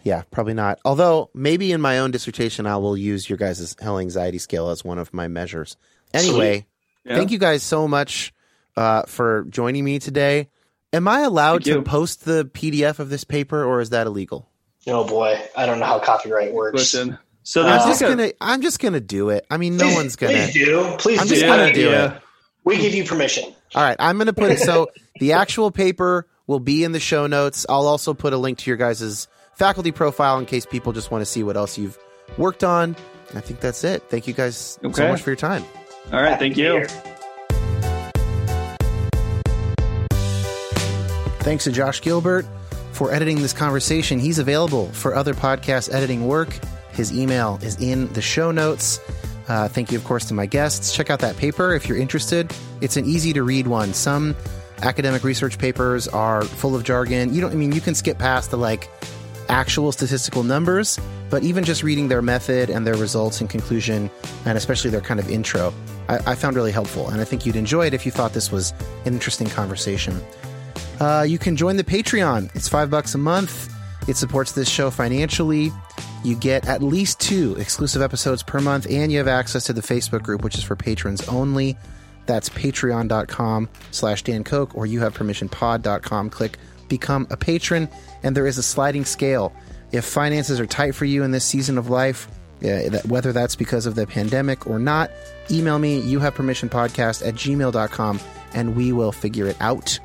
yeah, 0.03 0.24
probably 0.30 0.53
not. 0.53 0.80
Although 0.84 1.30
maybe 1.34 1.72
in 1.72 1.82
my 1.82 1.99
own 1.99 2.12
dissertation, 2.12 2.68
I 2.68 2.78
will 2.78 2.98
use 2.98 3.30
your 3.30 3.38
guys' 3.38 3.76
hell 3.80 3.98
anxiety 3.98 4.38
scale 4.38 4.70
as 4.70 4.84
one 4.84 4.99
of 4.99 5.14
my 5.14 5.28
measures. 5.28 5.78
Anyway, 6.14 6.66
yeah. 7.06 7.16
thank 7.16 7.32
you 7.32 7.40
guys 7.40 7.64
so 7.64 7.88
much 7.88 8.34
uh, 8.76 9.03
for 9.03 9.45
joining 9.49 9.84
me 9.84 9.99
today. 9.99 10.49
Am 10.96 11.10
I 11.10 11.22
allowed 11.22 11.66
to 11.66 11.82
post 11.82 12.24
the 12.24 12.46
PDF 12.46 13.00
of 13.00 13.10
this 13.10 13.26
paper, 13.26 13.66
or 13.66 13.82
is 13.82 13.90
that 13.90 14.08
illegal? 14.08 14.50
Oh 14.88 15.06
boy, 15.06 15.38
I 15.58 15.66
don't 15.66 15.80
know 15.80 15.86
how 15.86 16.00
copyright 16.00 16.54
works. 16.54 16.78
Listen, 16.78 17.18
so 17.44 17.68
I'm 17.68 17.86
just 17.90 18.02
a, 18.02 18.08
gonna 18.08 18.32
I'm 18.40 18.62
just 18.62 18.80
gonna 18.80 19.02
do 19.02 19.30
it. 19.30 19.46
I 19.52 19.58
mean, 19.58 19.76
no 19.76 19.88
please, 19.88 19.96
one's 19.96 20.16
gonna. 20.16 20.34
Please 20.34 20.54
do. 20.54 20.96
Please 20.98 21.20
I'm 21.20 21.28
do. 21.28 21.36
just 21.36 21.46
gonna 21.46 21.74
do 21.74 21.90
yeah. 21.90 22.16
it. 22.16 22.22
We 22.64 22.78
give 22.78 22.96
you 22.96 23.04
permission. 23.04 23.54
All 23.76 23.84
right, 23.84 23.98
I'm 24.00 24.18
gonna 24.18 24.32
put 24.32 24.52
it. 24.52 24.60
So 24.60 24.90
the 25.20 25.34
actual 25.34 25.70
paper 25.70 26.28
will 26.48 26.62
be 26.62 26.86
in 26.86 26.94
the 26.94 27.02
show 27.02 27.28
notes. 27.28 27.66
I'll 27.68 27.88
also 27.88 28.14
put 28.14 28.32
a 28.32 28.38
link 28.38 28.60
to 28.60 28.70
your 28.70 28.78
guys' 28.78 29.28
faculty 29.56 29.92
profile 29.92 30.40
in 30.40 30.46
case 30.46 30.66
people 30.66 30.94
just 30.94 31.12
want 31.12 31.24
to 31.24 31.26
see 31.26 31.44
what 31.44 31.58
else 31.58 31.78
you've 31.78 32.00
worked 32.38 32.64
on. 32.64 32.96
I 33.34 33.42
think 33.42 33.60
that's 33.60 33.84
it. 33.84 34.04
Thank 34.10 34.28
you 34.28 34.34
guys 34.34 34.80
okay. 34.82 34.94
so 34.94 35.10
much 35.10 35.22
for 35.22 35.30
your 35.30 35.36
time. 35.36 35.66
All 36.14 36.22
right, 36.22 36.40
thank 36.40 36.56
you. 36.56 36.86
Thanks 41.46 41.66
to 41.66 41.72
Josh 41.72 42.02
Gilbert 42.02 42.44
for 42.92 43.12
editing 43.12 43.40
this 43.40 43.54
conversation. 43.54 44.18
He's 44.18 44.40
available 44.40 44.88
for 44.88 45.14
other 45.14 45.36
podcast 45.36 45.94
editing 45.94 46.26
work. 46.26 46.58
His 46.94 47.16
email 47.16 47.60
is 47.62 47.80
in 47.80 48.12
the 48.14 48.22
show 48.22 48.50
notes. 48.50 49.00
Uh, 49.48 49.68
thank 49.68 49.92
you, 49.92 49.98
of 50.00 50.04
course, 50.06 50.26
to 50.26 50.34
my 50.34 50.48
guests. 50.48 50.96
Check 50.96 51.12
out 51.12 51.20
that 51.20 51.38
paper 51.38 51.76
if 51.76 51.88
you're 51.88 52.00
interested. 52.00 52.52
It's 52.82 52.98
an 52.98 53.06
easy 53.06 53.32
to 53.34 53.44
read 53.44 53.68
one. 53.68 53.94
Some 53.94 54.36
academic 54.82 55.24
research 55.24 55.60
papers 55.60 56.08
are 56.08 56.42
full 56.42 56.76
of 56.76 56.84
jargon. 56.84 57.32
You 57.32 57.42
don't, 57.42 57.52
I 57.52 57.56
mean, 57.56 57.74
you 57.74 57.82
can 57.82 57.94
skip 57.94 58.18
past 58.18 58.50
the 58.50 58.58
like 58.58 58.90
actual 59.48 59.92
statistical 59.92 60.42
numbers, 60.42 61.00
but 61.30 61.44
even 61.44 61.64
just 61.64 61.84
reading 61.84 62.08
their 62.08 62.24
method 62.24 62.72
and 62.72 62.88
their 62.88 62.96
results 62.96 63.40
and 63.40 63.48
conclusion, 63.48 64.10
and 64.46 64.58
especially 64.58 64.90
their 64.90 65.00
kind 65.00 65.20
of 65.20 65.30
intro, 65.30 65.76
I, 66.10 66.32
I 66.32 66.34
found 66.34 66.56
really 66.56 66.72
helpful. 66.72 67.08
And 67.10 67.22
I 67.22 67.24
think 67.24 67.46
you'd 67.46 67.56
enjoy 67.56 67.86
it 67.86 67.94
if 67.94 68.04
you 68.04 68.12
thought 68.12 68.34
this 68.34 68.52
was 68.52 68.74
an 69.06 69.14
interesting 69.14 69.48
conversation. 69.48 70.20
Uh, 71.00 71.26
you 71.28 71.38
can 71.38 71.56
join 71.56 71.78
the 71.78 71.84
Patreon. 71.84 72.56
It's 72.56 72.68
five 72.68 72.90
bucks 72.90 73.16
a 73.16 73.18
month. 73.18 73.74
It 74.08 74.18
supports 74.18 74.52
this 74.52 74.70
show 74.70 74.90
financially. 74.90 75.72
You 76.24 76.36
get 76.36 76.68
at 76.68 76.82
least 76.82 77.20
two 77.20 77.56
exclusive 77.60 78.02
episodes 78.02 78.44
per 78.44 78.60
month, 78.60 78.88
and 78.90 79.12
you 79.12 79.18
have 79.18 79.28
access 79.28 79.66
to 79.66 79.74
the 79.74 79.82
Facebook 79.82 80.24
group, 80.24 80.44
which 80.44 80.56
is 80.56 80.64
for 80.64 80.76
patrons 80.76 81.28
only. 81.28 81.78
That's 82.26 82.50
patreon.com 82.50 83.70
slash 83.92 84.24
Dan 84.24 84.44
Koch, 84.44 84.76
or 84.76 84.86
you 84.86 85.00
have 85.02 85.14
permissionpod.com. 85.14 86.30
Click 86.30 86.58
become 86.88 87.28
a 87.30 87.38
patron, 87.38 87.90
and 88.24 88.36
there 88.36 88.48
is 88.48 88.58
a 88.58 88.64
sliding 88.64 89.06
scale. 89.06 89.54
If 89.92 90.06
finances 90.06 90.60
are 90.60 90.66
tight 90.66 90.96
for 90.96 91.06
you 91.06 91.24
in 91.24 91.32
this 91.32 91.46
season 91.46 91.78
of 91.78 91.90
life, 91.90 92.28
uh, 92.64 93.00
whether 93.08 93.32
that's 93.32 93.56
because 93.56 93.86
of 93.86 93.96
the 93.96 94.08
pandemic 94.08 94.66
or 94.66 94.80
not, 94.80 95.12
email 95.52 95.78
me, 95.78 96.00
you 96.00 96.20
have 96.20 96.34
permission 96.34 96.70
podcast 96.70 97.26
at 97.26 97.36
gmail.com, 97.36 98.20
and 98.54 98.76
we 98.76 98.92
will 98.92 99.12
figure 99.12 99.46
it 99.46 99.58
out. 99.60 100.00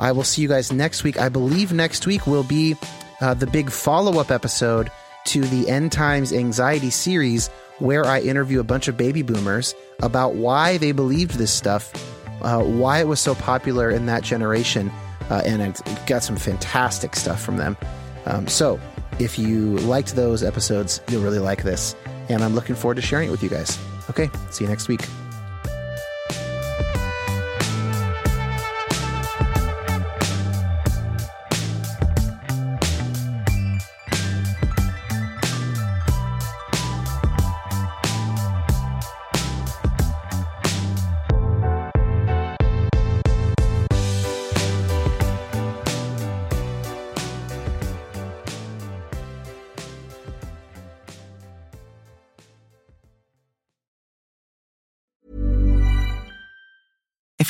I 0.00 0.12
will 0.12 0.24
see 0.24 0.40
you 0.40 0.48
guys 0.48 0.72
next 0.72 1.04
week. 1.04 1.20
I 1.20 1.28
believe 1.28 1.72
next 1.74 2.06
week 2.06 2.26
will 2.26 2.42
be 2.42 2.74
uh, 3.20 3.34
the 3.34 3.46
big 3.46 3.70
follow 3.70 4.18
up 4.18 4.30
episode 4.30 4.90
to 5.26 5.42
the 5.42 5.68
End 5.68 5.92
Times 5.92 6.32
Anxiety 6.32 6.88
series, 6.88 7.48
where 7.78 8.06
I 8.06 8.20
interview 8.20 8.60
a 8.60 8.64
bunch 8.64 8.88
of 8.88 8.96
baby 8.96 9.20
boomers 9.20 9.74
about 10.02 10.34
why 10.34 10.78
they 10.78 10.92
believed 10.92 11.32
this 11.32 11.52
stuff, 11.52 11.92
uh, 12.40 12.62
why 12.62 13.00
it 13.00 13.08
was 13.08 13.20
so 13.20 13.34
popular 13.34 13.90
in 13.90 14.06
that 14.06 14.24
generation, 14.24 14.90
uh, 15.28 15.42
and 15.44 15.78
got 16.06 16.22
some 16.22 16.36
fantastic 16.36 17.14
stuff 17.14 17.42
from 17.42 17.58
them. 17.58 17.76
Um, 18.24 18.48
so, 18.48 18.80
if 19.18 19.38
you 19.38 19.76
liked 19.80 20.16
those 20.16 20.42
episodes, 20.42 21.02
you'll 21.10 21.22
really 21.22 21.38
like 21.38 21.62
this, 21.62 21.94
and 22.30 22.42
I'm 22.42 22.54
looking 22.54 22.74
forward 22.74 22.94
to 22.94 23.02
sharing 23.02 23.28
it 23.28 23.30
with 23.30 23.42
you 23.42 23.50
guys. 23.50 23.78
Okay, 24.08 24.30
see 24.50 24.64
you 24.64 24.70
next 24.70 24.88
week. 24.88 25.02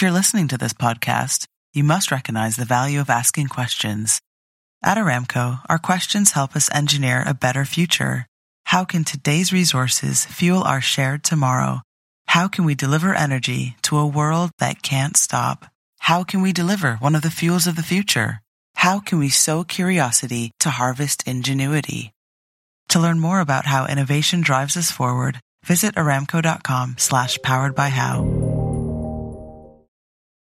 If 0.00 0.02
you're 0.02 0.12
listening 0.12 0.48
to 0.48 0.56
this 0.56 0.72
podcast, 0.72 1.44
you 1.74 1.84
must 1.84 2.10
recognize 2.10 2.56
the 2.56 2.64
value 2.64 3.00
of 3.00 3.10
asking 3.10 3.48
questions. 3.48 4.18
At 4.82 4.96
Aramco, 4.96 5.60
our 5.68 5.76
questions 5.76 6.32
help 6.32 6.56
us 6.56 6.70
engineer 6.72 7.22
a 7.26 7.34
better 7.34 7.66
future. 7.66 8.24
How 8.64 8.86
can 8.86 9.04
today's 9.04 9.52
resources 9.52 10.24
fuel 10.24 10.62
our 10.62 10.80
shared 10.80 11.22
tomorrow? 11.22 11.82
How 12.28 12.48
can 12.48 12.64
we 12.64 12.74
deliver 12.74 13.14
energy 13.14 13.76
to 13.82 13.98
a 13.98 14.06
world 14.06 14.52
that 14.58 14.80
can't 14.80 15.18
stop? 15.18 15.66
How 15.98 16.24
can 16.24 16.40
we 16.40 16.54
deliver 16.54 16.96
one 16.96 17.14
of 17.14 17.20
the 17.20 17.28
fuels 17.28 17.66
of 17.66 17.76
the 17.76 17.82
future? 17.82 18.40
How 18.76 19.00
can 19.00 19.18
we 19.18 19.28
sow 19.28 19.64
curiosity 19.64 20.50
to 20.60 20.70
harvest 20.70 21.28
ingenuity? 21.28 22.10
To 22.88 23.00
learn 23.00 23.20
more 23.20 23.40
about 23.40 23.66
how 23.66 23.84
innovation 23.84 24.40
drives 24.40 24.78
us 24.78 24.90
forward, 24.90 25.40
visit 25.62 25.96
aramco.com 25.96 26.94
slash 26.96 27.36
powered 27.42 27.74
by 27.74 27.90
how. 27.90 28.39